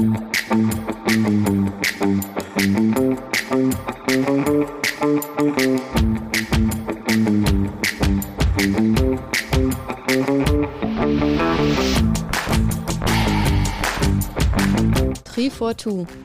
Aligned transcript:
Tree 0.00 0.06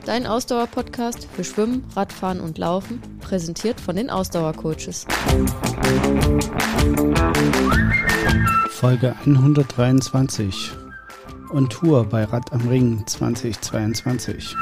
dein 0.06 0.26
Ausdauer-Podcast 0.26 1.28
für 1.34 1.44
Schwimmen, 1.44 1.84
Radfahren 1.94 2.40
und 2.40 2.56
Laufen, 2.56 3.02
präsentiert 3.20 3.78
von 3.78 3.96
den 3.96 4.08
Ausdauercoaches. 4.08 5.06
Folge 8.70 9.14
123 9.26 10.85
und 11.50 11.70
Tour 11.70 12.04
bei 12.04 12.24
Rad 12.24 12.52
am 12.52 12.68
Ring 12.68 13.06
2022. 13.06 14.54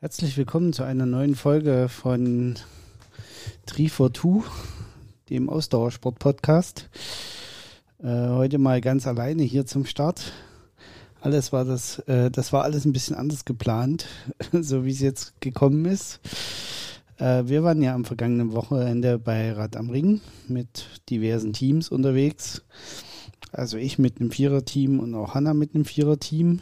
Herzlich 0.00 0.36
willkommen 0.36 0.72
zu 0.72 0.82
einer 0.82 1.06
neuen 1.06 1.34
Folge 1.34 1.88
von 1.88 2.56
Tree 3.66 3.88
for 3.88 4.12
Two, 4.12 4.44
dem 5.28 5.48
Ausdauersport-Podcast. 5.48 6.88
Äh, 8.02 8.28
heute 8.28 8.58
mal 8.58 8.80
ganz 8.80 9.06
alleine 9.06 9.42
hier 9.42 9.66
zum 9.66 9.86
Start. 9.86 10.32
Alles 11.20 11.52
war 11.52 11.64
das, 11.64 11.98
äh, 12.00 12.30
das 12.30 12.52
war 12.52 12.64
alles 12.64 12.84
ein 12.84 12.92
bisschen 12.92 13.16
anders 13.16 13.44
geplant, 13.44 14.06
so 14.52 14.84
wie 14.84 14.92
es 14.92 15.00
jetzt 15.00 15.40
gekommen 15.40 15.84
ist. 15.84 16.20
Äh, 17.20 17.46
wir 17.48 17.62
waren 17.62 17.82
ja 17.82 17.94
am 17.94 18.04
vergangenen 18.04 18.52
Wochenende 18.52 19.18
bei 19.18 19.52
Rad 19.52 19.76
am 19.76 19.90
Ring 19.90 20.20
mit 20.48 20.86
diversen 21.10 21.52
Teams 21.52 21.90
unterwegs. 21.90 22.62
Also 23.52 23.76
ich 23.76 23.98
mit 23.98 24.20
einem 24.20 24.30
Viererteam 24.30 25.00
und 25.00 25.14
auch 25.14 25.34
Hanna 25.34 25.54
mit 25.54 25.74
einem 25.74 25.84
Viererteam. 25.84 26.60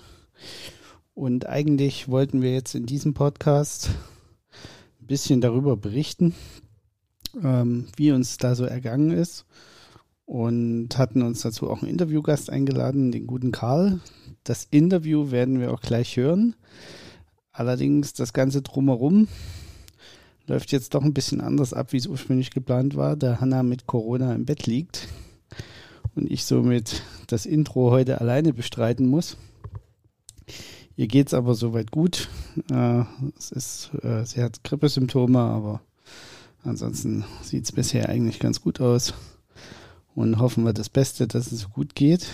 Und 1.14 1.46
eigentlich 1.46 2.08
wollten 2.08 2.42
wir 2.42 2.52
jetzt 2.52 2.74
in 2.74 2.86
diesem 2.86 3.14
Podcast 3.14 3.90
ein 5.00 5.06
bisschen 5.06 5.40
darüber 5.40 5.76
berichten, 5.76 6.34
ähm, 7.42 7.86
wie 7.96 8.12
uns 8.12 8.36
da 8.36 8.54
so 8.54 8.64
ergangen 8.64 9.10
ist 9.10 9.46
und 10.24 10.98
hatten 10.98 11.22
uns 11.22 11.40
dazu 11.40 11.70
auch 11.70 11.82
einen 11.82 11.90
Interviewgast 11.90 12.50
eingeladen, 12.50 13.12
den 13.12 13.26
guten 13.26 13.52
Karl. 13.52 14.00
Das 14.44 14.66
Interview 14.70 15.30
werden 15.30 15.60
wir 15.60 15.72
auch 15.72 15.80
gleich 15.80 16.16
hören. 16.16 16.54
Allerdings 17.52 18.12
das 18.12 18.32
Ganze 18.32 18.62
drumherum 18.62 19.26
läuft 20.48 20.72
jetzt 20.72 20.94
doch 20.94 21.02
ein 21.02 21.14
bisschen 21.14 21.40
anders 21.40 21.72
ab, 21.72 21.92
wie 21.92 21.98
es 21.98 22.06
ursprünglich 22.06 22.50
geplant 22.50 22.96
war, 22.96 23.16
da 23.16 23.40
Hanna 23.40 23.62
mit 23.62 23.86
Corona 23.86 24.34
im 24.34 24.46
Bett 24.46 24.66
liegt 24.66 25.08
und 26.14 26.30
ich 26.30 26.44
somit 26.44 27.02
das 27.28 27.46
Intro 27.46 27.90
heute 27.90 28.20
alleine 28.20 28.52
bestreiten 28.52 29.06
muss. 29.06 29.36
Ihr 30.96 31.06
geht 31.06 31.28
es 31.28 31.34
aber 31.34 31.54
soweit 31.54 31.92
gut. 31.92 32.28
Äh, 32.72 33.04
es 33.38 33.52
ist, 33.52 33.90
äh, 34.02 34.24
sie 34.24 34.42
hat 34.42 34.64
Grippesymptome, 34.64 35.38
aber 35.38 35.80
ansonsten 36.64 37.24
sieht 37.42 37.64
es 37.64 37.72
bisher 37.72 38.08
eigentlich 38.08 38.40
ganz 38.40 38.60
gut 38.60 38.80
aus 38.80 39.14
und 40.16 40.40
hoffen 40.40 40.64
wir 40.64 40.72
das 40.72 40.88
Beste, 40.88 41.28
dass 41.28 41.52
es 41.52 41.70
gut 41.70 41.94
geht. 41.94 42.26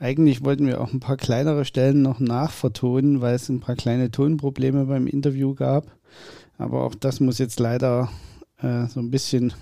Eigentlich 0.00 0.44
wollten 0.44 0.66
wir 0.66 0.80
auch 0.80 0.92
ein 0.92 1.00
paar 1.00 1.16
kleinere 1.16 1.64
Stellen 1.64 2.02
noch 2.02 2.20
nachvertonen, 2.20 3.20
weil 3.20 3.34
es 3.34 3.48
ein 3.48 3.60
paar 3.60 3.76
kleine 3.76 4.10
Tonprobleme 4.10 4.84
beim 4.84 5.06
Interview 5.06 5.54
gab. 5.54 5.86
Aber 6.58 6.84
auch 6.84 6.94
das 6.94 7.20
muss 7.20 7.38
jetzt 7.38 7.60
leider 7.60 8.10
äh, 8.58 8.86
so 8.88 9.00
ein 9.00 9.10
bisschen 9.10 9.54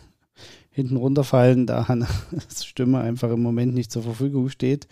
hinten 0.70 0.96
runterfallen, 0.96 1.66
da 1.66 1.88
Hannas 1.88 2.10
Stimme 2.64 3.00
einfach 3.00 3.30
im 3.30 3.42
Moment 3.42 3.74
nicht 3.74 3.92
zur 3.92 4.02
Verfügung 4.02 4.48
steht. 4.48 4.88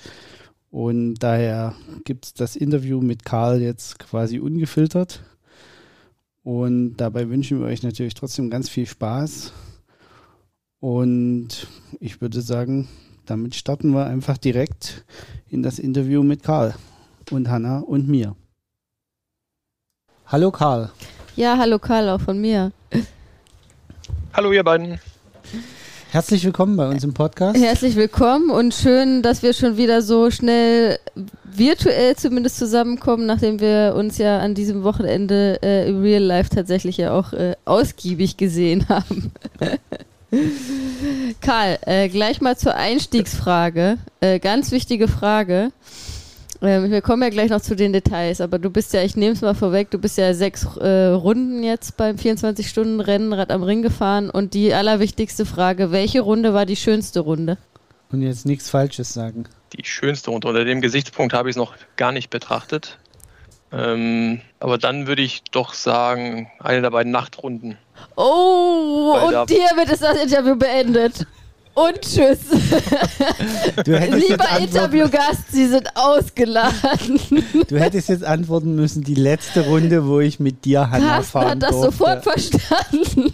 Und 0.70 1.14
daher 1.16 1.74
gibt 2.04 2.26
es 2.26 2.34
das 2.34 2.56
Interview 2.56 3.00
mit 3.00 3.24
Karl 3.24 3.60
jetzt 3.60 3.98
quasi 3.98 4.38
ungefiltert. 4.38 5.22
Und 6.42 6.96
dabei 6.98 7.28
wünschen 7.30 7.60
wir 7.60 7.66
euch 7.66 7.82
natürlich 7.82 8.14
trotzdem 8.14 8.50
ganz 8.50 8.68
viel 8.68 8.86
Spaß 8.86 9.52
und 10.84 11.66
ich 11.98 12.20
würde 12.20 12.42
sagen, 12.42 12.88
damit 13.24 13.54
starten 13.54 13.92
wir 13.92 14.04
einfach 14.04 14.36
direkt 14.36 15.06
in 15.48 15.62
das 15.62 15.78
Interview 15.78 16.22
mit 16.22 16.42
Karl 16.42 16.74
und 17.30 17.48
Hanna 17.48 17.78
und 17.78 18.06
mir. 18.06 18.36
Hallo 20.26 20.50
Karl. 20.50 20.90
Ja, 21.36 21.58
hallo 21.58 21.80
Karl, 21.80 22.08
auch 22.10 22.20
von 22.20 22.40
mir. 22.40 22.70
Hallo 24.32 24.52
ihr 24.52 24.62
beiden. 24.62 25.00
Herzlich 26.12 26.44
willkommen 26.44 26.76
bei 26.76 26.88
uns 26.88 27.02
im 27.02 27.12
Podcast. 27.12 27.58
Herzlich 27.58 27.96
willkommen 27.96 28.50
und 28.50 28.72
schön, 28.72 29.20
dass 29.20 29.42
wir 29.42 29.52
schon 29.52 29.76
wieder 29.76 30.00
so 30.00 30.30
schnell 30.30 31.00
virtuell 31.44 32.14
zumindest 32.14 32.56
zusammenkommen, 32.56 33.26
nachdem 33.26 33.58
wir 33.58 33.94
uns 33.96 34.18
ja 34.18 34.38
an 34.38 34.54
diesem 34.54 34.84
Wochenende 34.84 35.58
äh, 35.60 35.88
im 35.88 36.02
Real 36.02 36.22
Life 36.22 36.50
tatsächlich 36.50 36.98
ja 36.98 37.12
auch 37.12 37.32
äh, 37.32 37.56
ausgiebig 37.64 38.36
gesehen 38.36 38.88
haben. 38.88 39.32
Karl, 41.40 41.78
äh, 41.80 42.08
gleich 42.10 42.40
mal 42.40 42.56
zur 42.56 42.76
Einstiegsfrage. 42.76 43.98
Äh, 44.20 44.38
ganz 44.38 44.70
wichtige 44.70 45.08
Frage. 45.08 45.72
Ähm, 46.64 46.90
wir 46.90 47.02
kommen 47.02 47.22
ja 47.22 47.28
gleich 47.28 47.50
noch 47.50 47.60
zu 47.60 47.76
den 47.76 47.92
Details, 47.92 48.40
aber 48.40 48.58
du 48.58 48.70
bist 48.70 48.92
ja, 48.94 49.02
ich 49.02 49.16
nehme 49.16 49.32
es 49.32 49.42
mal 49.42 49.54
vorweg, 49.54 49.90
du 49.90 49.98
bist 49.98 50.16
ja 50.16 50.32
sechs 50.32 50.64
äh, 50.76 51.08
Runden 51.08 51.62
jetzt 51.62 51.96
beim 51.96 52.16
24-Stunden-Rennen 52.16 53.32
Rad 53.32 53.50
am 53.50 53.62
Ring 53.62 53.82
gefahren 53.82 54.30
und 54.30 54.54
die 54.54 54.72
allerwichtigste 54.72 55.44
Frage, 55.44 55.92
welche 55.92 56.22
Runde 56.22 56.54
war 56.54 56.64
die 56.64 56.76
schönste 56.76 57.20
Runde? 57.20 57.58
Und 58.10 58.22
jetzt 58.22 58.46
nichts 58.46 58.70
Falsches 58.70 59.12
sagen. 59.12 59.44
Die 59.76 59.84
schönste 59.84 60.30
Runde. 60.30 60.48
Unter 60.48 60.64
dem 60.64 60.80
Gesichtspunkt 60.80 61.34
habe 61.34 61.50
ich 61.50 61.54
es 61.54 61.56
noch 61.56 61.74
gar 61.96 62.12
nicht 62.12 62.30
betrachtet. 62.30 62.98
Ähm, 63.72 64.40
aber 64.60 64.78
dann 64.78 65.06
würde 65.06 65.22
ich 65.22 65.42
doch 65.50 65.74
sagen, 65.74 66.48
eine 66.60 66.80
der 66.80 66.90
beiden 66.90 67.10
Nachtrunden. 67.10 67.76
Oh, 68.16 69.14
Weil 69.14 69.36
und 69.36 69.50
hier 69.50 69.68
wird 69.76 69.90
es 69.90 69.98
das 69.98 70.22
Interview 70.22 70.54
beendet. 70.56 71.26
Und 71.74 72.00
tschüss. 72.00 72.38
Lieber 73.84 74.58
Interviewgast, 74.60 75.50
Sie 75.50 75.66
sind 75.66 75.88
ausgeladen. 75.96 77.18
Du 77.68 77.78
hättest 77.78 78.08
jetzt 78.08 78.24
antworten 78.24 78.76
müssen, 78.76 79.02
die 79.02 79.14
letzte 79.14 79.62
Runde, 79.62 80.06
wo 80.06 80.20
ich 80.20 80.38
mit 80.38 80.64
dir 80.64 80.90
Hanna 80.90 81.16
Carsten 81.16 81.32
fahren 81.32 81.48
hat 81.50 81.62
das 81.62 81.70
durfte. 81.70 81.90
sofort 81.90 82.22
verstanden. 82.22 83.32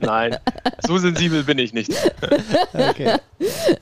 Nein, 0.00 0.36
so 0.86 0.98
sensibel 0.98 1.42
bin 1.44 1.58
ich 1.58 1.72
nicht. 1.72 1.90
Okay. 2.74 3.14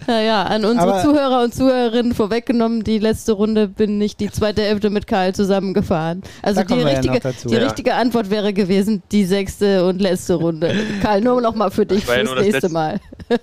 Naja, 0.06 0.44
an 0.44 0.64
unsere 0.64 0.94
Aber 0.94 1.02
Zuhörer 1.02 1.42
und 1.44 1.54
Zuhörerinnen 1.54 2.14
vorweggenommen, 2.14 2.84
die 2.84 2.98
letzte 2.98 3.32
Runde 3.32 3.68
bin 3.68 4.00
ich 4.00 4.16
die 4.16 4.30
zweite 4.30 4.62
Hälfte 4.62 4.90
mit 4.90 5.06
Karl 5.06 5.34
zusammengefahren. 5.34 6.22
Also 6.42 6.62
die, 6.62 6.74
richtige, 6.74 7.20
ja 7.22 7.32
die 7.44 7.56
richtige 7.56 7.94
Antwort 7.94 8.30
wäre 8.30 8.52
gewesen, 8.52 9.02
die 9.10 9.24
sechste 9.24 9.84
und 9.86 10.00
letzte 10.00 10.34
Runde. 10.34 10.74
Karl, 11.02 11.20
nur 11.20 11.40
noch 11.40 11.54
mal 11.54 11.70
für 11.70 11.86
dich 11.86 12.04
fürs 12.04 12.43
nächste 12.44 12.66
letzte, 12.66 12.72
Mal. 12.72 13.00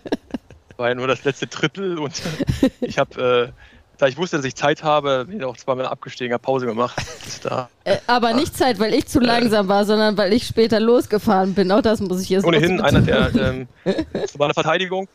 war 0.78 0.90
ja 0.90 0.96
nur 0.96 1.08
das 1.08 1.24
letzte 1.24 1.48
Drittel 1.48 1.98
und 2.00 2.22
ich 2.82 2.98
habe, 2.98 3.52
äh, 3.52 3.62
da 3.98 4.08
ich 4.08 4.18
wusste, 4.18 4.38
dass 4.38 4.46
ich 4.46 4.56
Zeit 4.56 4.84
habe, 4.84 5.26
bin 5.26 5.38
ich 5.38 5.44
auch 5.46 5.56
zweimal 5.56 5.86
abgestiegen, 5.86 6.34
habe 6.34 6.42
Pause 6.42 6.66
gemacht. 6.66 6.98
Äh, 7.84 7.98
aber 8.08 8.34
nicht 8.34 8.58
Zeit, 8.58 8.80
weil 8.80 8.94
ich 8.94 9.08
zu 9.08 9.20
äh. 9.20 9.26
langsam 9.26 9.68
war, 9.68 9.86
sondern 9.86 10.18
weil 10.18 10.34
ich 10.34 10.48
später 10.48 10.80
losgefahren 10.80 11.54
bin. 11.54 11.72
Auch 11.72 11.82
das 11.82 12.02
muss 12.02 12.22
ich 12.22 12.30
jetzt 12.30 12.46
Ohnehin 12.46 12.82
einer 12.82 13.02
der, 13.02 13.34
ähm, 13.40 13.68
zu 14.28 14.38
meiner 14.40 14.56
Verteidigung, 14.56 15.08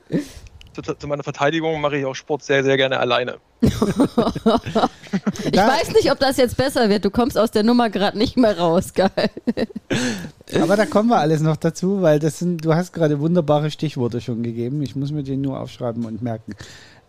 zu, 0.82 0.94
zu, 0.94 1.06
meiner 1.06 1.22
Verteidigung 1.22 1.80
mache 1.80 1.98
ich 1.98 2.04
auch 2.04 2.14
Sport 2.14 2.42
sehr, 2.42 2.64
sehr 2.64 2.76
gerne 2.76 2.98
alleine. 2.98 3.36
ich 3.60 3.80
weiß 3.80 5.92
nicht, 5.94 6.10
ob 6.10 6.18
das 6.18 6.36
jetzt 6.36 6.56
besser 6.56 6.88
wird. 6.88 7.04
Du 7.04 7.10
kommst 7.10 7.38
aus 7.38 7.50
der 7.50 7.62
Nummer 7.62 7.90
gerade 7.90 8.18
nicht 8.18 8.36
mehr 8.36 8.58
raus, 8.58 8.92
geil. 8.94 9.30
Aber 10.60 10.76
da 10.76 10.86
kommen 10.86 11.08
wir 11.08 11.18
alles 11.18 11.40
noch 11.40 11.56
dazu, 11.56 12.02
weil 12.02 12.18
das 12.18 12.38
sind, 12.38 12.64
du 12.64 12.74
hast 12.74 12.92
gerade 12.92 13.20
wunderbare 13.20 13.70
Stichworte 13.70 14.20
schon 14.20 14.42
gegeben. 14.42 14.82
Ich 14.82 14.96
muss 14.96 15.10
mir 15.10 15.22
die 15.22 15.36
nur 15.36 15.60
aufschreiben 15.60 16.04
und 16.04 16.22
merken. 16.22 16.54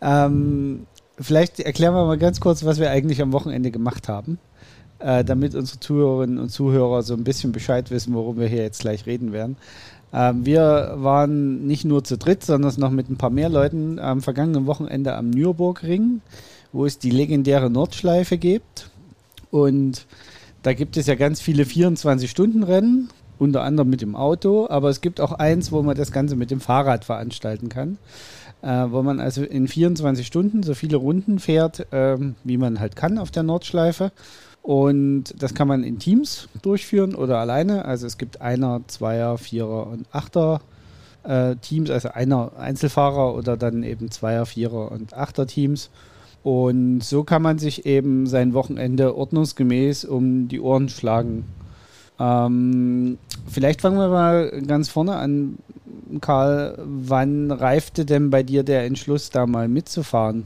Ähm, 0.01 0.85
vielleicht 1.19 1.59
erklären 1.59 1.94
wir 1.94 2.06
mal 2.06 2.18
ganz 2.18 2.39
kurz, 2.39 2.65
was 2.65 2.80
wir 2.80 2.89
eigentlich 2.89 3.21
am 3.21 3.33
Wochenende 3.33 3.71
gemacht 3.71 4.07
haben, 4.07 4.39
äh, 5.00 5.24
damit 5.24 5.56
unsere 5.56 5.80
Zuhörerinnen 5.80 6.39
und 6.39 6.50
Zuhörer 6.50 7.03
so 7.03 7.13
ein 7.13 7.24
bisschen 7.24 7.51
Bescheid 7.51 7.92
wissen, 7.92 8.13
worum 8.13 8.39
wir 8.39 8.47
hier 8.47 8.63
jetzt 8.63 8.81
gleich 8.81 9.06
reden 9.06 9.33
werden. 9.33 9.57
Ähm, 10.13 10.45
wir 10.45 10.94
waren 10.95 11.65
nicht 11.68 11.86
nur 11.86 12.04
zu 12.04 12.18
dritt, 12.18 12.44
sondern 12.44 12.74
noch 12.77 12.92
mit 12.92 13.09
ein 13.09 13.18
paar 13.18 13.30
mehr 13.30 13.50
Leuten 13.50 14.00
am 14.00 14.21
vergangenen 14.21 14.65
Wochenende 14.65 15.15
am 15.15 15.30
Nürburgring, 15.30 16.21
wo 16.71 16.86
es 16.86 17.00
die 17.00 17.12
legendäre 17.12 17.69
Nordschleife 17.69 18.38
gibt. 18.38 18.89
Und 19.51 20.06
da 20.63 20.74
gibt 20.74 20.98
es 20.98 21.07
ja 21.07 21.15
ganz 21.15 21.42
viele 21.42 21.63
24-Stunden-Rennen, 21.63 23.09
unter 23.39 23.63
anderem 23.63 23.89
mit 23.89 24.01
dem 24.01 24.15
Auto, 24.15 24.68
aber 24.69 24.89
es 24.89 25.01
gibt 25.01 25.21
auch 25.21 25.33
eins, 25.33 25.71
wo 25.71 25.81
man 25.83 25.95
das 25.95 26.12
Ganze 26.12 26.36
mit 26.36 26.51
dem 26.51 26.59
Fahrrad 26.59 27.06
veranstalten 27.06 27.69
kann. 27.69 27.98
Äh, 28.63 28.88
wo 28.89 29.04
man 29.04 29.19
also 29.19 29.44
in 29.44 29.68
24 29.68 30.25
Stunden 30.25 30.63
so 30.63 30.74
viele 30.74 30.98
Runden 30.98 31.38
fährt, 31.38 31.92
äh, 31.94 32.18
wie 32.44 32.57
man 32.57 32.80
halt 32.80 32.95
kann 32.95 33.19
auf 33.19 33.30
der 33.30 33.44
Nordschleife. 33.44 34.12
Und 34.68 35.34
das 35.42 35.54
kann 35.54 35.69
man 35.69 35.86
in 35.86 35.98
Teams 35.98 36.50
durchführen 36.62 37.16
oder 37.16 37.38
alleine. 37.38 37.86
Also 37.86 38.06
es 38.06 38.18
gibt 38.18 38.42
Einer, 38.42 38.81
Zweier, 38.88 39.38
Vierer 39.38 39.88
und 39.88 40.08
Achter 40.12 40.60
äh, 41.24 41.56
Teams, 41.56 41.90
also 41.90 42.10
einer 42.10 42.52
Einzelfahrer 42.58 43.34
oder 43.34 43.56
dann 43.56 43.81
eben 43.84 44.12
Zweier, 44.12 44.46
Vierer 44.46 44.92
und 44.92 45.14
Achter 45.14 45.48
Teams. 45.48 45.90
Und 46.44 47.02
so 47.02 47.24
kann 47.24 47.42
man 47.42 47.60
sich 47.60 47.86
eben 47.86 48.28
sein 48.28 48.54
Wochenende 48.54 49.16
ordnungsgemäß 49.16 50.04
um 50.04 50.50
die 50.50 50.60
Ohren 50.60 50.90
schlagen. 50.90 51.46
Ähm, 52.19 53.19
vielleicht 53.50 53.80
fangen 53.80 53.98
wir 53.98 54.10
mal 54.10 54.52
ganz 54.68 54.90
vorne 54.90 55.16
an, 55.16 55.60
Karl. 56.19 56.78
Wann 56.84 57.52
reifte 57.52 58.04
denn 58.04 58.31
bei 58.31 58.44
dir 58.44 58.64
der 58.64 58.84
Entschluss, 58.84 59.30
da 59.30 59.46
mal 59.46 59.69
mitzufahren? 59.69 60.44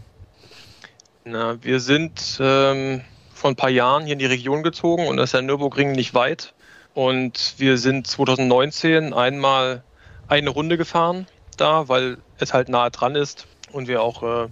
Na, 1.26 1.58
wir 1.64 1.80
sind 1.80 2.38
ähm, 2.40 3.02
vor 3.42 3.50
ein 3.50 3.56
paar 3.56 3.72
Jahren 3.72 4.04
hier 4.04 4.14
in 4.14 4.20
die 4.20 4.28
Region 4.28 4.62
gezogen 4.62 5.08
und 5.08 5.18
das 5.18 5.30
ist 5.30 5.34
ja 5.34 5.42
Nürburgring 5.42 5.92
nicht 5.94 6.14
weit. 6.14 6.54
Und 6.94 7.56
wir 7.58 7.78
sind 7.78 8.06
2019 8.06 9.14
einmal 9.14 9.84
eine 10.28 10.52
Runde 10.52 10.78
gefahren 10.78 11.26
da, 11.58 11.88
weil 11.88 12.18
es 12.38 12.54
halt 12.54 12.70
nahe 12.70 12.92
dran 12.92 13.16
ist 13.16 13.48
und 13.72 13.88
wir 13.88 14.04
auch 14.04 14.24
äh, 14.24 14.48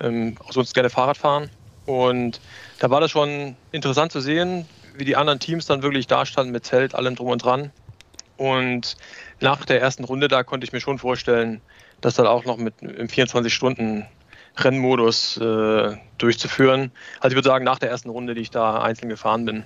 ähm, 0.00 0.36
sonst 0.50 0.74
gerne 0.74 0.90
Fahrrad 0.90 1.16
fahren. 1.16 1.48
Und 1.86 2.40
da 2.80 2.90
war 2.90 3.00
das 3.00 3.10
schon 3.10 3.56
interessant 3.70 4.10
zu 4.10 4.20
sehen, 4.20 4.66
wie 4.96 5.04
die 5.04 5.16
anderen 5.16 5.38
Teams 5.38 5.66
dann 5.66 5.82
wirklich 5.82 6.06
da 6.06 6.26
standen 6.26 6.52
mit 6.52 6.64
Zelt, 6.64 6.94
allem 6.94 7.14
drum 7.14 7.28
und 7.28 7.44
dran. 7.44 7.70
Und 8.36 8.96
nach 9.40 9.64
der 9.64 9.80
ersten 9.80 10.04
Runde, 10.04 10.26
da 10.26 10.42
konnte 10.42 10.64
ich 10.64 10.72
mir 10.72 10.80
schon 10.80 10.98
vorstellen, 10.98 11.60
das 12.00 12.14
dann 12.14 12.26
auch 12.26 12.44
noch 12.44 12.56
mit 12.56 12.74
im 12.82 13.08
24-Stunden-Rennmodus 14.56 15.36
äh, 15.38 15.96
durchzuführen. 16.18 16.90
Also 17.20 17.32
ich 17.32 17.36
würde 17.36 17.48
sagen, 17.48 17.64
nach 17.64 17.78
der 17.78 17.90
ersten 17.90 18.10
Runde, 18.10 18.34
die 18.34 18.42
ich 18.42 18.50
da 18.50 18.82
einzeln 18.82 19.08
gefahren 19.08 19.44
bin. 19.44 19.64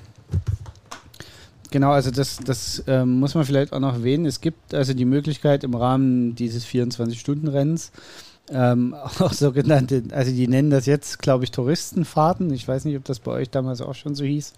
Genau, 1.71 1.91
also 1.91 2.11
das, 2.11 2.39
das 2.39 2.83
ähm, 2.87 3.21
muss 3.21 3.35
man 3.35 3.45
vielleicht 3.45 3.73
auch 3.73 3.81
noch 3.81 3.95
erwähnen. 3.95 4.25
Es 4.25 4.41
gibt 4.41 4.73
also 4.73 4.95
die 4.95 5.05
Möglichkeit 5.05 5.65
im 5.65 5.75
Rahmen 5.75 6.35
dieses 6.35 6.67
24-Stunden-Rennens 6.67 7.93
ähm, 8.51 8.95
auch 9.19 9.35
sogenannte, 9.35 10.03
also 10.13 10.33
die 10.33 10.49
nennen 10.49 10.71
das 10.71 10.87
jetzt, 10.87 11.19
glaube 11.19 11.45
ich, 11.45 11.51
Touristenfahrten. 11.51 12.51
Ich 12.55 12.67
weiß 12.67 12.87
nicht, 12.87 12.97
ob 12.97 13.05
das 13.05 13.19
bei 13.19 13.33
euch 13.33 13.51
damals 13.51 13.83
auch 13.83 13.95
schon 13.95 14.15
so 14.15 14.25
hieß, 14.25 14.55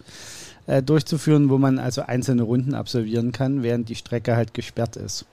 äh, 0.69 0.82
durchzuführen, 0.85 1.50
wo 1.50 1.59
man 1.59 1.81
also 1.81 2.03
einzelne 2.03 2.43
Runden 2.43 2.75
absolvieren 2.75 3.32
kann, 3.32 3.65
während 3.65 3.88
die 3.88 3.97
Strecke 3.97 4.37
halt 4.37 4.55
gesperrt 4.55 4.94
ist. 4.97 5.27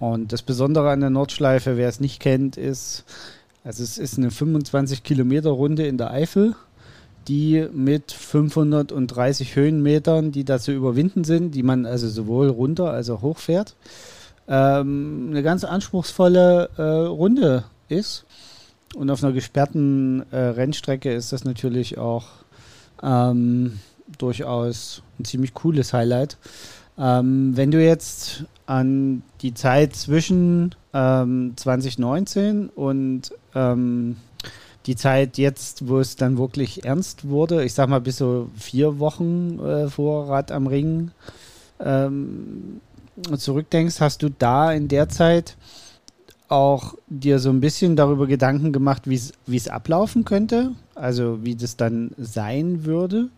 Und 0.00 0.32
das 0.32 0.42
Besondere 0.42 0.90
an 0.90 1.00
der 1.00 1.10
Nordschleife, 1.10 1.76
wer 1.76 1.88
es 1.88 2.00
nicht 2.00 2.20
kennt, 2.20 2.56
ist, 2.56 3.04
also 3.64 3.82
es 3.82 3.98
ist 3.98 4.18
eine 4.18 4.30
25 4.30 5.02
Kilometer 5.02 5.50
Runde 5.50 5.86
in 5.86 5.98
der 5.98 6.10
Eifel, 6.10 6.54
die 7.28 7.66
mit 7.72 8.12
530 8.12 9.54
Höhenmetern, 9.56 10.32
die 10.32 10.44
da 10.44 10.58
zu 10.58 10.72
überwinden 10.72 11.24
sind, 11.24 11.54
die 11.54 11.62
man 11.62 11.86
also 11.86 12.08
sowohl 12.08 12.48
runter 12.48 12.90
als 12.90 13.10
auch 13.10 13.22
hoch 13.22 13.38
fährt 13.38 13.76
ähm, 14.50 15.28
eine 15.30 15.42
ganz 15.42 15.64
anspruchsvolle 15.64 16.70
äh, 16.76 16.82
Runde 16.82 17.64
ist. 17.88 18.26
Und 18.96 19.08
auf 19.08 19.22
einer 19.22 19.32
gesperrten 19.32 20.24
äh, 20.32 20.36
Rennstrecke 20.36 21.12
ist 21.14 21.32
das 21.32 21.44
natürlich 21.44 21.96
auch 21.96 22.26
ähm, 23.02 23.78
durchaus 24.18 25.02
ein 25.18 25.24
ziemlich 25.24 25.54
cooles 25.54 25.92
Highlight. 25.92 26.36
Ähm, 26.98 27.56
wenn 27.56 27.70
du 27.70 27.82
jetzt 27.82 28.44
an 28.66 29.22
die 29.42 29.54
Zeit 29.54 29.94
zwischen 29.94 30.74
2019 30.92 32.44
ähm, 32.44 32.70
und 32.74 33.32
ähm, 33.54 34.16
die 34.86 34.96
Zeit 34.96 35.38
jetzt, 35.38 35.88
wo 35.88 36.00
es 36.00 36.16
dann 36.16 36.38
wirklich 36.38 36.84
ernst 36.84 37.28
wurde, 37.28 37.64
ich 37.64 37.74
sag 37.74 37.88
mal 37.88 38.00
bis 38.00 38.16
so 38.16 38.48
vier 38.56 38.98
Wochen 38.98 39.58
äh, 39.60 39.88
vor 39.88 40.28
Rad 40.28 40.50
am 40.50 40.66
Ring, 40.66 41.10
ähm, 41.78 42.80
zurückdenkst, 43.36 44.00
hast 44.00 44.22
du 44.22 44.30
da 44.30 44.72
in 44.72 44.88
der 44.88 45.08
Zeit 45.08 45.56
auch 46.48 46.94
dir 47.06 47.38
so 47.38 47.50
ein 47.50 47.60
bisschen 47.60 47.94
darüber 47.94 48.26
Gedanken 48.26 48.72
gemacht, 48.72 49.02
wie 49.08 49.56
es 49.56 49.68
ablaufen 49.68 50.24
könnte? 50.24 50.72
Also 50.96 51.44
wie 51.44 51.54
das 51.54 51.76
dann 51.76 52.10
sein 52.18 52.84
würde, 52.84 53.28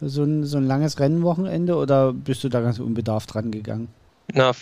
so 0.00 0.24
ein, 0.24 0.44
so 0.44 0.56
ein 0.56 0.66
langes 0.66 0.98
Rennwochenende, 0.98 1.76
oder 1.76 2.12
bist 2.12 2.42
du 2.42 2.48
da 2.48 2.60
ganz 2.60 2.80
unbedarft 2.80 3.32
dran 3.32 3.52
gegangen? 3.52 3.88
Na, 4.34 4.52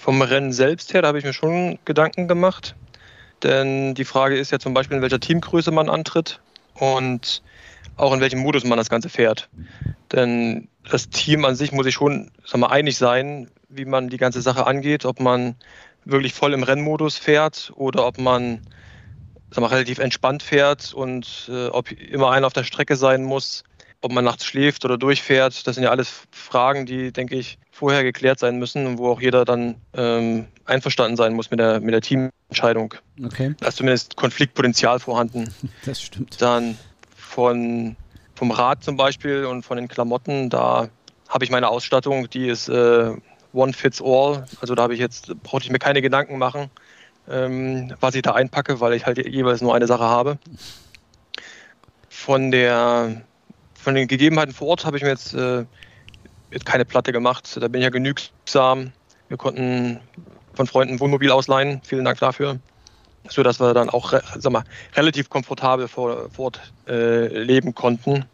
vom 0.00 0.22
Rennen 0.22 0.52
selbst 0.52 0.94
her, 0.94 1.02
da 1.02 1.08
habe 1.08 1.18
ich 1.18 1.24
mir 1.24 1.32
schon 1.32 1.78
Gedanken 1.84 2.28
gemacht. 2.28 2.74
Denn 3.42 3.94
die 3.94 4.04
Frage 4.04 4.36
ist 4.36 4.50
ja 4.50 4.58
zum 4.58 4.74
Beispiel, 4.74 4.96
in 4.96 5.02
welcher 5.02 5.20
Teamgröße 5.20 5.70
man 5.70 5.88
antritt 5.88 6.40
und 6.74 7.42
auch 7.96 8.12
in 8.12 8.20
welchem 8.20 8.40
Modus 8.40 8.64
man 8.64 8.78
das 8.78 8.90
Ganze 8.90 9.08
fährt. 9.08 9.48
Denn 10.12 10.68
das 10.88 11.10
Team 11.10 11.44
an 11.44 11.56
sich 11.56 11.72
muss 11.72 11.84
sich 11.84 11.94
schon 11.94 12.30
sag 12.44 12.60
mal, 12.60 12.68
einig 12.68 12.96
sein, 12.96 13.50
wie 13.68 13.84
man 13.84 14.08
die 14.08 14.16
ganze 14.16 14.40
Sache 14.40 14.66
angeht, 14.66 15.04
ob 15.04 15.20
man 15.20 15.56
wirklich 16.04 16.32
voll 16.32 16.54
im 16.54 16.62
Rennmodus 16.62 17.18
fährt 17.18 17.72
oder 17.74 18.06
ob 18.06 18.18
man 18.18 18.62
sag 19.50 19.60
mal, 19.60 19.68
relativ 19.68 19.98
entspannt 19.98 20.42
fährt 20.42 20.94
und 20.94 21.48
äh, 21.52 21.68
ob 21.68 21.90
immer 21.92 22.30
einer 22.30 22.46
auf 22.46 22.52
der 22.52 22.64
Strecke 22.64 22.96
sein 22.96 23.24
muss, 23.24 23.64
ob 24.00 24.12
man 24.12 24.24
nachts 24.24 24.44
schläft 24.44 24.84
oder 24.84 24.96
durchfährt. 24.96 25.66
Das 25.66 25.74
sind 25.74 25.84
ja 25.84 25.90
alles 25.90 26.26
Fragen, 26.30 26.86
die, 26.86 27.12
denke 27.12 27.36
ich, 27.36 27.58
vorher 27.78 28.02
geklärt 28.02 28.40
sein 28.40 28.58
müssen 28.58 28.86
und 28.86 28.98
wo 28.98 29.08
auch 29.08 29.20
jeder 29.20 29.44
dann 29.44 29.76
ähm, 29.94 30.46
einverstanden 30.64 31.16
sein 31.16 31.32
muss 31.34 31.52
mit 31.52 31.60
der, 31.60 31.78
mit 31.78 31.94
der 31.94 32.00
Teamentscheidung. 32.00 32.94
Okay. 33.24 33.54
Da 33.60 33.68
ist 33.68 33.76
zumindest 33.76 34.16
Konfliktpotenzial 34.16 34.98
vorhanden. 34.98 35.48
Das 35.84 36.02
stimmt. 36.02 36.42
Dann 36.42 36.76
von, 37.16 37.94
vom 38.34 38.50
Rad 38.50 38.82
zum 38.82 38.96
Beispiel 38.96 39.44
und 39.44 39.62
von 39.62 39.76
den 39.76 39.86
Klamotten, 39.86 40.50
da 40.50 40.88
habe 41.28 41.44
ich 41.44 41.50
meine 41.52 41.68
Ausstattung, 41.68 42.28
die 42.28 42.48
ist 42.48 42.68
äh, 42.68 43.12
One 43.52 43.72
Fits 43.72 44.02
All. 44.02 44.44
Also 44.60 44.74
da 44.74 44.82
habe 44.82 44.94
ich 44.94 45.00
jetzt, 45.00 45.40
brauchte 45.44 45.66
ich 45.66 45.70
mir 45.70 45.78
keine 45.78 46.02
Gedanken 46.02 46.36
machen, 46.36 46.70
ähm, 47.30 47.94
was 48.00 48.16
ich 48.16 48.22
da 48.22 48.32
einpacke, 48.32 48.80
weil 48.80 48.94
ich 48.94 49.06
halt 49.06 49.24
jeweils 49.24 49.60
nur 49.60 49.74
eine 49.74 49.86
Sache 49.86 50.04
habe. 50.04 50.38
Von 52.08 52.50
der 52.50 53.22
von 53.72 53.94
den 53.94 54.08
Gegebenheiten 54.08 54.52
vor 54.52 54.68
Ort 54.68 54.84
habe 54.84 54.96
ich 54.96 55.02
mir 55.02 55.10
jetzt, 55.10 55.32
äh, 55.34 55.64
jetzt 56.50 56.66
keine 56.66 56.84
Platte 56.84 57.12
gemacht. 57.12 57.58
Da 57.60 57.68
bin 57.68 57.80
ich 57.80 57.84
ja 57.84 57.90
genügsam. 57.90 58.92
Wir 59.28 59.36
konnten 59.36 60.00
von 60.54 60.66
Freunden 60.66 60.94
ein 60.94 61.00
Wohnmobil 61.00 61.30
ausleihen. 61.30 61.80
Vielen 61.84 62.04
Dank 62.04 62.18
dafür. 62.18 62.58
So 63.28 63.42
dass 63.42 63.60
wir 63.60 63.74
dann 63.74 63.90
auch 63.90 64.12
sag 64.12 64.52
mal, 64.52 64.64
relativ 64.94 65.28
komfortabel 65.28 65.88
vor, 65.88 66.30
vor 66.30 66.46
Ort 66.46 66.72
äh, 66.86 67.26
leben 67.26 67.74
konnten. 67.74 68.24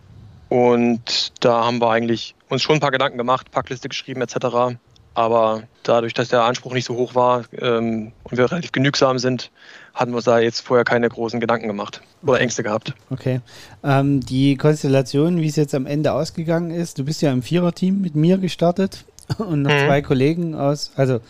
Und 0.48 1.32
da 1.40 1.64
haben 1.64 1.80
wir 1.80 1.90
eigentlich 1.90 2.34
uns 2.48 2.62
schon 2.62 2.76
ein 2.76 2.80
paar 2.80 2.92
Gedanken 2.92 3.18
gemacht, 3.18 3.50
Packliste 3.50 3.88
geschrieben 3.88 4.22
etc. 4.22 4.76
Aber 5.14 5.62
dadurch, 5.84 6.12
dass 6.12 6.28
der 6.28 6.42
Anspruch 6.42 6.74
nicht 6.74 6.84
so 6.84 6.96
hoch 6.96 7.14
war 7.14 7.44
ähm, 7.58 8.12
und 8.24 8.36
wir 8.36 8.50
relativ 8.50 8.72
genügsam 8.72 9.18
sind, 9.18 9.50
hatten 9.94 10.10
wir 10.10 10.16
uns 10.16 10.24
da 10.24 10.40
jetzt 10.40 10.60
vorher 10.60 10.84
keine 10.84 11.08
großen 11.08 11.38
Gedanken 11.38 11.68
gemacht 11.68 12.00
oder 12.22 12.40
Ängste 12.40 12.64
gehabt. 12.64 12.94
Okay. 13.10 13.40
Ähm, 13.84 14.20
die 14.20 14.56
Konstellation, 14.56 15.40
wie 15.40 15.46
es 15.46 15.56
jetzt 15.56 15.74
am 15.74 15.86
Ende 15.86 16.12
ausgegangen 16.12 16.72
ist, 16.72 16.98
du 16.98 17.04
bist 17.04 17.22
ja 17.22 17.32
im 17.32 17.42
Viererteam 17.42 18.00
mit 18.00 18.16
mir 18.16 18.38
gestartet 18.38 19.04
und 19.38 19.62
noch 19.62 19.70
mhm. 19.70 19.86
zwei 19.86 20.02
Kollegen 20.02 20.54
aus, 20.56 20.90
also 20.96 21.20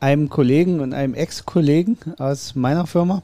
einem 0.00 0.30
Kollegen 0.30 0.80
und 0.80 0.94
einem 0.94 1.14
Ex-Kollegen 1.14 1.98
aus 2.18 2.54
meiner 2.54 2.86
Firma. 2.86 3.22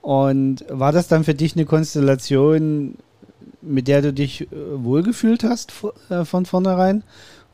Und 0.00 0.64
war 0.68 0.92
das 0.92 1.08
dann 1.08 1.24
für 1.24 1.34
dich 1.34 1.56
eine 1.56 1.64
Konstellation, 1.64 2.96
mit 3.62 3.88
der 3.88 4.02
du 4.02 4.12
dich 4.12 4.42
äh, 4.42 4.46
wohlgefühlt 4.52 5.44
hast 5.44 5.72
äh, 6.10 6.24
von 6.24 6.44
vornherein? 6.44 7.04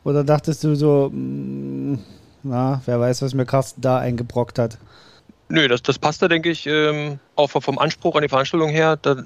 Oder 0.04 0.24
dachtest 0.24 0.64
du 0.64 0.74
so, 0.74 1.10
mm, 1.12 1.98
na, 2.42 2.80
wer 2.86 3.00
weiß, 3.00 3.22
was 3.22 3.34
mir 3.34 3.46
Carsten 3.46 3.80
da 3.80 3.98
eingebrockt 3.98 4.58
hat? 4.58 4.78
Nö, 5.48 5.66
das, 5.68 5.82
das 5.82 5.98
passte, 5.98 6.28
denke 6.28 6.50
ich, 6.50 6.66
ähm, 6.66 7.18
auch 7.34 7.48
vom 7.48 7.78
Anspruch 7.78 8.14
an 8.14 8.22
die 8.22 8.28
Veranstaltung 8.28 8.70
her. 8.70 8.96
Da 8.96 9.16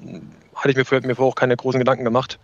hatte 0.55 0.69
ich 0.69 0.75
mir 0.75 0.85
vorher, 0.85 1.07
mir 1.07 1.15
vorher 1.15 1.31
auch 1.31 1.35
keine 1.35 1.55
großen 1.55 1.79
Gedanken 1.79 2.03
gemacht. 2.03 2.39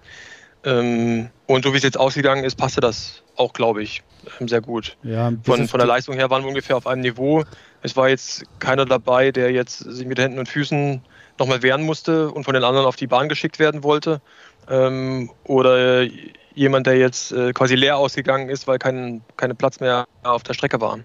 Ähm, 0.63 1.29
und 1.47 1.65
so 1.65 1.73
wie 1.73 1.77
es 1.77 1.83
jetzt 1.83 1.99
ausgegangen 1.99 2.43
ist, 2.43 2.55
passte 2.55 2.81
das 2.81 3.23
auch, 3.35 3.53
glaube 3.53 3.81
ich, 3.81 4.03
ähm, 4.39 4.47
sehr 4.47 4.61
gut. 4.61 4.95
Ja, 5.01 5.33
von, 5.43 5.67
von 5.67 5.79
der 5.79 5.87
Leistung 5.87 6.15
her 6.15 6.29
waren 6.29 6.43
wir 6.43 6.49
ungefähr 6.49 6.77
auf 6.77 6.85
einem 6.85 7.01
Niveau. 7.01 7.43
Es 7.81 7.95
war 7.95 8.09
jetzt 8.09 8.43
keiner 8.59 8.85
dabei, 8.85 9.31
der 9.31 9.51
jetzt 9.51 9.79
sich 9.79 10.05
mit 10.05 10.19
Händen 10.19 10.37
und 10.37 10.47
Füßen 10.47 11.01
nochmal 11.39 11.63
wehren 11.63 11.81
musste 11.81 12.29
und 12.29 12.43
von 12.43 12.53
den 12.53 12.63
anderen 12.63 12.85
auf 12.85 12.95
die 12.95 13.07
Bahn 13.07 13.29
geschickt 13.29 13.57
werden 13.57 13.83
wollte. 13.83 14.21
Ähm, 14.69 15.31
oder 15.43 16.05
jemand, 16.53 16.87
der 16.87 16.97
jetzt 16.97 17.31
äh, 17.31 17.53
quasi 17.53 17.75
leer 17.75 17.97
ausgegangen 17.97 18.49
ist, 18.49 18.67
weil 18.67 18.79
kein, 18.79 19.21
keine 19.37 19.55
Platz 19.55 19.79
mehr 19.79 20.05
auf 20.23 20.43
der 20.43 20.53
Strecke 20.53 20.81
waren. 20.81 21.03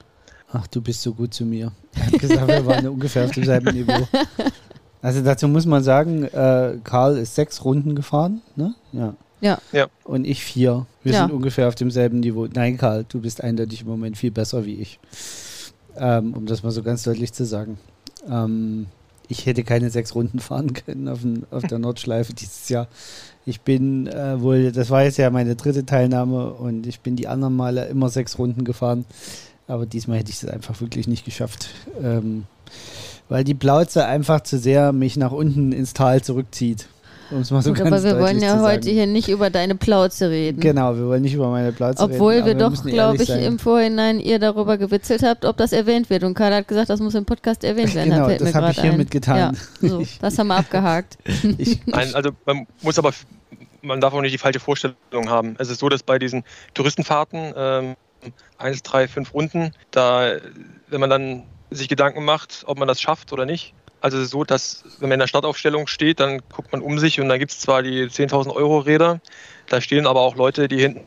Ach, 0.53 0.67
du 0.69 0.81
bist 0.81 1.03
so 1.03 1.12
gut 1.12 1.35
zu 1.35 1.45
mir. 1.45 1.73
Er 1.95 2.07
hat 2.07 2.19
gesagt, 2.19 2.49
wir 2.49 2.67
waren 2.67 2.87
ungefähr 2.88 3.25
auf 3.25 3.33
demselben 3.33 3.75
Niveau. 3.75 4.07
Also 5.03 5.23
dazu 5.23 5.47
muss 5.47 5.67
man 5.67 5.83
sagen, 5.83 6.25
äh, 6.25 6.79
Karl 6.83 7.19
ist 7.19 7.35
sechs 7.35 7.65
Runden 7.65 7.95
gefahren, 7.95 8.43
ne? 8.57 8.75
Ja. 8.93 9.15
Ja. 9.41 9.59
ja. 9.73 9.87
Und 10.05 10.26
ich 10.26 10.43
vier. 10.43 10.87
Wir 11.03 11.12
ja. 11.12 11.21
sind 11.21 11.33
ungefähr 11.33 11.69
auf 11.69 11.75
demselben 11.75 12.21
Niveau. 12.21 12.49
Nein, 12.53 12.79
Karl, 12.79 13.05
du 13.09 13.21
bist 13.21 13.43
eindeutig 13.43 13.83
im 13.83 13.88
Moment 13.88 14.17
viel 14.17 14.31
besser 14.31 14.65
wie 14.65 14.76
ich. 14.81 14.99
Ähm, 15.97 16.35
um 16.35 16.47
das 16.47 16.62
mal 16.62 16.73
so 16.73 16.83
ganz 16.83 17.03
deutlich 17.03 17.33
zu 17.33 17.45
sagen. 17.45 17.79
Ähm, 18.29 18.87
ich 19.29 19.47
hätte 19.47 19.65
keine 19.65 19.91
sechs 19.91 20.15
Runden 20.15 20.41
fahren 20.41 20.73
können 20.73 21.09
auf, 21.09 21.21
den, 21.21 21.47
auf 21.50 21.62
der 21.65 21.79
Nordschleife 21.79 22.33
dieses 22.33 22.69
Jahr. 22.69 22.88
Ich 23.49 23.61
bin 23.61 24.09
äh, 24.09 24.41
wohl, 24.41 24.73
das 24.73 24.91
war 24.91 25.05
jetzt 25.05 25.19
ja 25.19 25.31
meine 25.31 25.55
dritte 25.55 25.87
Teilnahme 25.87 26.53
und 26.53 26.87
ich 26.87 27.00
bin 27.00 27.15
die 27.15 27.29
anderen 27.29 27.55
Male 27.55 27.87
immer 27.87 28.09
sechs 28.09 28.38
Runden 28.38 28.65
gefahren. 28.65 29.05
Aber 29.69 29.87
diesmal 29.87 30.19
hätte 30.19 30.31
ich 30.31 30.43
es 30.43 30.49
einfach 30.49 30.81
wirklich 30.81 31.07
nicht 31.07 31.25
geschafft. 31.25 31.69
Ähm, 32.03 32.45
weil 33.29 33.45
die 33.45 33.55
Plauze 33.55 34.05
einfach 34.05 34.41
zu 34.41 34.59
sehr 34.59 34.93
mich 34.93 35.17
nach 35.17 35.33
unten 35.33 35.73
ins 35.73 35.95
Tal 35.95 36.23
zurückzieht. 36.23 36.88
Um 37.31 37.41
es 37.41 37.50
mal 37.50 37.61
so 37.61 37.71
Gut, 37.71 37.79
ganz 37.79 37.91
aber 37.91 38.05
wir 38.05 38.21
wollen 38.21 38.41
ja 38.41 38.61
heute 38.61 38.88
hier 38.88 39.07
nicht 39.07 39.29
über 39.29 39.50
deine 39.50 39.75
Plauze 39.75 40.31
reden. 40.31 40.61
Genau, 40.61 40.97
wir 40.97 41.07
wollen 41.07 41.23
nicht 41.23 41.35
über 41.35 41.50
meine 41.50 41.73
Plauze 41.73 42.03
Obwohl 42.03 42.35
reden. 42.35 42.43
Obwohl 42.43 42.45
wir 42.47 42.55
doch, 42.55 42.85
glaube 42.85 43.23
ich, 43.23 43.29
sein. 43.29 43.43
im 43.43 43.59
Vorhinein 43.59 44.21
ihr 44.21 44.38
darüber 44.38 44.79
gewitzelt 44.79 45.25
habt, 45.25 45.45
ob 45.45 45.57
das 45.57 45.73
erwähnt 45.73 46.09
wird. 46.09 46.23
Und 46.23 46.35
Karl 46.35 46.55
hat 46.55 46.69
gesagt, 46.69 46.88
das 46.88 47.00
muss 47.00 47.17
im 47.17 47.25
Podcast 47.25 47.65
erwähnt 47.65 47.95
werden. 47.97 48.11
Genau, 48.11 48.29
das 48.29 48.55
habe 48.55 48.71
ich 48.71 48.81
hiermit 48.81 49.11
getan. 49.11 49.57
Ja, 49.81 49.88
so, 49.88 50.05
das 50.21 50.38
haben 50.38 50.47
wir 50.47 50.57
abgehakt. 50.57 51.19
Nein, 51.87 52.15
also 52.15 52.31
man 52.45 52.67
muss 52.83 52.97
aber, 52.97 53.12
man 53.87 54.00
darf 54.00 54.12
auch 54.12 54.21
nicht 54.21 54.35
die 54.35 54.38
falsche 54.38 54.61
Vorstellung 54.61 55.28
haben. 55.28 55.57
Es 55.59 55.71
ist 55.71 55.81
so, 55.81 55.88
dass 55.88 56.02
bei 56.02 56.19
diesen 56.19 56.45
Touristenfahrten 56.75 57.55
ähm, 57.57 57.97
eins, 58.59 58.83
drei, 58.83 59.09
fünf 59.09 59.33
Runden, 59.35 59.73
da, 59.90 60.37
wenn 60.88 61.00
man 61.00 61.11
dann 61.11 61.43
sich 61.71 61.88
Gedanken 61.88 62.25
macht, 62.25 62.64
ob 62.66 62.78
man 62.78 62.88
das 62.88 63.00
schafft 63.00 63.33
oder 63.33 63.47
nicht, 63.47 63.75
also 64.00 64.19
es 64.19 64.25
ist 64.25 64.31
so, 64.31 64.45
dass 64.45 64.85
wenn 65.00 65.09
man 65.09 65.14
in 65.14 65.21
der 65.21 65.26
Startaufstellung 65.26 65.87
steht, 65.87 66.21
dann 66.21 66.40
guckt 66.52 66.71
man 66.73 66.81
um 66.83 66.99
sich 66.99 67.21
und 67.21 67.28
dann 67.28 67.38
gibt 67.38 67.52
es 67.52 67.61
zwar 67.61 67.83
die 67.83 68.05
10.000 68.05 68.55
Euro 68.55 68.78
Räder, 68.78 69.21
da 69.69 69.81
stehen 69.81 70.07
aber 70.07 70.21
auch 70.21 70.37
Leute, 70.37 70.69
die 70.69 70.78
hinten 70.78 71.07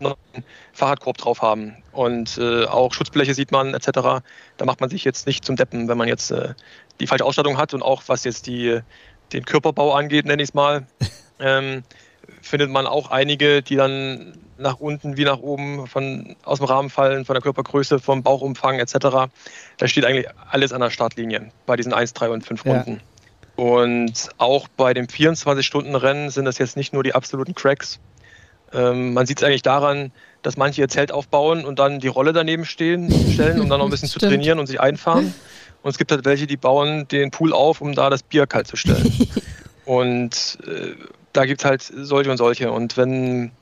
noch 0.00 0.16
einen 0.32 0.44
Fahrradkorb 0.72 1.18
drauf 1.18 1.42
haben 1.42 1.76
und 1.92 2.38
äh, 2.38 2.64
auch 2.64 2.92
Schutzbleche 2.92 3.34
sieht 3.34 3.52
man 3.52 3.74
etc. 3.74 3.90
Da 4.56 4.64
macht 4.64 4.80
man 4.80 4.90
sich 4.90 5.04
jetzt 5.04 5.26
nicht 5.26 5.44
zum 5.44 5.56
Deppen, 5.56 5.88
wenn 5.88 5.98
man 5.98 6.08
jetzt 6.08 6.30
äh, 6.32 6.54
die 6.98 7.06
falsche 7.06 7.24
Ausstattung 7.24 7.58
hat 7.58 7.74
und 7.74 7.82
auch 7.82 8.02
was 8.06 8.24
jetzt 8.24 8.46
die, 8.46 8.80
den 9.32 9.44
Körperbau 9.44 9.92
angeht, 9.94 10.26
nenne 10.26 10.42
ich 10.42 10.48
es 10.48 10.54
mal, 10.54 10.86
ähm, 11.38 11.84
findet 12.42 12.70
man 12.70 12.86
auch 12.86 13.10
einige, 13.10 13.62
die 13.62 13.76
dann 13.76 14.38
nach 14.58 14.78
unten 14.78 15.16
wie 15.16 15.24
nach 15.24 15.38
oben 15.38 15.86
von, 15.86 16.36
aus 16.44 16.58
dem 16.58 16.66
Rahmen 16.66 16.90
fallen, 16.90 17.24
von 17.24 17.34
der 17.34 17.42
Körpergröße, 17.42 17.98
vom 17.98 18.22
Bauchumfang 18.22 18.78
etc. 18.78 18.94
Da 19.78 19.88
steht 19.88 20.04
eigentlich 20.04 20.26
alles 20.50 20.72
an 20.72 20.80
der 20.80 20.90
Startlinie 20.90 21.50
bei 21.66 21.76
diesen 21.76 21.92
1, 21.92 22.12
3 22.12 22.30
und 22.30 22.46
5 22.46 22.64
Runden. 22.64 22.92
Ja. 22.92 23.64
Und 23.64 24.30
auch 24.38 24.68
bei 24.68 24.94
dem 24.94 25.06
24-Stunden-Rennen 25.06 26.30
sind 26.30 26.44
das 26.44 26.58
jetzt 26.58 26.76
nicht 26.76 26.92
nur 26.92 27.02
die 27.02 27.14
absoluten 27.14 27.54
Cracks. 27.54 28.00
Ähm, 28.72 29.12
man 29.12 29.26
sieht 29.26 29.38
es 29.38 29.44
eigentlich 29.44 29.62
daran, 29.62 30.12
dass 30.40 30.56
manche 30.56 30.80
ihr 30.80 30.88
Zelt 30.88 31.12
aufbauen 31.12 31.64
und 31.64 31.78
dann 31.78 32.00
die 32.00 32.08
Rolle 32.08 32.32
daneben 32.32 32.64
stehen, 32.64 33.12
stellen, 33.32 33.60
um 33.60 33.68
dann 33.68 33.78
noch 33.78 33.86
ein 33.86 33.90
bisschen 33.90 34.08
zu 34.10 34.18
trainieren 34.18 34.58
und 34.58 34.66
sich 34.66 34.80
einfahren. 34.80 35.34
Und 35.82 35.90
es 35.90 35.98
gibt 35.98 36.12
halt 36.12 36.24
welche, 36.24 36.46
die 36.46 36.56
bauen 36.56 37.06
den 37.08 37.30
Pool 37.30 37.52
auf, 37.52 37.80
um 37.80 37.94
da 37.94 38.08
das 38.08 38.22
Bier 38.22 38.46
kalt 38.46 38.66
zu 38.66 38.76
stellen. 38.76 39.12
und 39.84 40.58
äh, 40.66 40.94
da 41.32 41.46
gibt 41.46 41.60
es 41.60 41.64
halt 41.64 41.82
solche 41.82 42.30
und 42.30 42.36
solche. 42.36 42.70
Und 42.70 42.96
wenn 42.96 43.52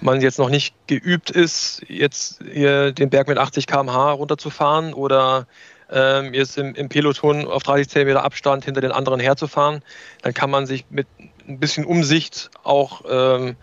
man 0.00 0.20
jetzt 0.20 0.38
noch 0.38 0.50
nicht 0.50 0.74
geübt 0.86 1.30
ist, 1.30 1.82
jetzt 1.88 2.42
hier 2.52 2.92
den 2.92 3.10
Berg 3.10 3.28
mit 3.28 3.38
80 3.38 3.66
km/h 3.66 4.12
runterzufahren 4.12 4.94
oder 4.94 5.46
ähm, 5.90 6.34
jetzt 6.34 6.58
im, 6.58 6.74
im, 6.74 6.88
Peloton 6.88 7.46
auf 7.46 7.62
30 7.62 7.88
cm 7.88 8.16
Abstand 8.16 8.64
hinter 8.64 8.80
den 8.80 8.92
anderen 8.92 9.20
herzufahren, 9.20 9.82
dann 10.22 10.34
kann 10.34 10.50
man 10.50 10.66
sich 10.66 10.86
mit 10.90 11.06
ein 11.46 11.58
bisschen 11.58 11.84
Umsicht 11.84 12.50
auch 12.64 13.02
ähm, 13.08 13.56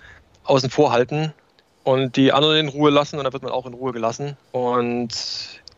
außen 0.44 0.70
vor 0.70 0.92
halten 0.92 1.34
und 1.84 2.16
die 2.16 2.32
anderen 2.32 2.58
in 2.58 2.68
Ruhe 2.70 2.92
lassen 2.92 3.18
und 3.18 3.24
dann 3.24 3.34
wird 3.34 3.44
man 3.44 3.52
auch 3.52 3.66
in 3.66 3.74
Ruhe 3.74 3.94
gelassen. 3.94 4.38
Und 4.52 5.10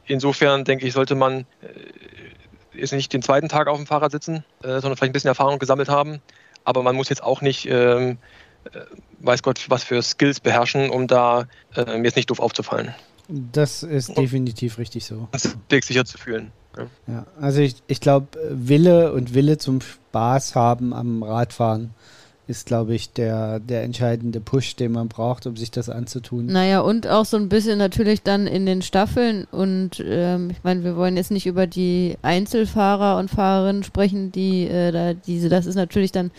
insofern 0.06 0.64
denke 0.66 0.86
ich, 0.86 0.94
sollte 0.94 1.16
man 1.16 1.46
äh, 1.62 2.78
jetzt 2.78 2.94
nicht 2.94 3.14
den 3.14 3.22
zweiten 3.22 3.50
Tag 3.50 3.68
auf 3.68 3.78
dem 3.78 3.88
Fahrrad 3.88 4.12
sitzen, 4.12 4.44
äh, 4.62 4.80
sondern 4.80 4.98
vielleicht 4.98 5.12
ein 5.12 5.14
bisschen 5.14 5.30
Erfahrung 5.30 5.60
gesammelt 5.60 5.90
haben. 5.90 6.22
Aber 6.64 6.84
man 6.84 6.96
muss 6.96 7.10
jetzt 7.10 7.24
auch 7.24 7.42
nicht 7.42 7.68
ähm, 7.68 8.18
äh, 8.66 8.80
weiß 9.20 9.44
Gott, 9.44 9.66
was 9.70 9.84
für 9.84 10.02
Skills 10.02 10.40
beherrschen, 10.40 10.90
um 10.90 11.08
da 11.08 11.48
äh, 11.76 12.02
jetzt 12.04 12.16
nicht 12.16 12.30
doof 12.30 12.40
aufzufallen. 12.40 12.94
Das 13.28 13.84
ist 13.84 14.18
definitiv 14.18 14.78
richtig 14.78 15.06
so. 15.06 15.28
Weg 15.70 15.84
sicher 15.84 16.06
zu 16.06 16.18
fühlen. 16.18 16.52
Ja, 16.78 16.88
ja 17.08 17.26
also 17.40 17.62
ich, 17.62 17.76
ich 17.88 18.02
glaube, 18.02 18.28
Wille 18.50 19.14
und 19.14 19.34
Wille 19.34 19.58
zum 19.58 19.82
Spaß 19.82 20.56
haben 20.56 20.94
am 20.94 21.24
Radfahren 21.24 21.94
ist, 22.52 22.66
glaube 22.66 22.94
ich, 22.94 23.14
der, 23.14 23.60
der 23.60 23.84
entscheidende 23.84 24.42
Push, 24.42 24.76
den 24.76 24.92
man 24.92 25.08
braucht, 25.08 25.48
um 25.48 25.56
sich 25.56 25.72
das 25.72 25.90
anzutun. 25.90 26.48
Naja, 26.48 26.82
und 26.82 27.08
auch 27.08 27.26
so 27.26 27.38
ein 27.38 27.50
bisschen 27.50 27.80
natürlich 27.80 28.22
dann 28.22 28.46
in 28.46 28.66
den 28.66 28.82
Staffeln. 28.82 29.48
Und 29.52 30.04
ähm, 30.06 30.50
ich 30.52 30.64
meine, 30.64 30.84
wir 30.84 30.98
wollen 30.98 31.16
jetzt 31.16 31.32
nicht 31.32 31.48
über 31.48 31.66
die 31.66 32.18
Einzelfahrer 32.22 33.18
und 33.18 33.32
Fahrerinnen 33.32 33.84
sprechen, 33.84 34.32
die 34.32 34.68
äh, 34.68 34.92
da 34.92 35.14
diese, 35.14 35.48
das 35.48 35.66
ist 35.66 35.76
natürlich 35.76 36.12
dann 36.12 36.30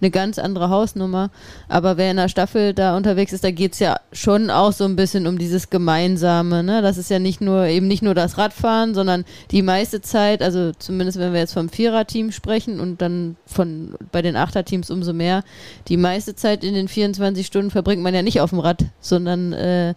eine 0.00 0.10
ganz 0.10 0.38
andere 0.38 0.70
Hausnummer. 0.70 1.30
Aber 1.68 1.98
wer 1.98 2.10
in 2.10 2.16
der 2.16 2.28
Staffel 2.28 2.72
da 2.72 2.96
unterwegs 2.96 3.32
ist, 3.32 3.44
da 3.44 3.50
geht 3.50 3.74
es 3.74 3.78
ja 3.78 4.00
schon 4.12 4.50
auch 4.50 4.72
so 4.72 4.84
ein 4.84 4.96
bisschen 4.96 5.26
um 5.26 5.38
dieses 5.38 5.68
Gemeinsame. 5.68 6.62
Ne? 6.62 6.80
Das 6.80 6.96
ist 6.96 7.10
ja 7.10 7.18
nicht 7.18 7.42
nur 7.42 7.66
eben 7.66 7.86
nicht 7.86 8.02
nur 8.02 8.14
das 8.14 8.38
Radfahren, 8.38 8.94
sondern 8.94 9.26
die 9.50 9.62
meiste 9.62 10.00
Zeit, 10.00 10.42
also 10.42 10.72
zumindest 10.72 11.18
wenn 11.18 11.34
wir 11.34 11.40
jetzt 11.40 11.52
vom 11.52 11.68
Viererteam 11.68 12.32
sprechen 12.32 12.80
und 12.80 13.02
dann 13.02 13.36
von 13.44 13.94
bei 14.10 14.22
den 14.22 14.34
Achterteams 14.34 14.90
umso 14.90 15.12
mehr, 15.12 15.44
die 15.88 15.96
meiste 15.96 16.34
Zeit 16.34 16.64
in 16.64 16.74
den 16.74 16.88
24 16.88 17.46
Stunden 17.46 17.70
verbringt 17.70 18.02
man 18.02 18.14
ja 18.14 18.22
nicht 18.22 18.40
auf 18.40 18.50
dem 18.50 18.60
Rad, 18.60 18.84
sondern 19.00 19.52
äh, 19.52 19.94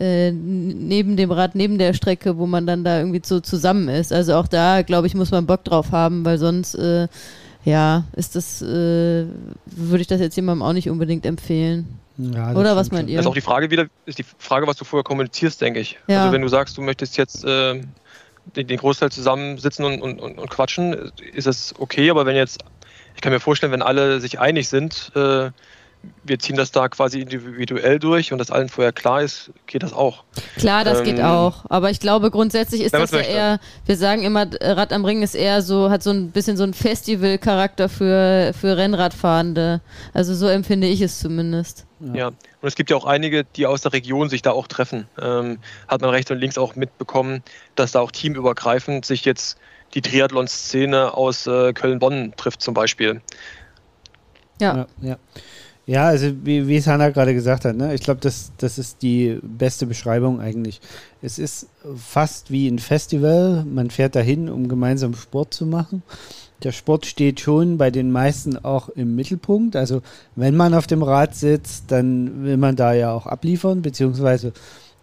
äh, 0.00 0.32
neben 0.32 1.16
dem 1.16 1.30
Rad, 1.30 1.54
neben 1.54 1.78
der 1.78 1.94
Strecke, 1.94 2.36
wo 2.38 2.46
man 2.46 2.66
dann 2.66 2.84
da 2.84 2.98
irgendwie 2.98 3.20
so 3.24 3.40
zusammen 3.40 3.88
ist. 3.88 4.12
Also 4.12 4.34
auch 4.34 4.48
da, 4.48 4.82
glaube 4.82 5.06
ich, 5.06 5.14
muss 5.14 5.30
man 5.30 5.46
Bock 5.46 5.64
drauf 5.64 5.92
haben, 5.92 6.24
weil 6.24 6.38
sonst, 6.38 6.74
äh, 6.74 7.08
ja, 7.64 8.04
ist 8.14 8.36
das, 8.36 8.60
äh, 8.60 9.26
würde 9.66 10.00
ich 10.00 10.06
das 10.06 10.20
jetzt 10.20 10.36
jemandem 10.36 10.62
auch 10.62 10.72
nicht 10.72 10.90
unbedingt 10.90 11.24
empfehlen. 11.24 11.98
Ja, 12.16 12.52
Oder 12.54 12.76
was 12.76 12.90
meint 12.92 13.08
ihr? 13.08 13.16
Das 13.16 13.24
ist 13.24 13.30
auch 13.30 13.34
die 13.34 13.40
Frage 13.40 13.70
wieder, 13.70 13.86
ist 14.06 14.18
die 14.18 14.24
Frage, 14.38 14.66
was 14.66 14.76
du 14.76 14.84
vorher 14.84 15.04
kommunizierst, 15.04 15.60
denke 15.60 15.80
ich. 15.80 15.98
Ja. 16.06 16.20
Also 16.20 16.32
wenn 16.32 16.42
du 16.42 16.48
sagst, 16.48 16.76
du 16.76 16.82
möchtest 16.82 17.16
jetzt 17.16 17.44
äh, 17.44 17.82
den, 18.56 18.66
den, 18.66 18.78
Großteil 18.78 19.10
zusammensitzen 19.10 19.84
und, 19.84 20.00
und, 20.00 20.20
und, 20.20 20.50
quatschen, 20.50 21.12
ist 21.32 21.46
das 21.46 21.74
okay, 21.78 22.10
aber 22.10 22.26
wenn 22.26 22.36
jetzt 22.36 22.62
ich 23.14 23.20
kann 23.20 23.32
mir 23.32 23.40
vorstellen, 23.40 23.72
wenn 23.72 23.82
alle 23.82 24.20
sich 24.20 24.38
einig 24.38 24.68
sind, 24.68 25.12
äh, 25.14 25.50
wir 26.22 26.38
ziehen 26.38 26.56
das 26.56 26.72
da 26.72 26.88
quasi 26.88 27.20
individuell 27.20 27.98
durch 27.98 28.32
und 28.32 28.38
das 28.38 28.50
allen 28.50 28.68
vorher 28.68 28.92
klar 28.92 29.22
ist, 29.22 29.50
geht 29.66 29.82
das 29.82 29.92
auch. 29.92 30.24
Klar, 30.56 30.84
das 30.84 30.98
ähm, 30.98 31.04
geht 31.04 31.20
auch. 31.20 31.64
Aber 31.68 31.90
ich 31.90 32.00
glaube, 32.00 32.30
grundsätzlich 32.30 32.82
ist 32.82 32.94
das 32.94 33.10
ja 33.10 33.20
eher, 33.20 33.60
wir 33.86 33.96
sagen 33.96 34.22
immer, 34.22 34.46
Rad 34.60 34.92
am 34.92 35.04
Ring 35.04 35.22
ist 35.22 35.34
eher 35.34 35.62
so, 35.62 35.90
hat 35.90 36.02
so 36.02 36.10
ein 36.10 36.30
bisschen 36.30 36.56
so 36.56 36.64
ein 36.64 36.74
Festivalcharakter 36.74 37.88
für, 37.88 38.52
für 38.58 38.76
Rennradfahrende. 38.76 39.80
Also 40.12 40.34
so 40.34 40.46
empfinde 40.46 40.86
ich 40.86 41.00
es 41.00 41.18
zumindest. 41.18 41.86
Ja. 42.00 42.14
ja. 42.14 42.26
und 42.28 42.36
es 42.62 42.74
gibt 42.74 42.90
ja 42.90 42.96
auch 42.96 43.06
einige, 43.06 43.44
die 43.44 43.66
aus 43.66 43.82
der 43.82 43.92
Region 43.92 44.28
sich 44.28 44.42
da 44.42 44.52
auch 44.52 44.66
treffen. 44.66 45.06
Ähm, 45.20 45.58
hat 45.88 46.00
man 46.00 46.10
rechts 46.10 46.30
und 46.30 46.38
links 46.38 46.58
auch 46.58 46.74
mitbekommen, 46.76 47.42
dass 47.76 47.92
da 47.92 48.00
auch 48.00 48.10
teamübergreifend 48.10 49.04
sich 49.04 49.24
jetzt 49.24 49.58
die 49.94 50.02
Triathlon-Szene 50.02 51.14
aus 51.14 51.46
äh, 51.46 51.72
Köln-Bonn 51.72 52.34
trifft 52.36 52.62
zum 52.62 52.74
Beispiel. 52.74 53.20
Ja. 54.60 54.76
ja, 54.76 54.86
ja. 55.02 55.18
Ja, 55.86 56.06
also 56.06 56.32
wie, 56.44 56.66
wie 56.66 56.76
es 56.76 56.86
Hanna 56.86 57.10
gerade 57.10 57.34
gesagt 57.34 57.66
hat, 57.66 57.76
ne? 57.76 57.94
ich 57.94 58.00
glaube, 58.00 58.20
das, 58.22 58.52
das 58.56 58.78
ist 58.78 59.02
die 59.02 59.38
beste 59.42 59.84
Beschreibung 59.84 60.40
eigentlich. 60.40 60.80
Es 61.20 61.38
ist 61.38 61.68
fast 61.94 62.50
wie 62.50 62.68
ein 62.68 62.78
Festival. 62.78 63.66
Man 63.66 63.90
fährt 63.90 64.16
dahin, 64.16 64.48
um 64.48 64.68
gemeinsam 64.68 65.14
Sport 65.14 65.52
zu 65.52 65.66
machen. 65.66 66.02
Der 66.62 66.72
Sport 66.72 67.04
steht 67.04 67.40
schon 67.40 67.76
bei 67.76 67.90
den 67.90 68.10
meisten 68.10 68.56
auch 68.64 68.88
im 68.88 69.14
Mittelpunkt. 69.14 69.76
Also 69.76 70.00
wenn 70.36 70.56
man 70.56 70.72
auf 70.72 70.86
dem 70.86 71.02
Rad 71.02 71.34
sitzt, 71.34 71.90
dann 71.92 72.44
will 72.44 72.56
man 72.56 72.76
da 72.76 72.94
ja 72.94 73.12
auch 73.12 73.26
abliefern, 73.26 73.82
beziehungsweise 73.82 74.54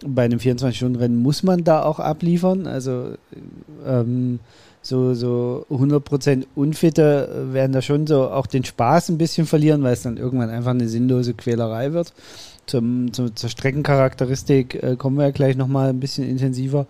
bei 0.03 0.24
einem 0.24 0.39
24-Stunden-Rennen 0.39 1.17
muss 1.17 1.43
man 1.43 1.63
da 1.63 1.83
auch 1.83 2.00
abliefern. 2.00 2.65
Also 2.65 3.17
ähm, 3.86 4.39
so, 4.91 5.13
so 5.13 5.65
100% 5.71 6.43
Unfitte 6.53 7.48
werden 7.53 7.71
da 7.71 7.81
schon 7.81 8.05
so 8.07 8.29
auch 8.29 8.45
den 8.45 8.65
Spaß 8.65 9.07
ein 9.10 9.17
bisschen 9.17 9.48
verlieren, 9.48 9.83
weil 9.83 9.93
es 9.93 10.01
dann 10.01 10.17
irgendwann 10.17 10.50
einfach 10.50 10.71
eine 10.71 10.89
sinnlose 10.89 11.33
Quälerei 11.33 11.93
wird. 11.93 12.13
Zum, 12.65 13.13
zum, 13.13 13.33
zur 13.36 13.50
Streckencharakteristik 13.50 14.83
äh, 14.83 14.95
kommen 14.98 15.17
wir 15.17 15.24
ja 15.24 15.31
gleich 15.31 15.55
nochmal 15.55 15.89
ein 15.89 16.01
bisschen 16.01 16.27
intensiver. 16.27 16.88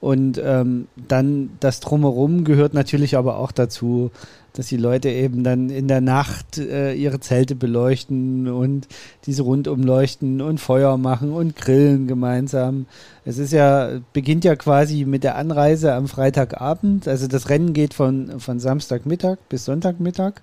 Und 0.00 0.40
ähm, 0.44 0.88
dann 0.96 1.50
das 1.60 1.78
Drumherum 1.78 2.44
gehört 2.44 2.74
natürlich 2.74 3.16
aber 3.16 3.38
auch 3.38 3.52
dazu, 3.52 4.10
dass 4.54 4.68
die 4.68 4.76
Leute 4.76 5.10
eben 5.10 5.42
dann 5.42 5.68
in 5.68 5.88
der 5.88 6.00
Nacht 6.00 6.58
äh, 6.58 6.94
ihre 6.94 7.18
Zelte 7.18 7.56
beleuchten 7.56 8.48
und 8.48 8.86
diese 9.26 9.42
rundum 9.42 9.82
leuchten 9.82 10.40
und 10.40 10.60
Feuer 10.60 10.96
machen 10.96 11.32
und 11.32 11.56
grillen 11.56 12.06
gemeinsam. 12.06 12.86
Es 13.24 13.38
ist 13.38 13.52
ja, 13.52 14.00
beginnt 14.12 14.44
ja 14.44 14.54
quasi 14.54 15.04
mit 15.04 15.24
der 15.24 15.36
Anreise 15.36 15.92
am 15.94 16.06
Freitagabend. 16.06 17.08
Also 17.08 17.26
das 17.26 17.48
Rennen 17.48 17.72
geht 17.72 17.94
von, 17.94 18.38
von 18.38 18.60
Samstagmittag 18.60 19.38
bis 19.48 19.64
Sonntagmittag. 19.64 20.34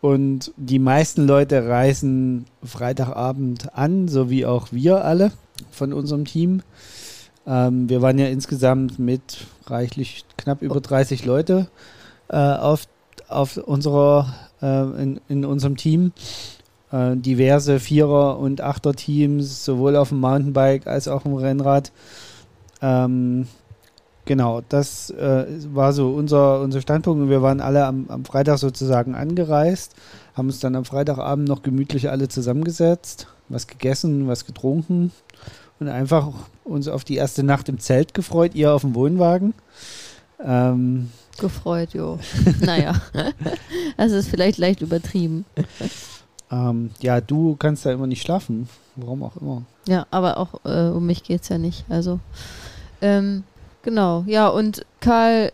Und 0.00 0.52
die 0.56 0.78
meisten 0.78 1.26
Leute 1.26 1.68
reisen 1.68 2.46
Freitagabend 2.64 3.74
an, 3.74 4.08
so 4.08 4.30
wie 4.30 4.46
auch 4.46 4.68
wir 4.70 5.04
alle 5.04 5.30
von 5.70 5.92
unserem 5.92 6.24
Team. 6.24 6.62
Ähm, 7.46 7.90
wir 7.90 8.00
waren 8.00 8.18
ja 8.18 8.28
insgesamt 8.28 8.98
mit 8.98 9.46
reichlich 9.66 10.24
knapp 10.38 10.62
über 10.62 10.80
30 10.80 11.26
Leute 11.26 11.68
äh, 12.28 12.36
auf 12.36 12.86
auf 13.30 13.56
unserer, 13.56 14.34
äh, 14.62 15.02
in, 15.02 15.20
in 15.28 15.44
unserem 15.44 15.76
Team. 15.76 16.12
Äh, 16.92 17.16
diverse 17.16 17.78
Vierer- 17.78 18.38
und 18.38 18.60
Achter-Teams, 18.60 19.64
sowohl 19.64 19.96
auf 19.96 20.08
dem 20.08 20.20
Mountainbike 20.20 20.86
als 20.86 21.06
auch 21.06 21.24
im 21.24 21.34
Rennrad. 21.34 21.92
Ähm, 22.82 23.46
genau, 24.24 24.62
das 24.68 25.10
äh, 25.10 25.46
war 25.72 25.92
so 25.92 26.10
unser, 26.10 26.60
unser 26.60 26.80
Standpunkt 26.80 27.22
und 27.22 27.30
wir 27.30 27.42
waren 27.42 27.60
alle 27.60 27.84
am, 27.84 28.06
am 28.08 28.24
Freitag 28.24 28.58
sozusagen 28.58 29.14
angereist, 29.14 29.94
haben 30.34 30.48
uns 30.48 30.60
dann 30.60 30.74
am 30.74 30.84
Freitagabend 30.84 31.48
noch 31.48 31.62
gemütlich 31.62 32.10
alle 32.10 32.28
zusammengesetzt, 32.28 33.28
was 33.48 33.68
gegessen, 33.68 34.26
was 34.26 34.44
getrunken 34.44 35.12
und 35.78 35.88
einfach 35.88 36.28
uns 36.64 36.88
auf 36.88 37.04
die 37.04 37.16
erste 37.16 37.42
Nacht 37.42 37.68
im 37.68 37.78
Zelt 37.78 38.14
gefreut, 38.14 38.54
ihr 38.54 38.72
auf 38.72 38.82
dem 38.82 38.94
Wohnwagen. 38.94 39.54
Ähm, 40.44 41.10
gefreut, 41.38 41.94
jo. 41.94 42.18
naja, 42.60 43.00
das 43.96 44.12
ist 44.12 44.28
vielleicht 44.28 44.58
leicht 44.58 44.80
übertrieben. 44.80 45.44
Ähm, 46.50 46.90
ja, 47.00 47.20
du 47.20 47.56
kannst 47.56 47.86
da 47.86 47.92
immer 47.92 48.06
nicht 48.06 48.22
schlafen. 48.22 48.68
Warum 48.96 49.22
auch 49.22 49.36
immer. 49.36 49.62
Ja, 49.86 50.06
aber 50.10 50.38
auch 50.38 50.64
äh, 50.64 50.88
um 50.88 51.06
mich 51.06 51.22
geht 51.22 51.42
es 51.42 51.48
ja 51.48 51.58
nicht. 51.58 51.84
Also, 51.88 52.18
ähm, 53.00 53.44
genau. 53.82 54.24
Ja, 54.26 54.48
und 54.48 54.84
Karl, 55.00 55.52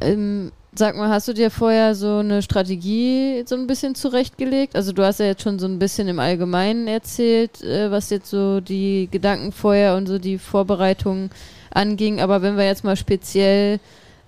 ähm, 0.00 0.50
sag 0.74 0.96
mal, 0.96 1.10
hast 1.10 1.28
du 1.28 1.34
dir 1.34 1.50
vorher 1.50 1.94
so 1.94 2.18
eine 2.18 2.42
Strategie 2.42 3.44
so 3.46 3.54
ein 3.54 3.66
bisschen 3.66 3.94
zurechtgelegt? 3.94 4.76
Also, 4.76 4.92
du 4.92 5.04
hast 5.04 5.20
ja 5.20 5.26
jetzt 5.26 5.42
schon 5.42 5.58
so 5.58 5.66
ein 5.66 5.78
bisschen 5.78 6.08
im 6.08 6.18
Allgemeinen 6.18 6.88
erzählt, 6.88 7.62
äh, 7.62 7.90
was 7.90 8.10
jetzt 8.10 8.30
so 8.30 8.60
die 8.60 9.08
Gedanken 9.10 9.52
vorher 9.52 9.96
und 9.96 10.06
so 10.06 10.18
die 10.18 10.38
Vorbereitungen 10.38 11.30
anging. 11.70 12.20
Aber 12.20 12.42
wenn 12.42 12.56
wir 12.56 12.64
jetzt 12.64 12.84
mal 12.84 12.96
speziell 12.96 13.78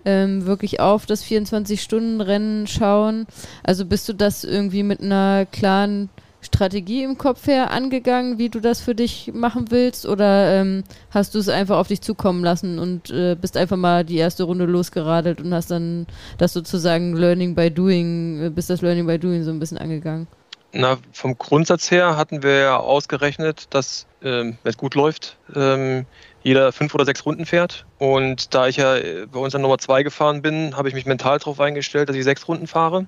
ähm, 0.05 0.47
wirklich 0.47 0.81
auf 0.81 1.07
das 1.07 1.25
24-Stunden-Rennen 1.25 2.67
schauen? 2.67 3.27
Also 3.63 3.85
bist 3.85 4.09
du 4.09 4.13
das 4.13 4.45
irgendwie 4.45 4.83
mit 4.83 5.01
einer 5.01 5.47
klaren 5.47 6.11
Strategie 6.43 7.05
im 7.05 7.19
Kopf 7.19 7.47
her 7.47 7.71
angegangen, 7.71 8.37
wie 8.39 8.49
du 8.49 8.61
das 8.61 8.81
für 8.81 8.95
dich 8.95 9.31
machen 9.33 9.71
willst? 9.71 10.07
Oder 10.07 10.61
ähm, 10.61 10.83
hast 11.11 11.35
du 11.35 11.39
es 11.39 11.49
einfach 11.49 11.79
auf 11.79 11.89
dich 11.89 12.01
zukommen 12.01 12.43
lassen 12.43 12.79
und 12.79 13.11
äh, 13.11 13.37
bist 13.41 13.57
einfach 13.57 13.77
mal 13.77 14.05
die 14.05 14.17
erste 14.17 14.43
Runde 14.43 14.65
losgeradelt 14.65 15.41
und 15.41 15.55
hast 15.55 15.71
dann 15.71 16.07
das 16.39 16.53
sozusagen 16.53 17.15
Learning 17.17 17.55
by 17.55 17.71
Doing, 17.71 18.43
äh, 18.43 18.51
bist 18.51 18.71
das 18.71 18.83
Learning 18.83 19.07
by 19.07 19.19
Doing 19.19 19.45
so 19.45 19.51
ein 19.53 19.61
bisschen 19.61 19.79
angegangen? 19.79 20.27
Na, 20.75 20.99
vom 21.13 21.37
Grundsatz 21.37 21.91
her 21.91 22.17
hatten 22.17 22.43
wir 22.43 22.59
ja 22.61 22.77
ausgerechnet, 22.79 23.67
dass, 23.71 24.07
ähm, 24.23 24.57
wenn 24.63 24.71
es 24.71 24.79
gut 24.79 24.95
läuft, 24.95 25.37
ähm, 25.55 26.07
jeder 26.43 26.73
fünf 26.73 26.95
oder 26.95 27.05
sechs 27.05 27.25
Runden 27.25 27.47
fährt. 27.47 27.87
Und 27.99 28.55
da 28.55 28.67
ich 28.67 28.77
ja 28.77 28.97
äh, 28.97 29.27
bei 29.31 29.39
uns 29.39 29.55
an 29.55 29.63
Nummer 29.63 29.79
zwei 29.79 30.03
gefahren 30.03 30.43
bin, 30.43 30.77
habe 30.77 30.89
ich 30.89 30.95
mich 30.95 31.07
mental 31.07 31.39
darauf 31.39 31.61
eingestellt, 31.61 32.09
dass 32.09 32.17
ich 32.17 32.25
sechs 32.25 32.47
Runden 32.49 32.67
fahre. 32.67 33.07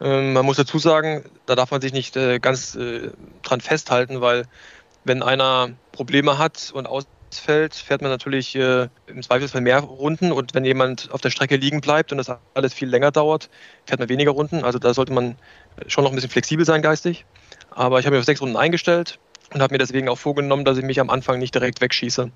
Ähm, 0.00 0.32
man 0.32 0.44
muss 0.44 0.56
dazu 0.56 0.78
sagen, 0.78 1.24
da 1.46 1.54
darf 1.54 1.70
man 1.70 1.80
sich 1.80 1.92
nicht 1.92 2.16
äh, 2.16 2.38
ganz 2.38 2.74
äh, 2.74 3.10
dran 3.42 3.60
festhalten, 3.60 4.20
weil 4.20 4.46
wenn 5.04 5.22
einer 5.22 5.70
Probleme 5.92 6.38
hat 6.38 6.72
und 6.74 6.86
ausfällt, 6.86 7.74
fährt 7.74 8.02
man 8.02 8.10
natürlich 8.10 8.54
äh, 8.56 8.88
im 9.06 9.22
Zweifelsfall 9.22 9.60
mehr 9.60 9.80
Runden 9.80 10.32
und 10.32 10.54
wenn 10.54 10.64
jemand 10.64 11.10
auf 11.12 11.20
der 11.20 11.30
Strecke 11.30 11.56
liegen 11.56 11.80
bleibt 11.80 12.12
und 12.12 12.18
das 12.18 12.30
alles 12.54 12.74
viel 12.74 12.88
länger 12.88 13.10
dauert, 13.10 13.50
fährt 13.86 14.00
man 14.00 14.08
weniger 14.08 14.30
Runden. 14.30 14.64
Also 14.64 14.78
da 14.78 14.94
sollte 14.94 15.12
man 15.12 15.36
schon 15.86 16.04
noch 16.04 16.10
ein 16.10 16.14
bisschen 16.14 16.30
flexibel 16.30 16.64
sein 16.64 16.82
geistig. 16.82 17.24
Aber 17.70 17.98
ich 17.98 18.06
habe 18.06 18.14
mich 18.14 18.20
auf 18.20 18.26
sechs 18.26 18.40
Runden 18.40 18.56
eingestellt 18.56 19.18
und 19.54 19.62
habe 19.62 19.72
mir 19.72 19.78
deswegen 19.78 20.08
auch 20.08 20.18
vorgenommen, 20.18 20.64
dass 20.64 20.76
ich 20.76 20.84
mich 20.84 21.00
am 21.00 21.08
Anfang 21.10 21.38
nicht 21.38 21.54
direkt 21.54 21.80
wegschieße. 21.80 22.30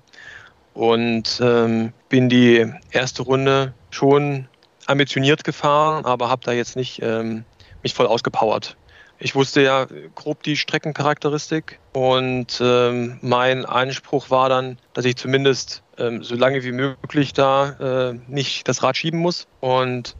Und 0.73 1.41
ähm, 1.43 1.91
bin 2.07 2.29
die 2.29 2.71
erste 2.91 3.23
Runde 3.23 3.73
schon 3.89 4.47
ambitioniert 4.85 5.43
gefahren, 5.43 6.05
aber 6.05 6.29
habe 6.29 6.41
da 6.45 6.53
jetzt 6.53 6.75
nicht 6.75 7.01
ähm, 7.03 7.43
mich 7.83 7.93
voll 7.93 8.07
ausgepowert. 8.07 8.77
Ich 9.21 9.35
wusste 9.35 9.61
ja 9.61 9.85
grob 10.15 10.43
die 10.43 10.55
Streckencharakteristik 10.55 11.79
und 11.91 12.61
ähm, 12.61 13.19
mein 13.21 13.65
Anspruch 13.65 14.29
war 14.29 14.47
dann, 14.47 14.77
dass 14.93 15.03
ich 15.03 15.17
zumindest 15.17 15.83
ähm, 15.97 16.23
so 16.23 16.35
lange 16.35 16.63
wie 16.63 16.71
möglich 16.71 17.33
da 17.33 18.11
äh, 18.11 18.19
nicht 18.29 18.69
das 18.69 18.81
Rad 18.81 18.95
schieben 18.95 19.19
muss 19.19 19.47
und 19.59 20.15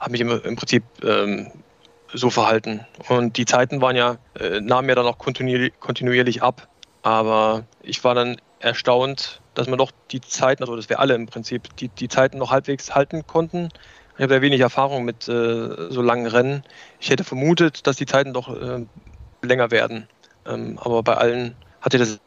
habe 0.00 0.10
mich 0.10 0.20
im, 0.20 0.30
im 0.30 0.56
Prinzip 0.56 0.82
ähm, 1.04 1.52
so 2.14 2.30
verhalten. 2.30 2.86
Und 3.08 3.36
die 3.36 3.44
Zeiten 3.44 3.80
waren 3.80 3.96
ja, 3.96 4.16
äh, 4.38 4.60
nahmen 4.60 4.88
ja 4.88 4.94
dann 4.94 5.06
auch 5.06 5.18
kontinuierlich, 5.18 6.42
ab. 6.42 6.68
Aber 7.02 7.64
ich 7.82 8.02
war 8.02 8.14
dann 8.14 8.36
erstaunt, 8.60 9.42
dass 9.52 9.68
man 9.68 9.78
doch 9.78 9.90
die 10.10 10.20
Zeiten, 10.20 10.62
also 10.62 10.74
dass 10.74 10.88
wir 10.88 11.00
alle 11.00 11.14
im 11.14 11.26
Prinzip, 11.26 11.76
die, 11.76 11.88
die 11.88 12.08
Zeiten 12.08 12.38
noch 12.38 12.50
halbwegs 12.50 12.94
halten 12.94 13.26
konnten. 13.26 13.68
Ich 14.16 14.22
habe 14.22 14.34
ja 14.34 14.42
wenig 14.42 14.60
Erfahrung 14.60 15.04
mit 15.04 15.28
äh, 15.28 15.90
so 15.90 16.00
langen 16.00 16.26
Rennen. 16.26 16.62
Ich 17.00 17.10
hätte 17.10 17.24
vermutet, 17.24 17.86
dass 17.86 17.96
die 17.96 18.06
Zeiten 18.06 18.32
doch 18.32 18.48
äh, 18.48 18.86
länger 19.42 19.70
werden. 19.70 20.08
Ähm, 20.46 20.78
aber 20.80 21.02
bei 21.02 21.16
allen 21.16 21.56
hat 21.80 21.92
sich 21.92 22.00
das 22.00 22.20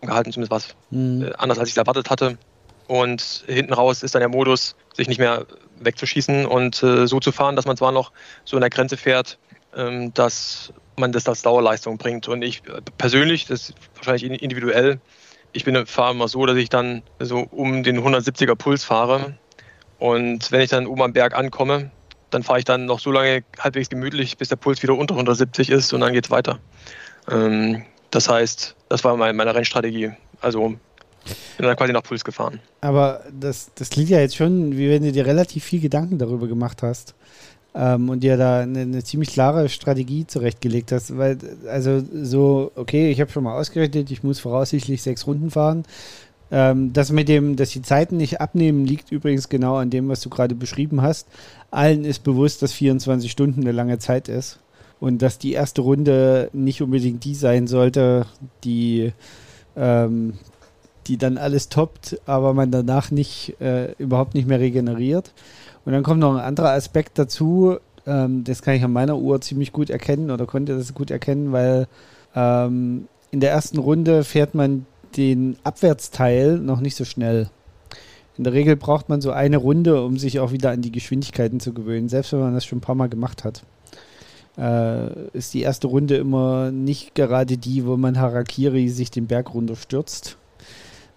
gehalten, 0.00 0.32
zumindest 0.32 0.50
was 0.50 0.74
mhm. 0.90 1.26
äh, 1.26 1.32
anders, 1.34 1.58
als 1.58 1.68
ich 1.68 1.74
es 1.74 1.78
erwartet 1.78 2.10
hatte. 2.10 2.38
Und 2.86 3.44
hinten 3.46 3.72
raus 3.72 4.02
ist 4.02 4.14
dann 4.14 4.20
der 4.20 4.28
Modus, 4.28 4.76
sich 4.94 5.08
nicht 5.08 5.18
mehr 5.18 5.46
wegzuschießen 5.80 6.46
und 6.46 6.82
äh, 6.82 7.06
so 7.06 7.20
zu 7.20 7.32
fahren, 7.32 7.56
dass 7.56 7.66
man 7.66 7.76
zwar 7.76 7.92
noch 7.92 8.12
so 8.44 8.56
in 8.56 8.60
der 8.60 8.70
Grenze 8.70 8.96
fährt, 8.96 9.38
ähm, 9.74 10.12
dass 10.14 10.72
man 10.96 11.12
das 11.12 11.26
als 11.26 11.42
Dauerleistung 11.42 11.98
bringt. 11.98 12.28
Und 12.28 12.42
ich 12.42 12.62
äh, 12.66 12.80
persönlich, 12.98 13.46
das 13.46 13.70
ist 13.70 13.74
wahrscheinlich 13.96 14.42
individuell, 14.42 15.00
ich 15.52 15.64
bin 15.64 15.86
fahre 15.86 16.12
immer 16.12 16.28
so, 16.28 16.44
dass 16.46 16.56
ich 16.56 16.68
dann 16.68 17.02
so 17.20 17.38
um 17.38 17.84
den 17.84 18.00
170er 18.00 18.56
Puls 18.56 18.84
fahre. 18.84 19.38
Und 19.98 20.50
wenn 20.50 20.60
ich 20.60 20.70
dann 20.70 20.86
oben 20.86 21.02
am 21.02 21.12
Berg 21.12 21.34
ankomme, 21.34 21.90
dann 22.30 22.42
fahre 22.42 22.58
ich 22.58 22.64
dann 22.64 22.86
noch 22.86 22.98
so 22.98 23.12
lange 23.12 23.44
halbwegs 23.58 23.88
gemütlich, 23.88 24.36
bis 24.36 24.48
der 24.48 24.56
Puls 24.56 24.82
wieder 24.82 24.94
unter 24.94 25.14
170 25.14 25.70
ist 25.70 25.92
und 25.92 26.00
dann 26.00 26.12
geht 26.12 26.24
es 26.24 26.30
weiter. 26.30 26.58
Ähm, 27.30 27.84
das 28.10 28.28
heißt, 28.28 28.74
das 28.88 29.04
war 29.04 29.16
meine 29.16 29.54
Rennstrategie. 29.54 30.12
Also 30.40 30.74
bin 31.56 31.66
dann 31.66 31.76
quasi 31.76 31.92
nach 31.92 32.02
Puls 32.02 32.24
gefahren. 32.24 32.60
Aber 32.80 33.22
das, 33.38 33.70
das 33.74 33.90
klingt 33.90 34.10
ja 34.10 34.20
jetzt 34.20 34.36
schon, 34.36 34.76
wie 34.76 34.90
wenn 34.90 35.02
du 35.02 35.12
dir 35.12 35.26
relativ 35.26 35.64
viel 35.64 35.80
Gedanken 35.80 36.18
darüber 36.18 36.46
gemacht 36.46 36.82
hast. 36.82 37.14
Ähm, 37.76 38.08
und 38.08 38.20
dir 38.20 38.36
da 38.36 38.60
eine, 38.60 38.80
eine, 38.80 39.02
ziemlich 39.02 39.30
klare 39.30 39.68
Strategie 39.68 40.26
zurechtgelegt 40.26 40.92
hast. 40.92 41.16
Weil, 41.16 41.38
also 41.66 42.02
so, 42.22 42.70
okay, 42.76 43.10
ich 43.10 43.20
habe 43.20 43.32
schon 43.32 43.44
mal 43.44 43.58
ausgerechnet, 43.58 44.10
ich 44.12 44.22
muss 44.22 44.38
voraussichtlich 44.38 45.02
sechs 45.02 45.26
Runden 45.26 45.50
fahren. 45.50 45.84
Ähm, 46.52 46.92
das 46.92 47.10
mit 47.10 47.28
dem, 47.28 47.56
dass 47.56 47.70
die 47.70 47.82
Zeiten 47.82 48.16
nicht 48.16 48.40
abnehmen, 48.40 48.86
liegt 48.86 49.10
übrigens 49.10 49.48
genau 49.48 49.76
an 49.76 49.90
dem, 49.90 50.08
was 50.08 50.20
du 50.20 50.30
gerade 50.30 50.54
beschrieben 50.54 51.02
hast. 51.02 51.26
Allen 51.72 52.04
ist 52.04 52.22
bewusst, 52.22 52.62
dass 52.62 52.72
24 52.72 53.30
Stunden 53.30 53.62
eine 53.62 53.72
lange 53.72 53.98
Zeit 53.98 54.28
ist. 54.28 54.60
Und 55.00 55.20
dass 55.20 55.38
die 55.38 55.52
erste 55.52 55.82
Runde 55.82 56.50
nicht 56.52 56.80
unbedingt 56.80 57.24
die 57.24 57.34
sein 57.34 57.66
sollte, 57.66 58.26
die 58.62 59.12
ähm, 59.76 60.34
die 61.06 61.16
dann 61.16 61.38
alles 61.38 61.68
toppt, 61.68 62.20
aber 62.26 62.54
man 62.54 62.70
danach 62.70 63.10
nicht 63.10 63.60
äh, 63.60 63.92
überhaupt 63.98 64.34
nicht 64.34 64.48
mehr 64.48 64.60
regeneriert. 64.60 65.32
Und 65.84 65.92
dann 65.92 66.02
kommt 66.02 66.20
noch 66.20 66.34
ein 66.34 66.40
anderer 66.40 66.70
Aspekt 66.70 67.18
dazu, 67.18 67.78
ähm, 68.06 68.44
das 68.44 68.62
kann 68.62 68.74
ich 68.74 68.84
an 68.84 68.92
meiner 68.92 69.18
Uhr 69.18 69.40
ziemlich 69.40 69.72
gut 69.72 69.90
erkennen 69.90 70.30
oder 70.30 70.46
konnte 70.46 70.76
das 70.76 70.94
gut 70.94 71.10
erkennen, 71.10 71.52
weil 71.52 71.86
ähm, 72.34 73.08
in 73.30 73.40
der 73.40 73.50
ersten 73.50 73.78
Runde 73.78 74.24
fährt 74.24 74.54
man 74.54 74.86
den 75.16 75.56
Abwärtsteil 75.64 76.58
noch 76.58 76.80
nicht 76.80 76.96
so 76.96 77.04
schnell. 77.04 77.48
In 78.36 78.44
der 78.44 78.52
Regel 78.52 78.76
braucht 78.76 79.08
man 79.08 79.20
so 79.20 79.30
eine 79.30 79.58
Runde, 79.58 80.02
um 80.02 80.18
sich 80.18 80.40
auch 80.40 80.50
wieder 80.50 80.70
an 80.70 80.82
die 80.82 80.90
Geschwindigkeiten 80.90 81.60
zu 81.60 81.72
gewöhnen, 81.72 82.08
selbst 82.08 82.32
wenn 82.32 82.40
man 82.40 82.54
das 82.54 82.64
schon 82.64 82.78
ein 82.78 82.82
paar 82.82 82.96
Mal 82.96 83.08
gemacht 83.08 83.44
hat. 83.44 83.62
Äh, 84.58 85.28
ist 85.36 85.54
die 85.54 85.62
erste 85.62 85.86
Runde 85.86 86.16
immer 86.16 86.70
nicht 86.70 87.14
gerade 87.14 87.56
die, 87.56 87.86
wo 87.86 87.96
man 87.96 88.18
Harakiri 88.18 88.88
sich 88.88 89.10
den 89.10 89.26
Berg 89.26 89.54
runter 89.54 89.76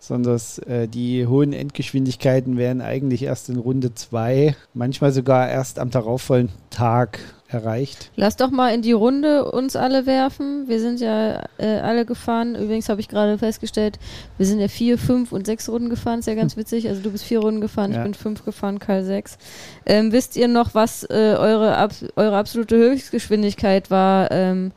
sondern 0.07 0.39
äh, 0.67 0.87
die 0.87 1.27
hohen 1.27 1.53
Endgeschwindigkeiten 1.53 2.57
werden 2.57 2.81
eigentlich 2.81 3.23
erst 3.23 3.49
in 3.49 3.57
Runde 3.57 3.93
2, 3.93 4.55
manchmal 4.73 5.11
sogar 5.11 5.49
erst 5.49 5.79
am 5.79 5.89
darauffolgenden 5.89 6.55
Tag 6.69 7.19
erreicht. 7.49 8.11
Lass 8.15 8.35
doch 8.35 8.51
mal 8.51 8.73
in 8.73 8.81
die 8.81 8.91
Runde 8.91 9.49
uns 9.51 9.75
alle 9.75 10.05
werfen. 10.05 10.67
Wir 10.67 10.79
sind 10.79 10.99
ja 10.99 11.43
äh, 11.57 11.79
alle 11.79 12.05
gefahren. 12.05 12.55
Übrigens 12.55 12.89
habe 12.89 12.99
ich 12.99 13.07
gerade 13.07 13.37
festgestellt, 13.37 13.99
wir 14.37 14.45
sind 14.45 14.59
ja 14.59 14.67
vier, 14.67 14.97
fünf 14.97 15.31
und 15.31 15.45
sechs 15.45 15.69
Runden 15.69 15.89
gefahren. 15.89 16.19
Ist 16.19 16.27
ja 16.27 16.35
ganz 16.35 16.57
witzig. 16.57 16.89
Also 16.89 17.01
du 17.01 17.11
bist 17.11 17.23
vier 17.23 17.39
Runden 17.39 17.61
gefahren, 17.61 17.91
ja. 17.91 17.99
ich 17.99 18.03
bin 18.03 18.13
fünf 18.13 18.43
gefahren, 18.43 18.79
Karl 18.79 19.03
sechs. 19.03 19.37
Ähm, 19.85 20.11
wisst 20.11 20.35
ihr 20.35 20.47
noch, 20.47 20.75
was 20.75 21.03
äh, 21.03 21.35
eure, 21.37 21.77
ab, 21.77 21.91
eure 22.15 22.37
absolute 22.37 22.75
Höchstgeschwindigkeit 22.75 23.89
war? 23.89 24.31
Ähm, 24.31 24.71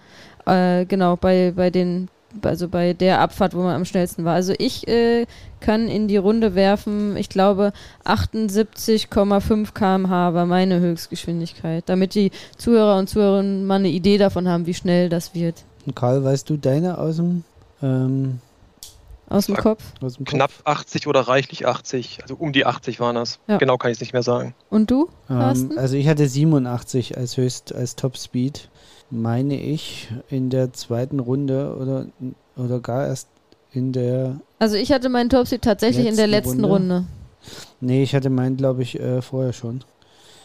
äh, 0.47 0.85
genau, 0.85 1.17
bei, 1.17 1.53
bei 1.55 1.71
den 1.71 2.09
also 2.43 2.69
bei 2.69 2.93
der 2.93 3.21
Abfahrt, 3.21 3.55
wo 3.55 3.63
man 3.63 3.75
am 3.75 3.85
schnellsten 3.85 4.25
war. 4.25 4.35
Also 4.35 4.55
ich 4.59 4.87
äh, 4.89 5.27
kann 5.61 5.89
in 5.89 6.09
die 6.09 6.17
Runde 6.17 6.55
werfen, 6.55 7.17
ich 7.17 7.29
glaube 7.29 7.73
78,5 8.05 9.73
km/h 9.73 10.35
war 10.35 10.47
meine 10.47 10.81
Höchstgeschwindigkeit, 10.81 11.85
damit 11.87 12.15
die 12.15 12.31
Zuhörer 12.57 12.99
und 12.99 13.09
Zuhörerinnen 13.09 13.67
mal 13.67 13.77
eine 13.77 13.89
Idee 13.89 14.19
davon 14.19 14.49
haben, 14.49 14.67
wie 14.67 14.75
schnell 14.75 15.09
das 15.09 15.35
wird. 15.35 15.65
Und 15.87 15.97
Karl, 15.97 16.25
weißt 16.25 16.49
du 16.51 16.57
deine 16.57 16.99
aus 16.99 17.17
dem 17.17 17.45
ähm, 17.83 18.41
aus 19.31 19.47
dem 19.47 19.57
Kopf? 19.57 19.85
Aus 20.01 20.17
dem 20.17 20.27
Knapp 20.27 20.51
80 20.65 21.07
oder 21.07 21.21
reichlich 21.21 21.65
80, 21.65 22.19
also 22.23 22.35
um 22.35 22.53
die 22.53 22.67
80 22.67 22.99
waren 22.99 23.15
das. 23.15 23.39
Ja. 23.47 23.59
Genau 23.59 23.79
kann 23.79 23.93
ich 23.93 23.97
es 23.97 24.01
nicht 24.01 24.13
mehr 24.13 24.25
sagen. 24.25 24.55
Und 24.71 24.91
du? 24.91 25.09
Ähm, 25.31 25.73
also 25.77 25.95
ich 25.95 26.09
hatte 26.09 26.29
87 26.29 27.17
als 27.17 27.37
höchst 27.37 27.73
als 27.73 27.95
Top 27.95 28.19
Speed 28.19 28.69
meine 29.11 29.61
ich, 29.61 30.09
in 30.29 30.51
der 30.51 30.73
zweiten 30.73 31.21
Runde 31.21 31.77
oder, 31.77 32.07
oder 32.57 32.81
gar 32.81 33.07
erst 33.07 33.29
in 33.73 33.93
der. 33.93 34.41
Also 34.59 34.77
ich 34.77 34.93
hatte 34.93 35.09
meinen 35.09 35.31
Topspeed 35.31 35.63
tatsächlich 35.63 36.07
in 36.07 36.17
der 36.17 36.27
letzten 36.27 36.65
Runde. 36.65 36.95
Runde. 36.95 37.07
Nee, 37.81 38.03
ich 38.03 38.15
hatte 38.15 38.31
meinen, 38.31 38.57
glaube 38.57 38.83
ich, 38.83 39.01
äh, 39.01 39.23
vorher 39.23 39.53
schon. 39.53 39.83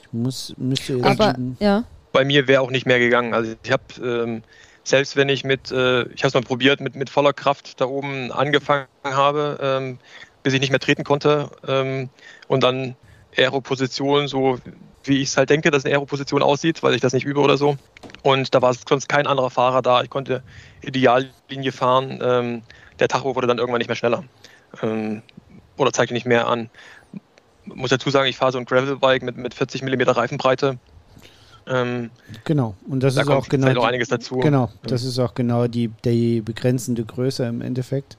Ich 0.04 0.14
muss, 0.14 0.54
müsste 0.58 0.94
jetzt 0.94 1.06
Aber, 1.06 1.36
ja. 1.60 1.84
Bei 2.12 2.24
mir 2.24 2.48
wäre 2.48 2.62
auch 2.62 2.72
nicht 2.72 2.86
mehr 2.86 3.00
gegangen. 3.00 3.34
Also 3.34 3.54
ich 3.62 3.72
habe, 3.72 3.84
ähm, 4.02 4.44
selbst 4.84 5.16
wenn 5.16 5.28
ich 5.28 5.44
mit, 5.44 5.72
äh, 5.72 6.04
ich 6.14 6.24
habe 6.24 6.28
es 6.28 6.34
mal 6.34 6.44
probiert, 6.44 6.80
mit, 6.80 6.96
mit 6.96 7.10
voller 7.10 7.34
Kraft 7.34 7.82
da 7.82 7.86
oben 7.86 8.32
angefangen 8.32 8.88
habe, 9.04 9.60
ähm, 9.62 9.98
bis 10.44 10.54
ich 10.54 10.62
nicht 10.62 10.70
mehr 10.70 10.80
treten 10.80 11.04
konnte 11.04 11.50
ähm, 11.68 12.10
und 12.48 12.64
dann 12.64 12.96
Aero-Position, 13.36 14.28
so 14.28 14.60
wie 15.08 15.22
ich 15.22 15.30
es 15.30 15.38
halt 15.38 15.50
denke, 15.50 15.72
dass 15.72 15.86
eine 15.86 15.96
Aero-Position 15.96 16.42
aussieht, 16.42 16.84
weil 16.84 16.94
ich 16.94 17.02
das 17.02 17.14
nicht 17.14 17.26
übe 17.26 17.40
oder 17.40 17.58
so. 17.58 17.78
Und 18.24 18.54
da 18.54 18.62
war 18.62 18.74
sonst 18.74 19.08
kein 19.08 19.28
anderer 19.28 19.50
Fahrer 19.50 19.82
da. 19.82 20.02
Ich 20.02 20.10
konnte 20.10 20.44
Ideallinie 20.82 21.72
fahren. 21.72 22.20
Ähm, 22.22 22.62
der 23.00 23.08
Tacho 23.08 23.36
wurde 23.36 23.48
dann 23.48 23.58
irgendwann 23.58 23.80
nicht 23.80 23.88
mehr 23.88 23.96
schneller. 23.96 24.24
Ähm, 24.82 25.22
oder 25.78 25.92
zeigte 25.92 26.14
nicht 26.14 26.26
mehr 26.26 26.48
an. 26.48 26.70
Muss 27.66 27.90
dazu 27.90 28.10
sagen, 28.10 28.30
ich 28.30 28.38
fahre 28.38 28.52
so 28.52 28.60
ein 28.60 28.66
Gravelbike 28.66 29.24
mit, 29.24 29.38
mit 29.38 29.54
40 29.54 29.82
mm 29.82 30.02
Reifenbreite. 30.02 30.78
Ähm, 31.68 32.12
genau, 32.44 32.76
und 32.88 33.02
das 33.02 33.16
da 33.16 33.22
ist 33.22 33.30
auch 33.30 33.50
genau. 33.50 33.82
Auch 33.82 33.86
einiges 33.86 34.08
dazu. 34.08 34.38
Genau, 34.38 34.70
das 34.84 35.04
ist 35.04 35.18
auch 35.18 35.34
genau 35.34 35.68
die, 35.68 35.90
die 36.04 36.42
begrenzende 36.42 37.04
Größe 37.04 37.44
im 37.46 37.62
Endeffekt. 37.62 38.18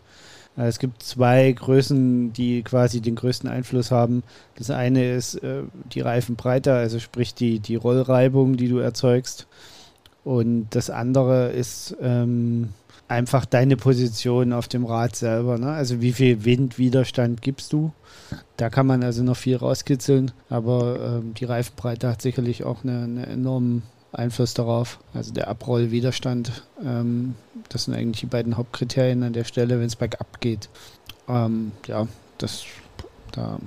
Äh, 0.57 0.67
es 0.67 0.79
gibt 0.79 1.03
zwei 1.03 1.53
Größen, 1.53 2.33
die 2.33 2.63
quasi 2.63 3.01
den 3.01 3.17
größten 3.17 3.49
Einfluss 3.49 3.91
haben. 3.91 4.23
Das 4.57 4.71
eine 4.71 5.13
ist 5.13 5.37
äh, 5.37 5.63
die 5.93 6.01
Reifenbreite, 6.01 6.73
also 6.73 6.99
sprich 6.99 7.35
die, 7.35 7.61
die 7.61 7.77
Rollreibung, 7.77 8.57
die 8.57 8.69
du 8.69 8.79
erzeugst. 8.79 9.47
Und 10.25 10.69
das 10.71 10.91
andere 10.91 11.51
ist 11.51 11.97
ähm, 12.01 12.71
einfach 13.09 13.45
deine 13.45 13.77
Position 13.77 14.53
auf 14.53 14.69
dem 14.69 14.85
Rad 14.85 15.15
selber. 15.15 15.59
Ne? 15.59 15.71
Also 15.71 16.01
wie 16.01 16.13
viel 16.13 16.45
Windwiderstand 16.45 17.43
gibst 17.43 17.73
du? 17.73 17.93
Da 18.57 18.71
kann 18.71 18.87
man 18.87 19.05
also 19.05 19.23
noch 19.23 19.37
viel 19.37 19.57
rauskitzeln, 19.57 20.33
aber 20.49 21.21
ähm, 21.21 21.35
die 21.35 21.45
Reifenbreite 21.45 22.09
hat 22.09 22.23
sicherlich 22.23 22.65
auch 22.65 22.83
einen 22.83 23.19
eine 23.19 23.27
enormen 23.27 23.83
Einfluss 24.13 24.55
darauf. 24.55 24.99
Also 25.15 25.33
der 25.33 25.49
Abrollwiderstand, 25.49 26.63
ähm, 26.85 27.35
das 27.69 27.85
sind 27.85 27.95
eigentlich 27.95 28.21
die 28.21 28.27
beiden 28.27 28.57
Hauptkriterien 28.57 29.23
an 29.23 29.33
der 29.33 29.45
Stelle, 29.45 29.79
wenn 29.79 29.87
es 29.87 29.97
bergab 29.97 30.41
geht. 30.41 30.69
Ähm, 31.29 31.73
ja, 31.87 32.07
das 32.39 32.65
da. 33.33 33.59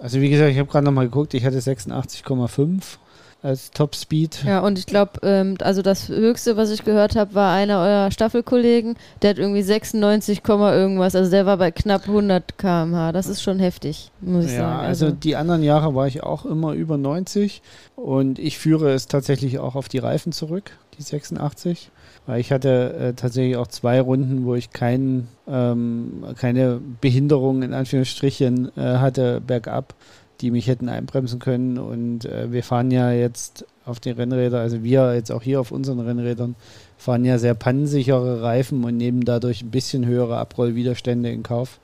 Also 0.00 0.20
wie 0.20 0.30
gesagt, 0.30 0.50
ich 0.50 0.58
habe 0.58 0.70
gerade 0.70 0.84
nochmal 0.84 1.06
geguckt, 1.06 1.34
ich 1.34 1.44
hatte 1.44 1.58
86,5 1.58 2.98
als 3.44 3.70
Top 3.70 3.94
Speed. 3.94 4.42
Ja, 4.44 4.60
und 4.60 4.78
ich 4.78 4.86
glaube, 4.86 5.20
ähm, 5.22 5.56
also 5.60 5.82
das 5.82 6.08
Höchste, 6.08 6.56
was 6.56 6.70
ich 6.70 6.84
gehört 6.84 7.14
habe, 7.14 7.34
war 7.34 7.54
einer 7.54 7.78
eurer 7.78 8.10
Staffelkollegen, 8.10 8.96
der 9.20 9.30
hat 9.30 9.38
irgendwie 9.38 9.62
96, 9.62 10.40
irgendwas, 10.46 11.14
also 11.14 11.30
der 11.30 11.44
war 11.44 11.58
bei 11.58 11.70
knapp 11.70 12.08
100 12.08 12.56
km/h. 12.56 13.12
Das 13.12 13.26
ist 13.26 13.42
schon 13.42 13.58
heftig, 13.58 14.10
muss 14.22 14.46
ich 14.46 14.52
ja, 14.52 14.58
sagen. 14.58 14.86
Also, 14.86 15.06
also 15.06 15.16
die 15.16 15.36
anderen 15.36 15.62
Jahre 15.62 15.94
war 15.94 16.06
ich 16.06 16.22
auch 16.22 16.46
immer 16.46 16.72
über 16.72 16.96
90 16.96 17.60
und 17.96 18.38
ich 18.38 18.58
führe 18.58 18.92
es 18.92 19.08
tatsächlich 19.08 19.58
auch 19.58 19.74
auf 19.74 19.88
die 19.88 19.98
Reifen 19.98 20.32
zurück, 20.32 20.72
die 20.98 21.02
86. 21.02 21.90
Weil 22.26 22.40
ich 22.40 22.50
hatte 22.50 22.94
äh, 22.94 23.12
tatsächlich 23.12 23.58
auch 23.58 23.66
zwei 23.66 24.00
Runden, 24.00 24.46
wo 24.46 24.54
ich 24.54 24.70
kein, 24.70 25.28
ähm, 25.46 26.24
keine 26.38 26.80
Behinderung 27.02 27.62
in 27.62 27.74
Anführungsstrichen 27.74 28.72
äh, 28.78 28.80
hatte 28.80 29.42
bergab 29.46 29.94
die 30.40 30.50
mich 30.50 30.66
hätten 30.66 30.88
einbremsen 30.88 31.38
können. 31.38 31.78
Und 31.78 32.24
äh, 32.24 32.52
wir 32.52 32.62
fahren 32.62 32.90
ja 32.90 33.12
jetzt 33.12 33.66
auf 33.84 34.00
den 34.00 34.16
Rennrädern, 34.16 34.60
also 34.60 34.82
wir 34.82 35.14
jetzt 35.14 35.30
auch 35.30 35.42
hier 35.42 35.60
auf 35.60 35.70
unseren 35.70 36.00
Rennrädern, 36.00 36.54
fahren 36.96 37.24
ja 37.24 37.38
sehr 37.38 37.54
pannensichere 37.54 38.42
Reifen 38.42 38.84
und 38.84 38.96
nehmen 38.96 39.24
dadurch 39.24 39.62
ein 39.62 39.70
bisschen 39.70 40.06
höhere 40.06 40.38
Abrollwiderstände 40.38 41.30
in 41.30 41.42
Kauf. 41.42 41.80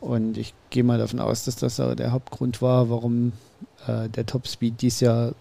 Und 0.00 0.38
ich 0.38 0.54
gehe 0.70 0.84
mal 0.84 0.98
davon 0.98 1.20
aus, 1.20 1.44
dass 1.44 1.56
das 1.56 1.76
der 1.76 2.12
Hauptgrund 2.12 2.62
war, 2.62 2.90
warum 2.90 3.32
äh, 3.86 4.08
der 4.08 4.26
Topspeed 4.26 4.80
dieses 4.80 5.00
Jahr 5.00 5.34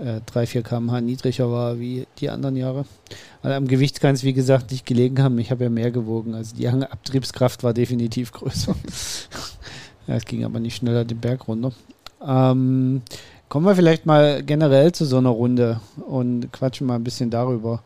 äh, 0.00 0.20
3, 0.26 0.46
4 0.46 0.62
km/h 0.62 1.00
niedriger 1.00 1.50
war 1.50 1.78
wie 1.78 2.06
die 2.18 2.30
anderen 2.30 2.56
Jahre. 2.56 2.84
Weil 3.42 3.52
am 3.52 3.68
Gewicht 3.68 4.00
kann 4.00 4.14
es, 4.14 4.24
wie 4.24 4.32
gesagt, 4.32 4.70
nicht 4.70 4.86
gelegen 4.86 5.22
haben. 5.22 5.38
Ich 5.38 5.50
habe 5.50 5.64
ja 5.64 5.70
mehr 5.70 5.90
gewogen. 5.90 6.34
Also 6.34 6.56
die 6.56 6.68
Abtriebskraft 6.68 7.62
war 7.62 7.74
definitiv 7.74 8.32
größer. 8.32 8.74
Ja, 10.06 10.14
es 10.14 10.24
ging 10.24 10.44
aber 10.44 10.60
nicht 10.60 10.76
schneller 10.76 11.04
den 11.04 11.20
Berg 11.20 11.48
runter. 11.48 11.72
Ähm, 12.26 13.02
kommen 13.48 13.66
wir 13.66 13.74
vielleicht 13.74 14.06
mal 14.06 14.42
generell 14.42 14.92
zu 14.92 15.04
so 15.04 15.18
einer 15.18 15.30
Runde 15.30 15.80
und 16.06 16.52
quatschen 16.52 16.86
mal 16.86 16.96
ein 16.96 17.04
bisschen 17.04 17.30
darüber. 17.30 17.82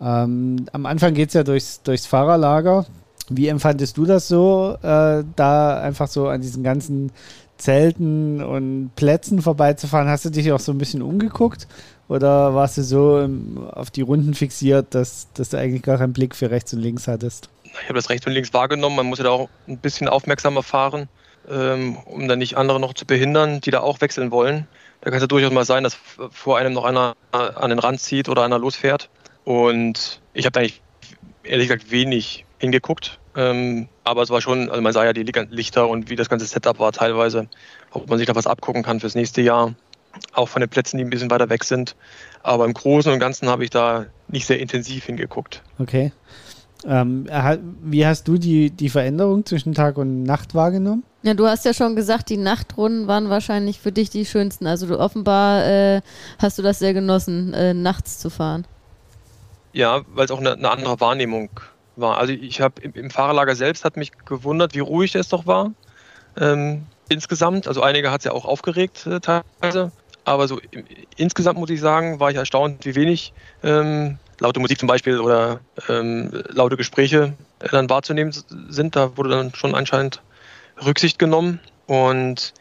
Ähm, 0.00 0.66
am 0.72 0.86
Anfang 0.86 1.14
geht 1.14 1.28
es 1.28 1.34
ja 1.34 1.42
durchs, 1.42 1.82
durchs 1.82 2.06
Fahrerlager. 2.06 2.86
Wie 3.28 3.48
empfandest 3.48 3.96
du 3.96 4.04
das 4.04 4.28
so, 4.28 4.76
äh, 4.82 5.24
da 5.34 5.80
einfach 5.80 6.08
so 6.08 6.28
an 6.28 6.40
diesen 6.40 6.62
ganzen 6.62 7.10
Zelten 7.56 8.42
und 8.42 8.90
Plätzen 8.94 9.42
vorbeizufahren? 9.42 10.08
Hast 10.08 10.26
du 10.26 10.30
dich 10.30 10.52
auch 10.52 10.60
so 10.60 10.72
ein 10.72 10.78
bisschen 10.78 11.02
umgeguckt 11.02 11.66
oder 12.08 12.54
warst 12.54 12.76
du 12.78 12.82
so 12.82 13.20
im, 13.20 13.66
auf 13.68 13.90
die 13.90 14.02
Runden 14.02 14.34
fixiert, 14.34 14.94
dass, 14.94 15.28
dass 15.34 15.48
du 15.48 15.58
eigentlich 15.58 15.82
gar 15.82 15.98
keinen 15.98 16.12
Blick 16.12 16.36
für 16.36 16.50
rechts 16.50 16.72
und 16.74 16.80
links 16.80 17.08
hattest? 17.08 17.48
Ich 17.64 17.88
habe 17.88 17.94
das 17.94 18.10
rechts 18.10 18.26
und 18.26 18.32
links 18.32 18.52
wahrgenommen. 18.52 18.96
Man 18.96 19.06
muss 19.06 19.18
ja 19.18 19.24
da 19.24 19.30
auch 19.30 19.48
ein 19.66 19.78
bisschen 19.78 20.08
aufmerksamer 20.08 20.62
fahren 20.62 21.08
ähm, 21.50 21.96
um 22.04 22.28
dann 22.28 22.38
nicht 22.38 22.56
andere 22.56 22.80
noch 22.80 22.94
zu 22.94 23.06
behindern, 23.06 23.60
die 23.60 23.70
da 23.70 23.80
auch 23.80 24.00
wechseln 24.00 24.30
wollen. 24.30 24.66
Da 25.00 25.10
kann 25.10 25.18
es 25.18 25.22
ja 25.22 25.28
durchaus 25.28 25.52
mal 25.52 25.64
sein, 25.64 25.84
dass 25.84 25.96
vor 26.30 26.58
einem 26.58 26.72
noch 26.72 26.84
einer 26.84 27.14
an 27.30 27.70
den 27.70 27.78
Rand 27.78 28.00
zieht 28.00 28.28
oder 28.28 28.42
einer 28.42 28.58
losfährt. 28.58 29.08
Und 29.44 30.20
ich 30.32 30.46
habe 30.46 30.52
da 30.52 30.60
eigentlich 30.60 30.82
ehrlich 31.44 31.68
gesagt 31.68 31.90
wenig 31.90 32.44
hingeguckt. 32.58 33.18
Ähm, 33.36 33.88
aber 34.02 34.22
es 34.22 34.30
war 34.30 34.40
schon, 34.40 34.70
also 34.70 34.80
man 34.80 34.92
sah 34.92 35.04
ja 35.04 35.12
die 35.12 35.22
Lichter 35.22 35.88
und 35.88 36.08
wie 36.08 36.16
das 36.16 36.28
ganze 36.28 36.46
Setup 36.46 36.78
war 36.78 36.92
teilweise, 36.92 37.48
ob 37.90 38.08
man 38.08 38.18
sich 38.18 38.26
da 38.26 38.34
was 38.34 38.46
abgucken 38.46 38.82
kann 38.82 39.00
fürs 39.00 39.14
nächste 39.14 39.42
Jahr. 39.42 39.74
Auch 40.32 40.48
von 40.48 40.60
den 40.60 40.70
Plätzen, 40.70 40.96
die 40.96 41.04
ein 41.04 41.10
bisschen 41.10 41.30
weiter 41.30 41.50
weg 41.50 41.62
sind. 41.64 41.94
Aber 42.42 42.64
im 42.64 42.72
Großen 42.72 43.12
und 43.12 43.18
Ganzen 43.18 43.50
habe 43.50 43.64
ich 43.64 43.70
da 43.70 44.06
nicht 44.28 44.46
sehr 44.46 44.58
intensiv 44.58 45.04
hingeguckt. 45.04 45.62
Okay. 45.78 46.12
Ähm, 46.84 47.26
wie 47.82 48.06
hast 48.06 48.28
du 48.28 48.38
die, 48.38 48.70
die 48.70 48.88
Veränderung 48.88 49.44
zwischen 49.46 49.72
Tag 49.74 49.96
und 49.96 50.22
Nacht 50.22 50.54
wahrgenommen? 50.54 51.04
Ja, 51.22 51.34
du 51.34 51.46
hast 51.46 51.64
ja 51.64 51.74
schon 51.74 51.96
gesagt, 51.96 52.28
die 52.30 52.36
Nachtrunden 52.36 53.08
waren 53.08 53.30
wahrscheinlich 53.30 53.80
für 53.80 53.90
dich 53.90 54.10
die 54.10 54.24
schönsten. 54.24 54.66
Also 54.66 54.86
du 54.86 54.98
offenbar 54.98 55.66
äh, 55.66 56.00
hast 56.38 56.58
du 56.58 56.62
das 56.62 56.78
sehr 56.78 56.94
genossen, 56.94 57.52
äh, 57.54 57.74
nachts 57.74 58.18
zu 58.18 58.30
fahren. 58.30 58.66
Ja, 59.72 60.02
weil 60.14 60.26
es 60.26 60.30
auch 60.30 60.38
eine, 60.38 60.52
eine, 60.52 60.70
andere 60.70 61.00
Wahrnehmung 61.00 61.50
war. 61.96 62.18
Also 62.18 62.32
ich 62.32 62.60
habe 62.60 62.80
im, 62.80 62.92
im, 62.92 63.10
Fahrerlager 63.10 63.56
selbst 63.56 63.84
hat 63.84 63.96
mich 63.96 64.12
gewundert, 64.24 64.74
wie 64.74 64.80
ruhig 64.80 65.14
es 65.16 65.28
doch 65.28 65.46
war. 65.46 65.72
Ähm, 66.38 66.86
insgesamt, 67.08 67.66
also 67.66 67.82
einige 67.82 68.10
hat 68.10 68.20
es 68.20 68.26
ja 68.26 68.32
auch 68.32 68.44
aufgeregt 68.44 69.06
äh, 69.06 69.20
teilweise. 69.20 69.90
Aber 70.24 70.48
so 70.48 70.60
im, 70.70 70.84
insgesamt 71.16 71.58
muss 71.58 71.70
ich 71.70 71.80
sagen, 71.80 72.20
war 72.20 72.30
ich 72.30 72.36
erstaunt, 72.36 72.84
wie 72.84 72.94
wenig 72.94 73.32
ähm, 73.62 74.18
laute 74.40 74.60
Musik 74.60 74.78
zum 74.78 74.88
Beispiel 74.88 75.20
oder 75.20 75.60
ähm, 75.88 76.30
laute 76.48 76.76
Gespräche 76.76 77.34
äh, 77.60 77.68
dann 77.70 77.88
wahrzunehmen 77.90 78.32
sind. 78.68 78.96
Da 78.96 79.16
wurde 79.16 79.30
dann 79.30 79.54
schon 79.54 79.74
anscheinend 79.74 80.22
Rücksicht 80.84 81.18
genommen 81.18 81.60
und 81.86 82.52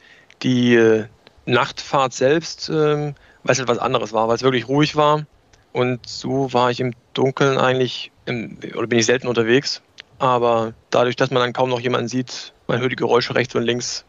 die 0.43 0.75
äh, 0.75 1.05
Nachtfahrt 1.45 2.13
selbst, 2.13 2.69
ähm, 2.69 3.15
weil 3.43 3.53
es 3.53 3.59
etwas 3.59 3.79
anderes 3.79 4.13
war, 4.13 4.27
weil 4.27 4.35
es 4.35 4.43
wirklich 4.43 4.67
ruhig 4.67 4.95
war. 4.95 5.25
Und 5.73 6.07
so 6.07 6.53
war 6.53 6.71
ich 6.71 6.79
im 6.79 6.93
Dunkeln 7.13 7.57
eigentlich, 7.57 8.11
im, 8.25 8.57
oder 8.75 8.87
bin 8.87 8.99
ich 8.99 9.05
selten 9.05 9.27
unterwegs. 9.27 9.81
Aber 10.17 10.73
dadurch, 10.89 11.17
dass 11.17 11.31
man 11.31 11.41
dann 11.41 11.53
kaum 11.53 11.69
noch 11.69 11.81
jemanden 11.81 12.07
sieht, 12.07 12.53
man 12.67 12.79
hört 12.79 12.91
die 12.91 12.95
Geräusche 12.95 13.35
rechts 13.35 13.53
und 13.55 13.63
links, 13.63 14.05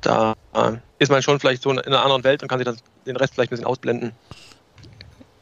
da 0.00 0.34
äh, 0.54 0.72
ist 0.98 1.10
man 1.10 1.22
schon 1.22 1.38
vielleicht 1.40 1.62
so 1.62 1.70
in 1.70 1.78
einer 1.78 2.02
anderen 2.02 2.24
Welt 2.24 2.42
und 2.42 2.48
kann 2.48 2.58
sich 2.58 2.66
das, 2.66 2.76
den 3.06 3.16
Rest 3.16 3.34
vielleicht 3.34 3.50
ein 3.50 3.56
bisschen 3.56 3.66
ausblenden. 3.66 4.12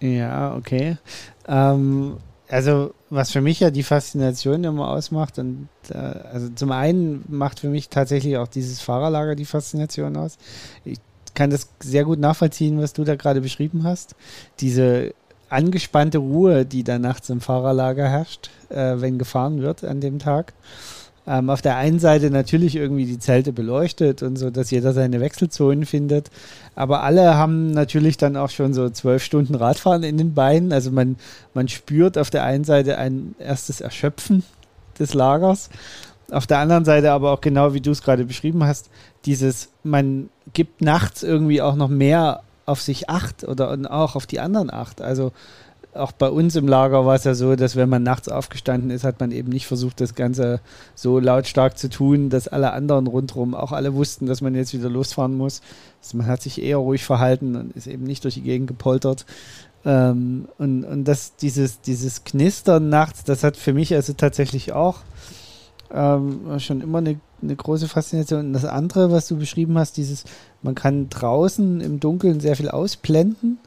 Ja, 0.00 0.54
okay. 0.56 0.96
Ähm, 1.46 2.16
also, 2.48 2.92
was 3.08 3.30
für 3.30 3.40
mich 3.40 3.60
ja 3.60 3.70
die 3.70 3.82
Faszination 3.82 4.62
immer 4.64 4.88
ausmacht, 4.88 5.38
und 5.38 5.68
äh, 5.88 5.96
also 5.96 6.50
zum 6.50 6.70
einen 6.70 7.24
macht 7.28 7.60
für 7.60 7.68
mich 7.68 7.88
tatsächlich 7.88 8.36
auch 8.36 8.48
dieses 8.48 8.80
Fahrerlager 8.80 9.34
die 9.34 9.46
Faszination 9.46 10.16
aus. 10.16 10.36
Ich 10.84 10.98
kann 11.34 11.50
das 11.50 11.68
sehr 11.80 12.04
gut 12.04 12.18
nachvollziehen, 12.18 12.78
was 12.80 12.92
du 12.92 13.04
da 13.04 13.16
gerade 13.16 13.40
beschrieben 13.40 13.84
hast. 13.84 14.16
Diese 14.60 15.14
angespannte 15.48 16.18
Ruhe, 16.18 16.66
die 16.66 16.84
da 16.84 16.98
nachts 16.98 17.30
im 17.30 17.40
Fahrerlager 17.40 18.08
herrscht, 18.08 18.50
äh, 18.68 18.96
wenn 18.96 19.18
gefahren 19.18 19.62
wird 19.62 19.84
an 19.84 20.00
dem 20.00 20.18
Tag 20.18 20.52
ähm, 21.26 21.50
auf 21.50 21.62
der 21.62 21.76
einen 21.76 21.98
Seite 21.98 22.30
natürlich 22.30 22.74
irgendwie 22.76 23.06
die 23.06 23.18
Zelte 23.18 23.52
beleuchtet 23.52 24.22
und 24.22 24.36
so, 24.36 24.50
dass 24.50 24.70
jeder 24.70 24.92
seine 24.92 25.20
Wechselzonen 25.20 25.86
findet. 25.86 26.30
Aber 26.74 27.02
alle 27.02 27.36
haben 27.36 27.70
natürlich 27.70 28.16
dann 28.16 28.36
auch 28.36 28.50
schon 28.50 28.74
so 28.74 28.90
zwölf 28.90 29.22
Stunden 29.22 29.54
Radfahren 29.54 30.02
in 30.02 30.18
den 30.18 30.34
Beinen. 30.34 30.72
Also 30.72 30.90
man, 30.90 31.16
man 31.54 31.68
spürt 31.68 32.18
auf 32.18 32.30
der 32.30 32.44
einen 32.44 32.64
Seite 32.64 32.98
ein 32.98 33.34
erstes 33.38 33.80
Erschöpfen 33.80 34.42
des 34.98 35.14
Lagers. 35.14 35.70
Auf 36.30 36.46
der 36.46 36.58
anderen 36.58 36.84
Seite 36.84 37.12
aber 37.12 37.32
auch 37.32 37.40
genau 37.40 37.74
wie 37.74 37.80
du 37.80 37.90
es 37.90 38.02
gerade 38.02 38.24
beschrieben 38.24 38.64
hast, 38.64 38.90
dieses, 39.24 39.68
man 39.84 40.28
gibt 40.52 40.80
nachts 40.80 41.22
irgendwie 41.22 41.62
auch 41.62 41.76
noch 41.76 41.88
mehr 41.88 42.42
auf 42.66 42.80
sich 42.80 43.10
acht 43.10 43.44
oder 43.44 43.76
auch 43.90 44.16
auf 44.16 44.26
die 44.26 44.40
anderen 44.40 44.72
acht. 44.72 45.00
Also 45.02 45.32
auch 45.94 46.12
bei 46.12 46.28
uns 46.28 46.56
im 46.56 46.66
Lager 46.66 47.04
war 47.04 47.14
es 47.14 47.24
ja 47.24 47.34
so, 47.34 47.54
dass 47.54 47.76
wenn 47.76 47.88
man 47.88 48.02
nachts 48.02 48.28
aufgestanden 48.28 48.90
ist, 48.90 49.04
hat 49.04 49.20
man 49.20 49.30
eben 49.30 49.50
nicht 49.50 49.66
versucht, 49.66 50.00
das 50.00 50.14
Ganze 50.14 50.60
so 50.94 51.18
lautstark 51.18 51.76
zu 51.76 51.90
tun, 51.90 52.30
dass 52.30 52.48
alle 52.48 52.72
anderen 52.72 53.06
rundherum 53.06 53.54
auch 53.54 53.72
alle 53.72 53.94
wussten, 53.94 54.26
dass 54.26 54.40
man 54.40 54.54
jetzt 54.54 54.72
wieder 54.72 54.88
losfahren 54.88 55.36
muss. 55.36 55.60
Also 56.02 56.16
man 56.16 56.26
hat 56.26 56.42
sich 56.42 56.62
eher 56.62 56.78
ruhig 56.78 57.04
verhalten 57.04 57.56
und 57.56 57.76
ist 57.76 57.86
eben 57.86 58.04
nicht 58.04 58.24
durch 58.24 58.34
die 58.34 58.42
Gegend 58.42 58.68
gepoltert. 58.68 59.26
Ähm, 59.84 60.48
und, 60.56 60.84
und 60.84 61.04
das, 61.04 61.36
dieses, 61.36 61.82
dieses 61.82 62.24
Knistern 62.24 62.88
nachts, 62.88 63.24
das 63.24 63.44
hat 63.44 63.58
für 63.58 63.74
mich 63.74 63.94
also 63.94 64.14
tatsächlich 64.14 64.72
auch 64.72 65.00
ähm, 65.92 66.58
schon 66.58 66.80
immer 66.80 66.98
eine, 66.98 67.20
eine 67.42 67.54
große 67.54 67.88
Faszination. 67.88 68.46
Und 68.46 68.52
das 68.54 68.64
andere, 68.64 69.10
was 69.12 69.28
du 69.28 69.36
beschrieben 69.36 69.76
hast, 69.76 69.98
dieses, 69.98 70.24
man 70.62 70.74
kann 70.74 71.10
draußen 71.10 71.82
im 71.82 72.00
Dunkeln 72.00 72.40
sehr 72.40 72.56
viel 72.56 72.70
ausblenden 72.70 73.58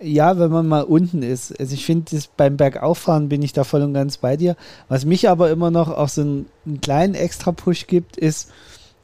ja, 0.00 0.38
wenn 0.38 0.50
man 0.50 0.68
mal 0.68 0.84
unten 0.84 1.22
ist. 1.22 1.58
Also 1.58 1.74
ich 1.74 1.84
finde, 1.84 2.18
beim 2.36 2.56
Bergauffahren 2.56 3.28
bin 3.28 3.42
ich 3.42 3.52
da 3.52 3.64
voll 3.64 3.82
und 3.82 3.94
ganz 3.94 4.18
bei 4.18 4.36
dir. 4.36 4.56
Was 4.88 5.04
mich 5.04 5.28
aber 5.28 5.50
immer 5.50 5.70
noch 5.70 5.88
auch 5.88 6.08
so 6.08 6.20
einen, 6.20 6.46
einen 6.66 6.80
kleinen 6.80 7.14
Extra-Push 7.14 7.86
gibt, 7.86 8.16
ist 8.16 8.50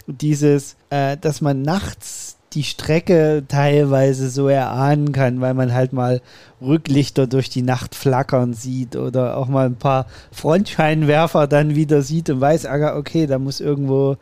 dieses, 0.06 0.76
äh, 0.90 1.16
dass 1.16 1.40
man 1.40 1.62
nachts 1.62 2.36
die 2.54 2.62
Strecke 2.62 3.44
teilweise 3.48 4.30
so 4.30 4.48
erahnen 4.48 5.12
kann, 5.12 5.40
weil 5.40 5.54
man 5.54 5.72
halt 5.74 5.92
mal 5.92 6.20
Rücklichter 6.60 7.26
durch 7.26 7.50
die 7.50 7.62
Nacht 7.62 7.94
flackern 7.94 8.54
sieht 8.54 8.96
oder 8.96 9.36
auch 9.36 9.48
mal 9.48 9.66
ein 9.66 9.76
paar 9.76 10.06
Frontscheinwerfer 10.32 11.46
dann 11.46 11.74
wieder 11.74 12.02
sieht 12.02 12.30
und 12.30 12.40
weiß, 12.40 12.66
okay, 12.94 13.26
da 13.26 13.38
muss 13.38 13.60
irgendwo 13.60 14.16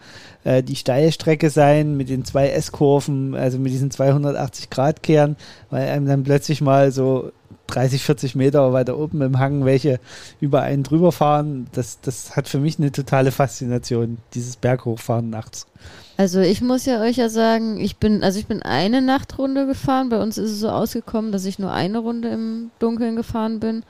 äh, 0.45 0.63
die 0.63 0.77
Steilstrecke 0.77 1.51
sein 1.51 1.97
mit 1.97 2.09
den 2.09 2.25
zwei 2.25 2.49
S-Kurven, 2.49 3.35
also 3.35 3.59
mit 3.59 3.73
diesen 3.73 3.91
280 3.91 4.71
Grad 4.71 5.03
Kehren, 5.03 5.37
weil 5.71 5.89
einem 5.89 6.07
dann 6.07 6.25
plötzlich 6.25 6.61
mal 6.61 6.91
so 6.91 7.31
30, 7.75 8.03
40 8.03 8.35
Meter 8.35 8.73
weiter 8.73 8.99
oben 8.99 9.23
im 9.23 9.39
Hang 9.39 9.65
welche 9.65 10.01
über 10.41 10.63
einen 10.63 10.83
drüber 10.83 11.13
fahren. 11.13 11.67
Das, 11.73 12.01
das 12.01 12.37
hat 12.37 12.49
für 12.49 12.59
mich 12.59 12.79
eine 12.79 12.93
totale 12.93 13.33
Faszination, 13.33 14.19
dieses 14.35 14.57
Berghochfahren 14.57 15.31
nachts. 15.31 15.67
Also 16.17 16.41
ich 16.41 16.61
muss 16.61 16.85
ja 16.85 17.01
euch 17.01 17.17
ja 17.17 17.29
sagen, 17.29 17.81
ich 17.81 17.97
bin, 17.97 18.23
also 18.23 18.39
ich 18.39 18.47
bin 18.47 18.63
eine 18.63 19.01
Nachtrunde 19.01 19.67
gefahren. 19.67 20.11
Bei 20.11 20.21
uns 20.21 20.39
ist 20.39 20.51
es 20.51 20.61
so 20.61 20.69
ausgekommen, 20.69 21.33
dass 21.33 21.47
ich 21.47 21.59
nur 21.59 21.73
eine 21.73 21.99
Runde 21.99 22.29
im 22.29 22.71
Dunkeln 22.79 23.17
gefahren 23.17 23.61
bin. 23.61 23.83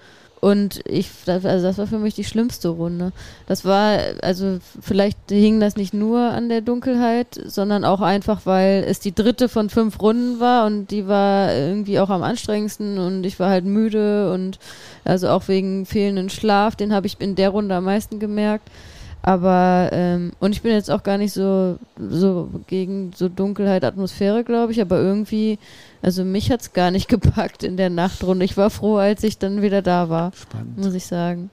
Und 0.45 0.81
ich, 0.89 1.09
also 1.27 1.49
das 1.49 1.79
war 1.79 1.87
für 1.87 2.01
mich 2.01 2.15
die 2.15 2.25
schlimmste 2.25 2.71
Runde. 2.71 3.13
Das 3.47 3.65
war, 3.65 3.97
also 4.23 4.59
vielleicht 4.81 5.17
hing 5.29 5.61
das 5.61 5.77
nicht 5.77 5.95
nur 5.95 6.19
an 6.19 6.49
der 6.49 6.63
Dunkelheit, 6.63 7.29
sondern 7.47 7.85
auch 7.85 8.01
einfach, 8.01 8.41
weil 8.45 8.85
es 8.85 8.99
die 8.99 9.15
dritte 9.15 9.49
von 9.49 9.71
fünf 9.71 10.03
Runden 10.03 10.41
war 10.41 10.67
und 10.67 10.91
die 10.91 11.07
war 11.07 11.55
irgendwie 11.55 12.01
auch 12.01 12.11
am 12.11 12.25
anstrengendsten 12.25 12.99
und 12.99 13.23
ich 13.25 13.39
war 13.39 13.51
halt 13.51 13.65
müde 13.65 14.33
und 14.33 14.59
also 15.05 15.29
auch 15.29 15.47
wegen 15.47 15.87
fehlenden 15.87 16.29
Schlaf, 16.29 16.75
den 16.75 16.93
habe 16.93 17.07
ich 17.07 17.21
in 17.21 17.37
der 17.37 17.51
Runde 17.51 17.77
am 17.77 17.85
meisten 17.85 18.19
gemerkt. 18.19 18.69
Aber, 19.23 19.91
ähm, 19.93 20.33
und 20.41 20.53
ich 20.53 20.63
bin 20.63 20.73
jetzt 20.73 20.91
auch 20.91 21.05
gar 21.05 21.17
nicht 21.17 21.33
so, 21.33 21.79
so 21.97 22.51
gegen 22.67 23.13
so 23.15 23.29
Dunkelheit, 23.29 23.85
Atmosphäre, 23.85 24.43
glaube 24.43 24.73
ich, 24.73 24.81
aber 24.81 24.99
irgendwie, 24.99 25.61
also 26.03 26.25
mich 26.25 26.51
hat 26.51 26.63
es 26.63 26.73
gar 26.73 26.91
nicht 26.91 27.09
gepackt 27.09 27.63
in 27.63 27.77
der 27.77 27.91
Nachtrunde. 27.91 28.45
Ich 28.45 28.57
war 28.57 28.71
froh, 28.71 28.97
als 28.97 29.23
ich 29.23 29.39
dann 29.39 29.63
wieder 29.63 29.81
da 29.81 30.09
war, 30.09 30.33
Spannend. 30.35 30.79
muss 30.79 30.95
ich 30.95 31.07
sagen. 31.07 31.51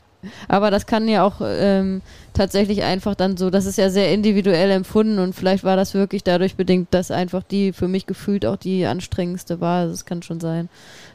Aber 0.47 0.69
das 0.69 0.85
kann 0.85 1.07
ja 1.07 1.23
auch 1.23 1.35
ähm, 1.41 2.01
tatsächlich 2.33 2.83
einfach 2.83 3.15
dann 3.15 3.37
so, 3.37 3.49
das 3.49 3.65
ist 3.65 3.77
ja 3.77 3.89
sehr 3.89 4.11
individuell 4.13 4.69
empfunden 4.71 5.17
und 5.19 5.33
vielleicht 5.33 5.63
war 5.63 5.77
das 5.77 5.93
wirklich 5.93 6.23
dadurch 6.23 6.55
bedingt, 6.55 6.89
dass 6.91 7.09
einfach 7.09 7.43
die 7.43 7.71
für 7.71 7.87
mich 7.87 8.05
gefühlt 8.05 8.45
auch 8.45 8.57
die 8.57 8.85
anstrengendste 8.85 9.61
war. 9.61 9.87
Das 9.87 10.05
kann 10.05 10.21
schon 10.21 10.41
sein. 10.41 10.67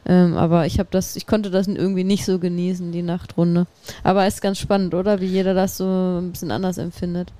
Ähm, 0.07 0.37
aber 0.37 0.65
ich 0.65 0.77
habe 0.79 0.89
das, 0.91 1.15
ich 1.15 1.25
konnte 1.25 1.49
das 1.49 1.67
irgendwie 1.67 2.03
nicht 2.03 2.25
so 2.25 2.37
genießen, 2.37 2.91
die 2.91 3.01
Nachtrunde. 3.01 3.65
Aber 4.03 4.25
es 4.25 4.35
ist 4.35 4.41
ganz 4.41 4.59
spannend, 4.59 4.93
oder? 4.93 5.19
Wie 5.19 5.25
jeder 5.25 5.53
das 5.53 5.77
so 5.77 6.19
ein 6.19 6.31
bisschen 6.31 6.51
anders 6.51 6.77
empfindet. 6.77 7.33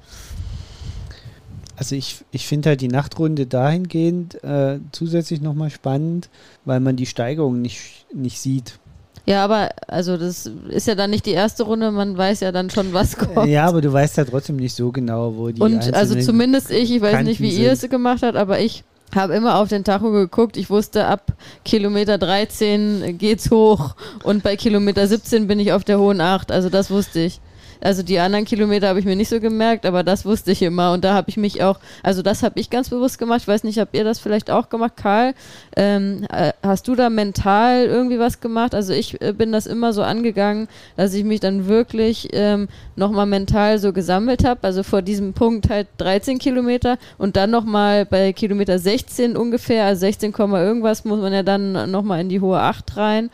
Also 1.77 1.95
ich, 1.95 2.23
ich 2.31 2.47
finde 2.47 2.69
halt 2.69 2.81
die 2.81 2.87
Nachtrunde 2.87 3.45
dahingehend 3.45 4.43
äh, 4.43 4.79
zusätzlich 4.91 5.41
nochmal 5.41 5.69
spannend, 5.69 6.29
weil 6.63 6.79
man 6.79 6.95
die 6.95 7.05
Steigerung 7.05 7.61
nicht, 7.61 8.05
nicht 8.13 8.39
sieht. 8.39 8.79
Ja, 9.25 9.43
aber 9.43 9.69
also 9.87 10.17
das 10.17 10.49
ist 10.69 10.87
ja 10.87 10.95
dann 10.95 11.09
nicht 11.09 11.25
die 11.25 11.31
erste 11.31 11.63
Runde, 11.63 11.91
man 11.91 12.15
weiß 12.15 12.41
ja 12.41 12.51
dann 12.51 12.69
schon, 12.69 12.93
was 12.93 13.17
kommt. 13.17 13.47
Ja, 13.49 13.65
aber 13.65 13.81
du 13.81 13.91
weißt 13.91 14.17
ja 14.17 14.25
trotzdem 14.25 14.55
nicht 14.55 14.75
so 14.75 14.91
genau, 14.91 15.35
wo 15.35 15.49
die 15.49 15.61
Und 15.61 15.93
also 15.93 16.19
zumindest 16.19 16.71
ich, 16.71 16.91
ich 16.91 17.01
weiß 17.01 17.13
Kanten 17.13 17.27
nicht, 17.27 17.41
wie 17.41 17.51
sind. 17.51 17.63
ihr 17.63 17.71
es 17.71 17.81
gemacht 17.89 18.21
habt, 18.21 18.37
aber 18.37 18.59
ich 18.59 18.83
habe 19.15 19.33
immer 19.35 19.57
auf 19.57 19.69
den 19.69 19.83
Tacho 19.83 20.11
geguckt. 20.11 20.57
Ich 20.57 20.69
wusste, 20.69 21.05
ab 21.05 21.33
Kilometer 21.63 22.17
13 22.17 23.17
geht's 23.17 23.51
hoch 23.51 23.95
und 24.23 24.43
bei 24.43 24.55
Kilometer 24.55 25.07
17 25.07 25.47
bin 25.47 25.59
ich 25.59 25.71
auf 25.71 25.83
der 25.83 25.99
hohen 25.99 26.21
Acht. 26.21 26.51
Also 26.51 26.69
das 26.69 26.89
wusste 26.89 27.19
ich. 27.21 27.39
Also 27.81 28.03
die 28.03 28.19
anderen 28.19 28.45
Kilometer 28.45 28.87
habe 28.87 28.99
ich 28.99 29.05
mir 29.05 29.15
nicht 29.15 29.29
so 29.29 29.39
gemerkt, 29.39 29.85
aber 29.85 30.03
das 30.03 30.25
wusste 30.25 30.51
ich 30.51 30.61
immer. 30.61 30.93
Und 30.93 31.03
da 31.03 31.13
habe 31.13 31.29
ich 31.29 31.37
mich 31.37 31.63
auch, 31.63 31.79
also 32.03 32.21
das 32.21 32.43
habe 32.43 32.59
ich 32.59 32.69
ganz 32.69 32.89
bewusst 32.89 33.17
gemacht. 33.17 33.41
Ich 33.41 33.47
weiß 33.47 33.63
nicht, 33.63 33.79
habt 33.79 33.95
ihr 33.95 34.03
das 34.03 34.19
vielleicht 34.19 34.51
auch 34.51 34.69
gemacht, 34.69 34.93
Karl? 34.95 35.33
Ähm, 35.75 36.25
äh, 36.31 36.53
hast 36.63 36.87
du 36.87 36.95
da 36.95 37.09
mental 37.09 37.85
irgendwie 37.85 38.19
was 38.19 38.39
gemacht? 38.39 38.75
Also 38.75 38.93
ich 38.93 39.21
äh, 39.21 39.33
bin 39.33 39.51
das 39.51 39.67
immer 39.67 39.93
so 39.93 40.03
angegangen, 40.03 40.67
dass 40.95 41.13
ich 41.13 41.23
mich 41.23 41.39
dann 41.39 41.67
wirklich 41.67 42.29
ähm, 42.33 42.67
nochmal 42.95 43.25
mental 43.25 43.79
so 43.79 43.93
gesammelt 43.93 44.45
habe. 44.45 44.59
Also 44.63 44.83
vor 44.83 45.01
diesem 45.01 45.33
Punkt 45.33 45.69
halt 45.69 45.87
13 45.97 46.39
Kilometer 46.39 46.97
und 47.17 47.35
dann 47.35 47.51
nochmal 47.51 48.05
bei 48.05 48.33
Kilometer 48.33 48.79
16 48.79 49.37
ungefähr, 49.37 49.85
also 49.85 50.01
16, 50.01 50.33
irgendwas 50.33 51.05
muss 51.05 51.19
man 51.19 51.33
ja 51.33 51.43
dann 51.43 51.89
nochmal 51.91 52.21
in 52.21 52.29
die 52.29 52.41
hohe 52.41 52.59
8 52.59 52.97
rein. 52.97 53.29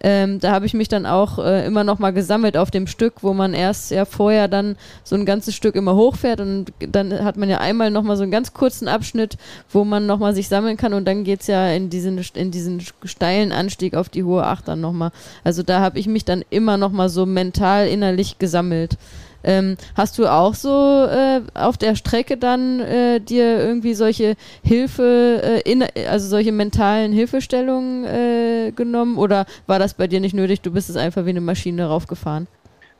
Ähm, 0.00 0.40
da 0.40 0.52
habe 0.52 0.66
ich 0.66 0.74
mich 0.74 0.88
dann 0.88 1.06
auch 1.06 1.38
äh, 1.38 1.66
immer 1.66 1.84
noch 1.84 1.98
mal 1.98 2.12
gesammelt 2.12 2.56
auf 2.56 2.70
dem 2.70 2.86
Stück, 2.86 3.22
wo 3.22 3.32
man 3.32 3.54
erst 3.54 3.90
ja 3.90 4.04
vorher 4.04 4.48
dann 4.48 4.76
so 5.04 5.16
ein 5.16 5.24
ganzes 5.24 5.54
Stück 5.54 5.74
immer 5.74 5.94
hochfährt 5.94 6.40
und 6.40 6.72
dann 6.80 7.24
hat 7.24 7.36
man 7.36 7.48
ja 7.48 7.58
einmal 7.58 7.90
noch 7.90 8.02
mal 8.02 8.16
so 8.16 8.22
einen 8.22 8.32
ganz 8.32 8.52
kurzen 8.52 8.88
Abschnitt, 8.88 9.36
wo 9.70 9.84
man 9.84 10.06
noch 10.06 10.18
mal 10.18 10.34
sich 10.34 10.48
sammeln 10.48 10.76
kann 10.76 10.92
und 10.92 11.06
dann 11.06 11.24
geht 11.24 11.40
es 11.40 11.46
ja 11.46 11.70
in 11.70 11.90
diesen, 11.90 12.20
in 12.34 12.50
diesen 12.50 12.82
steilen 13.04 13.52
Anstieg 13.52 13.94
auf 13.94 14.08
die 14.08 14.24
hohe 14.24 14.44
Acht 14.44 14.68
dann 14.68 14.80
noch 14.80 14.92
mal. 14.92 15.12
Also 15.44 15.62
da 15.62 15.80
habe 15.80 15.98
ich 15.98 16.06
mich 16.06 16.24
dann 16.24 16.44
immer 16.50 16.76
noch 16.76 16.92
mal 16.92 17.08
so 17.08 17.26
mental 17.26 17.88
innerlich 17.88 18.38
gesammelt. 18.38 18.98
Ähm, 19.46 19.76
hast 19.96 20.18
du 20.18 20.26
auch 20.26 20.54
so 20.54 21.06
äh, 21.08 21.40
auf 21.54 21.78
der 21.78 21.94
Strecke 21.94 22.36
dann 22.36 22.80
äh, 22.80 23.20
dir 23.20 23.60
irgendwie 23.60 23.94
solche 23.94 24.34
Hilfe, 24.62 25.62
äh, 25.64 25.70
in, 25.70 25.84
also 26.08 26.28
solche 26.28 26.50
mentalen 26.50 27.12
Hilfestellungen 27.12 28.04
äh, 28.04 28.72
genommen 28.72 29.16
oder 29.16 29.46
war 29.68 29.78
das 29.78 29.94
bei 29.94 30.08
dir 30.08 30.20
nicht 30.20 30.34
nötig? 30.34 30.62
Du 30.62 30.72
bist 30.72 30.90
es 30.90 30.96
einfach 30.96 31.24
wie 31.26 31.30
eine 31.30 31.40
Maschine 31.40 31.86
raufgefahren? 31.86 32.48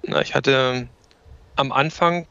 Na, 0.05 0.23
ich 0.23 0.37
hatte 0.37 0.87
am 1.57 1.73
Anfang 1.73 2.29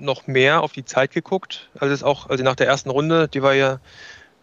noch 0.00 0.26
mehr 0.26 0.62
auf 0.62 0.72
die 0.72 0.86
Zeit 0.86 1.12
geguckt, 1.12 1.68
als 1.78 1.92
es 1.92 2.02
auch, 2.02 2.30
also 2.30 2.42
nach 2.42 2.56
der 2.56 2.68
ersten 2.68 2.88
Runde, 2.88 3.28
die 3.28 3.42
war 3.42 3.52
ja 3.52 3.80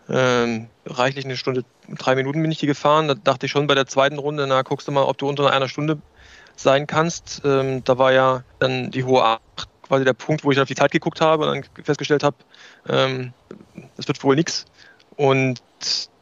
ähm, 0.08 0.68
reichlich 0.86 1.26
eine 1.26 1.36
Stunde, 1.36 1.64
drei 1.90 2.14
Minuten 2.14 2.42
bin 2.42 2.52
ich 2.52 2.60
die 2.60 2.68
gefahren. 2.68 3.08
Da 3.08 3.16
dachte 3.16 3.48
ich 3.48 3.52
schon 3.52 3.66
bei 3.66 3.74
der 3.74 3.88
zweiten 3.88 4.20
Runde, 4.20 4.46
na, 4.48 4.62
guckst 4.62 4.88
du 4.88 4.92
mal, 4.92 5.04
ob 5.04 5.18
du 5.18 5.28
unter 5.28 5.52
einer 5.52 5.68
Stunde 5.68 5.98
sein 6.56 6.88
kannst. 6.88 7.42
Ähm, 7.46 7.84
da 7.84 7.98
war 7.98 8.12
ja 8.12 8.44
dann 8.60 8.92
die 8.92 9.04
hohe 9.04 9.24
8 9.24 9.42
quasi 9.88 10.04
der 10.04 10.14
Punkt, 10.14 10.44
wo 10.44 10.52
ich 10.52 10.60
auf 10.60 10.68
die 10.68 10.76
Zeit 10.76 10.92
geguckt 10.92 11.22
habe 11.22 11.48
und 11.48 11.66
dann 11.76 11.84
festgestellt 11.84 12.24
habe, 12.24 12.38
ähm, 12.88 13.34
das 13.98 14.08
wird 14.08 14.24
wohl 14.24 14.36
nichts. 14.36 14.66
Und 15.16 15.62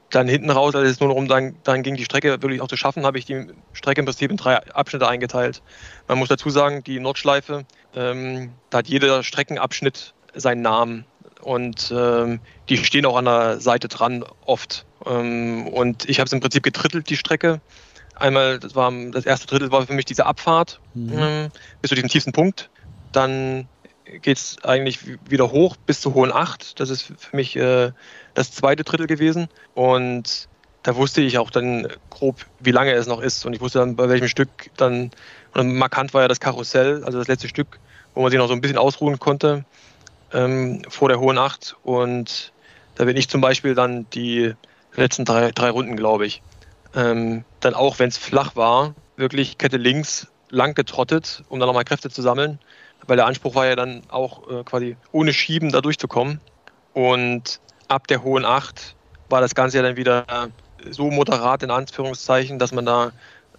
dann 0.09 0.27
hinten 0.27 0.51
raus, 0.51 0.75
als 0.75 0.89
es 0.89 0.99
nur 0.99 1.09
darum 1.09 1.27
dann, 1.27 1.55
dann 1.63 1.81
ging, 1.81 1.95
die 1.95 2.05
Strecke 2.05 2.41
wirklich 2.41 2.61
auch 2.61 2.67
zu 2.67 2.77
schaffen, 2.77 3.05
habe 3.05 3.17
ich 3.17 3.25
die 3.25 3.47
Strecke 3.71 4.01
im 4.01 4.05
Prinzip 4.05 4.29
in 4.29 4.37
drei 4.37 4.57
Abschnitte 4.71 5.07
eingeteilt. 5.07 5.63
Man 6.07 6.19
muss 6.19 6.29
dazu 6.29 6.49
sagen, 6.49 6.83
die 6.83 6.99
Nordschleife, 6.99 7.65
ähm, 7.95 8.51
da 8.69 8.79
hat 8.79 8.87
jeder 8.87 9.23
Streckenabschnitt 9.23 10.13
seinen 10.35 10.61
Namen 10.61 11.05
und 11.41 11.91
ähm, 11.95 12.39
die 12.69 12.77
stehen 12.77 13.05
auch 13.05 13.17
an 13.17 13.25
der 13.25 13.59
Seite 13.59 13.87
dran 13.87 14.23
oft. 14.45 14.85
Ähm, 15.05 15.67
und 15.67 16.07
ich 16.07 16.19
habe 16.19 16.27
es 16.27 16.33
im 16.33 16.39
Prinzip 16.39 16.63
getrittelt, 16.63 17.09
die 17.09 17.17
Strecke. 17.17 17.59
Einmal, 18.15 18.59
das 18.59 18.75
war 18.75 18.91
das 19.11 19.25
erste 19.25 19.47
Drittel 19.47 19.71
war 19.71 19.85
für 19.85 19.93
mich 19.93 20.05
diese 20.05 20.25
Abfahrt 20.25 20.79
mhm. 20.93 21.13
ähm, 21.17 21.51
bis 21.81 21.89
zu 21.89 21.95
diesem 21.95 22.09
tiefsten 22.09 22.31
Punkt. 22.31 22.69
Dann 23.11 23.67
geht 24.05 24.37
es 24.37 24.57
eigentlich 24.63 24.99
wieder 25.29 25.51
hoch 25.51 25.75
bis 25.77 26.01
zur 26.01 26.13
hohen 26.13 26.31
Acht. 26.31 26.79
Das 26.79 26.89
ist 26.89 27.03
für 27.03 27.35
mich 27.35 27.55
äh, 27.55 27.91
das 28.33 28.51
zweite 28.51 28.83
Drittel 28.83 29.07
gewesen. 29.07 29.47
Und 29.73 30.47
da 30.83 30.95
wusste 30.95 31.21
ich 31.21 31.37
auch 31.37 31.49
dann 31.49 31.87
grob, 32.09 32.45
wie 32.59 32.71
lange 32.71 32.91
es 32.91 33.07
noch 33.07 33.21
ist. 33.21 33.45
Und 33.45 33.53
ich 33.53 33.61
wusste 33.61 33.79
dann, 33.79 33.95
bei 33.95 34.09
welchem 34.09 34.27
Stück 34.27 34.49
dann, 34.77 35.11
und 35.53 35.75
markant 35.75 36.13
war 36.13 36.23
ja 36.23 36.27
das 36.27 36.39
Karussell, 36.39 37.03
also 37.03 37.17
das 37.17 37.27
letzte 37.27 37.47
Stück, 37.47 37.79
wo 38.13 38.21
man 38.21 38.31
sich 38.31 38.37
noch 38.37 38.47
so 38.47 38.53
ein 38.53 38.61
bisschen 38.61 38.77
ausruhen 38.77 39.17
konnte 39.19 39.65
ähm, 40.33 40.81
vor 40.89 41.07
der 41.07 41.19
hohen 41.19 41.37
Acht. 41.37 41.75
Und 41.83 42.51
da 42.95 43.05
bin 43.05 43.17
ich 43.17 43.29
zum 43.29 43.41
Beispiel 43.41 43.75
dann 43.75 44.05
die 44.11 44.53
letzten 44.95 45.25
drei, 45.25 45.51
drei 45.51 45.69
Runden, 45.69 45.95
glaube 45.95 46.25
ich, 46.25 46.41
ähm, 46.95 47.43
dann 47.59 47.73
auch, 47.73 47.99
wenn 47.99 48.09
es 48.09 48.17
flach 48.17 48.55
war, 48.55 48.95
wirklich 49.15 49.57
Kette 49.57 49.77
links 49.77 50.27
lang 50.49 50.75
getrottet, 50.75 51.43
um 51.49 51.59
dann 51.59 51.67
nochmal 51.67 51.85
Kräfte 51.85 52.09
zu 52.09 52.21
sammeln. 52.21 52.59
Weil 53.05 53.17
der 53.17 53.25
Anspruch 53.25 53.55
war 53.55 53.65
ja 53.65 53.75
dann 53.75 54.01
auch 54.09 54.49
äh, 54.49 54.63
quasi 54.63 54.95
ohne 55.11 55.33
Schieben 55.33 55.71
da 55.71 55.81
durchzukommen. 55.81 56.39
Und 56.93 57.59
ab 57.87 58.07
der 58.07 58.23
hohen 58.23 58.45
Acht 58.45 58.95
war 59.29 59.41
das 59.41 59.55
Ganze 59.55 59.77
ja 59.77 59.83
dann 59.83 59.97
wieder 59.97 60.25
so 60.89 61.09
moderat 61.09 61.63
in 61.63 61.71
Anführungszeichen, 61.71 62.59
dass 62.59 62.71
man 62.71 62.85
da 62.85 63.11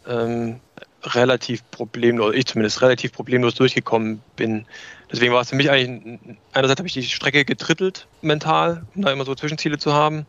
ähm, 0.06 0.60
relativ 1.02 1.68
problemlos, 1.70 2.34
ich 2.34 2.46
zumindest 2.46 2.82
relativ 2.82 3.12
problemlos 3.12 3.54
durchgekommen 3.54 4.22
bin. 4.36 4.66
Deswegen 5.10 5.32
war 5.32 5.42
es 5.42 5.50
für 5.50 5.56
mich 5.56 5.70
eigentlich, 5.70 6.18
einerseits 6.52 6.78
habe 6.78 6.88
ich 6.88 6.94
die 6.94 7.02
Strecke 7.02 7.44
getrittelt 7.44 8.06
mental, 8.22 8.84
um 8.94 9.02
da 9.02 9.12
immer 9.12 9.24
so 9.24 9.34
Zwischenziele 9.34 9.78
zu 9.78 9.92
haben. 9.92 10.26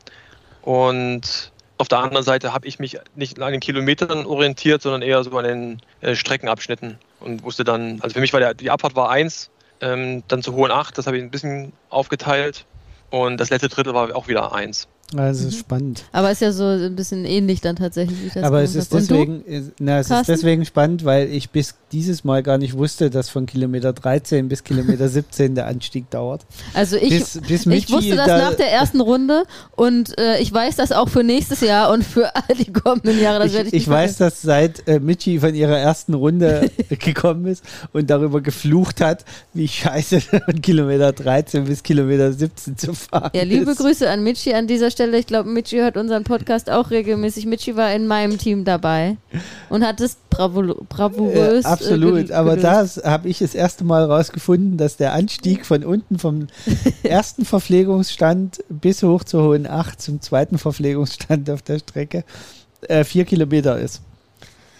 Und 0.61 1.51
auf 1.77 1.87
der 1.87 1.99
anderen 1.99 2.23
Seite 2.23 2.53
habe 2.53 2.67
ich 2.67 2.79
mich 2.79 2.97
nicht 3.15 3.41
an 3.41 3.51
den 3.51 3.61
Kilometern 3.61 4.25
orientiert, 4.25 4.81
sondern 4.81 5.01
eher 5.01 5.23
so 5.23 5.37
an 5.37 5.45
den 5.45 5.81
äh, 6.01 6.15
Streckenabschnitten 6.15 6.97
und 7.19 7.43
wusste 7.43 7.63
dann, 7.63 7.99
also 8.01 8.13
für 8.13 8.21
mich 8.21 8.33
war 8.33 8.39
der, 8.39 8.53
die 8.53 8.71
Abfahrt 8.71 8.95
war 8.95 9.09
1, 9.09 9.49
ähm, 9.81 10.23
dann 10.27 10.41
zu 10.41 10.53
hohen 10.53 10.71
8, 10.71 10.97
das 10.97 11.07
habe 11.07 11.17
ich 11.17 11.23
ein 11.23 11.31
bisschen 11.31 11.73
aufgeteilt 11.89 12.65
und 13.09 13.37
das 13.37 13.49
letzte 13.49 13.69
Drittel 13.69 13.93
war 13.93 14.15
auch 14.15 14.27
wieder 14.27 14.53
1. 14.53 14.87
Also 15.15 15.43
mhm. 15.43 15.49
ist 15.49 15.59
spannend. 15.59 16.03
Aber 16.11 16.31
ist 16.31 16.41
ja 16.41 16.51
so 16.51 16.63
ein 16.65 16.95
bisschen 16.95 17.25
ähnlich 17.25 17.61
dann 17.61 17.75
tatsächlich. 17.75 18.23
Wie 18.23 18.29
das 18.33 18.43
Aber 18.43 18.63
es 18.63 18.73
ist 18.73 18.91
deswegen, 18.91 19.43
na, 19.79 19.99
es 19.99 20.09
ist 20.09 20.27
deswegen 20.27 20.65
spannend, 20.65 21.05
weil 21.05 21.29
ich 21.29 21.51
bis 21.51 21.75
dieses 21.91 22.23
Mal 22.23 22.41
gar 22.41 22.57
nicht 22.57 22.75
wusste, 22.75 23.09
dass 23.09 23.29
von 23.29 23.45
Kilometer 23.45 23.93
13 23.93 24.49
bis 24.49 24.63
Kilometer 24.63 25.07
17 25.09 25.55
der 25.55 25.67
Anstieg 25.67 26.09
dauert. 26.09 26.45
Also 26.73 26.97
ich, 26.97 27.09
bis, 27.09 27.39
bis 27.47 27.65
ich 27.67 27.91
wusste 27.91 28.15
das 28.15 28.27
da 28.27 28.37
nach 28.37 28.55
der 28.55 28.71
ersten 28.71 28.99
Runde 28.99 29.43
und 29.75 30.17
äh, 30.17 30.39
ich 30.39 30.51
weiß 30.51 30.75
das 30.75 30.91
auch 30.91 31.07
für 31.07 31.23
nächstes 31.23 31.61
Jahr 31.61 31.91
und 31.91 32.03
für 32.03 32.35
all 32.35 32.55
die 32.55 32.73
kommenden 32.73 33.19
Jahre. 33.21 33.43
Das 33.43 33.53
ich, 33.53 33.67
ich, 33.67 33.73
ich 33.73 33.87
weiß, 33.87 34.17
dass 34.17 34.41
seit 34.41 34.87
äh, 34.87 34.99
Michi 34.99 35.39
von 35.39 35.53
ihrer 35.53 35.77
ersten 35.77 36.15
Runde 36.15 36.71
gekommen 36.89 37.45
ist 37.45 37.63
und 37.93 38.09
darüber 38.09 38.41
geflucht 38.41 39.01
hat, 39.01 39.23
wie 39.53 39.67
scheiße 39.67 40.19
von 40.45 40.61
Kilometer 40.61 41.13
13 41.13 41.65
bis 41.65 41.83
Kilometer 41.83 42.33
17 42.33 42.75
zu 42.75 42.93
fahren 42.93 43.31
Ja, 43.35 43.43
liebe 43.43 43.71
ist. 43.71 43.77
Grüße 43.77 44.09
an 44.09 44.23
Michi 44.23 44.53
an 44.53 44.65
dieser 44.67 44.91
Stelle. 44.91 45.04
Ich 45.13 45.27
glaube, 45.27 45.49
Michi 45.49 45.77
hört 45.77 45.97
unseren 45.97 46.23
Podcast 46.23 46.69
auch 46.69 46.89
regelmäßig. 46.89 47.45
Michi 47.45 47.75
war 47.75 47.93
in 47.93 48.07
meinem 48.07 48.37
Team 48.37 48.65
dabei 48.65 49.17
und 49.69 49.85
hat 49.85 50.01
es 50.01 50.17
bravourös. 50.29 51.63
Ja, 51.63 51.69
absolut, 51.69 52.29
äh, 52.29 52.33
aber 52.33 52.57
das 52.57 52.97
habe 53.03 53.29
ich 53.29 53.39
das 53.39 53.55
erste 53.55 53.83
Mal 53.83 54.03
rausgefunden, 54.03 54.77
dass 54.77 54.97
der 54.97 55.13
Anstieg 55.13 55.65
von 55.65 55.83
unten 55.83 56.19
vom 56.19 56.47
ersten 57.03 57.45
Verpflegungsstand 57.45 58.63
bis 58.69 59.03
hoch 59.03 59.23
zur 59.23 59.43
Hohen 59.43 59.67
Acht 59.67 60.01
zum 60.01 60.21
zweiten 60.21 60.57
Verpflegungsstand 60.57 61.49
auf 61.49 61.61
der 61.61 61.79
Strecke 61.79 62.23
äh, 62.87 63.03
vier 63.03 63.25
Kilometer 63.25 63.79
ist. 63.79 64.01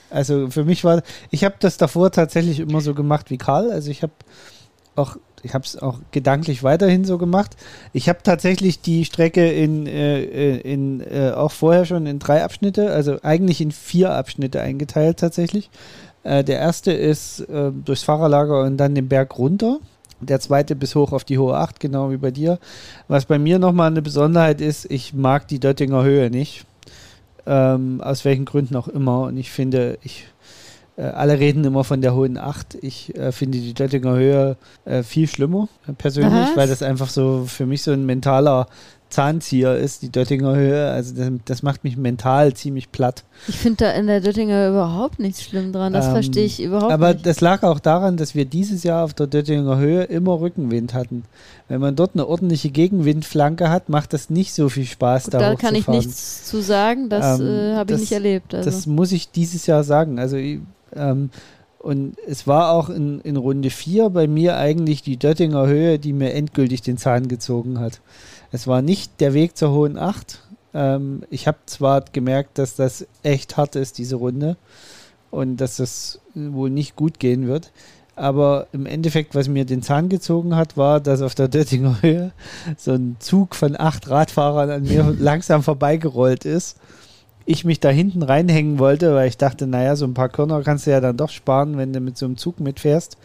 Also 0.09 0.49
für 0.49 0.63
mich 0.63 0.83
war, 0.83 1.01
ich 1.31 1.43
habe 1.43 1.55
das 1.59 1.77
davor 1.77 2.11
tatsächlich 2.11 2.59
immer 2.59 2.81
so 2.81 2.93
gemacht 2.93 3.29
wie 3.29 3.37
Karl. 3.37 3.71
Also 3.71 3.91
ich 3.91 4.01
habe 4.01 4.13
auch 4.95 5.17
ich 5.45 5.53
habe 5.53 5.63
es 5.63 5.77
auch 5.77 5.99
gedanklich 6.11 6.63
weiterhin 6.63 7.05
so 7.05 7.19
gemacht. 7.19 7.55
Ich 7.93 8.09
habe 8.09 8.19
tatsächlich 8.23 8.81
die 8.81 9.05
Strecke 9.05 9.51
in, 9.51 9.85
äh, 9.85 10.23
äh, 10.23 10.57
in 10.61 11.01
äh, 11.01 11.31
auch 11.31 11.51
vorher 11.51 11.85
schon 11.85 12.07
in 12.07 12.17
drei 12.17 12.43
Abschnitte, 12.43 12.91
also 12.91 13.17
eigentlich 13.21 13.61
in 13.61 13.71
vier 13.71 14.11
Abschnitte 14.11 14.59
eingeteilt 14.59 15.19
tatsächlich. 15.19 15.69
Äh, 16.23 16.43
der 16.43 16.57
erste 16.57 16.91
ist 16.91 17.41
äh, 17.41 17.71
durchs 17.71 18.01
Fahrerlager 18.01 18.63
und 18.63 18.77
dann 18.77 18.95
den 18.95 19.07
Berg 19.07 19.37
runter. 19.37 19.79
Der 20.19 20.39
zweite 20.39 20.75
bis 20.75 20.95
hoch 20.95 21.11
auf 21.11 21.23
die 21.23 21.37
hohe 21.37 21.55
Acht, 21.55 21.79
genau 21.79 22.09
wie 22.09 22.17
bei 22.17 22.31
dir. 22.31 22.57
Was 23.07 23.25
bei 23.25 23.37
mir 23.37 23.59
nochmal 23.59 23.91
eine 23.91 24.01
Besonderheit 24.01 24.61
ist, 24.61 24.89
ich 24.89 25.13
mag 25.13 25.47
die 25.47 25.59
Döttinger 25.59 26.03
Höhe 26.03 26.31
nicht. 26.31 26.65
Ähm, 27.45 28.01
aus 28.01 28.25
welchen 28.25 28.45
Gründen 28.45 28.75
auch 28.75 28.87
immer. 28.87 29.23
Und 29.23 29.37
ich 29.37 29.51
finde, 29.51 29.99
ich 30.01 30.25
alle 31.01 31.39
reden 31.39 31.63
immer 31.65 31.83
von 31.83 32.01
der 32.01 32.15
hohen 32.15 32.37
Acht. 32.37 32.77
Ich 32.81 33.13
äh, 33.15 33.31
finde 33.31 33.57
die 33.57 33.73
Döttinger 33.73 34.15
Höhe 34.15 34.57
äh, 34.85 35.03
viel 35.03 35.27
schlimmer, 35.27 35.67
äh, 35.87 35.93
persönlich, 35.93 36.49
Was? 36.49 36.55
weil 36.55 36.67
das 36.67 36.81
einfach 36.81 37.09
so 37.09 37.45
für 37.47 37.65
mich 37.65 37.81
so 37.81 37.91
ein 37.91 38.05
mentaler 38.05 38.67
Zahnzieher 39.09 39.77
ist, 39.77 40.01
die 40.01 40.09
Döttinger 40.09 40.55
Höhe. 40.55 40.89
Also 40.89 41.15
das, 41.15 41.31
das 41.45 41.63
macht 41.63 41.83
mich 41.83 41.95
mental 41.95 42.53
ziemlich 42.53 42.91
platt. 42.91 43.23
Ich 43.47 43.57
finde 43.57 43.85
da 43.85 43.91
in 43.91 44.07
der 44.07 44.19
Döttinger 44.19 44.69
überhaupt 44.69 45.19
nichts 45.19 45.43
schlimm 45.43 45.71
dran. 45.71 45.93
Das 45.93 46.07
ähm, 46.07 46.13
verstehe 46.13 46.45
ich 46.45 46.61
überhaupt 46.61 46.91
aber 46.91 47.09
nicht. 47.09 47.19
Aber 47.19 47.23
das 47.23 47.41
lag 47.41 47.63
auch 47.63 47.79
daran, 47.79 48.17
dass 48.17 48.35
wir 48.35 48.45
dieses 48.45 48.83
Jahr 48.83 49.03
auf 49.03 49.13
der 49.13 49.27
Döttinger 49.27 49.77
Höhe 49.77 50.03
immer 50.03 50.39
Rückenwind 50.39 50.93
hatten. 50.93 51.23
Wenn 51.67 51.81
man 51.81 51.95
dort 51.95 52.11
eine 52.13 52.27
ordentliche 52.27 52.69
Gegenwindflanke 52.69 53.69
hat, 53.69 53.89
macht 53.89 54.13
das 54.13 54.29
nicht 54.29 54.53
so 54.53 54.69
viel 54.69 54.85
Spaß. 54.85 55.25
Gut, 55.25 55.33
da 55.35 55.39
da 55.39 55.55
kann 55.55 55.75
ich 55.75 55.87
nichts 55.87 56.45
zu 56.45 56.61
sagen. 56.61 57.09
Das 57.09 57.39
ähm, 57.39 57.47
äh, 57.47 57.75
habe 57.75 57.93
ich 57.93 57.99
nicht 57.99 58.11
erlebt. 58.11 58.53
Also. 58.53 58.69
Das 58.69 58.85
muss 58.85 59.11
ich 59.11 59.31
dieses 59.31 59.65
Jahr 59.65 59.83
sagen. 59.83 60.19
Also 60.19 60.37
ähm, 60.95 61.29
und 61.85 62.17
es 62.25 62.47
war 62.47 62.71
auch 62.71 62.89
in, 62.89 63.19
in 63.21 63.37
Runde 63.37 63.69
4 63.69 64.09
bei 64.09 64.27
mir 64.27 64.57
eigentlich 64.57 65.03
die 65.03 65.17
Döttinger 65.17 65.67
Höhe, 65.67 65.99
die 65.99 66.13
mir 66.13 66.33
endgültig 66.33 66.81
den 66.81 66.97
Zahn 66.97 67.27
gezogen 67.27 67.79
hat. 67.79 68.01
Es 68.51 68.65
war 68.65 68.81
nicht 68.81 69.21
der 69.21 69.35
Weg 69.35 69.55
zur 69.55 69.71
hohen 69.71 69.95
8. 69.95 70.41
Ähm, 70.73 71.21
ich 71.29 71.47
habe 71.47 71.59
zwar 71.67 72.01
gemerkt, 72.01 72.57
dass 72.57 72.75
das 72.75 73.05
echt 73.21 73.55
hart 73.55 73.75
ist, 73.75 73.99
diese 73.99 74.15
Runde, 74.15 74.57
und 75.29 75.57
dass 75.57 75.77
das 75.77 76.19
wohl 76.33 76.71
nicht 76.71 76.95
gut 76.95 77.19
gehen 77.19 77.45
wird. 77.45 77.71
Aber 78.15 78.65
im 78.71 78.87
Endeffekt, 78.87 79.35
was 79.35 79.47
mir 79.47 79.65
den 79.65 79.83
Zahn 79.83 80.09
gezogen 80.09 80.55
hat, 80.55 80.77
war, 80.77 80.99
dass 80.99 81.21
auf 81.21 81.35
der 81.35 81.49
Döttinger 81.49 82.01
Höhe 82.01 82.31
so 82.77 82.93
ein 82.93 83.17
Zug 83.19 83.53
von 83.53 83.79
acht 83.79 84.09
Radfahrern 84.09 84.71
an 84.71 84.83
mir 84.83 85.03
langsam 85.19 85.61
vorbeigerollt 85.61 86.45
ist 86.45 86.77
ich 87.45 87.65
mich 87.65 87.79
da 87.79 87.89
hinten 87.89 88.23
reinhängen 88.23 88.79
wollte, 88.79 89.13
weil 89.13 89.27
ich 89.27 89.37
dachte, 89.37 89.67
naja, 89.67 89.95
so 89.95 90.05
ein 90.05 90.13
paar 90.13 90.29
Körner 90.29 90.61
kannst 90.63 90.87
du 90.87 90.91
ja 90.91 90.99
dann 90.99 91.17
doch 91.17 91.29
sparen, 91.29 91.77
wenn 91.77 91.93
du 91.93 91.99
mit 91.99 92.17
so 92.17 92.25
einem 92.25 92.37
Zug 92.37 92.59
mitfährst. 92.59 93.17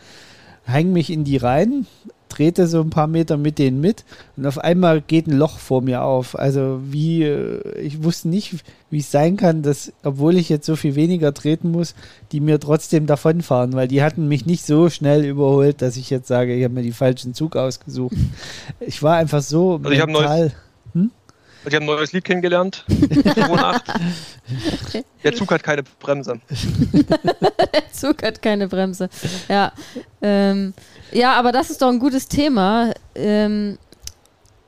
Häng 0.65 0.93
mich 0.93 1.11
in 1.11 1.25
die 1.25 1.39
rein, 1.39 1.87
drehte 2.29 2.67
so 2.67 2.81
ein 2.81 2.91
paar 2.91 3.07
Meter 3.07 3.37
mit 3.37 3.59
denen 3.59 3.81
mit 3.81 4.05
und 4.37 4.47
auf 4.47 4.59
einmal 4.59 5.01
geht 5.01 5.27
ein 5.27 5.37
Loch 5.37 5.59
vor 5.59 5.83
mir 5.83 6.03
auf. 6.03 6.39
Also 6.39 6.81
wie, 6.85 7.25
äh, 7.25 7.79
ich 7.81 8.05
wusste 8.05 8.29
nicht, 8.29 8.63
wie 8.91 8.99
es 8.99 9.11
sein 9.11 9.37
kann, 9.37 9.63
dass, 9.63 9.93
obwohl 10.05 10.37
ich 10.37 10.49
jetzt 10.49 10.67
so 10.67 10.77
viel 10.77 10.95
weniger 10.95 11.35
treten 11.35 11.71
muss, 11.71 11.95
die 12.31 12.41
mir 12.41 12.61
trotzdem 12.61 13.07
davonfahren, 13.07 13.73
weil 13.73 13.89
die 13.89 14.03
hatten 14.03 14.29
mich 14.29 14.47
nicht 14.47 14.65
so 14.65 14.91
schnell 14.91 15.25
überholt, 15.25 15.83
dass 15.83 15.97
ich 15.97 16.11
jetzt 16.11 16.29
sage, 16.29 16.55
ich 16.55 16.63
habe 16.63 16.75
mir 16.75 16.83
die 16.83 16.93
falschen 16.93 17.35
Zug 17.35 17.57
ausgesucht. 17.57 18.17
Ich 18.81 19.03
war 19.03 19.17
einfach 19.17 19.43
so 19.43 19.81
also 19.83 20.07
mental... 20.07 20.53
Ich 21.65 21.75
habe 21.75 21.85
ein 21.85 21.87
neues 21.87 22.13
Lied 22.13 22.25
kennengelernt. 22.25 22.85
Der 25.23 25.35
Zug 25.35 25.53
hat 25.53 25.63
keine 25.63 25.83
Bremse. 25.83 26.41
Der 27.75 27.93
Zug 27.93 28.23
hat 28.23 28.41
keine 28.41 28.67
Bremse. 28.69 29.11
Ja. 29.49 29.73
Ähm, 30.23 30.73
ja, 31.13 31.35
aber 31.35 31.53
das 31.53 31.71
ist 31.71 31.83
doch 31.83 31.89
ein 31.89 31.99
gutes 31.99 32.29
Thema. 32.29 32.93
Ähm, 33.15 33.79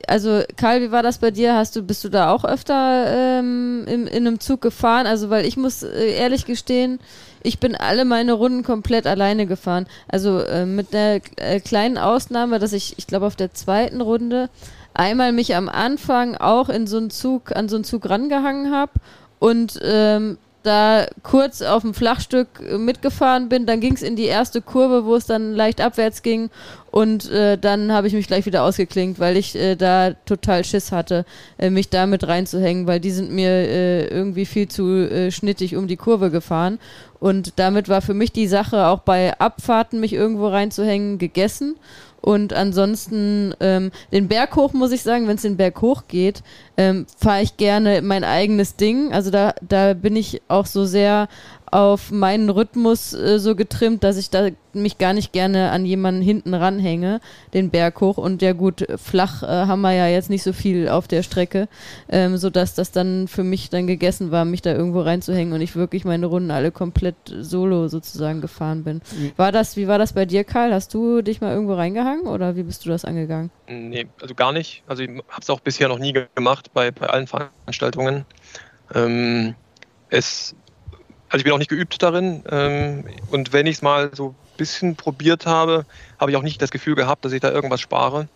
also 0.07 0.43
Karl, 0.57 0.81
wie 0.81 0.91
war 0.91 1.01
das 1.03 1.17
bei 1.17 1.31
dir? 1.31 1.55
Hast 1.55 1.75
du, 1.75 1.81
bist 1.81 2.03
du 2.03 2.09
da 2.09 2.31
auch 2.31 2.45
öfter 2.45 3.39
ähm, 3.39 3.85
in, 3.87 4.07
in 4.07 4.27
einem 4.27 4.39
Zug 4.39 4.61
gefahren? 4.61 5.07
Also, 5.07 5.29
weil 5.29 5.45
ich 5.45 5.57
muss 5.57 5.83
äh, 5.83 6.13
ehrlich 6.13 6.45
gestehen, 6.45 6.99
ich 7.41 7.59
bin 7.59 7.75
alle 7.75 8.05
meine 8.05 8.33
Runden 8.33 8.63
komplett 8.63 9.05
alleine 9.07 9.45
gefahren. 9.45 9.87
Also 10.07 10.39
äh, 10.39 10.65
mit 10.65 10.93
der 10.93 11.21
äh, 11.37 11.59
kleinen 11.59 11.97
Ausnahme, 11.97 12.59
dass 12.59 12.73
ich, 12.73 12.95
ich 12.97 13.07
glaube, 13.07 13.25
auf 13.25 13.35
der 13.35 13.53
zweiten 13.53 14.01
Runde 14.01 14.49
einmal 14.93 15.31
mich 15.31 15.55
am 15.55 15.69
Anfang 15.69 16.35
auch 16.35 16.69
in 16.69 16.87
so 16.87 16.97
einen 16.97 17.09
Zug, 17.09 17.55
an 17.55 17.69
so 17.69 17.75
einen 17.75 17.83
Zug 17.83 18.09
rangehangen 18.09 18.71
habe 18.71 18.91
und 19.39 19.79
ähm, 19.83 20.37
da 20.63 21.05
kurz 21.23 21.61
auf 21.61 21.81
dem 21.81 21.93
Flachstück 21.93 22.47
mitgefahren 22.77 23.49
bin, 23.49 23.65
dann 23.65 23.81
ging 23.81 23.93
es 23.93 24.01
in 24.01 24.15
die 24.15 24.25
erste 24.25 24.61
Kurve, 24.61 25.05
wo 25.05 25.15
es 25.15 25.25
dann 25.25 25.53
leicht 25.53 25.81
abwärts 25.81 26.21
ging 26.21 26.49
und 26.89 27.29
äh, 27.29 27.57
dann 27.57 27.91
habe 27.91 28.07
ich 28.07 28.13
mich 28.13 28.27
gleich 28.27 28.45
wieder 28.45 28.63
ausgeklinkt, 28.63 29.19
weil 29.19 29.35
ich 29.35 29.55
äh, 29.55 29.75
da 29.75 30.13
total 30.25 30.63
Schiss 30.63 30.91
hatte, 30.91 31.25
äh, 31.57 31.69
mich 31.69 31.89
da 31.89 32.05
mit 32.05 32.27
reinzuhängen, 32.27 32.87
weil 32.87 32.99
die 32.99 33.11
sind 33.11 33.31
mir 33.31 33.49
äh, 33.49 34.07
irgendwie 34.07 34.45
viel 34.45 34.67
zu 34.67 35.09
äh, 35.09 35.31
schnittig 35.31 35.75
um 35.75 35.87
die 35.87 35.97
Kurve 35.97 36.31
gefahren. 36.31 36.79
Und 37.19 37.53
damit 37.55 37.89
war 37.89 38.01
für 38.01 38.13
mich 38.13 38.31
die 38.31 38.47
Sache 38.47 38.87
auch 38.87 38.99
bei 38.99 39.37
Abfahrten 39.39 39.99
mich 39.99 40.13
irgendwo 40.13 40.47
reinzuhängen 40.47 41.17
gegessen 41.17 41.75
und 42.23 42.53
ansonsten 42.53 43.53
ähm, 43.59 43.91
den 44.13 44.29
Berg 44.29 44.55
hoch, 44.55 44.71
muss 44.71 44.93
ich 44.93 45.03
sagen, 45.03 45.27
wenn 45.27 45.35
es 45.35 45.41
den 45.41 45.57
Berg 45.57 45.81
hoch 45.81 46.03
geht, 46.07 46.41
ähm, 46.77 47.05
fahre 47.17 47.41
ich 47.41 47.57
gerne 47.57 48.01
mein 48.01 48.23
eigenes 48.23 48.77
Ding. 48.77 49.11
Also 49.11 49.29
da, 49.29 49.53
da 49.61 49.93
bin 49.93 50.15
ich 50.15 50.41
auch 50.47 50.65
so 50.65 50.85
sehr 50.85 51.27
auf 51.73 52.11
meinen 52.11 52.49
Rhythmus 52.49 53.13
äh, 53.13 53.39
so 53.39 53.55
getrimmt, 53.55 54.03
dass 54.03 54.17
ich 54.17 54.29
da 54.29 54.49
mich 54.73 54.99
gar 54.99 55.13
nicht 55.13 55.33
gerne 55.33 55.71
an 55.71 55.85
jemanden 55.85 56.21
hinten 56.21 56.53
ranhänge, 56.53 57.19
den 57.53 57.71
Berg 57.71 57.99
hoch. 57.99 58.17
Und 58.17 58.43
ja 58.43 58.53
gut, 58.53 58.85
flach 58.97 59.41
äh, 59.41 59.47
haben 59.47 59.81
wir 59.81 59.93
ja 59.93 60.07
jetzt 60.07 60.29
nicht 60.29 60.43
so 60.43 60.53
viel 60.53 60.87
auf 60.87 61.07
der 61.07 61.23
Strecke, 61.23 61.67
ähm, 62.09 62.37
sodass 62.37 62.75
das 62.75 62.91
dann 62.91 63.27
für 63.27 63.43
mich 63.43 63.71
dann 63.71 63.87
gegessen 63.87 64.29
war, 64.29 64.45
mich 64.45 64.61
da 64.61 64.71
irgendwo 64.71 65.01
reinzuhängen 65.01 65.51
und 65.53 65.61
ich 65.61 65.75
wirklich 65.75 66.05
meine 66.05 66.27
Runden 66.27 66.51
alle 66.51 66.71
komplett 66.71 67.15
solo 67.25 67.87
sozusagen 67.87 68.41
gefahren 68.41 68.83
bin. 68.83 69.01
Mhm. 69.17 69.31
War 69.35 69.51
das, 69.51 69.75
wie 69.75 69.87
war 69.87 69.97
das 69.97 70.13
bei 70.13 70.25
dir, 70.25 70.43
Karl? 70.43 70.73
Hast 70.73 70.93
du 70.93 71.23
dich 71.23 71.41
mal 71.41 71.53
irgendwo 71.53 71.73
reingehangen 71.73 72.27
oder 72.27 72.55
wie 72.55 72.63
bist 72.63 72.85
du 72.85 72.89
das 72.89 73.03
angegangen? 73.03 73.49
Nee, 73.67 74.05
also 74.21 74.35
gar 74.35 74.51
nicht. 74.51 74.83
Also 74.85 75.01
ich 75.01 75.09
habe 75.09 75.41
es 75.41 75.49
auch 75.49 75.59
bisher 75.59 75.87
noch 75.87 75.99
nie 75.99 76.13
gemacht 76.35 76.71
bei, 76.73 76.91
bei 76.91 77.07
allen 77.07 77.25
Veranstaltungen. 77.25 78.25
Ähm, 78.93 79.55
es 80.09 80.55
also 81.33 81.39
ich 81.39 81.45
bin 81.45 81.53
auch 81.53 81.57
nicht 81.57 81.69
geübt 81.69 82.01
darin. 82.03 82.43
Ähm, 82.51 83.05
und 83.31 83.53
wenn 83.53 83.65
ich 83.65 83.77
es 83.77 83.81
mal 83.81 84.11
so 84.13 84.29
ein 84.29 84.57
bisschen 84.57 84.95
probiert 84.95 85.47
habe, 85.47 85.87
habe 86.19 86.29
ich 86.29 86.37
auch 86.37 86.43
nicht 86.43 86.61
das 86.61 86.69
Gefühl 86.69 86.93
gehabt, 86.93 87.25
dass 87.25 87.31
ich 87.31 87.41
da 87.41 87.51
irgendwas 87.51 87.81
spare. 87.81 88.27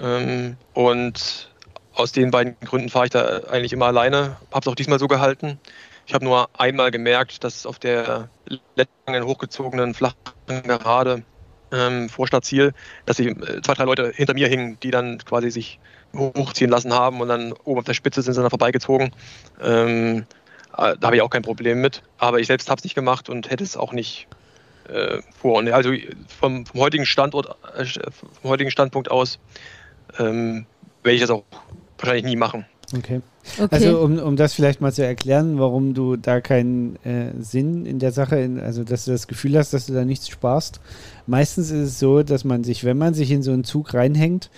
Ähm, 0.00 0.56
und 0.72 1.50
aus 1.92 2.12
den 2.12 2.30
beiden 2.30 2.56
Gründen 2.64 2.88
fahre 2.88 3.04
ich 3.04 3.10
da 3.10 3.40
eigentlich 3.50 3.74
immer 3.74 3.86
alleine. 3.86 4.38
Habe 4.50 4.60
es 4.62 4.68
auch 4.68 4.74
diesmal 4.74 4.98
so 4.98 5.06
gehalten. 5.06 5.60
Ich 6.06 6.14
habe 6.14 6.24
nur 6.24 6.48
einmal 6.58 6.90
gemerkt, 6.90 7.44
dass 7.44 7.66
auf 7.66 7.78
der 7.78 8.30
letzten 8.74 9.22
hochgezogenen 9.22 9.92
flachen 9.92 10.16
Gerade 10.46 11.22
ähm, 11.72 12.08
vor 12.08 12.26
Startziel, 12.26 12.72
dass 13.04 13.18
sich 13.18 13.26
äh, 13.26 13.60
zwei, 13.60 13.74
drei 13.74 13.84
Leute 13.84 14.12
hinter 14.14 14.32
mir 14.32 14.48
hingen, 14.48 14.78
die 14.82 14.90
dann 14.90 15.18
quasi 15.18 15.50
sich 15.50 15.78
hochziehen 16.16 16.70
lassen 16.70 16.92
haben 16.92 17.20
und 17.20 17.28
dann 17.28 17.52
oben 17.64 17.80
auf 17.80 17.84
der 17.84 17.94
Spitze 17.94 18.22
sind 18.22 18.34
sie 18.34 18.40
dann 18.40 18.50
vorbeigezogen. 18.50 19.12
Ähm, 19.62 20.18
äh, 20.18 20.22
da 20.76 20.96
habe 21.02 21.16
ich 21.16 21.22
auch 21.22 21.30
kein 21.30 21.42
Problem 21.42 21.80
mit. 21.80 22.02
Aber 22.18 22.40
ich 22.40 22.46
selbst 22.46 22.70
habe 22.70 22.78
es 22.78 22.84
nicht 22.84 22.94
gemacht 22.94 23.28
und 23.28 23.50
hätte 23.50 23.64
es 23.64 23.76
auch 23.76 23.92
nicht 23.92 24.28
äh, 24.88 25.20
vor. 25.38 25.58
Und 25.58 25.70
also 25.70 25.92
vom, 26.40 26.66
vom, 26.66 26.80
heutigen 26.80 27.06
Standort, 27.06 27.56
äh, 27.76 27.84
vom 28.40 28.50
heutigen 28.50 28.70
Standpunkt 28.70 29.10
aus 29.10 29.38
ähm, 30.18 30.66
werde 31.02 31.14
ich 31.14 31.20
das 31.20 31.30
auch 31.30 31.44
wahrscheinlich 31.98 32.24
nie 32.24 32.36
machen. 32.36 32.66
Okay. 32.96 33.20
okay. 33.58 33.68
Also 33.70 34.00
um, 34.00 34.18
um 34.18 34.36
das 34.36 34.54
vielleicht 34.54 34.80
mal 34.80 34.92
zu 34.92 35.04
erklären, 35.04 35.58
warum 35.58 35.94
du 35.94 36.16
da 36.16 36.40
keinen 36.40 36.96
äh, 37.04 37.30
Sinn 37.40 37.86
in 37.86 37.98
der 37.98 38.10
Sache, 38.10 38.40
in, 38.40 38.58
also 38.58 38.82
dass 38.82 39.04
du 39.04 39.12
das 39.12 39.28
Gefühl 39.28 39.56
hast, 39.56 39.72
dass 39.72 39.86
du 39.86 39.92
da 39.92 40.04
nichts 40.04 40.28
sparst. 40.28 40.80
Meistens 41.26 41.70
ist 41.70 41.88
es 41.88 41.98
so, 41.98 42.22
dass 42.22 42.44
man 42.44 42.64
sich, 42.64 42.84
wenn 42.84 42.98
man 42.98 43.14
sich 43.14 43.30
in 43.30 43.42
so 43.42 43.52
einen 43.52 43.64
Zug 43.64 43.94
reinhängt, 43.94 44.50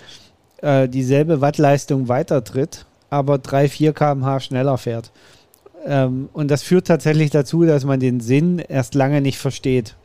äh, 0.61 0.89
dieselbe 0.89 1.41
Wattleistung 1.41 2.07
weitertritt, 2.07 2.85
aber 3.09 3.37
3, 3.37 3.69
4 3.69 3.93
km/h 3.93 4.39
schneller 4.39 4.77
fährt. 4.77 5.11
Ähm, 5.85 6.29
und 6.33 6.49
das 6.49 6.63
führt 6.63 6.87
tatsächlich 6.87 7.29
dazu, 7.29 7.63
dass 7.63 7.85
man 7.85 7.99
den 7.99 8.19
Sinn 8.19 8.59
erst 8.59 8.95
lange 8.95 9.21
nicht 9.21 9.37
versteht. 9.37 9.95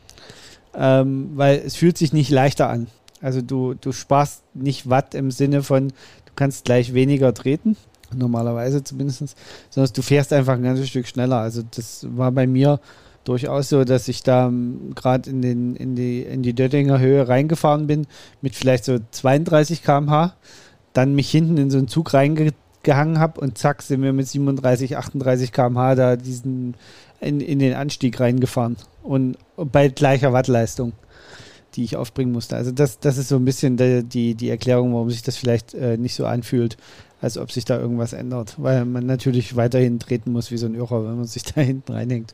Ähm, 0.75 1.31
weil 1.35 1.61
es 1.65 1.75
fühlt 1.75 1.97
sich 1.97 2.13
nicht 2.13 2.29
leichter 2.29 2.69
an. 2.69 2.87
Also 3.21 3.41
du, 3.41 3.73
du 3.73 3.91
sparst 3.91 4.43
nicht 4.53 4.89
Watt 4.89 5.15
im 5.15 5.31
Sinne 5.31 5.63
von, 5.63 5.89
du 5.89 6.31
kannst 6.35 6.65
gleich 6.65 6.93
weniger 6.93 7.33
treten, 7.33 7.75
normalerweise 8.15 8.83
zumindest, 8.83 9.35
sondern 9.69 9.93
du 9.93 10.01
fährst 10.01 10.31
einfach 10.31 10.53
ein 10.53 10.63
ganzes 10.63 10.89
Stück 10.89 11.07
schneller. 11.07 11.37
Also 11.37 11.63
das 11.75 12.05
war 12.09 12.31
bei 12.31 12.47
mir 12.47 12.79
durchaus 13.23 13.69
so, 13.69 13.83
dass 13.83 14.07
ich 14.07 14.23
da 14.23 14.47
ähm, 14.47 14.93
gerade 14.95 15.29
in, 15.29 15.75
in, 15.75 15.95
die, 15.95 16.21
in 16.21 16.43
die 16.43 16.53
Döttinger 16.53 16.99
Höhe 16.99 17.27
reingefahren 17.27 17.87
bin 17.87 18.07
mit 18.41 18.55
vielleicht 18.55 18.85
so 18.85 18.99
32 19.11 19.83
km/h, 19.83 20.33
dann 20.93 21.13
mich 21.13 21.29
hinten 21.29 21.57
in 21.57 21.69
so 21.69 21.77
einen 21.77 21.87
Zug 21.87 22.13
reingehangen 22.89 23.19
habe 23.19 23.39
und 23.39 23.57
zack 23.57 23.81
sind 23.81 24.01
wir 24.01 24.13
mit 24.13 24.27
37, 24.27 24.97
38 24.97 25.51
km/h 25.51 25.95
da 25.95 26.15
diesen 26.15 26.75
in, 27.19 27.41
in 27.41 27.59
den 27.59 27.73
Anstieg 27.73 28.19
reingefahren 28.19 28.77
und 29.03 29.37
bei 29.55 29.89
gleicher 29.89 30.33
Wattleistung 30.33 30.93
die 31.75 31.83
ich 31.83 31.95
aufbringen 31.95 32.31
musste. 32.31 32.55
Also 32.55 32.71
das, 32.71 32.99
das 32.99 33.17
ist 33.17 33.29
so 33.29 33.35
ein 33.35 33.45
bisschen 33.45 33.77
die, 33.77 34.33
die 34.33 34.49
Erklärung, 34.49 34.93
warum 34.93 35.11
sich 35.11 35.21
das 35.21 35.37
vielleicht 35.37 35.75
äh, 35.75 35.97
nicht 35.97 36.15
so 36.15 36.25
anfühlt, 36.25 36.77
als 37.21 37.37
ob 37.37 37.51
sich 37.51 37.63
da 37.63 37.79
irgendwas 37.79 38.13
ändert. 38.13 38.55
Weil 38.57 38.85
man 38.85 39.05
natürlich 39.05 39.55
weiterhin 39.55 39.99
treten 39.99 40.31
muss 40.31 40.51
wie 40.51 40.57
so 40.57 40.65
ein 40.65 40.73
Irrer, 40.73 41.05
wenn 41.05 41.17
man 41.17 41.25
sich 41.25 41.43
da 41.55 41.61
hinten 41.61 41.93
reinhängt. 41.93 42.33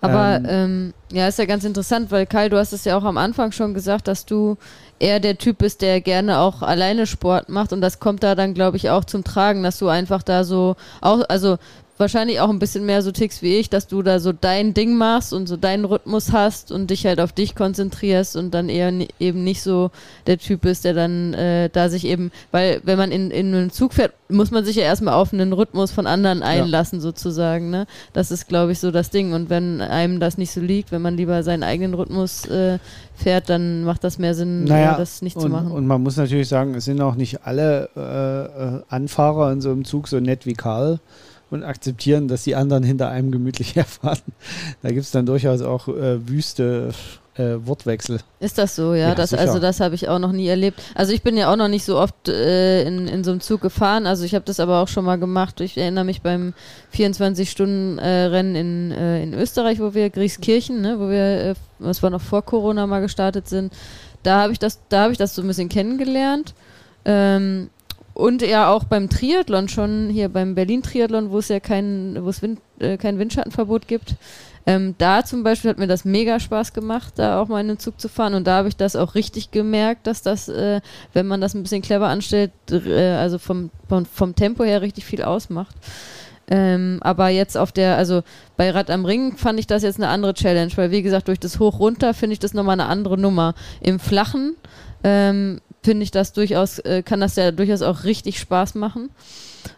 Aber 0.00 0.36
ähm, 0.36 0.46
ähm, 0.48 0.94
ja, 1.12 1.28
ist 1.28 1.38
ja 1.38 1.44
ganz 1.44 1.64
interessant, 1.64 2.10
weil 2.10 2.26
Kai, 2.26 2.48
du 2.48 2.58
hast 2.58 2.72
es 2.72 2.84
ja 2.84 2.96
auch 2.98 3.04
am 3.04 3.16
Anfang 3.16 3.52
schon 3.52 3.74
gesagt, 3.74 4.08
dass 4.08 4.26
du 4.26 4.56
eher 4.98 5.20
der 5.20 5.38
Typ 5.38 5.58
bist, 5.58 5.82
der 5.82 6.00
gerne 6.00 6.38
auch 6.38 6.62
alleine 6.62 7.06
Sport 7.06 7.48
macht. 7.48 7.72
Und 7.72 7.80
das 7.80 8.00
kommt 8.00 8.22
da 8.22 8.34
dann, 8.34 8.54
glaube 8.54 8.76
ich, 8.76 8.90
auch 8.90 9.04
zum 9.04 9.24
Tragen, 9.24 9.62
dass 9.62 9.78
du 9.78 9.88
einfach 9.88 10.22
da 10.22 10.44
so 10.44 10.76
auch, 11.00 11.22
also 11.28 11.58
wahrscheinlich 11.96 12.40
auch 12.40 12.50
ein 12.50 12.58
bisschen 12.58 12.86
mehr 12.86 13.02
so 13.02 13.12
tickst 13.12 13.42
wie 13.42 13.56
ich, 13.56 13.70
dass 13.70 13.86
du 13.86 14.02
da 14.02 14.18
so 14.18 14.32
dein 14.32 14.74
Ding 14.74 14.96
machst 14.96 15.32
und 15.32 15.46
so 15.46 15.56
deinen 15.56 15.84
Rhythmus 15.84 16.32
hast 16.32 16.72
und 16.72 16.90
dich 16.90 17.06
halt 17.06 17.20
auf 17.20 17.32
dich 17.32 17.54
konzentrierst 17.54 18.36
und 18.36 18.52
dann 18.52 18.68
eher 18.68 18.92
eben 19.20 19.44
nicht 19.44 19.62
so 19.62 19.90
der 20.26 20.38
Typ 20.38 20.62
bist, 20.62 20.84
der 20.84 20.94
dann 20.94 21.34
äh, 21.34 21.70
da 21.70 21.88
sich 21.88 22.06
eben, 22.06 22.32
weil 22.50 22.80
wenn 22.84 22.98
man 22.98 23.12
in, 23.12 23.30
in 23.30 23.54
einen 23.54 23.70
Zug 23.70 23.94
fährt, 23.94 24.12
muss 24.28 24.50
man 24.50 24.64
sich 24.64 24.76
ja 24.76 24.82
erstmal 24.82 25.14
auf 25.14 25.32
einen 25.32 25.52
Rhythmus 25.52 25.92
von 25.92 26.06
anderen 26.06 26.42
einlassen 26.42 26.98
ja. 26.98 27.02
sozusagen, 27.02 27.70
ne? 27.70 27.86
Das 28.12 28.30
ist, 28.30 28.48
glaube 28.48 28.72
ich, 28.72 28.80
so 28.80 28.90
das 28.90 29.10
Ding 29.10 29.32
und 29.32 29.48
wenn 29.50 29.80
einem 29.80 30.18
das 30.18 30.38
nicht 30.38 30.50
so 30.50 30.60
liegt, 30.60 30.90
wenn 30.90 31.02
man 31.02 31.16
lieber 31.16 31.42
seinen 31.42 31.62
eigenen 31.62 31.94
Rhythmus 31.94 32.46
äh, 32.46 32.78
fährt, 33.14 33.48
dann 33.48 33.84
macht 33.84 34.02
das 34.02 34.18
mehr 34.18 34.34
Sinn, 34.34 34.64
naja, 34.64 34.96
das 34.98 35.22
nicht 35.22 35.36
und, 35.36 35.42
zu 35.42 35.48
machen. 35.48 35.70
Und 35.70 35.86
man 35.86 36.02
muss 36.02 36.16
natürlich 36.16 36.48
sagen, 36.48 36.74
es 36.74 36.86
sind 36.86 37.00
auch 37.00 37.14
nicht 37.14 37.46
alle 37.46 37.88
äh, 37.96 38.00
äh 38.00 38.82
Anfahrer 38.88 39.52
in 39.52 39.60
so 39.60 39.70
einem 39.70 39.84
Zug 39.84 40.08
so 40.08 40.18
nett 40.18 40.46
wie 40.46 40.54
Karl 40.54 40.98
und 41.54 41.64
akzeptieren, 41.64 42.28
dass 42.28 42.44
die 42.44 42.54
anderen 42.54 42.82
hinter 42.82 43.08
einem 43.08 43.30
gemütlich 43.30 43.74
herfahren. 43.76 44.20
Da 44.82 44.90
gibt 44.90 45.02
es 45.02 45.10
dann 45.10 45.26
durchaus 45.26 45.62
auch 45.62 45.88
äh, 45.88 46.28
wüste 46.28 46.92
äh, 47.36 47.56
Wortwechsel. 47.66 48.20
Ist 48.40 48.58
das 48.58 48.76
so, 48.76 48.94
ja? 48.94 49.08
ja 49.08 49.14
das, 49.14 49.34
also 49.34 49.58
das 49.58 49.80
habe 49.80 49.94
ich 49.94 50.08
auch 50.08 50.18
noch 50.18 50.32
nie 50.32 50.46
erlebt. 50.46 50.80
Also 50.94 51.12
ich 51.12 51.22
bin 51.22 51.36
ja 51.36 51.52
auch 51.52 51.56
noch 51.56 51.68
nicht 51.68 51.84
so 51.84 51.98
oft 51.98 52.28
äh, 52.28 52.84
in, 52.84 53.08
in 53.08 53.24
so 53.24 53.32
einem 53.32 53.40
Zug 53.40 53.60
gefahren. 53.60 54.06
Also 54.06 54.24
ich 54.24 54.34
habe 54.34 54.44
das 54.44 54.60
aber 54.60 54.80
auch 54.80 54.88
schon 54.88 55.04
mal 55.04 55.18
gemacht. 55.18 55.60
Ich 55.60 55.76
erinnere 55.76 56.04
mich 56.04 56.22
beim 56.22 56.54
24-Stunden-Rennen 56.94 58.54
in, 58.54 58.92
äh, 58.92 59.22
in 59.22 59.34
Österreich, 59.34 59.80
wo 59.80 59.94
wir 59.94 60.10
Grieskirchen, 60.10 60.80
ne, 60.80 60.98
wo 60.98 61.08
wir, 61.08 61.50
äh, 61.50 61.54
was 61.78 62.02
war 62.02 62.10
noch 62.10 62.20
vor 62.20 62.42
Corona 62.42 62.86
mal 62.86 63.00
gestartet 63.00 63.48
sind. 63.48 63.72
Da 64.22 64.42
habe 64.42 64.52
ich 64.52 64.58
das, 64.58 64.80
da 64.88 65.02
habe 65.02 65.12
ich 65.12 65.18
das 65.18 65.34
so 65.34 65.42
ein 65.42 65.48
bisschen 65.48 65.68
kennengelernt. 65.68 66.54
Ähm, 67.04 67.68
und 68.14 68.42
ja 68.42 68.70
auch 68.70 68.84
beim 68.84 69.08
Triathlon 69.08 69.68
schon, 69.68 70.08
hier 70.08 70.28
beim 70.28 70.54
Berlin-Triathlon, 70.54 71.30
wo 71.30 71.38
es 71.38 71.48
ja 71.48 71.60
kein, 71.60 72.16
wo 72.20 72.28
es 72.28 72.42
Wind, 72.42 72.60
äh, 72.78 72.96
kein 72.96 73.18
Windschattenverbot 73.18 73.88
gibt. 73.88 74.14
Ähm, 74.66 74.94
da 74.96 75.24
zum 75.24 75.42
Beispiel 75.42 75.70
hat 75.70 75.78
mir 75.78 75.88
das 75.88 76.04
mega 76.04 76.40
Spaß 76.40 76.72
gemacht, 76.72 77.14
da 77.16 77.40
auch 77.40 77.48
mal 77.48 77.60
in 77.60 77.68
den 77.68 77.78
Zug 77.78 78.00
zu 78.00 78.08
fahren. 78.08 78.34
Und 78.34 78.46
da 78.46 78.58
habe 78.58 78.68
ich 78.68 78.76
das 78.76 78.96
auch 78.96 79.14
richtig 79.14 79.50
gemerkt, 79.50 80.06
dass 80.06 80.22
das, 80.22 80.48
äh, 80.48 80.80
wenn 81.12 81.26
man 81.26 81.40
das 81.40 81.54
ein 81.54 81.62
bisschen 81.62 81.82
clever 81.82 82.08
anstellt, 82.08 82.52
äh, 82.70 83.10
also 83.10 83.38
vom, 83.38 83.70
vom, 83.88 84.06
vom, 84.06 84.34
Tempo 84.34 84.64
her 84.64 84.80
richtig 84.80 85.04
viel 85.04 85.22
ausmacht. 85.22 85.74
Ähm, 86.46 86.98
aber 87.02 87.28
jetzt 87.28 87.56
auf 87.56 87.72
der, 87.72 87.96
also 87.96 88.22
bei 88.56 88.70
Rad 88.70 88.90
am 88.90 89.04
Ring 89.04 89.36
fand 89.36 89.58
ich 89.58 89.66
das 89.66 89.82
jetzt 89.82 89.96
eine 89.96 90.08
andere 90.08 90.34
Challenge, 90.34 90.72
weil 90.76 90.90
wie 90.90 91.02
gesagt, 91.02 91.28
durch 91.28 91.40
das 91.40 91.58
Hoch-Runter 91.58 92.14
finde 92.14 92.34
ich 92.34 92.38
das 92.38 92.54
nochmal 92.54 92.78
eine 92.78 92.88
andere 92.88 93.18
Nummer. 93.18 93.54
Im 93.80 93.98
Flachen 93.98 94.54
ähm, 95.02 95.60
finde 95.84 96.02
ich 96.02 96.10
das 96.10 96.32
durchaus, 96.32 96.78
äh, 96.80 97.02
kann 97.02 97.20
das 97.20 97.36
ja 97.36 97.52
durchaus 97.52 97.82
auch 97.82 98.04
richtig 98.04 98.40
Spaß 98.40 98.74
machen. 98.74 99.10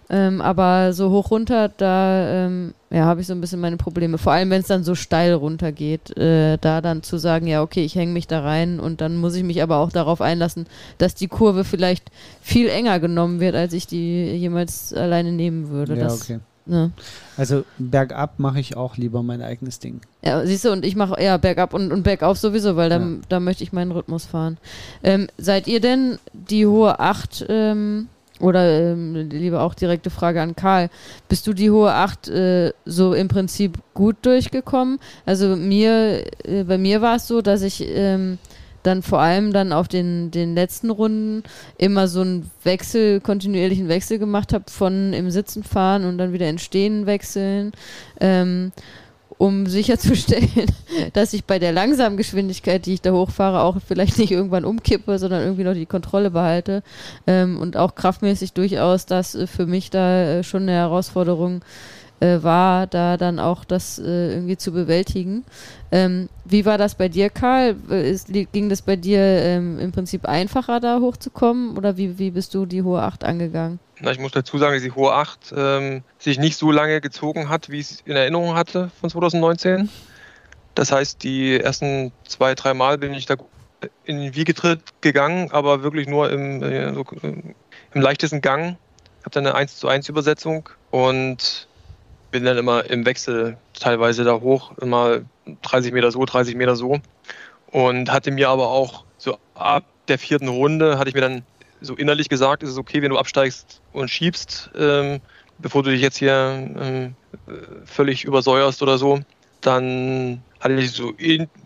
Ähm, 0.08 0.40
aber 0.40 0.92
so 0.92 1.10
hoch 1.10 1.30
runter, 1.30 1.68
da 1.68 2.46
ähm, 2.46 2.74
ja, 2.90 3.04
habe 3.04 3.20
ich 3.20 3.26
so 3.26 3.34
ein 3.34 3.40
bisschen 3.40 3.60
meine 3.60 3.76
Probleme. 3.76 4.18
Vor 4.18 4.32
allem, 4.32 4.50
wenn 4.50 4.60
es 4.60 4.68
dann 4.68 4.84
so 4.84 4.94
steil 4.94 5.34
runter 5.34 5.72
geht, 5.72 6.16
äh, 6.16 6.58
da 6.58 6.80
dann 6.80 7.02
zu 7.02 7.18
sagen, 7.18 7.46
ja, 7.48 7.62
okay, 7.62 7.84
ich 7.84 7.96
hänge 7.96 8.12
mich 8.12 8.28
da 8.28 8.40
rein 8.40 8.78
und 8.78 9.00
dann 9.00 9.16
muss 9.16 9.34
ich 9.34 9.42
mich 9.42 9.62
aber 9.62 9.78
auch 9.78 9.90
darauf 9.90 10.20
einlassen, 10.20 10.66
dass 10.98 11.14
die 11.14 11.28
Kurve 11.28 11.64
vielleicht 11.64 12.10
viel 12.40 12.68
enger 12.68 13.00
genommen 13.00 13.40
wird, 13.40 13.56
als 13.56 13.72
ich 13.72 13.88
die 13.88 14.30
jemals 14.36 14.92
alleine 14.92 15.32
nehmen 15.32 15.70
würde. 15.70 15.94
Ja, 15.94 16.04
das, 16.04 16.22
okay. 16.22 16.40
Ne? 16.66 16.90
Also 17.36 17.64
bergab 17.78 18.38
mache 18.38 18.58
ich 18.58 18.76
auch 18.76 18.96
lieber 18.96 19.22
mein 19.22 19.40
eigenes 19.40 19.78
Ding. 19.78 20.00
Ja, 20.22 20.44
siehst 20.44 20.64
du, 20.64 20.72
und 20.72 20.84
ich 20.84 20.96
mache 20.96 21.20
eher 21.20 21.38
bergab 21.38 21.74
und, 21.74 21.92
und 21.92 22.02
bergauf 22.02 22.38
sowieso, 22.38 22.76
weil 22.76 22.90
da, 22.90 22.98
ja. 22.98 23.06
da 23.28 23.40
möchte 23.40 23.62
ich 23.62 23.72
meinen 23.72 23.92
Rhythmus 23.92 24.26
fahren. 24.26 24.58
Ähm, 25.04 25.28
seid 25.38 25.68
ihr 25.68 25.80
denn 25.80 26.18
die 26.32 26.66
hohe 26.66 26.98
8 26.98 27.46
ähm, 27.48 28.08
oder 28.40 28.92
ähm, 28.92 29.14
lieber 29.30 29.62
auch 29.62 29.74
direkte 29.74 30.10
Frage 30.10 30.42
an 30.42 30.56
Karl, 30.56 30.90
bist 31.28 31.46
du 31.46 31.52
die 31.52 31.70
hohe 31.70 31.92
8 31.92 32.28
äh, 32.28 32.72
so 32.84 33.14
im 33.14 33.28
Prinzip 33.28 33.78
gut 33.94 34.16
durchgekommen? 34.22 34.98
Also 35.24 35.56
mir, 35.56 36.24
äh, 36.44 36.64
bei 36.64 36.78
mir 36.78 37.00
war 37.00 37.16
es 37.16 37.28
so, 37.28 37.42
dass 37.42 37.62
ich 37.62 37.84
ähm, 37.86 38.38
dann 38.86 39.02
vor 39.02 39.20
allem 39.20 39.52
dann 39.52 39.72
auf 39.72 39.88
den, 39.88 40.30
den 40.30 40.54
letzten 40.54 40.90
Runden 40.90 41.42
immer 41.78 42.08
so 42.08 42.20
einen 42.20 42.50
Wechsel, 42.62 43.20
kontinuierlichen 43.20 43.88
Wechsel 43.88 44.18
gemacht 44.18 44.52
habe 44.52 44.64
von 44.68 45.12
im 45.12 45.30
Sitzen 45.30 45.64
fahren 45.64 46.04
und 46.04 46.18
dann 46.18 46.32
wieder 46.32 46.48
in 46.48 46.58
Stehen 46.58 47.06
wechseln, 47.06 47.72
ähm, 48.20 48.72
um 49.38 49.66
sicherzustellen, 49.66 50.66
dass 51.12 51.32
ich 51.32 51.44
bei 51.44 51.58
der 51.58 51.72
langsamen 51.72 52.16
Geschwindigkeit, 52.16 52.86
die 52.86 52.94
ich 52.94 53.02
da 53.02 53.12
hochfahre, 53.12 53.60
auch 53.60 53.76
vielleicht 53.86 54.18
nicht 54.18 54.32
irgendwann 54.32 54.64
umkippe, 54.64 55.18
sondern 55.18 55.42
irgendwie 55.42 55.64
noch 55.64 55.74
die 55.74 55.86
Kontrolle 55.86 56.30
behalte 56.30 56.82
ähm, 57.26 57.58
und 57.58 57.76
auch 57.76 57.94
kraftmäßig 57.94 58.52
durchaus 58.52 59.06
das 59.06 59.34
äh, 59.34 59.46
für 59.46 59.66
mich 59.66 59.90
da 59.90 60.38
äh, 60.38 60.42
schon 60.44 60.62
eine 60.62 60.72
Herausforderung 60.72 61.62
äh, 62.20 62.42
war, 62.42 62.86
da 62.86 63.16
dann 63.16 63.38
auch 63.38 63.64
das 63.64 63.98
äh, 63.98 64.34
irgendwie 64.34 64.56
zu 64.56 64.72
bewältigen. 64.72 65.44
Ähm, 65.92 66.28
wie 66.44 66.64
war 66.64 66.78
das 66.78 66.94
bei 66.94 67.08
dir, 67.08 67.30
Karl? 67.30 67.76
Ist, 67.90 68.32
ging 68.32 68.68
das 68.68 68.82
bei 68.82 68.96
dir 68.96 69.20
ähm, 69.20 69.78
im 69.78 69.92
Prinzip 69.92 70.26
einfacher, 70.26 70.80
da 70.80 71.00
hochzukommen 71.00 71.76
oder 71.76 71.96
wie, 71.96 72.18
wie 72.18 72.30
bist 72.30 72.54
du 72.54 72.66
die 72.66 72.82
hohe 72.82 73.02
8 73.02 73.24
angegangen? 73.24 73.78
Na, 74.00 74.10
ich 74.10 74.18
muss 74.18 74.32
dazu 74.32 74.58
sagen, 74.58 74.74
dass 74.74 74.82
die 74.82 74.92
hohe 74.92 75.12
8 75.12 75.54
ähm, 75.56 76.02
sich 76.18 76.38
nicht 76.38 76.56
so 76.56 76.70
lange 76.70 77.00
gezogen 77.00 77.48
hat, 77.48 77.70
wie 77.70 77.80
ich 77.80 77.90
es 77.90 78.00
in 78.04 78.16
Erinnerung 78.16 78.54
hatte 78.54 78.90
von 79.00 79.10
2019. 79.10 79.88
Das 80.74 80.92
heißt, 80.92 81.22
die 81.22 81.58
ersten 81.58 82.12
zwei, 82.26 82.54
drei 82.54 82.74
Mal 82.74 82.98
bin 82.98 83.14
ich 83.14 83.26
da 83.26 83.36
in 84.04 84.20
den 84.20 84.34
Wiegetritt 84.34 84.80
gegangen, 85.00 85.50
aber 85.50 85.82
wirklich 85.82 86.06
nur 86.06 86.30
im, 86.30 86.62
äh, 86.62 86.92
so, 86.92 87.02
äh, 87.22 87.54
im 87.94 88.00
leichtesten 88.00 88.40
Gang. 88.40 88.76
Ich 89.20 89.24
habe 89.24 89.30
dann 89.30 89.46
eine 89.46 89.54
1 89.54 89.76
zu 89.76 89.88
1 89.88 90.08
Übersetzung 90.08 90.68
und 90.90 91.66
bin 92.30 92.44
dann 92.44 92.58
immer 92.58 92.88
im 92.90 93.06
Wechsel 93.06 93.56
teilweise 93.78 94.24
da 94.24 94.40
hoch, 94.40 94.72
immer 94.78 95.20
30 95.62 95.92
Meter 95.92 96.10
so, 96.10 96.24
30 96.24 96.54
Meter 96.56 96.76
so. 96.76 97.00
Und 97.70 98.10
hatte 98.12 98.30
mir 98.30 98.48
aber 98.48 98.68
auch 98.68 99.04
so 99.18 99.38
ab 99.54 99.84
der 100.08 100.18
vierten 100.18 100.48
Runde, 100.48 100.98
hatte 100.98 101.08
ich 101.08 101.14
mir 101.14 101.20
dann 101.20 101.42
so 101.80 101.94
innerlich 101.94 102.28
gesagt, 102.28 102.62
ist 102.62 102.70
es 102.70 102.78
okay, 102.78 103.02
wenn 103.02 103.10
du 103.10 103.18
absteigst 103.18 103.80
und 103.92 104.08
schiebst, 104.08 104.70
ähm, 104.76 105.20
bevor 105.58 105.82
du 105.82 105.90
dich 105.90 106.00
jetzt 106.00 106.16
hier 106.16 106.70
ähm, 106.80 107.16
völlig 107.84 108.24
übersäuerst 108.24 108.82
oder 108.82 108.98
so, 108.98 109.20
dann 109.60 110.42
hatte 110.60 110.74
ich 110.74 110.92
so 110.92 111.12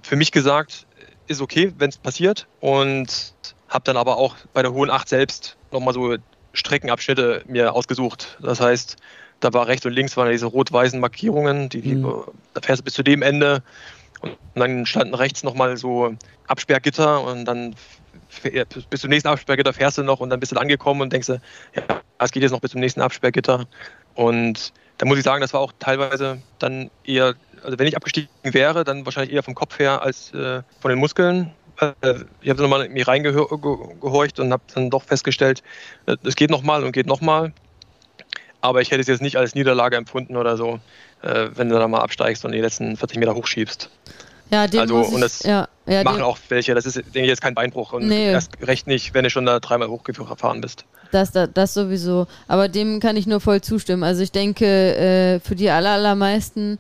für 0.02 0.16
mich 0.16 0.32
gesagt, 0.32 0.86
ist 1.26 1.40
okay, 1.40 1.72
wenn 1.78 1.90
es 1.90 1.98
passiert. 1.98 2.46
Und 2.60 3.34
habe 3.68 3.84
dann 3.84 3.96
aber 3.96 4.16
auch 4.16 4.36
bei 4.52 4.62
der 4.62 4.72
Hohen 4.72 4.90
Acht 4.90 5.08
selbst 5.08 5.56
nochmal 5.70 5.94
so 5.94 6.16
Streckenabschnitte 6.52 7.44
mir 7.46 7.72
ausgesucht. 7.74 8.38
Das 8.42 8.60
heißt, 8.60 8.96
da 9.40 9.52
war 9.52 9.66
rechts 9.66 9.86
und 9.86 9.92
links 9.92 10.16
waren 10.16 10.30
diese 10.30 10.46
rot-weißen 10.46 11.00
Markierungen, 11.00 11.68
die, 11.68 11.96
mhm. 11.96 12.22
da 12.54 12.60
fährst 12.60 12.80
du 12.80 12.84
bis 12.84 12.94
zu 12.94 13.02
dem 13.02 13.22
Ende 13.22 13.62
und 14.20 14.36
dann 14.54 14.86
standen 14.86 15.14
rechts 15.14 15.42
nochmal 15.42 15.76
so 15.76 16.14
Absperrgitter 16.46 17.22
und 17.24 17.44
dann 17.44 17.74
bis 18.90 19.00
zum 19.00 19.10
nächsten 19.10 19.28
Absperrgitter 19.28 19.72
fährst 19.72 19.98
du 19.98 20.02
noch 20.02 20.20
und 20.20 20.30
dann 20.30 20.40
bist 20.40 20.52
du 20.52 20.56
da 20.56 20.60
angekommen 20.60 21.00
und 21.00 21.12
denkst 21.12 21.26
du, 21.26 21.40
ja, 21.74 21.82
es 22.18 22.32
geht 22.32 22.42
jetzt 22.42 22.52
noch 22.52 22.60
bis 22.60 22.70
zum 22.70 22.80
nächsten 22.80 23.00
Absperrgitter. 23.00 23.66
Und 24.14 24.72
da 24.98 25.06
muss 25.06 25.18
ich 25.18 25.24
sagen, 25.24 25.40
das 25.40 25.52
war 25.52 25.60
auch 25.60 25.72
teilweise 25.78 26.40
dann 26.58 26.90
eher, 27.04 27.34
also 27.64 27.78
wenn 27.78 27.86
ich 27.86 27.96
abgestiegen 27.96 28.28
wäre, 28.42 28.84
dann 28.84 29.04
wahrscheinlich 29.04 29.34
eher 29.34 29.42
vom 29.42 29.54
Kopf 29.54 29.78
her 29.78 30.02
als 30.02 30.32
äh, 30.34 30.62
von 30.80 30.90
den 30.90 30.98
Muskeln. 30.98 31.50
Äh, 31.80 31.90
ich 32.40 32.50
habe 32.50 32.56
dann 32.60 32.70
nochmal 32.70 32.84
in 32.84 32.92
mich 32.92 33.08
reingehorcht 33.08 34.38
und 34.38 34.52
habe 34.52 34.62
dann 34.74 34.90
doch 34.90 35.02
festgestellt, 35.02 35.62
äh, 36.06 36.16
es 36.22 36.36
geht 36.36 36.50
nochmal 36.50 36.84
und 36.84 36.92
geht 36.92 37.06
nochmal. 37.06 37.52
Aber 38.60 38.80
ich 38.80 38.90
hätte 38.90 39.00
es 39.00 39.06
jetzt 39.06 39.22
nicht 39.22 39.36
als 39.36 39.54
Niederlage 39.54 39.96
empfunden 39.96 40.36
oder 40.36 40.56
so, 40.56 40.80
äh, 41.22 41.48
wenn 41.54 41.68
du 41.68 41.78
dann 41.78 41.90
mal 41.90 42.00
absteigst 42.00 42.44
und 42.44 42.52
die 42.52 42.60
letzten 42.60 42.96
40 42.96 43.18
Meter 43.18 43.34
hochschiebst. 43.34 43.90
Ja, 44.50 44.66
dem 44.66 44.80
also, 44.80 44.96
muss 44.96 45.08
und 45.10 45.20
das 45.20 45.42
ja, 45.44 45.68
ja, 45.86 46.02
machen 46.02 46.22
auch 46.22 46.36
welche. 46.48 46.74
Das 46.74 46.84
ist, 46.84 46.96
denke 46.96 47.20
ich, 47.20 47.28
jetzt 47.28 47.40
kein 47.40 47.54
Beinbruch 47.54 47.92
und 47.92 48.08
nee. 48.08 48.32
erst 48.32 48.50
recht 48.62 48.86
nicht, 48.88 49.14
wenn 49.14 49.22
du 49.24 49.30
schon 49.30 49.46
da 49.46 49.60
dreimal 49.60 49.88
hochgefahren 49.88 50.60
bist. 50.60 50.84
Das, 51.12 51.30
das, 51.30 51.50
das 51.54 51.74
sowieso. 51.74 52.26
Aber 52.48 52.68
dem 52.68 52.98
kann 53.00 53.16
ich 53.16 53.26
nur 53.26 53.40
voll 53.40 53.60
zustimmen. 53.60 54.02
Also 54.02 54.22
ich 54.22 54.32
denke, 54.32 54.66
äh, 54.66 55.40
für 55.40 55.54
die 55.54 55.70
aller, 55.70 55.90
allermeisten 55.90 56.78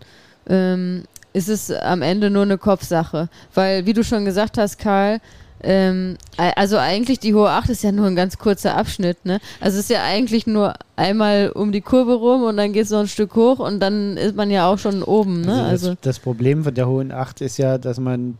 ähm, 0.48 1.04
ist 1.32 1.48
es 1.48 1.70
am 1.70 2.02
Ende 2.02 2.30
nur 2.30 2.42
eine 2.42 2.58
Kopfsache. 2.58 3.28
Weil, 3.54 3.86
wie 3.86 3.92
du 3.92 4.02
schon 4.02 4.24
gesagt 4.24 4.58
hast, 4.58 4.78
Karl, 4.78 5.20
ähm, 5.62 6.16
also 6.36 6.78
eigentlich 6.78 7.18
die 7.20 7.34
hohe 7.34 7.50
Acht 7.50 7.68
ist 7.68 7.82
ja 7.82 7.92
nur 7.92 8.06
ein 8.06 8.16
ganz 8.16 8.38
kurzer 8.38 8.76
Abschnitt, 8.76 9.24
ne? 9.24 9.40
Also 9.60 9.78
es 9.78 9.84
ist 9.84 9.90
ja 9.90 10.02
eigentlich 10.04 10.46
nur 10.46 10.74
einmal 10.96 11.50
um 11.50 11.72
die 11.72 11.80
Kurve 11.80 12.14
rum 12.14 12.42
und 12.44 12.56
dann 12.56 12.72
geht 12.72 12.84
es 12.84 12.90
noch 12.90 13.00
ein 13.00 13.08
Stück 13.08 13.34
hoch 13.34 13.58
und 13.58 13.80
dann 13.80 14.16
ist 14.16 14.36
man 14.36 14.50
ja 14.50 14.68
auch 14.68 14.78
schon 14.78 15.02
oben, 15.02 15.42
ne? 15.42 15.52
Also 15.52 15.62
das, 15.62 15.70
also 15.72 15.94
das 16.00 16.18
Problem 16.18 16.64
von 16.64 16.74
der 16.74 16.88
hohen 16.88 17.12
Acht 17.12 17.40
ist 17.40 17.58
ja, 17.58 17.78
dass 17.78 17.98
man 17.98 18.36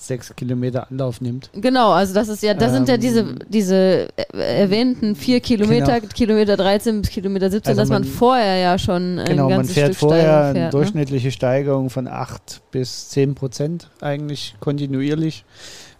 3,6 0.00 0.34
Kilometer 0.34 0.90
Anlauf 0.90 1.20
nimmt. 1.20 1.50
Genau, 1.54 1.92
also 1.92 2.14
das 2.14 2.28
ist 2.28 2.42
ja, 2.42 2.54
das 2.54 2.70
ähm, 2.70 2.86
sind 2.86 2.88
ja 2.88 2.94
ähm, 2.94 3.00
diese, 3.00 3.34
diese 3.48 4.08
erwähnten 4.32 5.14
vier 5.14 5.40
Kilometer, 5.40 6.00
genau. 6.00 6.12
Kilometer 6.12 6.56
13 6.56 7.02
bis 7.02 7.10
Kilometer 7.10 7.50
17, 7.50 7.70
also 7.70 7.80
dass 7.80 7.88
man, 7.88 8.02
man, 8.02 8.10
vorher 8.10 8.56
ja 8.56 8.78
schon 8.78 9.18
ein 9.18 9.26
genau, 9.26 9.48
man 9.48 9.64
fährt 9.64 9.94
Stück 9.94 10.08
vorher 10.08 10.22
fährt, 10.22 10.56
eine 10.56 10.64
ne? 10.66 10.70
durchschnittliche 10.70 11.30
Steigerung 11.30 11.90
von 11.90 12.08
8 12.08 12.62
bis 12.70 13.10
10 13.10 13.34
Prozent 13.34 13.90
eigentlich 14.00 14.54
kontinuierlich 14.60 15.44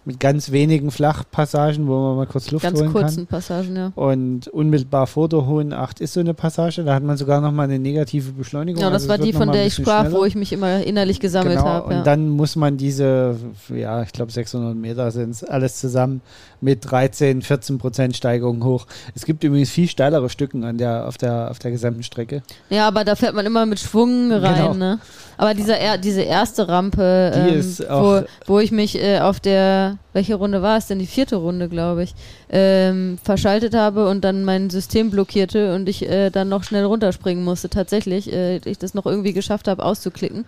mit 0.05 0.19
ganz 0.19 0.51
wenigen 0.51 0.91
Flachpassagen, 0.91 1.87
wo 1.87 1.93
man 1.93 2.17
mal 2.17 2.27
kurz 2.27 2.51
Luft 2.51 2.63
ganz 2.63 2.79
holen 2.79 2.93
kann. 2.93 3.03
Ganz 3.03 3.15
kurzen 3.15 3.27
Passagen, 3.27 3.77
ja. 3.77 3.93
Und 3.95 4.49
unmittelbar 4.49 5.07
vor 5.07 5.29
der 5.29 5.47
Hohen 5.47 5.73
Acht 5.73 6.01
ist 6.01 6.15
so 6.15 6.21
eine 6.21 6.33
Passage, 6.33 6.85
da 6.85 6.95
hat 6.95 7.03
man 7.03 7.19
sogar 7.19 7.41
noch 7.41 7.53
mal 7.53 7.65
eine 7.65 7.79
negative 7.79 8.33
Beschleunigung. 8.33 8.83
Ja, 8.83 8.89
das 8.89 9.03
also 9.03 9.09
war 9.11 9.19
die, 9.19 9.33
von 9.33 9.53
der 9.53 9.67
ich 9.67 9.75
sprach, 9.75 10.07
schneller. 10.07 10.19
wo 10.19 10.25
ich 10.25 10.35
mich 10.35 10.53
immer 10.53 10.83
innerlich 10.83 11.21
gesammelt 11.21 11.59
genau, 11.59 11.69
habe. 11.69 11.93
Ja. 11.93 11.99
Und 11.99 12.07
dann 12.07 12.29
muss 12.31 12.57
man 12.57 12.79
diese, 12.79 13.37
ja, 13.69 14.03
ich 14.03 14.13
glaube 14.13 14.33
600 14.33 14.75
Meter 14.75 15.11
sind 15.11 15.31
es, 15.31 15.45
alles 15.45 15.79
zusammen 15.79 16.23
mit 16.63 16.91
13, 16.91 17.43
14 17.43 17.79
Prozent 17.79 18.17
Steigerung 18.17 18.65
hoch. 18.65 18.87
Es 19.15 19.27
gibt 19.27 19.45
übrigens 19.45 19.71
viel 19.71 19.89
steilere 19.89 20.31
Stücken 20.31 20.65
an 20.65 20.79
der, 20.79 21.07
auf, 21.09 21.19
der, 21.19 21.51
auf 21.51 21.59
der 21.59 21.71
gesamten 21.71 22.03
Strecke. 22.03 22.43
Ja, 22.71 22.89
aber 22.89 23.05
da 23.05 23.17
fährt 23.17 23.35
man 23.35 23.45
immer 23.45 23.67
mit 23.67 23.81
Schwung 23.81 24.33
rein. 24.33 24.55
Genau. 24.55 24.75
Ne? 24.75 24.99
Aber 25.41 25.55
dieser, 25.55 25.97
diese 25.97 26.21
erste 26.21 26.69
Rampe, 26.69 27.33
ähm, 27.35 27.65
wo, 27.89 28.21
wo 28.45 28.59
ich 28.59 28.73
mich 28.73 29.03
äh, 29.03 29.21
auf 29.21 29.41
der, 29.41 29.97
welche 30.13 30.35
Runde 30.35 30.61
war 30.61 30.77
es 30.77 30.87
denn? 30.87 30.99
Die 30.99 31.07
vierte 31.07 31.37
Runde, 31.37 31.71
glaube 31.71 32.03
ich, 32.03 32.15
ähm, 32.51 33.17
verschaltet 33.25 33.75
habe 33.75 34.07
und 34.07 34.23
dann 34.23 34.45
mein 34.45 34.69
System 34.69 35.11
blockierte 35.11 35.75
und 35.75 35.89
ich 35.89 36.07
äh, 36.07 36.29
dann 36.29 36.51
noch 36.51 36.63
schnell 36.63 36.85
runterspringen 36.85 37.43
musste. 37.43 37.71
Tatsächlich, 37.71 38.31
äh, 38.31 38.59
ich 38.59 38.77
das 38.77 38.93
noch 38.93 39.07
irgendwie 39.07 39.33
geschafft 39.33 39.67
habe, 39.67 39.83
auszuklicken 39.83 40.45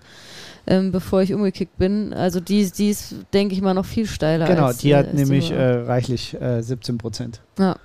ähm, 0.67 0.93
bevor 0.93 1.23
ich 1.23 1.33
umgekickt 1.33 1.79
bin. 1.79 2.13
Also 2.13 2.41
die, 2.41 2.71
die 2.71 2.91
ist, 2.91 3.15
denke 3.33 3.55
ich 3.55 3.63
mal, 3.63 3.73
noch 3.73 3.87
viel 3.87 4.07
steiler. 4.07 4.47
Genau, 4.47 4.67
als, 4.67 4.77
die 4.79 4.95
hat 4.95 5.15
nämlich 5.15 5.51
äh, 5.51 5.71
reichlich 5.71 6.39
äh, 6.39 6.61
17 6.61 6.99
Prozent. 6.99 7.41
Ja. 7.59 7.77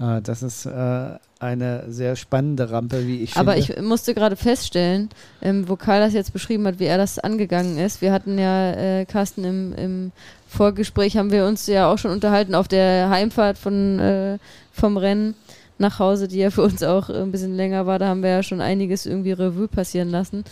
Äh, 0.00 0.22
das 0.22 0.42
ist 0.42 0.66
äh, 0.66 1.18
eine 1.38 1.84
sehr 1.88 2.16
spannende 2.16 2.70
Rampe, 2.70 3.06
wie 3.06 3.22
ich 3.22 3.36
Aber 3.36 3.52
finde. 3.52 3.74
ich 3.74 3.82
musste 3.82 4.14
gerade 4.14 4.36
feststellen, 4.36 5.10
ähm, 5.42 5.68
wo 5.68 5.76
Karl 5.76 6.00
das 6.00 6.12
jetzt 6.12 6.32
beschrieben 6.32 6.66
hat, 6.66 6.78
wie 6.78 6.86
er 6.86 6.98
das 6.98 7.18
angegangen 7.18 7.78
ist. 7.78 8.00
Wir 8.00 8.12
hatten 8.12 8.38
ja, 8.38 8.72
äh, 8.72 9.04
Carsten, 9.04 9.44
im, 9.44 9.74
im 9.74 10.12
Vorgespräch 10.48 11.16
haben 11.16 11.30
wir 11.30 11.46
uns 11.46 11.66
ja 11.66 11.90
auch 11.90 11.98
schon 11.98 12.10
unterhalten 12.10 12.54
auf 12.54 12.68
der 12.68 13.10
Heimfahrt 13.10 13.58
von, 13.58 13.98
äh, 13.98 14.38
vom 14.72 14.96
Rennen 14.96 15.34
nach 15.78 15.98
Hause, 15.98 16.28
die 16.28 16.38
ja 16.38 16.50
für 16.50 16.62
uns 16.62 16.82
auch 16.82 17.08
ein 17.08 17.32
bisschen 17.32 17.56
länger 17.56 17.86
war. 17.86 17.98
Da 17.98 18.08
haben 18.08 18.22
wir 18.22 18.30
ja 18.30 18.42
schon 18.42 18.60
einiges 18.60 19.06
irgendwie 19.06 19.32
Revue 19.32 19.68
passieren 19.68 20.10
lassen. 20.10 20.44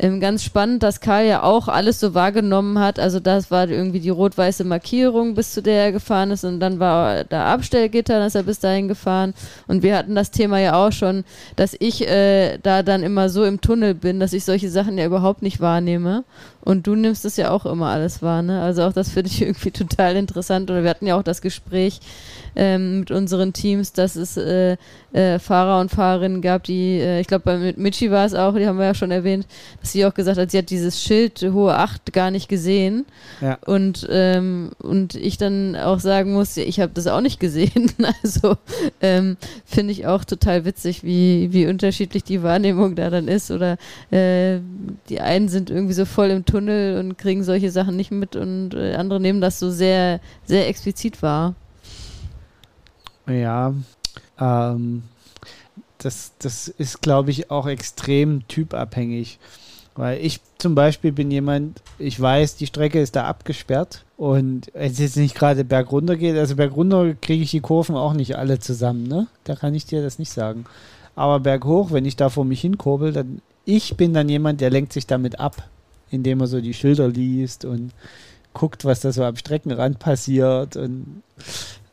Ähm, 0.00 0.20
ganz 0.20 0.44
spannend, 0.44 0.84
dass 0.84 1.00
Karl 1.00 1.26
ja 1.26 1.42
auch 1.42 1.66
alles 1.66 1.98
so 1.98 2.14
wahrgenommen 2.14 2.78
hat. 2.78 3.00
Also 3.00 3.18
das 3.18 3.50
war 3.50 3.68
irgendwie 3.68 3.98
die 3.98 4.10
rot-weiße 4.10 4.62
Markierung, 4.62 5.34
bis 5.34 5.52
zu 5.54 5.60
der 5.60 5.86
er 5.86 5.92
gefahren 5.92 6.30
ist. 6.30 6.44
Und 6.44 6.60
dann 6.60 6.78
war 6.78 7.24
da 7.24 7.52
Abstellgitter, 7.52 8.18
dann 8.18 8.28
ist 8.28 8.36
er 8.36 8.44
bis 8.44 8.60
dahin 8.60 8.86
gefahren. 8.86 9.34
Und 9.66 9.82
wir 9.82 9.96
hatten 9.96 10.14
das 10.14 10.30
Thema 10.30 10.60
ja 10.60 10.74
auch 10.74 10.92
schon, 10.92 11.24
dass 11.56 11.74
ich 11.78 12.08
äh, 12.08 12.58
da 12.58 12.84
dann 12.84 13.02
immer 13.02 13.28
so 13.28 13.44
im 13.44 13.60
Tunnel 13.60 13.94
bin, 13.94 14.20
dass 14.20 14.32
ich 14.32 14.44
solche 14.44 14.70
Sachen 14.70 14.98
ja 14.98 15.04
überhaupt 15.04 15.42
nicht 15.42 15.60
wahrnehme. 15.60 16.22
Und 16.60 16.86
du 16.86 16.94
nimmst 16.94 17.24
das 17.24 17.36
ja 17.36 17.50
auch 17.50 17.66
immer 17.66 17.86
alles 17.86 18.20
wahr, 18.20 18.42
ne? 18.42 18.60
Also 18.60 18.82
auch 18.82 18.92
das 18.92 19.10
finde 19.10 19.30
ich 19.30 19.40
irgendwie 19.42 19.70
total 19.70 20.16
interessant. 20.16 20.70
Oder 20.70 20.82
wir 20.82 20.90
hatten 20.90 21.06
ja 21.06 21.16
auch 21.16 21.22
das 21.22 21.40
Gespräch 21.40 22.00
ähm, 22.56 23.00
mit 23.00 23.10
unseren 23.10 23.52
Teams, 23.52 23.92
dass 23.92 24.16
es 24.16 24.36
äh, 24.36 24.76
äh, 25.12 25.38
Fahrer 25.38 25.80
und 25.80 25.90
Fahrerinnen 25.90 26.42
gab, 26.42 26.64
die, 26.64 26.98
äh, 26.98 27.20
ich 27.20 27.26
glaube, 27.26 27.44
bei 27.44 27.74
Michi 27.76 28.10
war 28.10 28.26
es 28.26 28.34
auch, 28.34 28.54
die 28.54 28.66
haben 28.66 28.78
wir 28.78 28.86
ja 28.86 28.94
schon 28.94 29.10
erwähnt, 29.10 29.46
dass 29.80 29.92
sie 29.92 30.04
auch 30.04 30.12
gesagt 30.12 30.38
hat, 30.38 30.50
sie 30.50 30.58
hat 30.58 30.70
dieses 30.70 31.02
Schild 31.02 31.40
hohe 31.40 31.76
Acht 31.78 32.12
gar 32.12 32.30
nicht 32.30 32.48
gesehen. 32.48 33.06
Ja. 33.40 33.58
Und, 33.64 34.06
ähm, 34.10 34.70
und 34.78 35.14
ich 35.14 35.38
dann 35.38 35.76
auch 35.76 36.00
sagen 36.00 36.32
muss, 36.32 36.56
ich 36.56 36.80
habe 36.80 36.92
das 36.92 37.06
auch 37.06 37.20
nicht 37.20 37.40
gesehen. 37.40 37.92
Also 38.22 38.56
ähm, 39.00 39.36
finde 39.64 39.92
ich 39.92 40.06
auch 40.06 40.24
total 40.24 40.64
witzig, 40.64 41.04
wie, 41.04 41.52
wie 41.52 41.66
unterschiedlich 41.66 42.24
die 42.24 42.42
Wahrnehmung 42.42 42.94
da 42.94 43.10
dann 43.10 43.28
ist. 43.28 43.50
Oder 43.50 43.76
äh, 44.10 44.60
die 45.08 45.20
einen 45.20 45.48
sind 45.48 45.70
irgendwie 45.70 45.92
so 45.94 46.04
voll 46.04 46.30
im 46.30 46.44
Tunnel 46.48 46.98
und 46.98 47.18
kriegen 47.18 47.44
solche 47.44 47.70
Sachen 47.70 47.96
nicht 47.96 48.10
mit 48.10 48.36
und 48.36 48.74
äh, 48.74 48.94
andere 48.94 49.20
nehmen 49.20 49.40
das 49.40 49.58
so 49.58 49.70
sehr, 49.70 50.20
sehr 50.44 50.68
explizit 50.68 51.22
wahr. 51.22 51.54
Ja, 53.26 53.74
ähm, 54.40 55.02
das, 55.98 56.32
das 56.38 56.68
ist, 56.68 57.02
glaube 57.02 57.30
ich, 57.30 57.50
auch 57.50 57.66
extrem 57.66 58.46
typabhängig. 58.48 59.38
Weil 59.94 60.24
ich 60.24 60.40
zum 60.58 60.76
Beispiel 60.76 61.10
bin 61.10 61.30
jemand, 61.30 61.82
ich 61.98 62.20
weiß, 62.20 62.54
die 62.54 62.68
Strecke 62.68 63.00
ist 63.00 63.16
da 63.16 63.24
abgesperrt 63.24 64.04
und 64.16 64.70
wenn 64.72 64.92
es 64.92 65.00
jetzt 65.00 65.16
nicht 65.16 65.34
gerade 65.34 65.64
bergunter 65.64 66.16
geht, 66.16 66.36
also 66.36 66.54
bergunter 66.54 67.14
kriege 67.14 67.42
ich 67.42 67.50
die 67.50 67.60
Kurven 67.60 67.96
auch 67.96 68.12
nicht 68.12 68.36
alle 68.36 68.60
zusammen, 68.60 69.08
ne? 69.08 69.26
Da 69.42 69.56
kann 69.56 69.74
ich 69.74 69.86
dir 69.86 70.00
das 70.00 70.20
nicht 70.20 70.30
sagen. 70.30 70.66
Aber 71.16 71.40
berghoch, 71.40 71.90
wenn 71.90 72.04
ich 72.04 72.14
da 72.14 72.28
vor 72.28 72.44
mich 72.44 72.60
hinkurbel, 72.60 73.12
dann 73.12 73.42
ich 73.64 73.96
bin 73.96 74.14
dann 74.14 74.28
jemand, 74.28 74.60
der 74.60 74.70
lenkt 74.70 74.92
sich 74.92 75.06
damit 75.06 75.40
ab, 75.40 75.68
indem 76.10 76.40
er 76.40 76.46
so 76.46 76.60
die 76.60 76.74
Schilder 76.74 77.08
liest 77.08 77.64
und 77.64 77.92
guckt, 78.54 78.84
was 78.84 79.00
da 79.00 79.12
so 79.12 79.24
am 79.24 79.36
Streckenrand 79.36 79.98
passiert 79.98 80.76
und 80.76 81.22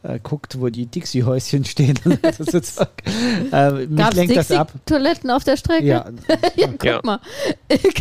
äh, 0.03 0.19
guckt, 0.21 0.59
wo 0.59 0.69
die 0.69 0.85
Dixie-Häuschen 0.85 1.65
stehen. 1.65 1.97
äh, 2.05 3.71
mich 3.71 4.13
lenkt 4.13 4.35
das 4.35 4.51
ab. 4.51 4.71
Toiletten 4.85 5.31
auf 5.31 5.43
der 5.43 5.57
Strecke? 5.57 5.85
Ja. 5.85 6.05
ja 6.55 6.67
guck 6.67 6.83
ja. 6.83 6.99
mal. 7.03 7.19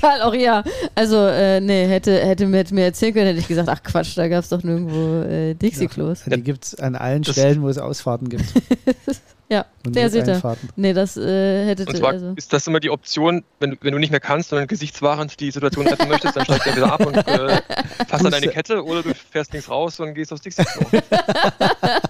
Karl, 0.00 0.22
auch 0.22 0.34
ja. 0.34 0.62
Also, 0.94 1.16
äh, 1.16 1.60
nee, 1.60 1.86
hätte, 1.86 2.20
hätte 2.20 2.46
mir, 2.46 2.64
mir 2.70 2.84
erzählen 2.84 3.14
können, 3.14 3.26
hätte 3.26 3.40
ich 3.40 3.48
gesagt, 3.48 3.68
ach 3.68 3.82
Quatsch, 3.82 4.16
da 4.16 4.28
gab 4.28 4.44
es 4.44 4.50
doch 4.50 4.62
nirgendwo 4.62 5.22
äh, 5.22 5.54
Dixie-Klos. 5.54 6.26
Ja, 6.26 6.36
die 6.36 6.42
gibt 6.42 6.64
es 6.64 6.74
an 6.74 6.94
allen 6.94 7.22
das 7.22 7.34
Stellen, 7.34 7.62
wo 7.62 7.68
es 7.68 7.78
Ausfahrten 7.78 8.28
gibt. 8.28 8.44
Ja, 9.54 9.66
und 9.86 9.94
der 9.94 10.10
sieht 10.10 10.26
er. 10.26 10.56
Nee, 10.74 10.92
das 10.94 11.16
äh, 11.16 11.64
hätte 11.64 11.84
Und 11.84 11.96
zwar 11.96 12.10
also. 12.10 12.32
ist 12.34 12.52
das 12.52 12.66
immer 12.66 12.80
die 12.80 12.90
Option, 12.90 13.44
wenn 13.60 13.70
du, 13.70 13.76
wenn 13.82 13.92
du 13.92 14.00
nicht 14.00 14.10
mehr 14.10 14.18
kannst, 14.18 14.48
sondern 14.48 14.66
gesichtswahrend 14.66 15.38
die 15.38 15.52
Situation 15.52 15.86
retten 15.86 16.08
möchtest, 16.08 16.34
dann 16.34 16.44
steigst 16.44 16.66
du 16.66 16.74
wieder 16.74 16.92
ab 16.92 17.06
und 17.06 17.16
äh, 17.16 17.62
fasst 18.08 18.26
an 18.26 18.32
deine 18.32 18.48
Kette 18.48 18.84
oder 18.84 19.04
du 19.04 19.14
fährst 19.14 19.52
links 19.52 19.70
raus 19.70 20.00
und 20.00 20.14
gehst 20.14 20.32
aufs 20.32 20.42
Dixie-Klo. 20.42 20.86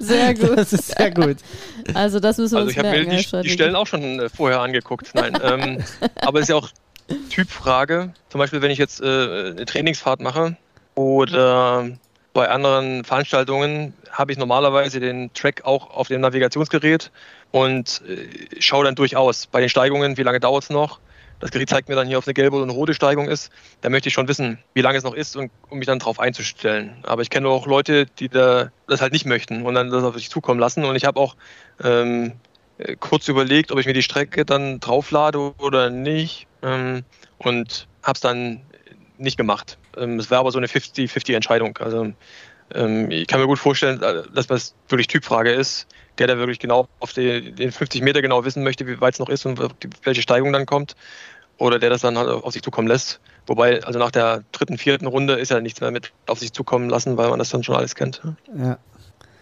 sehr 0.01 0.33
gut. 0.41 0.57
Das 0.57 0.73
ist 0.73 0.97
sehr 0.97 1.11
gut. 1.11 1.37
Also 1.93 2.19
das 2.19 2.39
müssen 2.39 2.53
wir 2.53 2.61
also 2.61 2.69
uns 2.69 2.73
ich 2.73 2.79
habe 2.79 2.89
mir 2.89 3.05
die, 3.05 3.43
die, 3.43 3.51
Stellen 3.51 3.77
auch 3.77 3.87
schon 3.87 4.21
äh, 4.21 4.31
vorher 4.31 4.61
angeguckt. 4.61 5.11
Nein, 5.13 5.39
ähm, 5.43 5.85
aber 6.17 6.39
es 6.39 6.45
ist 6.45 6.49
ja 6.49 6.57
auch 6.57 6.71
Typfrage. 7.29 8.15
Zum 8.31 8.39
Beispiel, 8.39 8.63
wenn 8.63 8.71
ich 8.71 8.79
jetzt 8.79 9.03
äh, 9.03 9.05
eine 9.05 9.67
Trainingsfahrt 9.67 10.21
mache 10.21 10.57
oder 10.95 11.91
Bei 12.35 12.51
anderen 12.51 13.05
Veranstaltungen 13.05 13.95
habe 14.11 14.33
ich 14.33 14.39
normalerweise 14.39 14.99
den 14.99 15.33
Track 15.35 15.65
auch 15.65 15.91
auf 15.91 16.09
dem 16.09 16.21
Navigationsgerät 16.21 17.13
und 17.53 18.03
äh, 18.09 18.61
schaue 18.61 18.85
dann 18.85 18.97
durchaus 18.97 19.47
bei 19.47 19.61
den 19.61 19.69
Steigungen, 19.69 20.17
wie 20.17 20.25
lange 20.25 20.41
dauert 20.41 20.65
es 20.65 20.71
noch. 20.71 20.99
Das 21.39 21.53
Gerät 21.53 21.69
zeigt 21.69 21.89
mir 21.89 21.95
dann 21.95 22.09
hier, 22.09 22.19
ob 22.19 22.25
es 22.25 22.29
eine 22.29 22.35
gelbe 22.35 22.57
oder 22.57 22.65
eine 22.65 22.73
rote 22.73 22.93
Steigung 22.93 23.29
ist. 23.29 23.53
Da 23.83 23.89
möchte 23.89 24.09
ich 24.09 24.15
schon 24.15 24.27
wissen, 24.27 24.59
wie 24.73 24.81
lange 24.81 24.99
es 24.99 25.05
noch 25.05 25.15
ist, 25.15 25.37
und, 25.37 25.53
um 25.71 25.79
mich 25.79 25.87
dann 25.87 26.01
darauf 26.01 26.19
einzustellen. 26.19 26.97
Aber 27.05 27.23
ich 27.23 27.31
kenne 27.31 27.49
auch 27.49 27.69
Leute, 27.69 28.07
die 28.19 28.29
da, 28.29 28.73
das 28.89 29.01
halt 29.01 29.13
nicht 29.13 29.27
möchten 29.27 29.65
und 29.65 29.75
dann 29.75 29.91
das 29.91 30.03
auf 30.03 30.17
sich 30.17 30.29
zukommen 30.29 30.59
lassen. 30.59 30.85
Und 30.85 30.97
ich 30.97 31.05
habe 31.05 31.21
auch 31.21 31.37
ähm, 31.85 32.33
kurz 32.99 33.29
überlegt, 33.29 33.71
ob 33.71 33.79
ich 33.79 33.87
mir 33.87 33.93
die 33.93 34.03
Strecke 34.03 34.45
dann 34.45 34.81
drauflade 34.81 35.55
oder 35.59 35.89
nicht. 35.89 36.49
Ähm, 36.63 37.05
und 37.39 37.87
habe 38.03 38.17
es 38.17 38.21
dann 38.21 38.61
nicht 39.19 39.37
gemacht. 39.37 39.79
Ähm, 39.97 40.19
es 40.19 40.31
war 40.31 40.41
aber 40.41 40.53
so 40.53 40.59
eine 40.59 40.67
50-50-Entscheidung. 40.67 41.79
Also 41.79 42.13
ähm, 42.73 43.11
ich 43.11 43.27
kann 43.27 43.41
mir 43.41 43.47
gut 43.47 43.59
vorstellen, 43.59 44.03
äh, 44.03 44.23
dass 44.35 44.47
das 44.47 44.75
wirklich 44.89 45.07
Typfrage 45.07 45.53
ist, 45.53 45.87
der 46.19 46.27
da 46.27 46.39
wirklich 46.39 46.59
genau 46.59 46.89
auf 47.01 47.13
die, 47.13 47.53
den 47.53 47.73
50 47.73 48.03
Meter 48.03 48.23
genau 48.23 48.45
wissen 48.45 48.63
möchte, 48.63 48.87
wie 48.87 49.01
weit 49.01 49.15
es 49.15 49.21
noch 49.21 49.29
ist 49.29 49.47
und 49.47 49.61
welche 50.03 50.23
Steigung 50.23 50.53
dann 50.53 50.67
kommt. 50.67 50.95
Oder 51.57 51.79
der 51.79 51.91
das 51.91 52.01
dann 52.01 52.19
halt 52.19 52.29
auf 52.29 52.53
sich 52.53 52.63
zukommen 52.63 52.89
lässt. 52.89 53.21
Wobei, 53.47 53.83
also 53.85 53.99
nach 53.99 54.11
der 54.11 54.43
dritten, 54.51 54.77
vierten 54.77 55.07
Runde 55.07 55.35
ist 55.35 55.51
ja 55.51 55.61
nichts 55.61 55.81
mehr 55.81 55.93
mit 55.93 56.13
auf 56.27 56.41
sich 56.41 56.53
zukommen 56.53 56.89
lassen, 56.89 57.17
weil 57.17 57.29
man 57.29 57.39
das 57.39 57.51
dann 57.51 57.63
schon 57.63 57.77
alles 57.77 57.95
kennt. 57.95 58.23
Ja. 58.57 58.79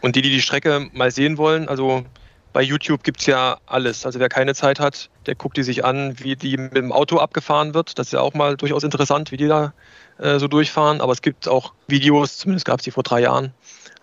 Und 0.02 0.16
die, 0.16 0.22
die 0.22 0.30
die 0.30 0.42
Strecke 0.42 0.90
mal 0.92 1.10
sehen 1.10 1.38
wollen, 1.38 1.68
also 1.68 2.04
bei 2.52 2.62
YouTube 2.62 3.02
gibt 3.02 3.20
es 3.20 3.26
ja 3.26 3.58
alles. 3.66 4.04
Also 4.04 4.20
wer 4.20 4.28
keine 4.28 4.54
Zeit 4.54 4.80
hat, 4.80 5.10
der 5.26 5.34
guckt 5.34 5.56
die 5.56 5.62
sich 5.62 5.84
an, 5.84 6.18
wie 6.18 6.36
die 6.36 6.56
mit 6.56 6.76
dem 6.76 6.92
Auto 6.92 7.18
abgefahren 7.18 7.74
wird. 7.74 7.98
Das 7.98 8.08
ist 8.08 8.12
ja 8.12 8.20
auch 8.20 8.34
mal 8.34 8.56
durchaus 8.56 8.82
interessant, 8.82 9.32
wie 9.32 9.36
die 9.36 9.48
da 9.48 9.72
äh, 10.18 10.38
so 10.38 10.48
durchfahren. 10.48 11.00
Aber 11.00 11.12
es 11.12 11.22
gibt 11.22 11.48
auch 11.48 11.72
Videos, 11.88 12.38
zumindest 12.38 12.66
gab 12.66 12.80
es 12.80 12.84
die 12.84 12.90
vor 12.90 13.02
drei 13.02 13.20
Jahren, 13.20 13.52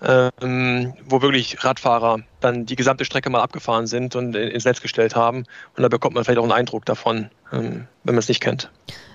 ähm, 0.02 0.94
wo 1.06 1.22
wirklich 1.22 1.64
Radfahrer 1.64 2.20
dann 2.40 2.66
die 2.66 2.76
gesamte 2.76 3.06
Strecke 3.06 3.30
mal 3.30 3.42
abgefahren 3.42 3.88
sind 3.88 4.16
und 4.16 4.36
ins 4.36 4.66
Netz 4.66 4.82
gestellt 4.82 5.16
haben. 5.16 5.46
Und 5.76 5.84
da 5.84 5.88
bekommt 5.88 6.16
man 6.16 6.24
vielleicht 6.24 6.40
auch 6.40 6.44
einen 6.44 6.52
Eindruck 6.52 6.86
davon, 6.86 7.30
ähm, 7.52 7.88
wenn 8.04 8.16
man 8.16 8.20
es 8.20 8.30
nicht 8.30 8.42
kennt. 8.42 8.70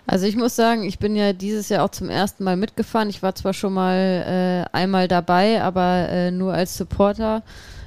Also 0.06 0.26
ich 0.26 0.36
muss 0.36 0.54
sagen, 0.54 0.84
ich 0.84 0.98
bin 0.98 1.16
ja 1.16 1.32
dieses 1.32 1.70
Jahr 1.70 1.82
auch 1.82 1.90
zum 1.90 2.10
ersten 2.10 2.44
Mal 2.44 2.56
mitgefahren. 2.56 3.08
Ich 3.08 3.22
war 3.22 3.34
zwar 3.34 3.54
schon 3.54 3.72
mal 3.72 4.66
äh, 4.70 4.76
einmal 4.76 5.08
dabei, 5.08 5.62
aber 5.62 6.08
äh, 6.10 6.30
nur 6.30 6.52
als 6.52 6.76
Supporter. 6.76 7.42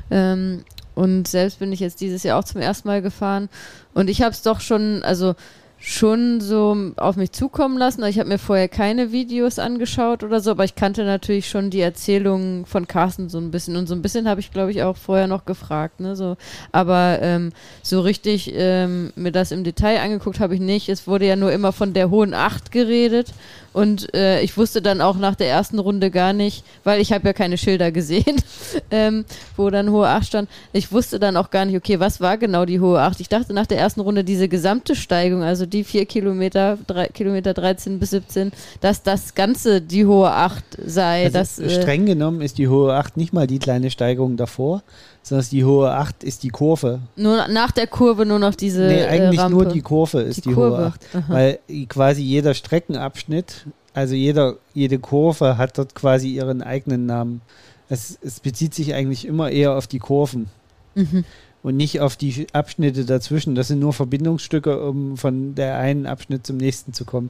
Ähm, 0.10 0.64
und 0.98 1.28
selbst 1.28 1.60
bin 1.60 1.72
ich 1.72 1.80
jetzt 1.80 2.02
dieses 2.02 2.24
Jahr 2.24 2.40
auch 2.40 2.44
zum 2.44 2.60
ersten 2.60 2.88
Mal 2.88 3.04
gefahren. 3.04 3.50
Und 3.94 4.10
ich 4.10 4.24
habe 4.24 4.32
es 4.32 4.42
doch 4.42 4.62
schon, 4.62 5.04
also 5.04 5.36
schon 5.80 6.42
so 6.42 6.76
auf 6.96 7.18
mich 7.18 7.32
zukommen 7.34 7.78
lassen. 7.78 8.04
Ich 8.06 8.18
habe 8.18 8.30
mir 8.30 8.40
vorher 8.40 8.68
keine 8.68 9.12
Videos 9.12 9.60
angeschaut 9.60 10.24
oder 10.24 10.40
so, 10.40 10.50
aber 10.50 10.64
ich 10.64 10.74
kannte 10.74 11.04
natürlich 11.04 11.48
schon 11.48 11.70
die 11.70 11.82
Erzählungen 11.82 12.66
von 12.66 12.88
Carsten 12.88 13.30
so 13.30 13.38
ein 13.38 13.52
bisschen. 13.52 13.76
Und 13.76 13.86
so 13.86 13.94
ein 13.94 14.02
bisschen 14.02 14.28
habe 14.28 14.40
ich, 14.40 14.52
glaube 14.52 14.72
ich, 14.72 14.82
auch 14.82 14.98
vorher 14.98 15.28
noch 15.28 15.46
gefragt. 15.46 16.00
Ne? 16.00 16.16
So, 16.16 16.36
aber 16.72 17.20
ähm, 17.22 17.52
so 17.84 18.02
richtig 18.02 18.52
ähm, 18.56 19.14
mir 19.16 19.32
das 19.32 19.52
im 19.52 19.64
Detail 19.64 20.00
angeguckt 20.00 20.40
habe 20.40 20.56
ich 20.56 20.62
nicht. 20.62 20.90
Es 20.90 21.06
wurde 21.06 21.28
ja 21.28 21.36
nur 21.36 21.52
immer 21.52 21.74
von 21.74 21.94
der 21.94 22.10
hohen 22.10 22.34
Acht 22.34 22.72
geredet. 22.72 23.34
Und 23.78 24.12
äh, 24.16 24.42
ich 24.42 24.58
wusste 24.58 24.82
dann 24.82 25.02
auch 25.02 25.18
nach 25.18 25.36
der 25.36 25.50
ersten 25.50 25.78
Runde 25.78 26.10
gar 26.10 26.34
nicht, 26.34 26.66
weil 26.84 27.00
ich 27.00 27.14
habe 27.14 27.28
ja 27.28 27.34
keine 27.34 27.60
Schilder 27.60 27.92
gesehen, 27.92 28.42
ähm, 28.90 29.24
wo 29.56 29.70
dann 29.70 29.92
hohe 29.92 30.08
Acht 30.08 30.26
stand. 30.26 30.50
Ich 30.74 30.92
wusste 30.92 31.20
dann 31.20 31.38
auch 31.38 31.52
gar 31.52 31.64
nicht, 31.64 31.78
okay, 31.78 32.00
was 32.00 32.20
war 32.20 32.40
genau 32.40 32.66
die 32.66 32.80
hohe 32.80 33.00
Acht? 33.00 33.20
Ich 33.20 33.30
dachte 33.30 33.54
nach 33.54 33.68
der 33.68 33.78
ersten 33.78 34.02
Runde 34.02 34.24
diese 34.24 34.48
gesamte 34.48 34.96
Steigung, 34.96 35.44
also 35.44 35.68
die 35.68 35.84
vier 35.84 36.08
Kilometer, 36.08 36.80
drei, 36.88 37.06
Kilometer 37.10 37.54
13 37.54 38.00
bis 38.00 38.10
17, 38.10 38.52
dass 38.82 39.04
das 39.04 39.36
Ganze 39.36 39.80
die 39.80 40.08
hohe 40.08 40.32
Acht 40.32 40.66
sei. 40.84 41.26
Also 41.26 41.38
dass, 41.38 41.60
äh, 41.60 41.70
streng 41.70 42.08
genommen 42.08 42.42
ist 42.42 42.58
die 42.58 42.70
hohe 42.70 42.96
Acht 42.96 43.16
nicht 43.16 43.32
mal 43.32 43.46
die 43.46 43.60
kleine 43.60 43.92
Steigung 43.92 44.38
davor, 44.38 44.82
sondern 45.28 45.48
die 45.50 45.66
hohe 45.66 45.92
Acht 45.92 46.24
ist 46.24 46.44
die 46.44 46.50
Kurve. 46.50 47.00
Nur 47.16 47.48
nach 47.48 47.72
der 47.72 47.88
Kurve 47.88 48.26
nur 48.26 48.40
noch 48.40 48.56
diese. 48.56 48.88
Nee, 48.88 49.04
eigentlich 49.04 49.40
äh, 49.40 49.50
nur 49.50 49.66
die 49.66 49.82
Kurve 49.82 50.22
ist 50.22 50.46
die, 50.46 50.50
die 50.50 50.56
hohe 50.56 50.78
Acht. 50.78 51.06
Aha. 51.14 51.24
Weil 51.28 51.60
quasi 51.90 52.22
jeder 52.22 52.54
Streckenabschnitt, 52.54 53.66
also 53.94 54.16
jeder, 54.16 54.56
jede 54.74 55.00
Kurve 55.00 55.58
hat 55.58 55.78
dort 55.78 55.96
quasi 55.96 56.30
ihren 56.30 56.62
eigenen 56.62 57.06
Namen. 57.06 57.42
Es, 57.90 58.18
es 58.22 58.40
bezieht 58.40 58.74
sich 58.74 58.94
eigentlich 58.94 59.26
immer 59.26 59.50
eher 59.50 59.76
auf 59.76 59.88
die 59.88 60.00
Kurven. 60.00 60.50
Mhm. 60.96 61.26
Und 61.68 61.76
nicht 61.76 62.00
auf 62.00 62.16
die 62.16 62.48
Abschnitte 62.54 63.04
dazwischen. 63.04 63.54
Das 63.54 63.68
sind 63.68 63.80
nur 63.80 63.92
Verbindungsstücke, 63.92 64.82
um 64.88 65.18
von 65.18 65.54
der 65.54 65.78
einen 65.78 66.06
Abschnitt 66.06 66.48
zum 66.48 66.56
nächsten 66.56 66.94
zu 66.94 67.04
kommen. 67.04 67.30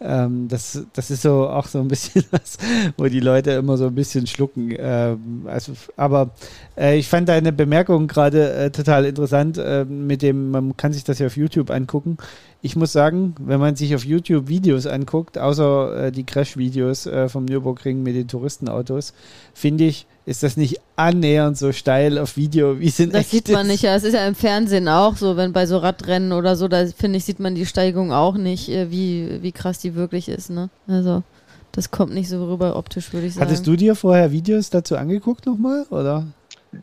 Ähm, 0.00 0.48
das, 0.48 0.86
das 0.94 1.10
ist 1.10 1.20
so 1.20 1.46
auch 1.46 1.66
so 1.66 1.78
ein 1.78 1.88
bisschen 1.88 2.24
was, 2.30 2.56
wo 2.96 3.08
die 3.08 3.20
Leute 3.20 3.50
immer 3.50 3.76
so 3.76 3.88
ein 3.88 3.94
bisschen 3.94 4.26
schlucken. 4.26 4.74
Ähm, 4.74 5.42
also, 5.44 5.72
aber 5.98 6.30
äh, 6.78 6.96
ich 6.96 7.08
fand 7.08 7.28
deine 7.28 7.52
Bemerkung 7.52 8.08
gerade 8.08 8.54
äh, 8.54 8.70
total 8.70 9.04
interessant, 9.04 9.58
äh, 9.58 9.84
mit 9.84 10.22
dem, 10.22 10.50
man 10.50 10.74
kann 10.78 10.94
sich 10.94 11.04
das 11.04 11.18
ja 11.18 11.26
auf 11.26 11.36
YouTube 11.36 11.70
angucken. 11.70 12.16
Ich 12.60 12.74
muss 12.74 12.92
sagen, 12.92 13.36
wenn 13.38 13.60
man 13.60 13.76
sich 13.76 13.94
auf 13.94 14.04
YouTube 14.04 14.48
Videos 14.48 14.86
anguckt, 14.86 15.38
außer 15.38 16.06
äh, 16.06 16.12
die 16.12 16.24
Crash-Videos 16.24 17.06
äh, 17.06 17.28
vom 17.28 17.44
Nürburgring 17.44 18.02
mit 18.02 18.16
den 18.16 18.26
Touristenautos, 18.26 19.14
finde 19.54 19.84
ich, 19.84 20.06
ist 20.26 20.42
das 20.42 20.56
nicht 20.56 20.80
annähernd 20.96 21.56
so 21.56 21.70
steil 21.70 22.18
auf 22.18 22.36
Video, 22.36 22.80
wie 22.80 22.88
es 22.88 22.98
in 22.98 23.10
Das 23.10 23.30
sieht 23.30 23.48
man 23.50 23.66
ist. 23.66 23.72
nicht, 23.72 23.82
ja. 23.84 23.94
Es 23.94 24.02
ist 24.02 24.14
ja 24.14 24.26
im 24.26 24.34
Fernsehen 24.34 24.88
auch 24.88 25.16
so, 25.16 25.36
wenn 25.36 25.52
bei 25.52 25.66
so 25.66 25.78
Radrennen 25.78 26.32
oder 26.32 26.56
so, 26.56 26.66
da 26.66 26.84
finde 26.86 27.18
ich, 27.18 27.24
sieht 27.24 27.38
man 27.38 27.54
die 27.54 27.64
Steigung 27.64 28.12
auch 28.12 28.34
nicht, 28.34 28.68
äh, 28.68 28.90
wie, 28.90 29.40
wie 29.40 29.52
krass 29.52 29.78
die 29.78 29.94
wirklich 29.94 30.28
ist, 30.28 30.50
ne? 30.50 30.68
Also, 30.88 31.22
das 31.70 31.92
kommt 31.92 32.12
nicht 32.12 32.28
so 32.28 32.44
rüber 32.44 32.74
optisch, 32.74 33.12
würde 33.12 33.28
ich 33.28 33.34
sagen. 33.34 33.46
Hattest 33.46 33.68
du 33.68 33.76
dir 33.76 33.94
vorher 33.94 34.32
Videos 34.32 34.68
dazu 34.68 34.96
angeguckt 34.96 35.46
nochmal, 35.46 35.86
oder? 35.90 36.26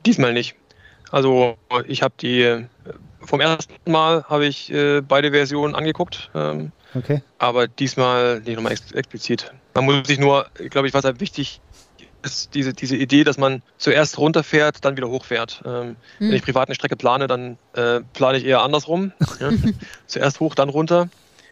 Diesmal 0.05 0.32
nicht. 0.32 0.55
Also, 1.11 1.55
ich 1.88 2.01
habe 2.01 2.13
die, 2.19 2.65
vom 3.26 3.41
ersten 3.41 3.91
Mal 3.91 4.23
habe 4.26 4.45
ich 4.45 4.71
äh, 4.71 5.01
beide 5.01 5.32
Versionen 5.32 5.76
angeguckt. 5.76 6.30
Ähm, 6.36 6.71
okay. 6.93 7.21
Aber 7.38 7.67
diesmal 7.67 8.41
nicht 8.41 8.55
nochmal 8.55 8.73
ex 8.73 8.91
explizit. 8.91 9.51
Man 9.73 9.86
muss 9.86 10.07
sich 10.07 10.19
nur, 10.19 10.47
glaube 10.69 10.88
ich, 10.88 10.93
was 10.93 11.03
halt 11.03 11.19
wichtig 11.19 11.61
ist 12.26 12.55
diese, 12.55 12.73
diese 12.73 12.95
Idee, 12.95 13.23
dass 13.23 13.38
man 13.38 13.61
zuerst 13.78 14.17
runterfährt, 14.17 14.84
dann 14.84 14.97
wieder 14.97 15.09
hochfährt. 15.09 15.61
Ähm, 15.65 15.71
hm. 15.71 15.95
Wenn 16.17 16.34
ich 16.34 16.41
privat 16.41 16.67
eine 16.67 16.76
Strecke 16.76 16.95
plane, 16.95 17.28
dann 17.28 17.57
äh, 17.73 18.01
plane 18.13 18.38
ich 18.38 18.45
eher 18.45 18.61
andersrum. 18.61 19.11
ja? 19.39 19.51
zuerst 20.07 20.39
hoch, 20.39 20.55
dann 20.55 20.69
runter. 20.69 21.09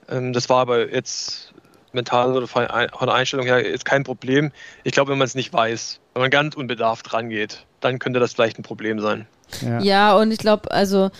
Ähm, 0.09 0.33
das 0.33 0.49
war 0.49 0.59
aber 0.59 0.91
jetzt 0.91 1.53
mental 1.93 2.35
oder 2.35 2.47
von 2.47 2.65
der 2.67 3.13
Einstellung 3.13 3.45
her 3.45 3.63
ist 3.63 3.85
kein 3.85 4.03
Problem. 4.03 4.51
Ich 4.83 4.93
glaube, 4.93 5.11
wenn 5.11 5.19
man 5.19 5.27
es 5.27 5.35
nicht 5.35 5.53
weiß, 5.53 5.99
wenn 6.13 6.21
man 6.21 6.31
ganz 6.31 6.55
unbedarft 6.55 7.13
rangeht, 7.13 7.65
dann 7.81 7.99
könnte 7.99 8.19
das 8.19 8.33
vielleicht 8.33 8.57
ein 8.57 8.63
Problem 8.63 8.99
sein. 8.99 9.27
Ja, 9.61 9.79
ja 9.79 10.15
und 10.15 10.31
ich 10.31 10.39
glaube, 10.39 10.71
also 10.71 11.11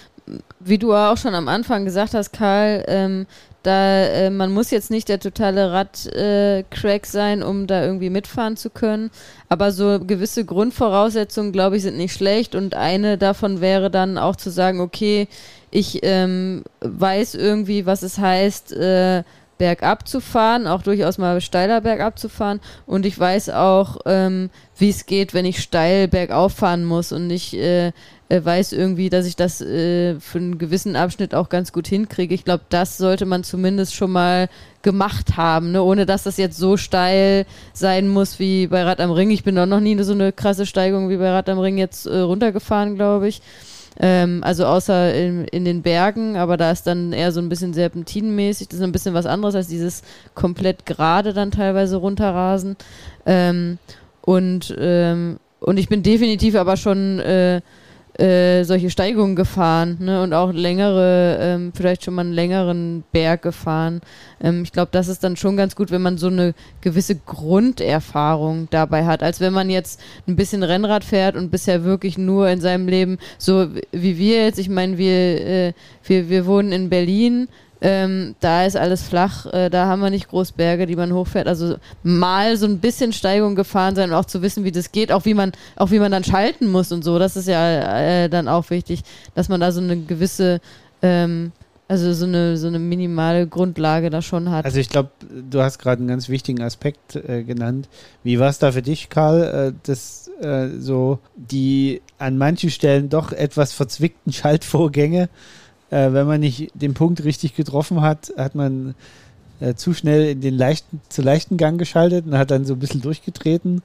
wie 0.60 0.78
du 0.78 0.94
auch 0.94 1.18
schon 1.18 1.36
am 1.36 1.48
Anfang 1.48 1.86
gesagt 1.86 2.14
hast, 2.14 2.32
Karl, 2.32 2.84
ähm, 2.88 3.26
da 3.64 4.04
äh, 4.04 4.30
man 4.30 4.52
muss 4.52 4.72
jetzt 4.72 4.92
nicht 4.92 5.08
der 5.08 5.20
totale 5.20 5.72
Radcrack 5.72 7.04
äh, 7.04 7.10
sein, 7.10 7.42
um 7.42 7.66
da 7.66 7.84
irgendwie 7.84 8.10
mitfahren 8.10 8.58
zu 8.58 8.70
können. 8.70 9.10
Aber 9.48 9.72
so 9.72 10.00
gewisse 10.00 10.44
Grundvoraussetzungen, 10.44 11.54
glaube 11.54 11.78
ich, 11.78 11.84
sind 11.84 11.98
nicht 11.98 12.14
schlecht. 12.14 12.56
Und 12.56 12.76
eine 12.76 13.18
davon 13.18 13.62
wäre 13.62 13.90
dann 13.90 14.18
auch 14.18 14.36
zu 14.36 14.50
sagen, 14.50 14.82
okay, 14.82 15.30
ich 15.72 16.02
ähm, 16.04 16.64
weiß 16.82 17.36
irgendwie, 17.36 17.86
was 17.86 18.04
es 18.04 18.18
heißt, 18.18 18.74
äh, 18.74 19.24
bergab 19.58 20.08
zu 20.10 20.20
fahren, 20.20 20.68
auch 20.68 20.82
durchaus 20.82 21.18
mal 21.18 21.40
steiler 21.40 21.80
bergab 21.80 22.20
zu 22.20 22.28
fahren. 22.28 22.60
Und 22.86 23.06
ich 23.06 23.18
weiß 23.18 23.50
auch, 23.52 23.98
ähm, 24.06 24.50
wie 24.78 24.90
es 24.90 25.06
geht, 25.06 25.34
wenn 25.34 25.46
ich 25.46 25.62
steil 25.62 26.10
bergauf 26.10 26.54
fahren 26.54 26.84
muss 26.84 27.14
und 27.14 27.28
nicht 27.28 27.54
äh, 27.54 27.94
weiß 28.30 28.74
irgendwie, 28.74 29.10
dass 29.10 29.26
ich 29.26 29.36
das 29.36 29.62
äh, 29.62 30.20
für 30.20 30.40
einen 30.40 30.58
gewissen 30.58 30.96
Abschnitt 30.96 31.36
auch 31.36 31.50
ganz 31.50 31.72
gut 31.72 31.88
hinkriege. 31.88 32.34
Ich 32.34 32.46
glaube, 32.46 32.64
das 32.70 32.98
sollte 32.98 33.26
man 33.26 33.44
zumindest 33.44 33.96
schon 33.96 34.12
mal 34.12 34.50
gemacht 34.82 35.38
haben, 35.38 35.72
ne? 35.72 35.84
ohne 35.84 36.06
dass 36.06 36.24
das 36.24 36.38
jetzt 36.38 36.58
so 36.58 36.78
steil 36.78 37.46
sein 37.74 38.08
muss 38.08 38.40
wie 38.40 38.68
bei 38.68 38.84
Rad 38.84 39.00
am 39.00 39.12
Ring. 39.12 39.32
Ich 39.32 39.44
bin 39.44 39.56
doch 39.56 39.66
noch 39.66 39.80
nie 39.80 40.02
so 40.04 40.14
eine 40.14 40.32
krasse 40.32 40.66
Steigung 40.66 41.10
wie 41.10 41.18
bei 41.18 41.30
Rad 41.30 41.50
am 41.50 41.60
Ring 41.60 41.78
jetzt 41.78 42.06
äh, 42.06 42.20
runtergefahren, 42.20 42.96
glaube 42.96 43.28
ich. 43.28 43.42
Ähm, 44.00 44.44
also 44.44 44.66
außer 44.66 45.14
in, 45.14 45.46
in, 45.46 45.66
den 45.66 45.84
Bergen, 45.84 46.36
aber 46.36 46.58
da 46.58 46.72
ist 46.72 46.88
dann 46.88 47.14
eher 47.14 47.32
so 47.32 47.40
ein 47.40 47.50
bisschen 47.50 47.74
serpentinenmäßig. 47.74 48.68
Das 48.70 48.80
ist 48.80 48.84
ein 48.84 48.92
bisschen 48.92 49.14
was 49.14 49.26
anderes 49.26 49.56
als 49.56 49.68
dieses 49.68 50.02
komplett 50.34 50.86
gerade 50.86 51.34
dann 51.34 51.52
teilweise 51.52 51.98
runterrasen. 51.98 52.76
Ähm, 53.26 53.78
und, 54.22 54.76
ähm, 54.80 55.38
und 55.60 55.78
ich 55.78 55.90
bin 55.90 56.02
definitiv 56.02 56.56
aber 56.56 56.78
schon 56.78 57.20
äh, 57.20 57.62
äh, 58.20 58.64
solche 58.64 58.90
Steigungen 58.90 59.36
gefahren 59.36 59.98
ne? 60.00 60.22
und 60.22 60.34
auch 60.34 60.54
längere, 60.54 61.38
ähm, 61.40 61.72
vielleicht 61.74 62.04
schon 62.04 62.14
mal 62.14 62.22
einen 62.22 62.34
längeren 62.34 63.04
Berg 63.12 63.42
gefahren. 63.42 64.02
Ähm, 64.42 64.64
ich 64.64 64.72
glaube, 64.72 64.90
das 64.92 65.08
ist 65.08 65.24
dann 65.24 65.36
schon 65.36 65.58
ganz 65.58 65.76
gut, 65.76 65.90
wenn 65.90 66.02
man 66.02 66.18
so 66.18 66.28
eine 66.28 66.54
gewisse 66.82 67.16
Grunderfahrung 67.16 68.68
dabei 68.70 69.06
hat, 69.06 69.24
als 69.24 69.40
wenn 69.40 69.54
man 69.54 69.70
jetzt 69.70 70.00
ein 70.28 70.36
bisschen 70.36 70.62
Rennrad 70.62 71.04
fährt 71.04 71.36
und 71.36 71.50
bisher 71.50 71.84
wirklich 71.84 72.18
nur 72.18 72.50
in 72.50 72.62
seinem 72.62 72.88
Leben, 72.88 73.18
so 73.40 73.68
wie 73.92 74.18
wir 74.18 74.46
jetzt, 74.46 74.60
ich 74.60 74.70
meine, 74.70 74.98
wir, 74.98 75.46
äh, 75.46 75.74
wir, 76.04 76.30
wir 76.30 76.46
wohnen 76.46 76.72
in 76.72 76.90
Berlin, 76.90 77.48
Ähm, 77.86 78.36
da 78.40 78.66
ist 78.66 78.78
alles 78.78 79.04
flach, 79.04 79.46
äh, 79.48 79.70
da 79.70 79.88
haben 79.88 80.02
wir 80.02 80.10
nicht 80.10 80.30
groß 80.30 80.54
Berge, 80.54 80.86
die 80.86 80.96
man 80.96 81.12
hochfährt. 81.12 81.48
Also 81.48 81.76
mal 82.02 82.56
so 82.56 82.66
ein 82.66 82.80
bisschen 82.80 83.12
Steigung 83.12 83.56
gefahren 83.56 83.94
sein 83.94 84.12
und 84.12 84.16
auch 84.16 84.24
zu 84.24 84.42
wissen, 84.42 84.64
wie 84.64 84.72
das 84.72 84.94
geht, 84.94 85.12
auch 85.12 85.26
wie 85.26 85.34
man, 85.34 85.52
auch 85.76 85.92
wie 85.92 86.00
man 86.00 86.12
dann 86.12 86.24
schalten 86.24 86.72
muss 86.72 86.94
und 86.94 87.04
so. 87.04 87.20
Das 87.20 87.36
ist 87.36 87.50
ja 87.50 88.00
äh, 88.00 88.30
dann 88.30 88.48
auch 88.48 88.70
wichtig, 88.70 89.02
dass 89.36 89.50
man 89.50 89.60
da 89.60 89.74
so 89.74 89.82
eine 89.82 89.98
gewisse 89.98 90.62
ähm, 91.02 91.52
also 91.90 92.14
so 92.14 92.26
eine, 92.26 92.58
so 92.58 92.68
eine 92.68 92.80
minimale 92.80 93.46
Grundlage 93.46 94.10
da 94.10 94.22
schon 94.22 94.50
hat. 94.50 94.66
Also 94.66 94.80
ich 94.80 94.90
glaube, 94.90 95.10
du 95.30 95.62
hast 95.62 95.80
gerade 95.80 96.00
einen 96.00 96.08
ganz 96.08 96.30
wichtigen 96.30 96.62
Aspekt 96.64 97.16
äh, 97.16 97.44
genannt. 97.44 97.90
Wie 98.24 98.40
war 98.40 98.50
es 98.50 98.60
da 98.60 98.72
für 98.72 98.82
dich, 98.82 99.10
Karl, 99.10 99.44
äh, 99.44 99.74
dass 99.84 100.32
äh, 100.42 100.70
so 100.80 101.20
die 101.36 102.02
an 102.18 102.38
manchen 102.38 102.70
Stellen 102.70 103.10
doch 103.10 103.32
etwas 103.32 103.74
verzwickten 103.74 104.32
Schaltvorgänge 104.34 105.30
äh, 105.94 106.14
wenn 106.14 106.26
man 106.26 106.40
nicht 106.40 106.72
den 106.74 106.94
Punkt 106.94 107.24
richtig 107.24 107.56
getroffen 107.56 108.02
hat, 108.02 108.34
hat 108.36 108.56
man 108.56 108.96
äh, 109.60 109.76
zu 109.76 109.94
schnell 109.94 110.30
in 110.30 110.42
den 110.42 110.58
leichten, 110.58 111.02
zu 111.10 111.22
leichten 111.22 111.58
Gang 111.58 111.78
geschaltet 111.78 112.26
und 112.26 112.38
hat 112.38 112.52
dann 112.52 112.66
so 112.66 112.74
ein 112.74 112.80
bisschen 112.80 113.02
durchgetreten. 113.02 113.84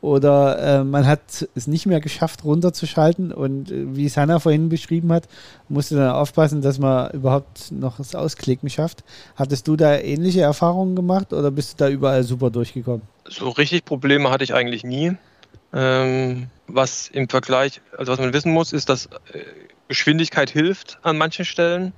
Oder 0.00 0.58
äh, 0.58 0.84
man 0.84 1.08
hat 1.08 1.48
es 1.56 1.66
nicht 1.66 1.86
mehr 1.86 2.00
geschafft, 2.00 2.44
runterzuschalten 2.44 3.32
und 3.32 3.72
äh, 3.72 3.96
wie 3.96 4.06
es 4.06 4.16
Hanna 4.16 4.38
vorhin 4.38 4.68
beschrieben 4.68 5.12
hat, 5.12 5.24
musste 5.68 5.96
dann 5.96 6.12
aufpassen, 6.12 6.62
dass 6.62 6.78
man 6.78 7.10
überhaupt 7.10 7.72
noch 7.72 7.96
das 7.96 8.14
Ausklicken 8.14 8.70
schafft. 8.70 9.02
Hattest 9.34 9.66
du 9.66 9.74
da 9.74 9.98
ähnliche 9.98 10.42
Erfahrungen 10.42 10.94
gemacht 10.94 11.32
oder 11.32 11.50
bist 11.50 11.72
du 11.72 11.84
da 11.84 11.90
überall 11.90 12.22
super 12.22 12.50
durchgekommen? 12.50 13.02
So 13.24 13.48
richtig 13.48 13.84
Probleme 13.84 14.30
hatte 14.30 14.44
ich 14.44 14.54
eigentlich 14.54 14.84
nie. 14.84 15.16
Ähm, 15.72 16.46
was 16.68 17.08
im 17.08 17.28
Vergleich, 17.28 17.80
also 17.96 18.12
was 18.12 18.20
man 18.20 18.32
wissen 18.32 18.52
muss, 18.52 18.72
ist, 18.72 18.88
dass 18.88 19.06
äh, 19.06 19.40
Geschwindigkeit 19.88 20.50
hilft 20.50 20.98
an 21.02 21.18
manchen 21.18 21.44
Stellen. 21.44 21.92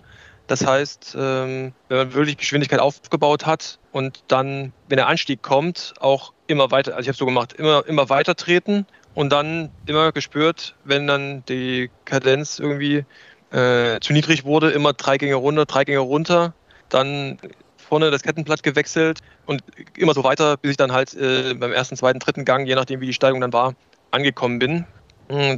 Das 0.47 0.67
heißt, 0.67 1.17
ähm, 1.19 1.73
wenn 1.89 1.97
man 1.97 2.15
wirklich 2.15 2.37
Geschwindigkeit 2.37 2.81
aufgebaut 2.81 3.47
hat 3.47 3.79
und 3.93 4.25
dann, 4.29 4.73
wenn 4.89 4.97
der 4.97 5.07
Anstieg 5.07 5.43
kommt, 5.43 5.95
auch 6.01 6.33
immer 6.49 6.71
weiter, 6.73 6.97
also 6.97 7.03
ich 7.03 7.09
habe 7.09 7.17
so 7.17 7.27
gemacht, 7.27 7.53
immer, 7.53 7.87
immer 7.87 8.09
weiter 8.09 8.35
treten 8.35 8.87
und 9.15 9.31
dann 9.31 9.71
immer 9.87 10.11
gespürt, 10.11 10.75
wenn 10.85 11.07
dann 11.07 11.45
die 11.49 11.91
Kadenz 12.05 12.59
irgendwie 12.59 13.05
äh, 13.53 14.01
zu 14.01 14.13
niedrig 14.13 14.45
wurde, 14.45 14.71
immer 14.71 14.93
drei 14.93 15.19
Gänge 15.19 15.37
runter, 15.37 15.67
drei 15.67 15.85
Gänge 15.85 16.01
runter, 16.01 16.55
dann 16.89 17.39
vorne 17.77 18.11
das 18.11 18.23
Kettenblatt 18.23 18.63
gewechselt 18.63 19.21
und 19.47 19.63
immer 19.97 20.15
so 20.15 20.25
weiter, 20.25 20.57
bis 20.57 20.73
ich 20.73 20.77
dann 20.77 20.93
halt 20.93 21.15
äh, 21.15 21.55
beim 21.55 21.73
ersten, 21.73 21.97
zweiten, 21.97 22.19
dritten 22.19 22.45
Gang, 22.45 22.67
je 22.67 22.75
nachdem 22.75 23.01
wie 23.01 23.07
die 23.07 23.13
Steigung 23.13 23.41
dann 23.41 23.53
war, 23.53 23.75
angekommen 24.11 24.59
bin. 24.59 24.85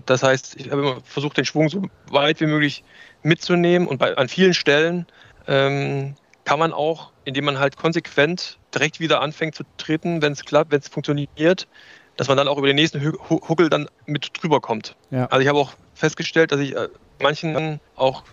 Das 0.06 0.22
heißt, 0.22 0.56
ich 0.56 0.70
habe 0.70 0.82
immer 0.82 1.00
versucht, 1.02 1.36
den 1.36 1.44
Schwung 1.44 1.68
so 1.68 1.82
weit 2.10 2.40
wie 2.40 2.46
möglich 2.46 2.84
mitzunehmen 3.22 3.88
und 3.88 3.98
bei, 3.98 4.16
an 4.16 4.28
vielen 4.28 4.54
Stellen 4.54 5.06
ähm, 5.46 6.14
kann 6.44 6.58
man 6.58 6.72
auch, 6.72 7.12
indem 7.24 7.46
man 7.46 7.58
halt 7.58 7.76
konsequent 7.76 8.58
direkt 8.74 9.00
wieder 9.00 9.20
anfängt 9.20 9.54
zu 9.54 9.64
treten, 9.78 10.20
wenn 10.20 10.32
es 10.32 10.44
klappt, 10.44 10.72
wenn 10.72 10.80
es 10.80 10.88
funktioniert, 10.88 11.68
dass 12.16 12.28
man 12.28 12.36
dann 12.36 12.48
auch 12.48 12.58
über 12.58 12.66
den 12.66 12.76
nächsten 12.76 13.02
Huckel 13.02 13.70
dann 13.70 13.88
mit 14.06 14.30
drüber 14.42 14.60
kommt. 14.60 14.96
Ja. 15.10 15.26
Also 15.26 15.40
ich 15.40 15.48
habe 15.48 15.58
auch 15.58 15.72
festgestellt, 15.94 16.52
dass 16.52 16.60
ich 16.60 16.76
äh, 16.76 16.88
manchen 17.20 17.80
auch 17.96 18.24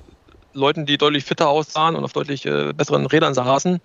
Leuten, 0.54 0.86
die 0.86 0.98
deutlich 0.98 1.24
fitter 1.24 1.48
aussahen 1.48 1.96
und 1.96 2.04
auf 2.04 2.12
deutlich 2.12 2.46
äh, 2.46 2.74
besseren 2.74 3.06
Rädern 3.06 3.34
saßen, 3.34 3.80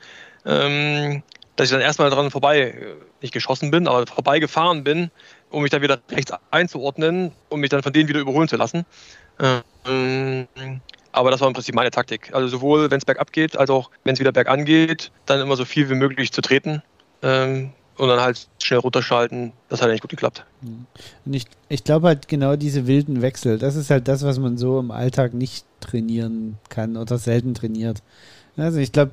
ähm, 0.46 1.22
dass 1.56 1.66
ich 1.66 1.72
dann 1.72 1.80
erstmal 1.80 2.10
daran 2.10 2.30
vorbei, 2.30 2.60
äh, 2.60 2.94
nicht 3.20 3.32
geschossen 3.32 3.70
bin, 3.70 3.86
aber 3.86 4.06
vorbei 4.06 4.38
gefahren 4.38 4.82
bin 4.82 5.10
um 5.54 5.62
mich 5.62 5.70
dann 5.70 5.82
wieder 5.82 6.00
rechts 6.10 6.32
einzuordnen, 6.50 7.32
um 7.48 7.60
mich 7.60 7.70
dann 7.70 7.82
von 7.82 7.92
denen 7.92 8.08
wieder 8.08 8.20
überholen 8.20 8.48
zu 8.48 8.56
lassen. 8.56 8.84
Ähm, 9.86 10.46
aber 11.12 11.30
das 11.30 11.40
war 11.40 11.48
im 11.48 11.54
Prinzip 11.54 11.74
meine 11.74 11.90
Taktik. 11.90 12.34
Also 12.34 12.48
sowohl, 12.48 12.90
wenn 12.90 12.98
es 12.98 13.04
bergab 13.04 13.32
geht, 13.32 13.56
als 13.56 13.70
auch, 13.70 13.90
wenn 14.02 14.14
es 14.14 14.20
wieder 14.20 14.32
bergan 14.32 14.64
geht, 14.64 15.12
dann 15.26 15.40
immer 15.40 15.56
so 15.56 15.64
viel 15.64 15.88
wie 15.88 15.94
möglich 15.94 16.32
zu 16.32 16.40
treten 16.40 16.82
ähm, 17.22 17.70
und 17.96 18.08
dann 18.08 18.20
halt 18.20 18.48
schnell 18.60 18.80
runterschalten. 18.80 19.52
Das 19.68 19.80
hat 19.80 19.88
eigentlich 19.88 20.00
gut 20.00 20.10
geklappt. 20.10 20.44
Und 20.62 21.34
ich, 21.34 21.46
ich 21.68 21.84
glaube 21.84 22.08
halt 22.08 22.26
genau 22.26 22.56
diese 22.56 22.88
wilden 22.88 23.22
Wechsel, 23.22 23.58
das 23.58 23.76
ist 23.76 23.90
halt 23.90 24.08
das, 24.08 24.24
was 24.24 24.40
man 24.40 24.58
so 24.58 24.80
im 24.80 24.90
Alltag 24.90 25.34
nicht 25.34 25.64
trainieren 25.80 26.58
kann 26.68 26.96
oder 26.96 27.18
selten 27.18 27.54
trainiert. 27.54 28.02
Also 28.56 28.78
ich 28.78 28.92
glaube, 28.92 29.12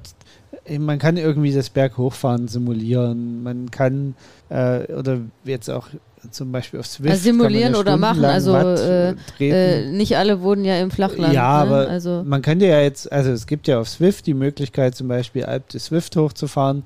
man 0.80 1.00
kann 1.00 1.18
irgendwie 1.18 1.54
das 1.54 1.70
Berghochfahren 1.70 2.48
simulieren. 2.48 3.44
Man 3.44 3.72
kann, 3.72 4.16
äh, 4.50 4.92
oder 4.94 5.20
jetzt 5.44 5.70
auch 5.70 5.88
zum 6.30 6.52
Beispiel 6.52 6.80
auf 6.80 6.86
Swift. 6.86 7.10
Also 7.10 7.24
simulieren 7.24 7.76
oder 7.76 7.98
machen, 7.98 8.24
also 8.24 8.56
äh, 8.56 9.16
äh, 9.40 9.90
nicht 9.90 10.18
alle 10.18 10.42
wohnen 10.42 10.64
ja 10.66 10.78
im 10.78 10.92
Flachland. 10.92 11.34
Ja, 11.34 11.66
ne? 11.66 11.72
aber 11.72 11.90
also 11.90 12.24
man 12.24 12.42
könnte 12.44 12.68
ja 12.68 12.80
jetzt, 12.80 13.12
also 13.12 13.32
es 13.32 13.48
gibt 13.48 13.68
ja 13.68 13.80
auf 13.80 13.90
Swift 13.90 14.28
die 14.28 14.36
Möglichkeit 14.36 14.96
zum 14.96 15.08
Beispiel 15.08 15.46
Alp 15.46 15.70
de 15.70 15.80
Swift 15.80 16.16
hochzufahren, 16.16 16.84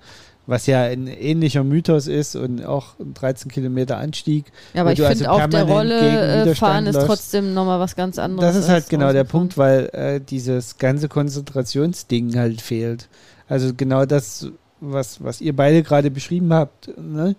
was 0.48 0.68
ja 0.68 0.84
ein 0.84 1.08
ähnlicher 1.08 1.64
Mythos 1.64 2.08
ist 2.08 2.36
und 2.36 2.64
auch 2.64 3.00
ein 3.00 3.14
13 3.14 3.52
Kilometer 3.52 3.98
Anstieg. 3.98 4.46
Ja, 4.74 4.82
aber 4.82 4.94
ich 4.94 5.00
finde 5.00 5.30
also 5.30 5.44
auf 5.44 5.50
der 5.50 5.64
Rolle 5.64 6.56
fahren 6.56 6.86
ist 6.86 7.00
trotzdem 7.06 7.54
nochmal 7.54 7.80
was 7.80 7.96
ganz 7.96 8.20
anderes. 8.20 8.54
Das 8.54 8.64
ist 8.64 8.70
halt 8.70 8.90
genau 8.90 9.12
der 9.12 9.24
Punkt, 9.24 9.58
weil 9.58 9.90
äh, 9.94 10.20
dieses 10.22 10.78
ganze 10.78 11.08
Konzentrationsding 11.10 12.36
halt 12.38 12.62
fehlt. 12.62 13.08
Also 13.48 13.74
genau 13.76 14.06
das, 14.06 14.48
was, 14.82 15.24
was 15.24 15.42
ihr 15.42 15.56
beide 15.56 15.84
gerade 15.84 16.12
beschrieben 16.12 16.54
habt. 16.54 16.90
Ne? 16.98 17.36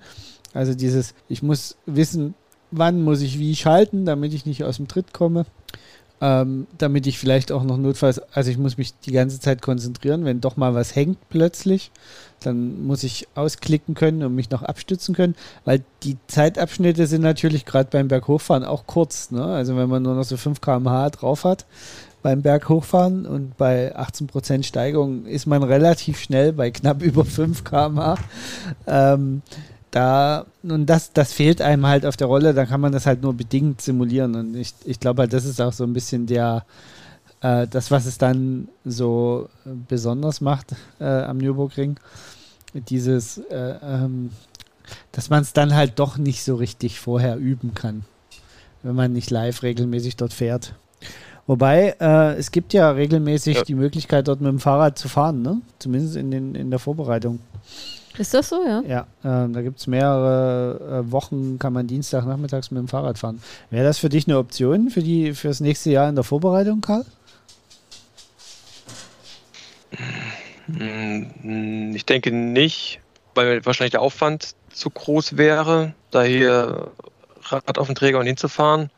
Also 0.53 0.75
dieses, 0.75 1.15
ich 1.29 1.43
muss 1.43 1.77
wissen, 1.87 2.35
wann 2.71 3.03
muss 3.03 3.21
ich 3.21 3.39
wie 3.39 3.55
schalten, 3.55 4.05
damit 4.05 4.35
ich 4.35 4.47
nicht 4.47 4.65
aus 4.65 4.77
dem 4.77 4.89
Tritt 4.89 5.13
komme. 5.13 5.47
Ähm, 6.19 6.67
damit 6.79 7.07
ich 7.07 7.19
vielleicht 7.19 7.53
auch 7.53 7.63
noch 7.63 7.77
notfalls, 7.77 8.19
also 8.33 8.51
ich 8.51 8.57
muss 8.57 8.79
mich 8.79 8.99
die 9.01 9.13
ganze 9.13 9.39
Zeit 9.39 9.61
konzentrieren, 9.61 10.25
wenn 10.25 10.41
doch 10.41 10.57
mal 10.57 10.75
was 10.75 10.97
hängt 10.97 11.19
plötzlich, 11.29 11.91
dann 12.41 12.87
muss 12.87 13.03
ich 13.03 13.29
ausklicken 13.35 13.95
können 13.95 14.23
und 14.23 14.35
mich 14.35 14.51
noch 14.51 14.63
abstützen 14.63 15.15
können, 15.15 15.35
weil 15.65 15.83
die 16.03 16.17
Zeitabschnitte 16.27 17.07
sind 17.07 17.23
natürlich 17.23 17.65
gerade 17.65 17.89
beim 17.91 18.09
Berghochfahren 18.09 18.65
auch 18.65 18.87
kurz, 18.87 19.31
ne? 19.31 19.45
also 19.45 19.77
wenn 19.77 19.89
man 19.89 20.03
nur 20.03 20.15
noch 20.15 20.25
so 20.25 20.37
5 20.37 20.61
km/h 20.61 21.11
drauf 21.11 21.45
hat, 21.45 21.67
beim 22.23 22.43
Berghochfahren 22.43 23.25
und 23.25 23.57
bei 23.57 23.97
18% 23.97 24.65
Steigung 24.65 25.27
ist 25.27 25.47
man 25.47 25.63
relativ 25.63 26.19
schnell 26.19 26.53
bei 26.53 26.71
knapp 26.71 27.03
über 27.03 27.25
5 27.25 27.63
km/h. 27.63 28.17
Ähm, 28.87 29.43
da, 29.93 30.45
und 30.63 30.87
das, 30.87 31.13
das 31.13 31.33
fehlt 31.33 31.63
einem 31.63 31.87
halt 31.87 32.05
auf 32.05 32.17
der 32.17 32.27
Rolle, 32.27 32.53
da 32.53 32.67
kann 32.67 32.81
man 32.81 32.93
das 32.93 33.07
halt 33.07 33.23
nur 33.23 33.33
bedingt 33.33 33.81
simulieren. 33.81 34.35
Und 34.35 34.57
ich, 34.57 34.75
ich 34.85 35.01
glaube 35.01 35.23
halt, 35.23 35.33
das 35.33 35.45
ist 35.45 35.61
auch 35.61 35.73
so 35.73 35.85
ein 35.85 35.93
bisschen 35.93 36.27
der, 36.27 36.67
äh, 37.47 37.67
das, 37.69 37.91
was 37.91 38.07
es 38.07 38.19
dann 38.19 38.69
so 38.85 39.49
besonders 39.65 40.41
macht 40.41 40.75
äh, 41.01 41.05
am 41.05 41.39
Nürburgring. 41.39 41.97
Dieses, 42.75 43.39
äh, 43.39 43.75
ähm, 43.83 44.31
dass 45.13 45.31
man 45.31 45.43
es 45.43 45.53
dann 45.53 45.75
halt 45.75 45.99
doch 45.99 46.19
nicht 46.19 46.45
so 46.45 46.57
richtig 46.57 47.01
vorher 47.01 47.37
üben 47.37 47.75
kann, 47.75 48.05
wenn 48.83 48.95
man 48.95 49.13
nicht 49.13 49.31
live 49.31 49.63
regelmäßig 49.63 50.17
dort 50.17 50.33
fährt. 50.33 50.75
Wobei, 51.47 51.95
äh, 52.01 52.35
es 52.35 52.51
gibt 52.51 52.73
ja 52.73 52.91
regelmäßig 52.91 53.59
ja. 53.59 53.65
die 53.65 53.77
Möglichkeit, 53.77 54.27
dort 54.27 54.41
mit 54.41 54.51
dem 54.51 54.59
Fahrrad 54.59 54.99
zu 54.99 55.09
fahren, 55.09 55.43
ne? 55.43 55.61
Zumindest 55.79 56.17
in, 56.17 56.33
den, 56.33 56.55
in 56.57 56.71
der 56.71 56.81
Vorbereitung. 56.81 57.39
Ist 58.19 58.35
das 58.35 58.49
so, 58.49 58.65
ja? 58.67 58.83
Ja, 58.87 59.01
äh, 59.23 59.49
da 59.49 59.63
gibt 59.63 59.79
es 59.79 59.87
mehrere 59.87 61.05
äh, 61.05 61.13
Wochen, 61.13 61.59
kann 61.59 61.73
man 61.73 61.87
Dienstagnachmittags 61.87 62.73
mit 62.73 62.81
dem 62.81 62.89
Fahrrad 62.89 63.19
fahren. 63.19 63.41
Wäre 63.71 63.85
das 63.85 63.99
für 63.99 64.09
dich 64.09 64.27
eine 64.27 64.39
Option 64.39 64.91
für, 64.91 65.03
die, 65.03 65.35
für 65.35 65.49
das 65.49 65.61
nächste 65.61 65.91
Jahr 65.91 66.09
in 66.09 66.17
der 66.17 66.25
Vorbereitung, 66.25 66.81
Karl? 66.81 67.05
Hm, 70.67 71.93
ich 71.95 72.05
denke 72.07 72.33
nicht, 72.33 73.01
weil 73.35 73.65
wahrscheinlich 73.65 73.93
der 73.93 74.03
Aufwand 74.03 74.55
zu 74.73 74.91
groß 74.91 75.37
wäre, 75.37 75.95
da 76.11 76.23
hier 76.23 76.91
Rad 77.43 77.79
auf 77.79 77.87
den 77.87 77.95
Träger 77.95 78.19
und 78.19 78.27
hinzufahren 78.27 78.91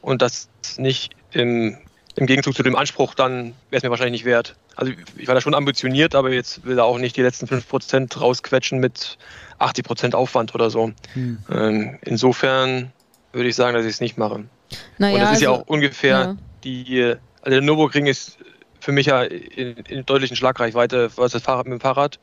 und 0.00 0.22
das 0.22 0.48
nicht 0.76 1.12
im 1.32 1.78
im 2.18 2.26
Gegenzug 2.26 2.54
zu 2.54 2.64
dem 2.64 2.74
Anspruch, 2.74 3.14
dann 3.14 3.54
wäre 3.70 3.78
es 3.78 3.82
mir 3.84 3.90
wahrscheinlich 3.90 4.22
nicht 4.22 4.24
wert. 4.24 4.56
Also 4.74 4.92
ich 5.16 5.28
war 5.28 5.36
da 5.36 5.40
schon 5.40 5.54
ambitioniert, 5.54 6.16
aber 6.16 6.32
jetzt 6.32 6.64
will 6.64 6.76
er 6.76 6.84
auch 6.84 6.98
nicht 6.98 7.16
die 7.16 7.22
letzten 7.22 7.46
5% 7.46 8.18
rausquetschen 8.18 8.80
mit 8.80 9.18
80% 9.60 10.14
Aufwand 10.14 10.54
oder 10.54 10.68
so. 10.68 10.92
Hm. 11.12 11.38
Ähm, 11.50 11.98
insofern 12.02 12.92
würde 13.32 13.48
ich 13.48 13.54
sagen, 13.54 13.76
dass 13.76 13.84
ich 13.84 13.92
es 13.92 14.00
nicht 14.00 14.18
mache. 14.18 14.44
Naja, 14.98 15.14
Und 15.14 15.20
das 15.20 15.30
ist 15.30 15.36
also, 15.36 15.44
ja 15.44 15.50
auch 15.50 15.66
ungefähr 15.66 16.10
ja. 16.10 16.36
die, 16.64 17.14
also 17.40 17.50
der 17.50 17.60
Nürburgring 17.60 18.06
ist 18.06 18.38
für 18.88 18.92
mich 18.92 19.04
ja 19.04 19.22
in, 19.22 19.76
in 19.76 20.06
deutlichen 20.06 20.34
Schlagreichweite, 20.34 21.10
was 21.16 21.32
das 21.32 21.42
Fahrrad 21.42 21.66
mit 21.66 21.78
dem 21.78 21.80
Fahrrad. 21.82 22.18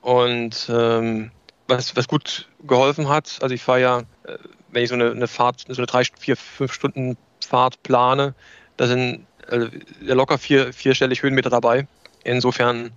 Und 0.00 0.68
ähm, 0.68 1.30
was, 1.68 1.94
was 1.94 2.08
gut 2.08 2.48
geholfen 2.66 3.08
hat, 3.08 3.38
also 3.40 3.54
ich 3.54 3.62
fahre 3.62 3.80
ja, 3.80 3.98
äh, 4.24 4.36
wenn 4.72 4.82
ich 4.82 4.88
so 4.88 4.96
eine, 4.96 5.12
eine 5.12 5.28
Fahrt, 5.28 5.66
so 5.68 5.76
eine 5.76 5.86
drei, 5.86 6.02
vier, 6.18 6.36
fünf 6.36 6.72
Stunden 6.72 7.16
Fahrt 7.46 7.80
plane, 7.84 8.34
da 8.76 8.88
sind 8.88 9.28
also 9.48 9.68
locker 10.00 10.38
vier, 10.38 10.72
vierstellig 10.72 11.22
Höhenmeter 11.22 11.50
dabei. 11.50 11.86
Insofern 12.24 12.90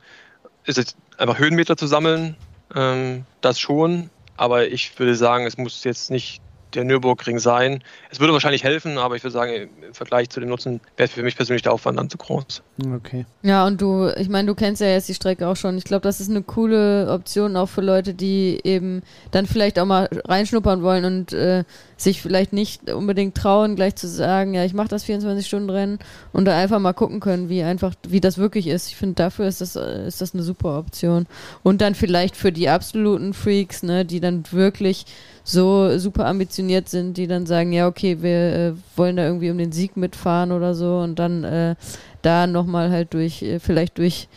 ist 0.66 0.80
es 0.80 0.96
einfach 1.20 1.38
Höhenmeter 1.38 1.78
zu 1.78 1.86
sammeln, 1.86 2.36
ähm, 2.74 3.26
das 3.42 3.60
schon. 3.60 4.10
Aber 4.36 4.68
ich 4.68 4.98
würde 4.98 5.14
sagen, 5.14 5.46
es 5.46 5.60
muss 5.60 5.84
jetzt 5.84 6.10
nicht 6.10 6.42
der 6.76 6.84
Nürburgring 6.84 7.40
sein. 7.40 7.84
Es 8.10 8.20
würde 8.20 8.34
wahrscheinlich 8.34 8.64
helfen, 8.64 8.98
aber 8.98 9.16
ich 9.16 9.24
würde 9.24 9.34
sagen, 9.34 9.54
im 9.54 9.94
Vergleich 9.94 10.30
zu 10.30 10.40
dem 10.40 10.50
Nutzen 10.50 10.80
wäre 10.98 11.10
für 11.10 11.24
mich 11.24 11.36
persönlich 11.36 11.62
der 11.62 11.74
Aufwand 11.74 11.98
dann 11.98 12.10
zu 12.10 12.18
groß. 12.18 12.62
Okay. 12.96 13.26
Ja, 13.44 13.66
und 13.66 13.82
du, 13.82 14.10
ich 14.18 14.30
meine, 14.30 14.48
du 14.48 14.56
kennst 14.56 14.82
ja 14.82 14.88
jetzt 14.88 15.10
die 15.10 15.14
Strecke 15.14 15.48
auch 15.48 15.56
schon. 15.56 15.78
Ich 15.78 15.84
glaube, 15.84 16.02
das 16.02 16.20
ist 16.20 16.30
eine 16.30 16.44
coole 16.44 17.12
Option 17.12 17.56
auch 17.56 17.68
für 17.68 17.82
Leute, 17.82 18.14
die 18.14 18.60
eben 18.64 19.02
dann 19.32 19.46
vielleicht 19.46 19.80
auch 19.80 19.86
mal 19.86 20.10
reinschnuppern 20.12 20.82
wollen 20.82 21.06
und 21.06 21.34
äh, 21.34 21.64
sich 21.98 22.22
vielleicht 22.22 22.54
nicht 22.54 22.92
unbedingt 22.92 23.36
trauen, 23.36 23.76
gleich 23.76 23.96
zu 23.96 24.08
sagen, 24.08 24.54
ja, 24.54 24.66
ich 24.66 24.74
mache 24.74 24.88
das 24.88 25.06
24-Stunden-Rennen 25.06 26.00
und 26.34 26.46
da 26.46 26.58
einfach 26.58 26.80
mal 26.80 26.94
gucken 26.94 27.20
können, 27.20 27.50
wie 27.50 27.64
einfach, 27.64 27.94
wie 28.08 28.22
das 28.22 28.38
wirklich 28.38 28.68
ist. 28.68 28.88
Ich 28.88 28.96
finde, 28.96 29.16
dafür 29.16 29.48
ist 29.48 29.62
das, 29.62 29.76
ist 29.76 30.22
das 30.22 30.34
eine 30.34 30.44
super 30.44 30.78
Option. 30.78 31.28
Und 31.64 31.82
dann 31.82 31.96
vielleicht 31.96 32.36
für 32.36 32.52
die 32.52 32.70
absoluten 32.70 33.34
Freaks, 33.34 33.84
ne, 33.84 34.06
die 34.06 34.20
dann 34.20 34.44
wirklich 34.52 35.06
so 35.44 35.98
super 35.98 36.26
ambitioniert 36.26 36.90
sind, 36.90 37.18
die 37.18 37.28
dann 37.28 37.46
sagen, 37.46 37.74
ja, 37.74 37.88
okay, 37.88 38.22
wir 38.22 38.32
äh, 38.32 38.74
wollen 38.96 39.16
da 39.16 39.26
irgendwie 39.26 39.50
um 39.50 39.58
den 39.58 39.72
Sieg 39.72 39.98
mitfahren 39.98 40.52
oder 40.52 40.74
so 40.74 41.00
und 41.00 41.18
dann 41.18 41.44
äh, 41.44 41.76
da 42.22 42.48
nochmal 42.48 42.92
halt 42.92 43.14
durch, 43.14 43.42
äh, 43.42 43.60
vielleicht 43.60 43.98
durch 43.98 44.28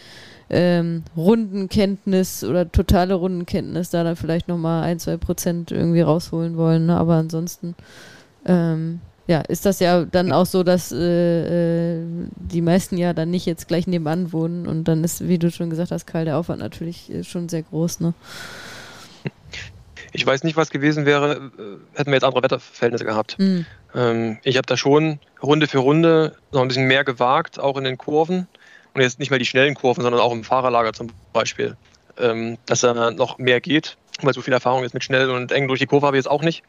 ähm, 0.51 1.03
Rundenkenntnis 1.17 2.45
oder 2.45 2.71
totale 2.71 3.15
Rundenkenntnis 3.15 3.91
da 3.91 4.05
dann 4.05 4.17
vielleicht 4.17 4.49
nochmal 4.49 4.85
ein, 4.85 4.99
zwei 4.99 5.17
Prozent 5.17 5.71
irgendwie 5.71 6.03
rausholen 6.03 6.57
wollen. 6.57 6.87
Ne? 6.87 6.97
Aber 6.97 7.15
ansonsten 7.15 7.75
ähm, 8.47 9.01
ja, 9.27 9.41
ist 9.41 9.65
das 9.65 9.81
ja 9.81 10.05
dann 10.05 10.33
auch 10.33 10.45
so, 10.45 10.63
dass 10.63 10.93
äh, 10.93 11.97
äh, 11.97 12.03
die 12.37 12.61
meisten 12.61 12.99
ja 12.99 13.15
dann 13.15 13.31
nicht 13.31 13.47
jetzt 13.47 13.69
gleich 13.69 13.87
nebenan 13.87 14.33
wohnen 14.33 14.67
und 14.67 14.85
dann 14.85 15.03
ist, 15.03 15.27
wie 15.27 15.39
du 15.39 15.51
schon 15.51 15.71
gesagt 15.71 15.93
hast, 15.93 16.07
Karl, 16.07 16.27
der 16.27 16.37
Aufwand 16.37 16.61
natürlich 16.61 17.11
äh, 17.11 17.25
schon 17.25 17.49
sehr 17.49 17.63
groß, 17.63 18.01
ne? 18.01 18.13
Ich 20.15 20.25
weiß 20.25 20.45
nicht, 20.45 20.57
was 20.57 20.71
gewesen 20.71 21.07
wäre, 21.07 21.51
äh, 21.59 21.99
hätten 21.99 22.11
wir 22.11 22.15
jetzt 22.15 22.25
andere 22.25 22.45
Wetterverhältnisse 22.45 23.05
gehabt. 23.05 23.37
Mhm. 23.39 23.67
Ähm, 23.95 24.39
ich 24.45 24.57
habe 24.57 24.67
da 24.67 24.77
schon 24.77 25.19
Runde 25.43 25.67
für 25.67 25.79
Runde 25.79 26.37
noch 26.53 26.63
ein 26.63 26.69
bisschen 26.69 26.87
mehr 26.87 27.03
gewagt, 27.05 27.59
auch 27.59 27.77
in 27.77 27.85
den 27.85 27.99
Kurven. 27.99 28.47
Und 28.95 29.01
jetzt 29.03 29.19
nicht 29.19 29.31
mehr 29.31 29.41
die 29.41 29.45
schnellen 29.45 29.75
Kurven, 29.75 30.03
sondern 30.03 30.21
auch 30.21 30.33
im 30.33 30.45
Fahrerlager 30.45 30.93
zum 30.93 31.09
Beispiel. 31.33 31.77
Ähm, 32.17 32.59
dass 32.67 32.81
da 32.81 33.11
noch 33.11 33.39
mehr 33.39 33.61
geht, 33.61 33.97
weil 34.23 34.33
so 34.33 34.41
viel 34.41 34.55
Erfahrung 34.55 34.85
ist 34.85 34.95
mit 34.95 35.03
schnell 35.03 35.31
und 35.31 35.51
eng 35.51 35.67
durch 35.67 35.81
die 35.81 35.87
Kurve 35.87 36.07
habe 36.07 36.17
ich 36.17 36.25
jetzt 36.25 36.31
auch 36.31 36.43
nicht. 36.43 36.63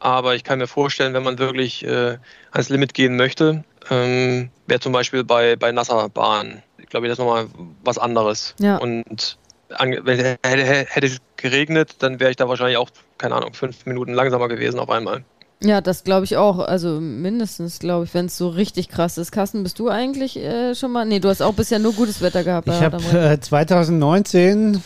Aber 0.00 0.34
ich 0.34 0.42
kann 0.42 0.58
mir 0.58 0.66
vorstellen, 0.66 1.12
wenn 1.12 1.24
man 1.24 1.38
wirklich 1.38 1.84
äh, 1.84 2.16
ans 2.52 2.70
Limit 2.70 2.94
gehen 2.94 3.16
möchte, 3.16 3.64
ähm, 3.90 4.48
wäre 4.66 4.80
zum 4.80 4.92
Beispiel 4.92 5.24
bei, 5.24 5.56
bei 5.56 5.72
nasser 5.72 6.08
Bahn, 6.08 6.62
ich 6.78 6.86
glaube, 6.86 7.06
das 7.06 7.18
ist 7.18 7.24
nochmal 7.24 7.48
was 7.84 7.98
anderes. 7.98 8.54
Ja. 8.60 8.78
Und 8.78 9.36
wenn 9.68 10.18
hätte, 10.18 10.86
hätte 10.88 11.06
es 11.06 11.18
geregnet, 11.36 11.96
dann 12.00 12.20
wäre 12.20 12.30
ich 12.30 12.36
da 12.36 12.48
wahrscheinlich 12.48 12.76
auch, 12.76 12.90
keine 13.18 13.34
Ahnung, 13.34 13.54
fünf 13.54 13.86
Minuten 13.86 14.12
langsamer 14.12 14.48
gewesen 14.48 14.80
auf 14.80 14.90
einmal. 14.90 15.24
Ja, 15.60 15.80
das 15.80 16.04
glaube 16.04 16.24
ich 16.24 16.36
auch. 16.36 16.60
Also 16.60 17.00
mindestens, 17.00 17.80
glaube 17.80 18.04
ich, 18.04 18.14
wenn 18.14 18.26
es 18.26 18.36
so 18.36 18.48
richtig 18.48 18.88
krass 18.88 19.18
ist. 19.18 19.32
Carsten, 19.32 19.64
bist 19.64 19.78
du 19.78 19.88
eigentlich 19.88 20.36
äh, 20.36 20.74
schon 20.74 20.92
mal? 20.92 21.04
Nee, 21.04 21.18
du 21.18 21.28
hast 21.28 21.42
auch 21.42 21.54
bisher 21.54 21.80
nur 21.80 21.94
gutes 21.94 22.20
Wetter 22.20 22.44
gehabt. 22.44 22.68
Ich 22.68 22.80
habe 22.80 22.98
äh, 23.12 23.40
2019 23.40 24.80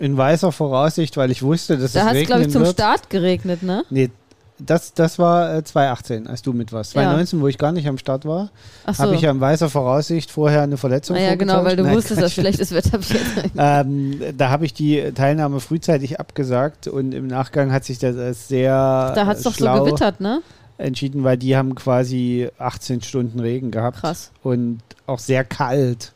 in 0.00 0.16
weißer 0.16 0.50
Voraussicht, 0.50 1.16
weil 1.16 1.30
ich 1.30 1.42
wusste, 1.42 1.78
dass 1.78 1.92
da 1.92 2.08
es 2.08 2.14
regnen 2.14 2.16
wird. 2.16 2.30
Da 2.30 2.34
hat 2.34 2.40
es, 2.40 2.50
glaube 2.50 2.64
ich, 2.64 2.72
zum 2.72 2.72
Start 2.72 3.10
geregnet, 3.10 3.62
ne? 3.62 3.84
Nee, 3.90 4.10
das, 4.58 4.94
das 4.94 5.18
war 5.18 5.56
äh, 5.56 5.64
2018, 5.64 6.26
als 6.26 6.42
du 6.42 6.52
mit 6.52 6.72
warst. 6.72 6.92
2019, 6.92 7.38
ja. 7.38 7.42
wo 7.42 7.48
ich 7.48 7.58
gar 7.58 7.72
nicht 7.72 7.86
am 7.86 7.98
Start 7.98 8.24
war, 8.24 8.50
so. 8.86 8.98
habe 8.98 9.14
ich 9.14 9.20
ja 9.20 9.30
in 9.30 9.40
weißer 9.40 9.68
Voraussicht 9.68 10.30
vorher 10.30 10.62
eine 10.62 10.76
Verletzung 10.76 11.16
ah, 11.16 11.20
Ja, 11.20 11.34
genau, 11.34 11.64
weil 11.64 11.76
du 11.76 11.82
Nein, 11.82 11.94
wusstest, 11.94 12.22
dass 12.22 12.32
schlechtes 12.32 12.72
Wetter 12.72 12.98
ähm, 13.58 14.20
Da 14.36 14.50
habe 14.50 14.64
ich 14.64 14.72
die 14.72 15.12
Teilnahme 15.14 15.60
frühzeitig 15.60 16.20
abgesagt 16.20 16.88
und 16.88 17.12
im 17.12 17.26
Nachgang 17.26 17.72
hat 17.72 17.84
sich 17.84 17.98
das 17.98 18.16
als 18.16 18.48
sehr 18.48 19.12
Da 19.14 19.26
hat 19.26 19.38
es 19.38 19.42
doch 19.42 19.54
so 19.54 19.64
gewittert, 19.64 20.20
ne? 20.20 20.40
Entschieden, 20.78 21.24
weil 21.24 21.38
die 21.38 21.56
haben 21.56 21.74
quasi 21.74 22.48
18 22.58 23.02
Stunden 23.02 23.40
Regen 23.40 23.70
gehabt. 23.70 24.00
Krass. 24.00 24.30
Und 24.42 24.80
auch 25.06 25.18
sehr 25.18 25.44
kalt. 25.44 26.12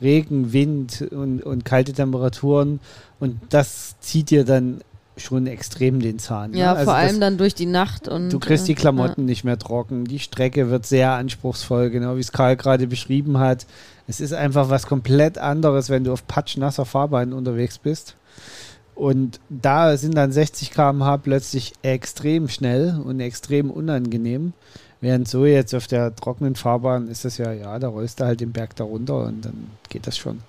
Regen, 0.00 0.52
Wind 0.52 1.02
und, 1.10 1.42
und 1.42 1.64
kalte 1.64 1.92
Temperaturen. 1.92 2.80
Und 3.20 3.38
das 3.50 3.96
zieht 4.00 4.30
dir 4.30 4.44
dann 4.44 4.80
schon 5.18 5.46
extrem 5.46 6.00
den 6.00 6.18
Zahn. 6.18 6.54
Ja, 6.54 6.72
ne? 6.72 6.78
also 6.78 6.84
vor 6.84 6.94
allem 6.94 7.20
dann 7.20 7.38
durch 7.38 7.54
die 7.54 7.66
Nacht. 7.66 8.08
und 8.08 8.30
Du 8.30 8.38
kriegst 8.38 8.68
die 8.68 8.72
äh, 8.72 8.76
Klamotten 8.76 9.22
ja. 9.22 9.26
nicht 9.26 9.44
mehr 9.44 9.58
trocken. 9.58 10.04
Die 10.04 10.18
Strecke 10.18 10.70
wird 10.70 10.86
sehr 10.86 11.12
anspruchsvoll, 11.12 11.90
genau 11.90 12.16
wie 12.16 12.20
es 12.20 12.32
Karl 12.32 12.56
gerade 12.56 12.86
beschrieben 12.86 13.38
hat. 13.38 13.66
Es 14.06 14.20
ist 14.20 14.32
einfach 14.32 14.70
was 14.70 14.86
komplett 14.86 15.38
anderes, 15.38 15.90
wenn 15.90 16.04
du 16.04 16.12
auf 16.12 16.26
patschnasser 16.26 16.84
Fahrbahn 16.84 17.32
unterwegs 17.32 17.78
bist. 17.78 18.14
Und 18.94 19.38
da 19.48 19.96
sind 19.96 20.16
dann 20.16 20.32
60 20.32 20.72
km/h 20.72 21.18
plötzlich 21.18 21.72
extrem 21.82 22.48
schnell 22.48 23.00
und 23.04 23.20
extrem 23.20 23.70
unangenehm. 23.70 24.54
Während 25.00 25.28
so 25.28 25.46
jetzt 25.46 25.74
auf 25.74 25.86
der 25.86 26.16
trockenen 26.16 26.56
Fahrbahn 26.56 27.06
ist 27.06 27.24
das 27.24 27.38
ja, 27.38 27.52
ja, 27.52 27.78
da 27.78 27.86
rollst 27.86 28.18
du 28.18 28.24
halt 28.24 28.40
den 28.40 28.50
Berg 28.50 28.74
da 28.74 28.82
runter 28.82 29.24
und 29.26 29.44
dann 29.44 29.68
geht 29.88 30.08
das 30.08 30.18
schon. 30.18 30.40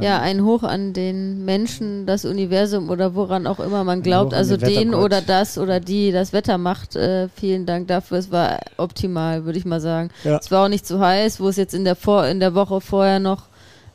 Ja, 0.00 0.20
ein 0.20 0.44
Hoch 0.44 0.62
an 0.62 0.92
den 0.92 1.44
Menschen, 1.44 2.06
das 2.06 2.24
Universum 2.24 2.90
oder 2.90 3.14
woran 3.14 3.46
auch 3.46 3.60
immer 3.60 3.84
man 3.84 4.02
glaubt. 4.02 4.34
Also 4.34 4.56
den, 4.56 4.68
den 4.68 4.94
oder 4.94 5.20
das 5.20 5.58
oder 5.58 5.80
die 5.80 6.10
das 6.12 6.32
Wetter 6.32 6.58
macht. 6.58 6.96
Äh, 6.96 7.28
vielen 7.28 7.66
Dank 7.66 7.88
dafür. 7.88 8.18
Es 8.18 8.32
war 8.32 8.58
optimal, 8.78 9.44
würde 9.44 9.58
ich 9.58 9.64
mal 9.64 9.80
sagen. 9.80 10.10
Ja. 10.24 10.38
Es 10.38 10.50
war 10.50 10.64
auch 10.64 10.68
nicht 10.68 10.86
zu 10.86 10.98
heiß, 10.98 11.40
wo 11.40 11.48
es 11.48 11.56
jetzt 11.56 11.74
in 11.74 11.84
der, 11.84 11.94
Vor 11.94 12.26
in 12.26 12.40
der 12.40 12.54
Woche 12.54 12.80
vorher 12.80 13.20
noch 13.20 13.44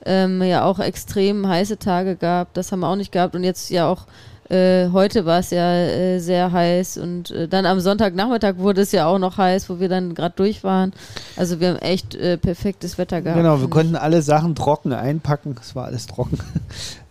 ähm, 0.06 0.42
ja 0.42 0.66
auch 0.66 0.80
extrem 0.80 1.48
heiße 1.48 1.78
Tage 1.78 2.16
gab. 2.16 2.54
Das 2.54 2.72
haben 2.72 2.80
wir 2.80 2.88
auch 2.88 2.96
nicht 2.96 3.12
gehabt. 3.12 3.36
Und 3.36 3.44
jetzt 3.44 3.70
ja 3.70 3.88
auch 3.88 4.06
äh, 4.52 4.90
heute 4.92 5.26
war 5.26 5.40
es 5.40 5.52
ja 5.52 5.74
äh, 5.74 6.20
sehr 6.20 6.52
heiß 6.52 6.98
und 6.98 7.32
äh, 7.32 7.48
dann 7.48 7.66
am 7.66 7.80
Sonntagnachmittag 7.80 8.58
wurde 8.58 8.82
es 8.82 8.92
ja 8.92 9.06
auch 9.06 9.18
noch 9.18 9.38
heiß, 9.38 9.70
wo 9.70 9.80
wir 9.80 9.88
dann 9.88 10.14
gerade 10.14 10.36
durch 10.36 10.66
waren. 10.66 10.92
Also 11.38 11.62
wir 11.62 11.70
haben 11.70 11.78
echt 11.78 12.16
äh, 12.16 12.38
perfektes 12.38 12.98
Wetter 12.98 13.22
gehabt. 13.22 13.38
Genau, 13.38 13.62
wir 13.62 13.70
konnten 13.70 13.96
alle 13.96 14.22
Sachen 14.22 14.54
trocken 14.54 14.92
einpacken. 14.92 15.56
Es 15.62 15.74
war 15.76 15.86
alles 15.86 16.08
trocken. 16.08 16.38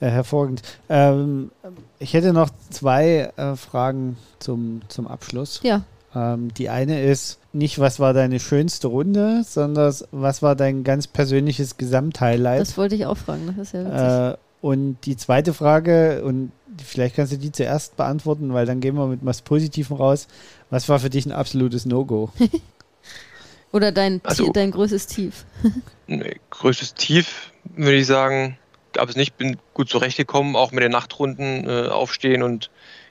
Äh, 0.03 0.09
hervorragend. 0.09 0.63
Ähm, 0.89 1.51
ich 1.99 2.15
hätte 2.15 2.33
noch 2.33 2.49
zwei 2.71 3.31
Fragen 3.57 4.17
zum, 4.39 4.81
zum 4.89 5.07
Abschluss. 5.07 5.61
Ja. 5.63 5.83
Ähm, 6.15 6.55
die 6.55 6.71
eine 6.71 7.03
ist 7.03 7.39
nicht, 7.53 7.79
was 7.79 8.01
war 8.01 8.15
deine 8.15 8.41
schönste 8.41 8.87
Runde, 8.87 9.43
sondern 9.45 9.95
was 10.11 10.41
war 10.41 10.57
dein 10.57 10.85
ganz 10.85 11.07
persönliches 11.07 11.77
Gesamthighlight? 11.77 12.63
Das 12.63 12.79
wollte 12.79 12.95
ich 12.95 13.05
auch 13.05 13.19
fragen, 13.19 13.55
das 13.55 13.59
ist 13.59 13.75
ja 13.75 14.31
witzig. 14.31 14.39
und 14.63 14.97
die 15.05 15.19
zweite 15.19 15.53
Frage, 15.53 16.23
und 16.25 16.51
vielleicht 16.83 17.17
kannst 17.17 17.33
du 17.33 17.37
die 17.37 17.53
zuerst 17.53 17.97
beantworten, 17.97 18.53
weil 18.53 18.67
dann 18.67 18.81
gehen 18.81 18.97
wir 18.97 19.07
mit 19.07 19.21
was 19.23 19.43
Positivem 19.43 19.97
raus. 19.97 20.29
Was 20.71 20.89
war 20.89 20.99
für 20.99 21.11
dich 21.11 21.27
ein 21.27 21.33
absolutes 21.33 21.87
No-Go? 21.87 22.33
Oder 23.73 23.93
dein, 23.93 24.21
also, 24.25 24.51
dein 24.53 24.73
größtes 24.73 25.07
Tief? 25.07 25.45
nee, 26.07 26.41
größtes 26.51 26.95
Tief 26.95 27.53
würde 27.65 27.99
ich 27.99 28.07
sagen, 28.07 28.59
gab 28.93 29.09
es 29.09 29.17
nicht. 29.17 29.37
Bin 29.37 29.59
gut 29.75 29.89
zurechtgekommen, 29.89 30.57
auch 30.57 30.73
mit 30.73 30.83
den 30.83 30.93
Nachtrunden 30.93 31.69
äh, 31.69 31.89
aufstehen 31.89 32.43
und 32.43 32.71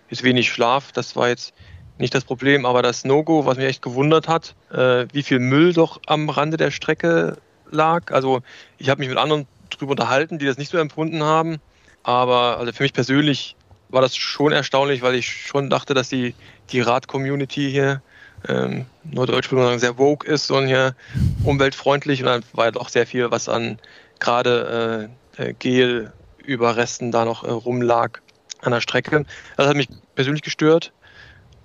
jetzt 0.09 0.23
wenig 0.23 0.51
Schlaf. 0.51 0.91
Das 0.91 1.15
war 1.15 1.29
jetzt 1.29 1.53
nicht 1.97 2.13
das 2.13 2.23
Problem, 2.25 2.65
aber 2.65 2.81
das 2.81 3.05
No-Go, 3.05 3.45
was 3.45 3.57
mich 3.57 3.67
echt 3.67 3.81
gewundert 3.81 4.27
hat, 4.27 4.55
äh, 4.71 5.05
wie 5.11 5.23
viel 5.23 5.39
Müll 5.39 5.73
doch 5.73 5.99
am 6.07 6.29
Rande 6.29 6.57
der 6.57 6.71
Strecke 6.71 7.37
lag. 7.71 8.11
Also 8.11 8.41
ich 8.77 8.89
habe 8.89 8.99
mich 8.99 9.09
mit 9.09 9.17
anderen 9.17 9.47
drüber 9.69 9.91
unterhalten, 9.91 10.39
die 10.39 10.45
das 10.45 10.57
nicht 10.57 10.71
so 10.71 10.77
empfunden 10.77 11.23
haben. 11.23 11.59
Aber 12.03 12.57
also 12.57 12.71
für 12.71 12.83
mich 12.83 12.93
persönlich 12.93 13.55
war 13.89 14.01
das 14.01 14.15
schon 14.15 14.51
erstaunlich, 14.51 15.01
weil 15.01 15.15
ich 15.15 15.27
schon 15.47 15.69
dachte, 15.69 15.93
dass 15.93 16.09
die, 16.09 16.35
die 16.71 16.81
Rad-Community 16.81 17.69
hier, 17.69 18.01
ähm, 18.47 18.85
nur 19.03 19.27
Deutsch 19.27 19.51
würde 19.51 19.63
man 19.63 19.69
sagen, 19.69 19.79
sehr 19.79 19.97
woke 19.97 20.25
ist 20.25 20.49
und 20.51 20.67
hier 20.67 20.95
umweltfreundlich. 21.43 22.21
Und 22.21 22.27
dann 22.27 22.43
war 22.53 22.65
ja 22.65 22.71
doch 22.71 22.89
sehr 22.89 23.07
viel, 23.07 23.31
was 23.31 23.49
an 23.49 23.79
gerade 24.19 25.09
äh, 25.37 25.49
äh, 25.49 25.53
Gel-Überresten 25.53 27.11
da 27.11 27.25
noch 27.25 27.43
äh, 27.43 27.49
rumlag 27.49 28.19
an 28.61 28.71
der 28.71 28.81
Strecke. 28.81 29.25
Das 29.57 29.67
hat 29.67 29.75
mich 29.75 29.89
persönlich 30.15 30.43
gestört. 30.43 30.93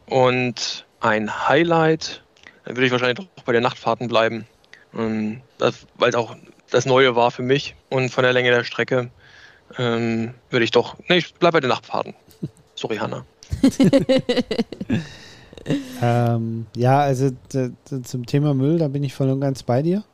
Und 0.06 0.86
ein 1.00 1.48
Highlight, 1.48 2.22
dann 2.64 2.76
würde 2.76 2.86
ich 2.86 2.92
wahrscheinlich 2.92 3.18
doch 3.18 3.44
bei 3.44 3.52
den 3.52 3.62
Nachtfahrten 3.62 4.08
bleiben. 4.08 4.46
Ähm, 4.96 5.42
weil 5.98 6.08
es 6.08 6.14
auch 6.14 6.36
das 6.70 6.86
Neue 6.86 7.14
war 7.14 7.30
für 7.30 7.42
mich 7.42 7.74
und 7.88 8.10
von 8.10 8.24
der 8.24 8.32
Länge 8.32 8.50
der 8.50 8.64
Strecke 8.64 9.10
ähm, 9.78 10.34
würde 10.50 10.64
ich 10.64 10.70
doch. 10.70 10.96
Ne, 11.08 11.16
ich 11.16 11.34
bleibe 11.34 11.54
bei 11.54 11.60
den 11.60 11.70
Nachtfahrten. 11.70 12.14
Sorry, 12.74 12.96
Hanna. 12.96 13.24
ähm, 16.02 16.66
ja, 16.76 17.00
also 17.00 17.30
zum 18.02 18.26
Thema 18.26 18.54
Müll, 18.54 18.78
da 18.78 18.88
bin 18.88 19.04
ich 19.04 19.14
voll 19.14 19.30
und 19.30 19.40
ganz 19.40 19.62
bei 19.62 19.82
dir. 19.82 20.04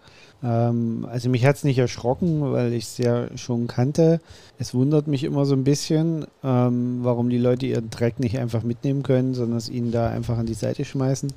Ähm, 0.42 1.06
also 1.10 1.28
mich 1.28 1.44
hat 1.44 1.56
es 1.56 1.64
nicht 1.64 1.78
erschrocken, 1.78 2.52
weil 2.52 2.72
ich 2.72 2.84
es 2.84 2.98
ja 2.98 3.36
schon 3.36 3.66
kannte. 3.66 4.20
Es 4.58 4.74
wundert 4.74 5.06
mich 5.06 5.24
immer 5.24 5.44
so 5.44 5.54
ein 5.54 5.64
bisschen, 5.64 6.26
ähm, 6.42 7.00
warum 7.02 7.30
die 7.30 7.38
Leute 7.38 7.66
ihren 7.66 7.90
Dreck 7.90 8.20
nicht 8.20 8.38
einfach 8.38 8.62
mitnehmen 8.62 9.02
können, 9.02 9.34
sondern 9.34 9.58
es 9.58 9.68
ihnen 9.68 9.92
da 9.92 10.08
einfach 10.08 10.38
an 10.38 10.46
die 10.46 10.54
Seite 10.54 10.84
schmeißen. 10.84 11.32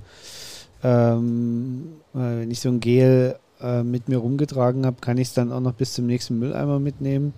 Ähm, 0.83 1.93
wenn 2.13 2.51
ich 2.51 2.59
so 2.59 2.69
ein 2.69 2.79
Gel 2.79 3.37
äh, 3.61 3.83
mit 3.83 4.09
mir 4.09 4.17
rumgetragen 4.17 4.85
habe, 4.85 4.97
kann 5.01 5.17
ich 5.17 5.29
es 5.29 5.33
dann 5.33 5.51
auch 5.51 5.61
noch 5.61 5.73
bis 5.73 5.93
zum 5.93 6.05
nächsten 6.05 6.39
Mülleimer 6.39 6.79
mitnehmen. 6.79 7.33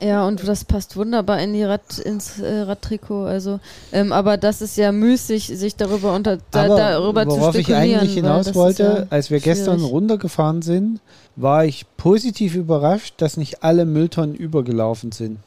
Ja, 0.00 0.26
und 0.26 0.46
das 0.46 0.64
passt 0.64 0.96
wunderbar 0.96 1.40
in 1.40 1.52
die 1.52 1.64
Rad, 1.64 1.98
ins 1.98 2.38
äh, 2.38 2.60
Radtrikot. 2.60 3.24
Also, 3.24 3.58
ähm, 3.92 4.12
aber 4.12 4.36
das 4.36 4.62
ist 4.62 4.76
ja 4.76 4.92
müßig, 4.92 5.46
sich 5.46 5.74
darüber 5.74 6.14
unter 6.14 6.38
da, 6.52 6.64
Aber 6.64 6.76
darüber 6.76 7.24
zu 7.24 7.30
worauf 7.30 7.54
ich 7.56 7.66
spekulieren. 7.66 8.00
eigentlich 8.00 8.10
weil 8.10 8.22
hinaus 8.22 8.54
wollte, 8.54 8.82
ja 8.82 9.06
als 9.10 9.30
wir 9.30 9.40
gestern 9.40 9.78
schwierig. 9.78 9.92
runtergefahren 9.92 10.62
sind, 10.62 11.00
war 11.34 11.64
ich 11.64 11.84
positiv 11.96 12.54
überrascht, 12.54 13.14
dass 13.18 13.36
nicht 13.36 13.64
alle 13.64 13.86
Mülltonnen 13.86 14.36
übergelaufen 14.36 15.10
sind. 15.10 15.38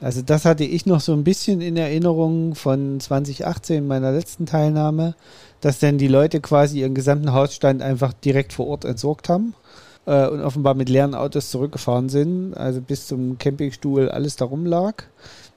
Also 0.00 0.20
das 0.20 0.44
hatte 0.44 0.64
ich 0.64 0.84
noch 0.84 1.00
so 1.00 1.14
ein 1.14 1.24
bisschen 1.24 1.62
in 1.62 1.78
Erinnerung 1.78 2.54
von 2.54 3.00
2018, 3.00 3.86
meiner 3.86 4.12
letzten 4.12 4.44
Teilnahme, 4.44 5.14
dass 5.62 5.78
dann 5.78 5.96
die 5.96 6.08
Leute 6.08 6.40
quasi 6.40 6.80
ihren 6.80 6.94
gesamten 6.94 7.32
Hausstand 7.32 7.80
einfach 7.80 8.12
direkt 8.12 8.52
vor 8.52 8.66
Ort 8.66 8.84
entsorgt 8.84 9.30
haben 9.30 9.54
äh, 10.06 10.26
und 10.28 10.40
offenbar 10.40 10.74
mit 10.74 10.88
leeren 10.88 11.14
Autos 11.14 11.50
zurückgefahren 11.50 12.08
sind, 12.08 12.54
also 12.54 12.80
bis 12.80 13.06
zum 13.06 13.38
Campingstuhl 13.38 14.08
alles 14.08 14.36
darum 14.36 14.64
lag. 14.64 15.04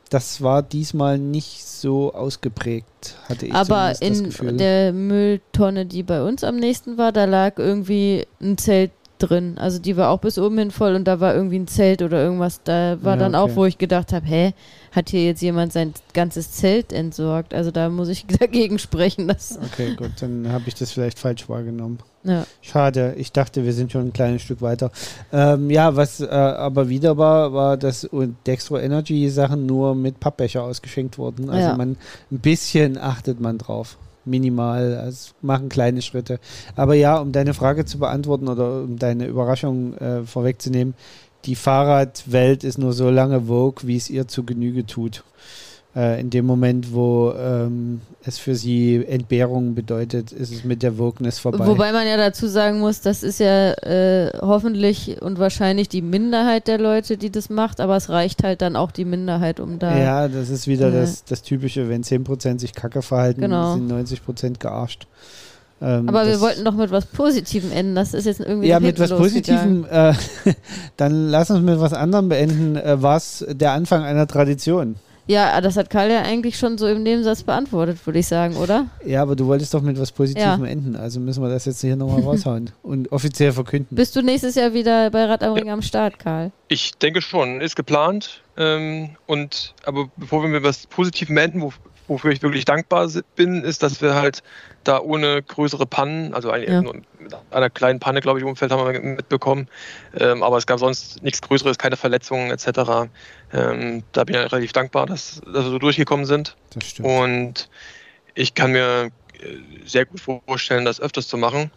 Das 0.10 0.42
war 0.42 0.64
diesmal 0.64 1.20
nicht 1.20 1.64
so 1.64 2.14
ausgeprägt, 2.14 3.16
hatte 3.30 3.46
ich 3.46 3.54
Aber 3.54 3.94
in 4.02 4.58
der 4.58 4.92
Mülltonne, 4.92 5.86
die 5.86 6.02
bei 6.02 6.24
uns 6.24 6.44
am 6.44 6.56
nächsten 6.56 6.98
war, 6.98 7.12
da 7.12 7.26
lag 7.26 7.60
irgendwie 7.60 8.26
ein 8.42 8.58
Zelt 8.58 8.90
drin. 9.20 9.58
Also 9.60 9.80
die 9.80 9.98
war 9.98 10.10
auch 10.10 10.20
bis 10.20 10.40
oben 10.40 10.58
hin 10.58 10.72
voll 10.72 10.96
und 10.96 11.06
da 11.06 11.20
war 11.20 11.36
irgendwie 11.36 11.60
ein 11.60 11.68
Zelt 11.68 12.02
oder 12.02 12.24
irgendwas. 12.24 12.62
Da 12.64 12.98
war 13.02 13.16
Ja, 13.16 13.20
dann 13.20 13.36
auch, 13.36 13.46
okay. 13.46 13.56
wo 13.56 13.66
ich 13.66 13.78
gedacht 13.78 14.12
habe, 14.14 14.26
hä, 14.26 14.54
hat 14.92 15.10
hier 15.10 15.26
jetzt 15.26 15.42
jemand 15.42 15.74
sein 15.74 15.94
ganzes 16.14 16.54
Zelt 16.54 16.92
entsorgt? 16.92 17.54
Also 17.54 17.70
da 17.70 17.90
muss 17.90 18.08
ich 18.08 18.26
dagegen 18.40 18.80
sprechen. 18.80 19.28
Dass, 19.28 19.60
Okay, 19.62 19.96
gut, 19.96 20.14
dann 20.22 20.52
habe 20.52 20.64
ich 20.68 20.76
das 20.76 20.92
vielleicht 20.92 21.20
falsch 21.20 21.48
wahrgenommen. 21.50 22.00
Ja. 22.24 22.46
Schade, 22.62 23.14
ich 23.18 23.32
dachte, 23.32 23.64
wir 23.64 23.74
sind 23.74 23.92
schon 23.92 24.08
ein 24.08 24.14
kleines 24.14 24.42
Stück 24.42 24.62
weiter. 24.62 24.92
Ähm, 25.32 25.70
ja, 25.70 25.96
was 25.96 26.20
äh, 26.20 26.28
aber 26.28 26.90
wieder 26.90 27.18
war, 27.18 27.54
war, 27.54 27.78
dass 27.78 28.10
Dextro 28.46 28.78
Energy 28.78 29.30
Sachen 29.30 29.66
nur 29.66 29.96
mit 29.96 30.20
Pappbecher 30.20 30.64
ausgeschenkt 30.64 31.18
wurden. 31.18 31.50
Also 31.50 31.70
Ja. 31.70 31.78
man 31.78 31.98
ein 32.32 32.40
bisschen 32.40 32.98
achtet 32.98 33.40
man 33.40 33.58
drauf. 33.58 33.98
Minimal, 34.26 34.98
also 34.98 35.32
machen 35.42 35.70
kleine 35.70 36.02
Schritte. 36.02 36.40
Aber 36.76 36.94
ja, 36.94 37.18
um 37.18 37.32
deine 37.32 37.54
Frage 37.54 37.86
zu 37.86 37.98
beantworten 38.00 38.48
oder 38.48 38.84
um 38.84 39.00
deine 39.00 39.26
Überraschung 39.26 39.96
äh, 39.98 40.24
vorwegzunehmen, 40.24 40.94
die 41.46 41.56
Fahrradwelt 41.56 42.64
ist 42.66 42.78
nur 42.78 42.94
so 42.94 43.10
lange 43.10 43.44
Vogue, 43.44 43.88
wie 43.88 43.96
es 43.96 44.10
ihr 44.10 44.28
zu 44.28 44.44
Genüge 44.44 44.86
tut. 44.86 45.24
Äh, 45.96 46.22
in 46.22 46.30
dem 46.30 46.46
Moment, 46.46 46.94
wo 46.94 47.34
ähm, 47.36 48.02
es 48.24 48.38
für 48.38 48.54
sie 48.54 49.04
Entbehrung 49.08 49.74
bedeutet, 49.74 50.32
ist 50.32 50.54
es 50.54 50.64
mit 50.64 50.84
der 50.84 51.00
Wokeness 51.00 51.40
vorbei. 51.40 51.66
Wobei 51.66 51.92
man 51.92 52.06
ja 52.06 52.16
dazu 52.16 52.46
sagen 52.48 52.80
muss, 52.80 53.02
das 53.02 53.24
ist 53.24 53.40
ja 53.40 53.72
äh, 53.74 54.32
hoffentlich 54.40 55.20
und 55.20 55.40
wahrscheinlich 55.40 55.90
die 55.90 56.04
Minderheit 56.04 56.68
der 56.68 56.78
Leute, 56.78 57.18
die 57.18 57.32
das 57.32 57.50
macht, 57.50 57.82
aber 57.82 57.96
es 57.98 58.10
reicht 58.10 58.44
halt 58.44 58.62
dann 58.62 58.76
auch 58.76 58.92
die 58.92 59.04
Minderheit, 59.04 59.60
um 59.60 59.80
da. 59.80 59.98
Ja, 59.98 60.28
das 60.28 60.50
ist 60.50 60.68
wieder 60.68 60.90
Äh, 60.90 61.02
das, 61.02 61.24
das 61.24 61.42
Typische, 61.42 61.90
wenn 61.90 62.04
10% 62.04 62.60
sich 62.60 62.76
kacke 62.76 63.02
verhalten, 63.02 63.42
Genau. 63.42 63.74
sind 63.74 63.92
90% 63.92 64.60
gearscht. 64.60 65.08
Ähm, 65.82 66.08
aber 66.08 66.28
wir 66.28 66.40
wollten 66.40 66.66
doch 66.66 66.76
mit 66.76 66.92
was 66.92 67.08
Positivem 67.08 67.72
enden. 67.72 67.96
Das 67.96 68.14
ist 68.14 68.26
jetzt 68.26 68.42
irgendwie 68.42 68.68
Ja, 68.68 68.80
mit 68.80 69.00
was. 69.00 69.10
Positivem, 69.10 69.86
äh, 69.90 70.14
dann 70.98 71.30
lass 71.30 71.50
uns 71.50 71.62
mit 71.62 71.80
was 71.80 71.94
anderem 71.94 72.30
beenden. 72.30 72.76
Äh, 72.76 73.02
War 73.02 73.18
es 73.18 73.44
der 73.50 73.72
Anfang 73.72 74.04
einer 74.04 74.28
Tradition? 74.28 74.98
Ja, 75.30 75.62
das 75.62 75.78
hat 75.78 75.92
Karl 75.92 76.10
ja 76.10 76.24
eigentlich 76.24 76.58
schon 76.58 76.80
so 76.80 76.88
im 76.88 77.04
Nebensatz 77.04 77.44
beantwortet, 77.44 78.04
würde 78.08 78.18
ich 78.18 78.26
sagen, 78.26 78.56
oder? 78.58 78.88
Ja, 79.06 79.22
aber 79.22 79.36
du 79.36 79.46
wolltest 79.46 79.72
doch 79.76 79.82
mit 79.84 80.00
was 80.00 80.12
Positivem 80.12 80.66
Ja. 80.66 80.72
enden, 80.72 80.96
also 80.96 81.20
müssen 81.20 81.44
wir 81.44 81.50
das 81.50 81.66
jetzt 81.66 81.82
hier 81.82 81.96
nochmal 81.96 82.22
raushauen 82.22 82.72
und 82.82 83.12
offiziell 83.12 83.52
verkünden. 83.52 83.96
Bist 83.96 84.16
du 84.16 84.24
nächstes 84.24 84.56
Jahr 84.56 84.74
wieder 84.74 85.12
bei 85.12 85.26
Rad 85.26 85.44
am 85.44 85.54
Ring 85.54 85.70
am 85.70 85.84
Start, 85.84 86.18
Karl? 86.18 86.52
Ich 86.68 86.94
denke 86.98 87.22
schon, 87.22 87.62
ist 87.62 87.76
geplant. 87.76 88.44
Ähm, 88.58 89.16
und 89.28 89.76
aber 89.86 90.08
bevor 90.16 90.42
wir 90.42 90.50
mit 90.50 90.64
was 90.64 90.88
Positivem 90.88 91.38
enden, 91.38 91.62
wo, 91.62 91.72
wofür 92.08 92.32
ich 92.32 92.42
wirklich 92.42 92.66
dankbar 92.66 93.08
bin, 93.36 93.64
ist, 93.64 93.84
dass 93.84 94.02
wir 94.02 94.16
halt 94.16 94.42
da 94.84 95.00
ohne 95.00 95.44
größere 95.44 95.86
Pannen, 95.86 96.34
also 96.34 96.50
eigentlich 96.52 96.72
Ja. 96.72 96.82
nur 96.82 96.96
mit 96.96 97.34
einer 97.52 97.70
kleinen 97.70 98.00
Panne, 98.00 98.20
glaube 98.22 98.40
ich, 98.40 98.44
im 98.44 98.50
Umfeld 98.50 98.72
haben 98.72 98.92
wir 98.94 99.00
mitbekommen. 99.00 99.68
Ähm, 100.20 100.42
aber 100.44 100.58
es 100.58 100.66
gab 100.66 100.80
sonst 100.80 101.22
nichts 101.24 101.42
Größeres, 101.42 101.78
keine 101.78 101.96
Verletzungen 101.98 102.50
etc. 102.52 103.10
Ähm, 103.52 104.04
da 104.12 104.24
bin 104.24 104.36
ich 104.36 104.42
relativ 104.42 104.74
dankbar, 104.74 105.06
dass, 105.06 105.42
dass 105.46 105.66
wir 105.66 105.72
so 105.72 105.80
durchgekommen 105.80 106.26
sind. 106.26 106.56
Das 106.74 106.90
stimmt. 106.90 107.08
Und 107.08 107.70
ich 108.36 108.54
kann 108.54 108.72
mir 108.72 109.10
äh, 109.40 109.58
sehr 109.86 110.06
gut 110.06 110.20
vorstellen, 110.20 110.86
das 110.86 111.02
öfters 111.02 111.28
zu 111.28 111.38
machen. 111.38 111.72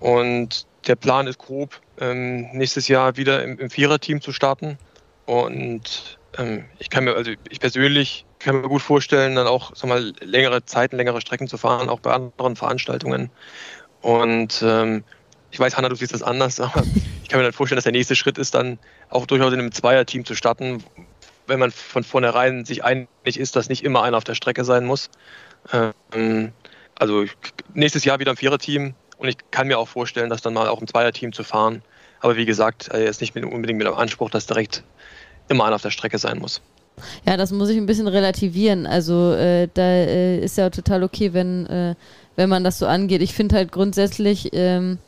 Und 0.00 0.66
der 0.86 0.96
Plan 0.96 1.26
ist 1.26 1.38
grob, 1.38 1.80
ähm, 1.98 2.50
nächstes 2.52 2.88
Jahr 2.88 3.16
wieder 3.16 3.42
im, 3.42 3.58
im 3.58 3.70
Viererteam 3.70 4.20
zu 4.20 4.32
starten. 4.32 4.78
Und 5.26 6.18
ähm, 6.36 6.64
ich 6.78 6.90
kann 6.90 7.04
mir, 7.04 7.14
also 7.14 7.32
ich 7.48 7.60
persönlich 7.60 8.26
kann 8.38 8.60
mir 8.60 8.68
gut 8.68 8.82
vorstellen, 8.82 9.36
dann 9.36 9.46
auch 9.46 9.74
sag 9.74 9.88
mal, 9.88 10.12
längere 10.20 10.64
Zeiten, 10.64 10.96
längere 10.96 11.20
Strecken 11.20 11.48
zu 11.48 11.56
fahren, 11.56 11.88
auch 11.88 12.00
bei 12.00 12.12
anderen 12.12 12.56
Veranstaltungen. 12.56 13.30
Und 14.02 14.62
ähm, 14.62 15.04
ich 15.50 15.58
weiß, 15.58 15.76
Hanna, 15.76 15.88
du 15.88 15.94
siehst 15.94 16.12
das 16.12 16.22
anders, 16.22 16.60
aber 16.60 16.82
ich 17.22 17.28
kann 17.28 17.38
mir 17.38 17.44
dann 17.44 17.52
vorstellen, 17.52 17.78
dass 17.78 17.84
der 17.84 17.92
nächste 17.92 18.16
Schritt 18.16 18.38
ist, 18.38 18.54
dann 18.54 18.78
auch 19.08 19.26
durchaus 19.26 19.52
in 19.52 19.60
einem 19.60 19.72
Zweierteam 19.72 20.24
zu 20.24 20.34
starten, 20.34 20.84
wenn 21.46 21.58
man 21.58 21.70
von 21.70 22.04
vornherein 22.04 22.64
sich 22.64 22.84
einig 22.84 23.08
ist, 23.24 23.56
dass 23.56 23.68
nicht 23.68 23.84
immer 23.84 24.02
einer 24.02 24.16
auf 24.16 24.24
der 24.24 24.34
Strecke 24.34 24.64
sein 24.64 24.84
muss. 24.84 25.10
Ähm, 25.72 26.52
also 26.98 27.24
nächstes 27.72 28.04
Jahr 28.04 28.18
wieder 28.20 28.30
im 28.30 28.36
Viererteam 28.36 28.94
und 29.18 29.28
ich 29.28 29.36
kann 29.50 29.66
mir 29.66 29.78
auch 29.78 29.88
vorstellen, 29.88 30.30
das 30.30 30.42
dann 30.42 30.54
mal 30.54 30.68
auch 30.68 30.80
im 30.80 30.86
Zweierteam 30.86 31.32
zu 31.32 31.44
fahren. 31.44 31.82
Aber 32.20 32.36
wie 32.36 32.46
gesagt, 32.46 32.92
äh, 32.92 33.04
jetzt 33.04 33.20
nicht 33.20 33.34
mit, 33.34 33.44
unbedingt 33.44 33.78
mit 33.78 33.86
dem 33.86 33.94
Anspruch, 33.94 34.30
dass 34.30 34.46
direkt 34.46 34.82
immer 35.48 35.64
einer 35.64 35.76
auf 35.76 35.82
der 35.82 35.90
Strecke 35.90 36.18
sein 36.18 36.38
muss. 36.38 36.60
Ja, 37.26 37.36
das 37.36 37.50
muss 37.50 37.68
ich 37.68 37.76
ein 37.76 37.86
bisschen 37.86 38.08
relativieren. 38.08 38.86
Also 38.86 39.32
äh, 39.32 39.68
da 39.72 39.82
äh, 39.82 40.38
ist 40.38 40.56
ja 40.56 40.70
total 40.70 41.02
okay, 41.02 41.32
wenn, 41.32 41.66
äh, 41.66 41.94
wenn 42.36 42.48
man 42.48 42.64
das 42.64 42.78
so 42.78 42.86
angeht. 42.86 43.20
Ich 43.22 43.34
finde 43.34 43.56
halt 43.56 43.72
grundsätzlich, 43.72 44.50
ähm, 44.52 44.98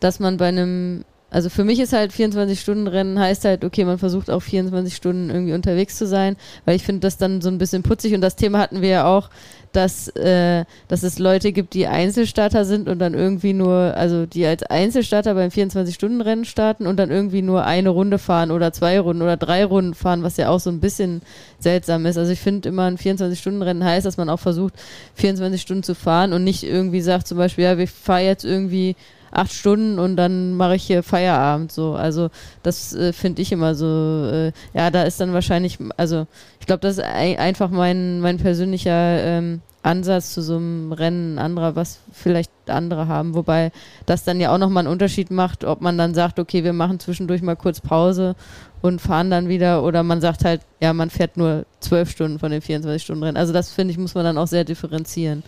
dass 0.00 0.18
man 0.18 0.38
bei 0.38 0.48
einem, 0.48 1.04
also 1.30 1.50
für 1.50 1.64
mich 1.64 1.80
ist 1.80 1.92
halt 1.92 2.12
24-Stunden-Rennen 2.12 3.18
heißt 3.18 3.44
halt, 3.44 3.64
okay, 3.64 3.84
man 3.84 3.98
versucht 3.98 4.30
auch 4.30 4.40
24 4.40 4.94
Stunden 4.94 5.28
irgendwie 5.30 5.54
unterwegs 5.54 5.96
zu 5.96 6.06
sein, 6.06 6.36
weil 6.64 6.76
ich 6.76 6.84
finde 6.84 7.00
das 7.00 7.16
dann 7.16 7.40
so 7.40 7.48
ein 7.48 7.58
bisschen 7.58 7.82
putzig 7.82 8.14
und 8.14 8.20
das 8.20 8.36
Thema 8.36 8.58
hatten 8.60 8.80
wir 8.80 8.88
ja 8.88 9.06
auch, 9.06 9.28
dass, 9.72 10.08
äh, 10.16 10.64
dass 10.88 11.02
es 11.02 11.18
Leute 11.18 11.52
gibt, 11.52 11.74
die 11.74 11.86
Einzelstarter 11.86 12.64
sind 12.64 12.88
und 12.88 12.98
dann 12.98 13.12
irgendwie 13.12 13.52
nur, 13.52 13.94
also 13.96 14.24
die 14.24 14.46
als 14.46 14.62
Einzelstarter 14.62 15.34
beim 15.34 15.50
24-Stunden-Rennen 15.50 16.46
starten 16.46 16.86
und 16.86 16.96
dann 16.96 17.10
irgendwie 17.10 17.42
nur 17.42 17.64
eine 17.64 17.90
Runde 17.90 18.18
fahren 18.18 18.50
oder 18.50 18.72
zwei 18.72 18.98
Runden 18.98 19.22
oder 19.22 19.36
drei 19.36 19.64
Runden 19.64 19.94
fahren, 19.94 20.22
was 20.22 20.38
ja 20.38 20.48
auch 20.48 20.60
so 20.60 20.70
ein 20.70 20.80
bisschen 20.80 21.20
seltsam 21.58 22.06
ist. 22.06 22.16
Also 22.16 22.32
ich 22.32 22.40
finde 22.40 22.68
immer 22.68 22.84
ein 22.84 22.96
24-Stunden-Rennen 22.96 23.84
heißt, 23.84 24.06
dass 24.06 24.16
man 24.16 24.30
auch 24.30 24.40
versucht, 24.40 24.74
24 25.16 25.60
Stunden 25.60 25.82
zu 25.82 25.94
fahren 25.94 26.32
und 26.32 26.44
nicht 26.44 26.62
irgendwie 26.62 27.02
sagt 27.02 27.26
zum 27.26 27.36
Beispiel, 27.36 27.64
ja, 27.64 27.76
wir 27.76 27.88
fahren 27.88 28.24
jetzt 28.24 28.44
irgendwie 28.44 28.96
acht 29.30 29.52
Stunden 29.52 29.98
und 29.98 30.16
dann 30.16 30.54
mache 30.54 30.76
ich 30.76 30.84
hier 30.84 31.02
Feierabend 31.02 31.72
so. 31.72 31.94
Also 31.94 32.30
das 32.62 32.94
äh, 32.94 33.12
finde 33.12 33.42
ich 33.42 33.52
immer 33.52 33.74
so, 33.74 33.86
äh, 34.30 34.52
ja, 34.74 34.90
da 34.90 35.02
ist 35.02 35.20
dann 35.20 35.32
wahrscheinlich, 35.32 35.78
also 35.96 36.26
ich 36.60 36.66
glaube, 36.66 36.80
das 36.80 36.98
ist 36.98 37.04
ei- 37.04 37.38
einfach 37.38 37.70
mein, 37.70 38.20
mein 38.20 38.38
persönlicher 38.38 38.92
ähm, 39.22 39.60
Ansatz 39.82 40.32
zu 40.34 40.42
so 40.42 40.56
einem 40.56 40.92
Rennen 40.92 41.38
anderer, 41.38 41.76
was 41.76 42.00
vielleicht 42.12 42.50
andere 42.66 43.06
haben, 43.06 43.34
wobei 43.34 43.70
das 44.04 44.24
dann 44.24 44.40
ja 44.40 44.52
auch 44.52 44.58
nochmal 44.58 44.82
einen 44.84 44.92
Unterschied 44.92 45.30
macht, 45.30 45.62
ob 45.64 45.80
man 45.80 45.96
dann 45.96 46.12
sagt, 46.12 46.40
okay, 46.40 46.64
wir 46.64 46.72
machen 46.72 46.98
zwischendurch 46.98 47.40
mal 47.40 47.54
kurz 47.54 47.80
Pause 47.80 48.34
und 48.82 49.00
fahren 49.00 49.30
dann 49.30 49.48
wieder 49.48 49.84
oder 49.84 50.02
man 50.02 50.20
sagt 50.20 50.44
halt, 50.44 50.60
ja, 50.80 50.92
man 50.92 51.08
fährt 51.10 51.36
nur 51.36 51.66
zwölf 51.78 52.10
Stunden 52.10 52.40
von 52.40 52.50
den 52.50 52.62
24 52.62 53.02
Stunden 53.02 53.22
Rennen. 53.22 53.36
Also 53.36 53.52
das 53.52 53.70
finde 53.70 53.92
ich, 53.92 53.98
muss 53.98 54.14
man 54.14 54.24
dann 54.24 54.38
auch 54.38 54.48
sehr 54.48 54.64
differenzieren. 54.64 55.44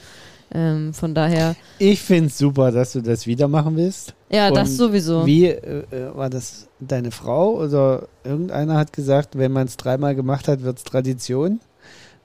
Ähm, 0.52 0.94
von 0.94 1.14
daher, 1.14 1.56
Ich 1.78 2.00
finde 2.00 2.28
es 2.28 2.38
super, 2.38 2.72
dass 2.72 2.92
du 2.92 3.00
das 3.02 3.26
wieder 3.26 3.48
machen 3.48 3.76
willst. 3.76 4.14
ja, 4.30 4.50
das 4.50 4.70
Und 4.70 4.76
sowieso. 4.76 5.26
Wie 5.26 5.46
äh, 5.46 5.84
äh, 5.90 6.14
war 6.16 6.30
das 6.30 6.68
deine 6.80 7.10
Frau 7.10 7.54
oder 7.62 8.08
irgendeiner 8.24 8.76
hat 8.76 8.92
gesagt, 8.92 9.36
wenn 9.36 9.52
man 9.52 9.66
es 9.66 9.76
dreimal 9.76 10.14
gemacht 10.14 10.48
hat, 10.48 10.62
wird 10.62 10.78
es 10.78 10.84
Tradition. 10.84 11.60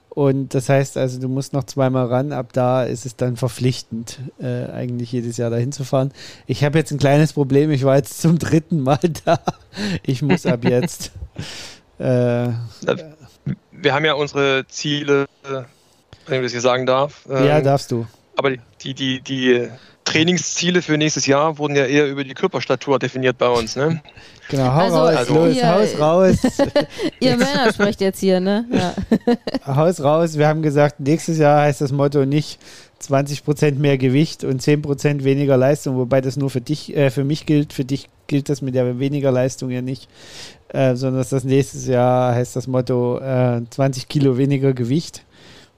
Und 0.08 0.54
das 0.54 0.68
heißt 0.68 0.96
also, 0.96 1.20
du 1.20 1.28
musst 1.28 1.52
noch 1.52 1.64
zweimal 1.64 2.06
ran. 2.06 2.32
Ab 2.32 2.52
da 2.52 2.84
ist 2.84 3.04
es 3.04 3.16
dann 3.16 3.36
verpflichtend, 3.36 4.20
äh, 4.40 4.66
eigentlich 4.66 5.10
jedes 5.10 5.36
Jahr 5.38 5.50
dahin 5.50 5.72
zu 5.72 5.82
fahren. 5.82 6.12
Ich 6.46 6.62
habe 6.62 6.78
jetzt 6.78 6.92
ein 6.92 6.98
kleines 6.98 7.32
Problem. 7.32 7.72
Ich 7.72 7.82
war 7.84 7.96
jetzt 7.96 8.20
zum 8.20 8.38
dritten 8.38 8.80
Mal 8.80 9.00
da. 9.24 9.40
Ich 10.04 10.22
muss 10.22 10.46
ab 10.46 10.64
jetzt. 10.64 11.12
Äh, 11.96 12.48
Wir 13.70 13.94
haben 13.94 14.04
ja 14.04 14.14
unsere 14.14 14.64
Ziele, 14.66 15.26
wenn 16.26 16.38
ich 16.40 16.46
das 16.46 16.52
hier 16.52 16.60
sagen 16.60 16.86
darf. 16.86 17.22
ja, 17.28 17.58
Ähm, 17.58 17.64
darfst 17.64 17.90
du. 17.90 18.06
aber 18.36 18.50
die, 18.82 18.94
die, 18.94 19.20
die 19.20 19.68
Trainingsziele 20.04 20.82
für 20.82 20.98
nächstes 20.98 21.26
Jahr 21.26 21.56
wurden 21.58 21.76
ja 21.76 21.86
eher 21.86 22.06
über 22.08 22.24
die 22.24 22.34
Körperstatur 22.34 22.98
definiert 22.98 23.38
bei 23.38 23.48
uns, 23.48 23.76
ne? 23.76 24.00
Genau, 24.50 24.64
hau 24.74 24.78
Also, 24.80 24.96
raus, 24.98 25.16
also- 25.16 25.34
los, 25.46 25.56
ihr- 25.56 25.68
Haus 25.74 25.98
raus. 25.98 26.36
Ihr 27.20 27.36
Männer 27.38 27.72
sprecht 27.72 28.02
jetzt 28.02 28.20
hier, 28.20 28.40
ne? 28.40 28.66
Ja. 28.70 28.94
Haus 29.76 30.02
raus. 30.02 30.36
Wir 30.36 30.46
haben 30.48 30.60
gesagt, 30.60 31.00
nächstes 31.00 31.38
Jahr 31.38 31.62
heißt 31.62 31.80
das 31.80 31.92
Motto 31.92 32.26
nicht 32.26 32.58
20% 33.02 33.76
mehr 33.78 33.96
Gewicht 33.96 34.44
und 34.44 34.60
10% 34.60 35.24
weniger 35.24 35.56
Leistung, 35.56 35.96
wobei 35.96 36.20
das 36.20 36.36
nur 36.36 36.50
für 36.50 36.60
dich, 36.60 36.94
äh, 36.94 37.10
für 37.10 37.24
mich 37.24 37.46
gilt. 37.46 37.72
Für 37.72 37.86
dich 37.86 38.10
gilt 38.26 38.50
das 38.50 38.60
mit 38.60 38.74
der 38.74 38.98
weniger 38.98 39.32
Leistung 39.32 39.70
ja 39.70 39.80
nicht, 39.80 40.08
äh, 40.68 40.94
sondern 40.94 41.24
das 41.28 41.44
nächstes 41.44 41.86
Jahr 41.86 42.34
heißt 42.34 42.54
das 42.54 42.66
Motto 42.66 43.18
äh, 43.20 43.62
20 43.70 44.08
Kilo 44.08 44.36
weniger 44.36 44.74
Gewicht 44.74 45.22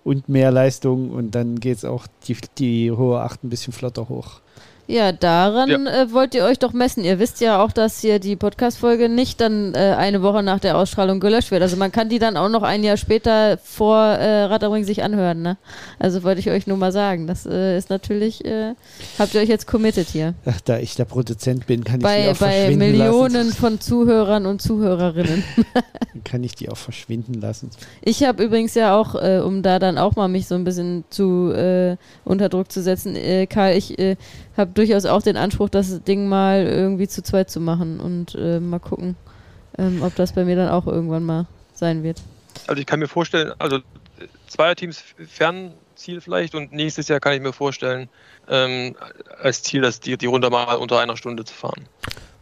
und 0.07 0.29
mehr 0.29 0.53
Leistung 0.53 1.11
und 1.11 1.35
dann 1.35 1.59
geht 1.59 1.79
es 1.79 1.85
auch 1.85 2.07
die, 2.29 2.37
die 2.59 2.93
hohe 2.93 3.21
Acht 3.23 3.43
ein 3.43 3.51
bisschen 3.51 3.73
flotter 3.73 4.09
hoch. 4.09 4.41
Ja, 4.89 5.11
daran 5.13 5.87
Äh, 5.87 6.13
wollt 6.13 6.35
ihr 6.35 6.45
euch 6.45 6.59
doch 6.59 6.73
messen. 6.73 7.03
Ihr 7.05 7.19
wisst 7.19 7.41
ja 7.41 7.63
auch, 7.63 7.73
dass 7.73 8.01
hier 8.01 8.19
die 8.21 8.37
Podcast-Folge 8.37 9.09
nicht 9.09 9.41
dann 9.41 9.75
äh, 9.75 9.95
eine 9.99 10.23
Woche 10.23 10.43
nach 10.43 10.61
der 10.61 10.79
Ausstrahlung 10.79 11.19
gelöscht 11.19 11.51
wird. 11.51 11.63
Also 11.63 11.77
man 11.77 11.91
kann 11.91 12.09
die 12.09 12.19
dann 12.21 12.37
auch 12.37 12.49
noch 12.49 12.63
ein 12.63 12.85
Jahr 12.85 12.97
später 12.97 13.59
vor 13.59 13.99
äh, 13.99 14.45
Rad 14.45 14.63
am 14.63 14.73
Ring 14.73 14.85
sich 14.85 15.03
anhören. 15.03 15.43
Ne? 15.43 15.57
Also 15.99 16.23
wollte 16.23 16.39
ich 16.41 16.51
euch 16.51 16.67
nur 16.69 16.77
mal 16.77 16.93
sagen. 16.93 17.27
Das 17.27 17.47
äh, 17.47 17.77
ist 17.77 17.91
natürlich, 17.91 18.45
äh, 18.45 18.75
habt 19.19 19.35
ihr 19.35 19.41
euch 19.41 19.49
jetzt 19.49 19.67
committed 19.67 20.09
hier. 20.09 20.35
Ach, 20.45 20.61
da 20.61 20.79
ich 20.79 20.95
der 20.95 21.05
Produzent 21.05 21.67
bin, 21.67 21.83
kann 21.83 21.97
ich 21.97 22.01
die 22.01 22.05
Bei, 22.05 22.31
auch 22.31 22.37
bei 22.39 22.53
verschwinden 22.53 22.79
Millionen 22.79 23.35
lassen. 23.49 23.53
von 23.55 23.81
Zuhörern 23.81 24.47
und 24.47 24.63
Zuhörerinnen. 24.63 25.43
Kann 26.25 26.43
ich 26.43 26.55
die 26.55 26.69
auch 26.71 26.77
verschwinden 26.77 27.35
lassen. 27.35 27.71
Ich 28.03 28.25
habe 28.25 28.43
übrigens 28.43 28.75
ja 28.75 28.99
auch, 28.99 29.15
äh, 29.15 29.39
um 29.39 29.63
da 29.63 29.79
dann 29.79 29.99
auch 29.99 30.17
mal 30.17 30.29
mich 30.29 30.47
so 30.49 30.55
ein 30.55 30.65
bisschen 30.65 31.05
zu 31.11 31.53
äh, 31.53 31.97
unter 32.25 32.49
Druck 32.49 32.73
zu 32.73 32.83
setzen, 32.83 33.15
äh, 33.17 33.47
Karl, 33.47 33.77
ich 33.77 33.97
äh, 33.99 34.17
habe 34.57 34.71
durchaus 34.77 35.07
auch 35.07 35.23
den 35.23 35.37
Anspruch, 35.37 35.69
das 35.69 36.03
Ding 36.05 36.29
mal 36.29 36.67
irgendwie 36.67 37.09
zu 37.09 37.23
zweit 37.23 37.51
zu 37.51 37.61
machen 37.61 38.01
und 38.01 38.35
äh, 38.35 38.61
mal 38.61 38.79
gucken, 38.79 39.17
ähm, 39.79 40.03
ob 40.03 40.15
das 40.15 40.33
bei 40.33 40.45
mir 40.45 40.57
dann 40.57 40.69
auch 40.69 40.87
irgendwann 40.87 41.25
mal 41.25 41.47
sein 41.75 42.03
wird. 42.03 42.23
Also 42.67 42.81
ich 42.81 42.87
kann 42.87 43.01
mir 43.01 43.09
vorstellen, 43.09 43.53
also 43.59 43.81
Zweierteams 44.49 45.03
Fernziel 45.29 46.21
vielleicht 46.21 46.55
und 46.55 46.73
nächstes 46.73 47.09
Jahr 47.09 47.21
kann 47.21 47.35
ich 47.35 47.41
mir 47.41 47.53
vorstellen, 47.53 48.09
ähm, 48.49 48.97
als 49.41 49.63
Ziel, 49.63 49.83
dass 49.83 50.01
die, 50.01 50.17
die 50.17 50.27
Runde 50.27 50.51
mal 50.51 50.77
unter 50.77 51.01
einer 51.01 51.17
Stunde 51.17 51.45
zu 51.45 51.55
fahren. 51.55 51.87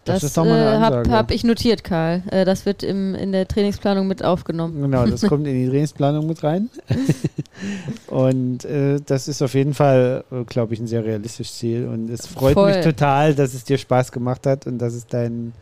Das 0.05 0.21
Das, 0.21 0.37
äh, 0.37 0.41
habe 0.41 1.11
hab 1.11 1.31
ich 1.31 1.45
notiert, 1.45 1.85
Karl. 1.85 2.23
Äh, 2.31 2.45
das 2.45 2.67
wird 2.67 2.83
im, 2.83 3.15
in 3.15 3.33
der 3.33 3.49
Trainingsplanung 3.49 4.07
mit 4.07 4.25
aufgenommen. 4.25 4.83
Genau, 4.83 5.07
das 5.07 5.23
kommt 5.29 5.47
in 5.47 5.55
die 5.55 5.69
Trainingsplanung 5.69 6.27
mit 6.27 6.43
rein. 6.43 6.71
und 8.09 8.65
äh, 8.65 9.01
das 9.05 9.29
ist 9.29 9.43
auf 9.43 9.55
jeden 9.55 9.75
Fall, 9.75 10.25
äh, 10.31 10.45
glaube 10.45 10.75
ich, 10.75 10.81
ein 10.81 10.87
sehr 10.87 11.05
realistisches 11.05 11.57
Ziel. 11.59 11.89
Und 11.89 12.11
es 12.11 12.27
freut 12.27 12.55
Voll. 12.55 12.75
mich 12.75 12.85
total, 12.85 13.35
dass 13.35 13.55
es 13.55 13.65
dir 13.65 13.79
Spaß 13.79 14.13
gemacht 14.13 14.47
hat 14.47 14.67
und 14.67 14.79
dass 14.79 14.95
es 14.95 15.07
dein, 15.07 15.53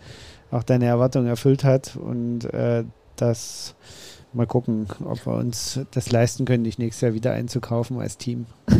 auch 0.50 0.62
deine 0.62 0.86
Erwartungen 0.86 1.28
erfüllt 1.28 1.64
hat. 1.64 1.96
Und 1.96 2.44
äh, 2.52 2.84
das 3.16 3.74
mal 4.32 4.46
gucken, 4.46 4.86
ob 5.04 5.26
wir 5.26 5.34
uns 5.34 5.80
das 5.90 6.10
leisten 6.10 6.44
können, 6.44 6.64
dich 6.64 6.78
nächstes 6.78 7.02
Jahr 7.02 7.14
wieder 7.14 7.32
einzukaufen 7.32 8.00
als 8.00 8.16
Team. 8.16 8.46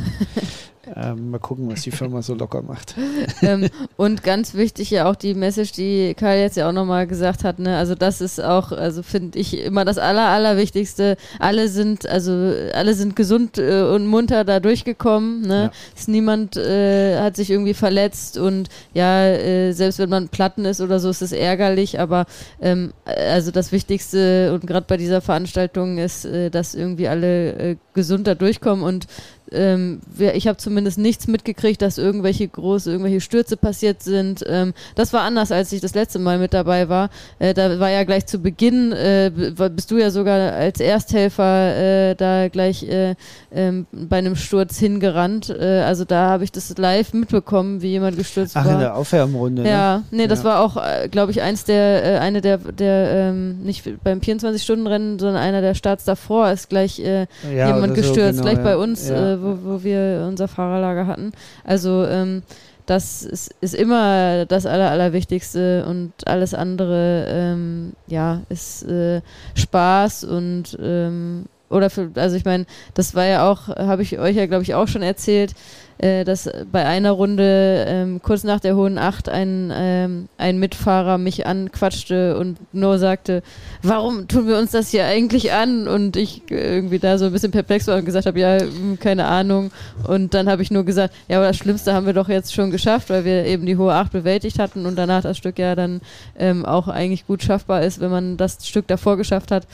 ähm, 0.96 1.30
mal 1.30 1.38
gucken, 1.38 1.70
was 1.70 1.82
die 1.82 1.92
Firma 1.92 2.22
so 2.22 2.34
locker 2.34 2.60
macht. 2.62 2.96
ähm, 3.42 3.68
und 3.96 4.24
ganz 4.24 4.54
wichtig 4.54 4.90
ja 4.90 5.08
auch 5.08 5.14
die 5.14 5.34
Message, 5.34 5.72
die 5.72 6.14
Karl 6.14 6.38
jetzt 6.38 6.56
ja 6.56 6.68
auch 6.68 6.72
nochmal 6.72 7.06
gesagt 7.06 7.44
hat, 7.44 7.60
ne? 7.60 7.76
Also 7.76 7.94
das 7.94 8.20
ist 8.20 8.42
auch, 8.42 8.72
also 8.72 9.04
finde 9.04 9.38
ich 9.38 9.58
immer 9.58 9.84
das 9.84 9.98
aller, 9.98 10.26
allerwichtigste. 10.28 11.16
Alle 11.38 11.68
sind, 11.68 12.08
also 12.08 12.32
alle 12.74 12.94
sind 12.94 13.14
gesund 13.14 13.58
äh, 13.58 13.82
und 13.82 14.06
munter 14.08 14.44
da 14.44 14.58
durchgekommen, 14.58 15.42
ne? 15.42 15.62
Ja. 15.62 15.72
Ist 15.96 16.08
niemand 16.08 16.56
äh, 16.56 17.20
hat 17.20 17.36
sich 17.36 17.50
irgendwie 17.50 17.74
verletzt 17.74 18.36
und 18.36 18.68
ja, 18.92 19.26
äh, 19.26 19.72
selbst 19.72 20.00
wenn 20.00 20.10
man 20.10 20.28
Platten 20.28 20.64
ist 20.64 20.80
oder 20.80 20.98
so, 20.98 21.10
ist 21.10 21.22
es 21.22 21.30
ärgerlich, 21.30 22.00
aber 22.00 22.26
ähm, 22.60 22.92
also 23.04 23.52
das 23.52 23.70
Wichtigste 23.70 24.52
und 24.52 24.66
gerade 24.66 24.86
bei 24.88 24.96
dieser 24.96 25.20
Veranstaltung 25.20 25.98
ist, 25.98 26.24
äh, 26.24 26.50
dass 26.50 26.74
irgendwie 26.74 27.06
alle 27.06 27.52
äh, 27.52 27.76
gesund 27.94 28.26
da 28.26 28.34
durchkommen 28.34 28.84
und 28.84 29.06
ähm, 29.54 30.00
ich 30.18 30.46
habe 30.48 30.58
zumindest 30.58 30.98
nichts 30.98 31.26
mitgekriegt, 31.26 31.82
dass 31.82 31.98
irgendwelche 31.98 32.46
große, 32.48 32.90
irgendwelche 32.90 33.20
Stürze 33.20 33.56
passiert 33.56 34.02
sind. 34.02 34.44
Ähm, 34.46 34.72
das 34.94 35.12
war 35.12 35.22
anders, 35.22 35.52
als 35.52 35.72
ich 35.72 35.80
das 35.80 35.94
letzte 35.94 36.18
Mal 36.18 36.38
mit 36.38 36.54
dabei 36.54 36.88
war. 36.88 37.10
Äh, 37.38 37.54
da 37.54 37.78
war 37.80 37.90
ja 37.90 38.04
gleich 38.04 38.26
zu 38.26 38.38
Beginn, 38.38 38.92
äh, 38.92 39.30
bist 39.74 39.90
du 39.90 39.98
ja 39.98 40.10
sogar 40.10 40.52
als 40.52 40.80
Ersthelfer 40.80 41.76
äh, 42.10 42.14
da 42.14 42.48
gleich 42.48 42.82
äh, 42.88 43.14
ähm, 43.54 43.86
bei 43.92 44.18
einem 44.18 44.36
Sturz 44.36 44.78
hingerannt. 44.78 45.50
Äh, 45.50 45.80
also 45.82 46.04
da 46.04 46.28
habe 46.30 46.44
ich 46.44 46.52
das 46.52 46.76
live 46.78 47.12
mitbekommen, 47.12 47.82
wie 47.82 47.88
jemand 47.88 48.16
gestürzt 48.16 48.56
Ach, 48.56 48.64
war. 48.64 48.72
in 48.74 48.80
der 48.80 48.96
Aufwärmrunde. 48.96 49.62
Ne? 49.62 49.68
Ja, 49.70 50.02
nee, 50.10 50.26
das 50.26 50.40
Ja. 50.40 50.44
war 50.44 50.60
auch, 50.60 50.76
äh, 50.76 51.08
glaube 51.08 51.32
ich, 51.32 51.42
eins 51.42 51.64
der, 51.64 52.20
eine 52.20 52.40
der, 52.40 52.58
der 52.58 53.10
ähm, 53.10 53.62
nicht 53.62 53.84
beim 54.02 54.20
24-Stunden-Rennen, 54.20 55.18
sondern 55.18 55.36
einer 55.42 55.60
der 55.60 55.74
Starts 55.74 56.04
davor 56.04 56.50
ist 56.50 56.68
gleich 56.68 56.98
Ja, 56.98 57.26
jemand 57.44 57.76
oder 57.78 57.88
so, 57.88 57.94
gestürzt, 57.94 58.38
genau, 58.40 58.42
gleich 58.42 58.58
ja. 58.58 58.62
bei 58.64 58.76
uns, 58.76 59.08
wo, 59.42 59.58
wo 59.62 59.82
wir 59.82 60.24
unser 60.28 60.48
Fahrerlager 60.48 61.06
hatten. 61.06 61.32
Also 61.64 62.06
ähm, 62.06 62.42
das 62.86 63.22
ist, 63.22 63.54
ist 63.60 63.74
immer 63.74 64.44
das 64.46 64.66
Aller, 64.66 64.90
Allerwichtigste 64.90 65.84
und 65.86 66.12
alles 66.26 66.54
andere, 66.54 67.26
ähm, 67.28 67.92
ja, 68.06 68.42
ist 68.48 68.82
äh, 68.84 69.20
Spaß 69.54 70.24
und 70.24 70.76
ähm, 70.80 71.46
oder 71.70 71.88
für, 71.88 72.10
also 72.16 72.36
ich 72.36 72.44
meine, 72.44 72.66
das 72.94 73.14
war 73.14 73.24
ja 73.24 73.50
auch, 73.50 73.68
habe 73.68 74.02
ich 74.02 74.18
euch 74.18 74.36
ja 74.36 74.46
glaube 74.46 74.62
ich 74.62 74.74
auch 74.74 74.88
schon 74.88 75.02
erzählt, 75.02 75.54
äh, 76.02 76.24
dass 76.24 76.50
bei 76.70 76.84
einer 76.84 77.12
Runde 77.12 77.84
ähm, 77.86 78.20
kurz 78.22 78.42
nach 78.42 78.58
der 78.58 78.74
hohen 78.74 78.98
Acht 78.98 79.28
ein, 79.28 79.72
ähm, 79.72 80.28
ein 80.36 80.58
Mitfahrer 80.58 81.16
mich 81.16 81.46
anquatschte 81.46 82.36
und 82.36 82.58
nur 82.74 82.98
sagte, 82.98 83.42
warum 83.82 84.26
tun 84.26 84.48
wir 84.48 84.58
uns 84.58 84.72
das 84.72 84.90
hier 84.90 85.06
eigentlich 85.06 85.52
an? 85.52 85.86
Und 85.86 86.16
ich 86.16 86.50
äh, 86.50 86.74
irgendwie 86.74 86.98
da 86.98 87.18
so 87.18 87.26
ein 87.26 87.32
bisschen 87.32 87.52
perplex 87.52 87.86
war 87.86 87.96
und 87.96 88.04
gesagt 88.04 88.26
habe, 88.26 88.40
ja, 88.40 88.58
hm, 88.58 88.98
keine 88.98 89.26
Ahnung. 89.26 89.70
Und 90.06 90.34
dann 90.34 90.48
habe 90.48 90.62
ich 90.62 90.72
nur 90.72 90.84
gesagt, 90.84 91.14
ja, 91.28 91.38
aber 91.38 91.46
das 91.46 91.56
Schlimmste 91.56 91.94
haben 91.94 92.06
wir 92.06 92.14
doch 92.14 92.28
jetzt 92.28 92.52
schon 92.52 92.72
geschafft, 92.72 93.08
weil 93.08 93.24
wir 93.24 93.46
eben 93.46 93.64
die 93.64 93.76
hohe 93.76 93.94
Acht 93.94 94.10
bewältigt 94.10 94.58
hatten 94.58 94.86
und 94.86 94.96
danach 94.96 95.22
das 95.22 95.38
Stück 95.38 95.58
ja 95.58 95.76
dann 95.76 96.00
ähm, 96.36 96.64
auch 96.64 96.88
eigentlich 96.88 97.28
gut 97.28 97.44
schaffbar 97.44 97.82
ist, 97.82 98.00
wenn 98.00 98.10
man 98.10 98.36
das 98.36 98.66
Stück 98.66 98.88
davor 98.88 99.16
geschafft 99.16 99.52
hat. 99.52 99.68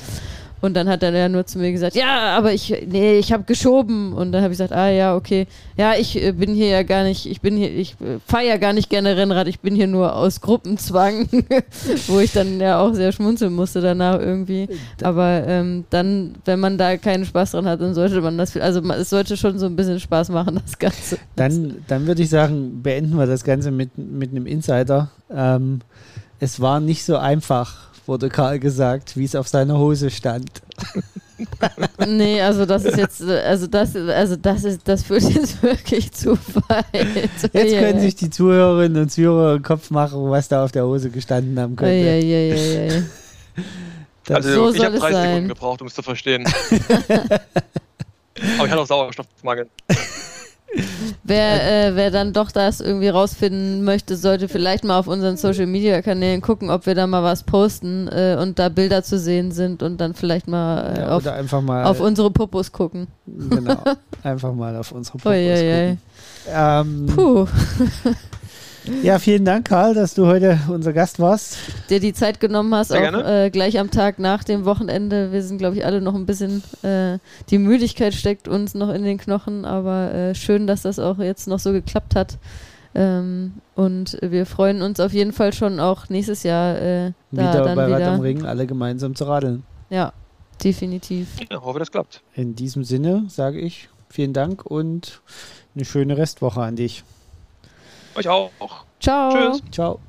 Und 0.60 0.74
dann 0.74 0.88
hat 0.88 1.02
er 1.02 1.12
ja 1.14 1.28
nur 1.28 1.46
zu 1.46 1.58
mir 1.58 1.70
gesagt, 1.70 1.94
ja, 1.94 2.36
aber 2.36 2.52
ich, 2.52 2.74
nee, 2.88 3.18
ich 3.18 3.32
habe 3.32 3.44
geschoben. 3.44 4.12
Und 4.12 4.32
dann 4.32 4.42
habe 4.42 4.52
ich 4.52 4.58
gesagt, 4.58 4.72
ah 4.72 4.88
ja, 4.90 5.14
okay. 5.14 5.46
Ja, 5.76 5.94
ich 5.94 6.20
äh, 6.20 6.32
bin 6.32 6.54
hier 6.54 6.66
ja 6.68 6.82
gar 6.82 7.04
nicht, 7.04 7.26
ich 7.26 7.40
bin 7.40 7.56
hier, 7.56 7.70
ich 7.72 7.92
äh, 8.00 8.18
fahre 8.26 8.46
ja 8.46 8.56
gar 8.56 8.72
nicht 8.72 8.90
gerne 8.90 9.16
Rennrad, 9.16 9.46
ich 9.46 9.60
bin 9.60 9.74
hier 9.76 9.86
nur 9.86 10.16
aus 10.16 10.40
Gruppenzwang, 10.40 11.28
wo 12.08 12.18
ich 12.18 12.32
dann 12.32 12.60
ja 12.60 12.80
auch 12.80 12.92
sehr 12.94 13.12
schmunzeln 13.12 13.52
musste 13.52 13.80
danach 13.80 14.18
irgendwie. 14.18 14.68
Aber 15.02 15.44
ähm, 15.46 15.84
dann, 15.90 16.34
wenn 16.44 16.58
man 16.60 16.76
da 16.76 16.96
keinen 16.96 17.24
Spaß 17.24 17.52
dran 17.52 17.66
hat, 17.66 17.80
dann 17.80 17.94
sollte 17.94 18.20
man 18.20 18.36
das, 18.36 18.56
also 18.56 18.82
ma- 18.82 18.96
es 18.96 19.10
sollte 19.10 19.36
schon 19.36 19.58
so 19.58 19.66
ein 19.66 19.76
bisschen 19.76 20.00
Spaß 20.00 20.30
machen, 20.30 20.60
das 20.64 20.78
Ganze. 20.78 21.18
Dann, 21.36 21.76
dann 21.86 22.06
würde 22.06 22.22
ich 22.22 22.30
sagen, 22.30 22.82
beenden 22.82 23.16
wir 23.16 23.26
das 23.26 23.44
Ganze 23.44 23.70
mit, 23.70 23.96
mit 23.96 24.30
einem 24.32 24.46
Insider. 24.46 25.10
Ähm, 25.32 25.80
es 26.40 26.60
war 26.60 26.80
nicht 26.80 27.04
so 27.04 27.16
einfach, 27.16 27.87
wurde 28.08 28.28
Karl 28.28 28.58
gesagt, 28.58 29.16
wie 29.16 29.24
es 29.24 29.34
auf 29.36 29.46
seiner 29.48 29.78
Hose 29.78 30.10
stand. 30.10 30.50
Nee, 32.04 32.40
also 32.42 32.66
das 32.66 32.84
ist 32.84 32.96
jetzt, 32.96 33.22
also 33.22 33.68
das, 33.68 33.94
also 33.94 34.34
das 34.34 34.64
ist, 34.64 34.80
das 34.88 35.04
führt 35.04 35.22
jetzt 35.22 35.62
wirklich 35.62 36.10
zu 36.10 36.36
weit. 36.68 37.06
Jetzt 37.52 37.52
können 37.78 38.00
sich 38.00 38.16
die 38.16 38.28
Zuhörerinnen 38.28 39.02
und 39.02 39.08
Zuhörer 39.08 39.54
im 39.54 39.62
Kopf 39.62 39.90
machen, 39.90 40.18
was 40.30 40.48
da 40.48 40.64
auf 40.64 40.72
der 40.72 40.84
Hose 40.84 41.10
gestanden 41.10 41.56
haben 41.60 41.76
könnte. 41.76 41.92
Eieieiei. 41.92 43.04
Das- 44.24 44.36
Also 44.46 44.52
So 44.52 44.74
ich 44.74 44.84
habe 44.84 44.94
es 44.96 45.00
30 45.00 45.14
sein. 45.16 45.26
Sekunden 45.28 45.48
gebraucht, 45.48 45.80
um 45.80 45.86
es 45.86 45.94
zu 45.94 46.02
verstehen. 46.02 46.44
Aber 48.58 48.66
ich 48.66 48.70
hatte 48.72 48.80
auch 48.80 48.86
Sauerstoffmangel. 48.86 49.68
Wer, 51.24 51.88
äh, 51.88 51.96
wer 51.96 52.10
dann 52.10 52.32
doch 52.32 52.50
das 52.50 52.80
irgendwie 52.80 53.08
rausfinden 53.08 53.84
möchte, 53.84 54.16
sollte 54.16 54.48
vielleicht 54.48 54.84
mal 54.84 54.98
auf 54.98 55.06
unseren 55.06 55.36
Social 55.36 55.66
Media 55.66 56.02
Kanälen 56.02 56.40
gucken, 56.40 56.70
ob 56.70 56.86
wir 56.86 56.94
da 56.94 57.06
mal 57.06 57.22
was 57.22 57.42
posten 57.42 58.08
äh, 58.08 58.36
und 58.40 58.58
da 58.58 58.68
Bilder 58.68 59.02
zu 59.02 59.18
sehen 59.18 59.50
sind 59.50 59.82
und 59.82 59.98
dann 60.00 60.14
vielleicht 60.14 60.46
mal 60.46 60.94
äh, 60.94 61.00
ja, 61.00 61.08
auf, 61.08 61.26
einfach 61.26 61.62
mal, 61.62 61.84
auf 61.84 62.00
unsere 62.00 62.30
Popos 62.30 62.70
gucken. 62.72 63.08
genau, 63.26 63.82
einfach 64.22 64.54
mal 64.54 64.76
auf 64.76 64.92
unsere 64.92 65.18
Popos 65.18 65.32
Uiuiui. 65.32 65.96
gucken. 65.96 65.98
Ähm, 66.50 67.06
Puh, 67.14 67.46
ja, 69.02 69.18
vielen 69.18 69.44
Dank, 69.44 69.68
Karl, 69.68 69.94
dass 69.94 70.14
du 70.14 70.26
heute 70.26 70.58
unser 70.68 70.92
Gast 70.92 71.18
warst. 71.20 71.56
dir 71.90 72.00
die 72.00 72.12
Zeit 72.12 72.40
genommen 72.40 72.74
hast, 72.74 72.88
Sehr 72.88 72.98
auch 72.98 73.02
gerne. 73.12 73.44
äh, 73.46 73.50
gleich 73.50 73.78
am 73.78 73.90
Tag 73.90 74.18
nach 74.18 74.44
dem 74.44 74.64
Wochenende. 74.64 75.32
Wir 75.32 75.42
sind, 75.42 75.58
glaube 75.58 75.76
ich, 75.76 75.84
alle 75.84 76.00
noch 76.00 76.14
ein 76.14 76.26
bisschen, 76.26 76.62
äh, 76.82 77.18
die 77.50 77.58
Müdigkeit 77.58 78.14
steckt 78.14 78.48
uns 78.48 78.74
noch 78.74 78.88
in 78.92 79.02
den 79.04 79.18
Knochen, 79.18 79.64
aber 79.64 80.12
äh, 80.12 80.34
schön, 80.34 80.66
dass 80.66 80.82
das 80.82 80.98
auch 80.98 81.18
jetzt 81.18 81.48
noch 81.48 81.58
so 81.58 81.72
geklappt 81.72 82.14
hat. 82.14 82.38
Ähm, 82.94 83.54
und 83.74 84.18
wir 84.22 84.46
freuen 84.46 84.82
uns 84.82 84.98
auf 84.98 85.12
jeden 85.12 85.32
Fall 85.32 85.52
schon 85.52 85.78
auch 85.78 86.08
nächstes 86.08 86.42
Jahr 86.42 86.76
äh, 86.80 87.12
da 87.30 87.42
wieder 87.52 87.64
dann 87.64 87.76
bei 87.76 87.86
Rad 87.86 88.00
wieder. 88.00 88.12
am 88.12 88.20
Ring, 88.20 88.44
alle 88.44 88.66
gemeinsam 88.66 89.14
zu 89.14 89.24
radeln. 89.24 89.62
Ja, 89.90 90.12
definitiv. 90.64 91.28
Ja, 91.50 91.60
hoffe, 91.60 91.78
das 91.78 91.90
klappt. 91.90 92.22
In 92.34 92.54
diesem 92.56 92.84
Sinne 92.84 93.24
sage 93.28 93.60
ich 93.60 93.88
vielen 94.08 94.32
Dank 94.32 94.64
und 94.64 95.20
eine 95.74 95.84
schöne 95.84 96.16
Restwoche 96.16 96.62
an 96.62 96.76
dich. 96.76 97.04
Euch 98.18 98.28
auch. 98.28 98.50
Ciao. 98.98 99.30
Tschüss. 99.30 99.62
Ciao. 99.70 100.00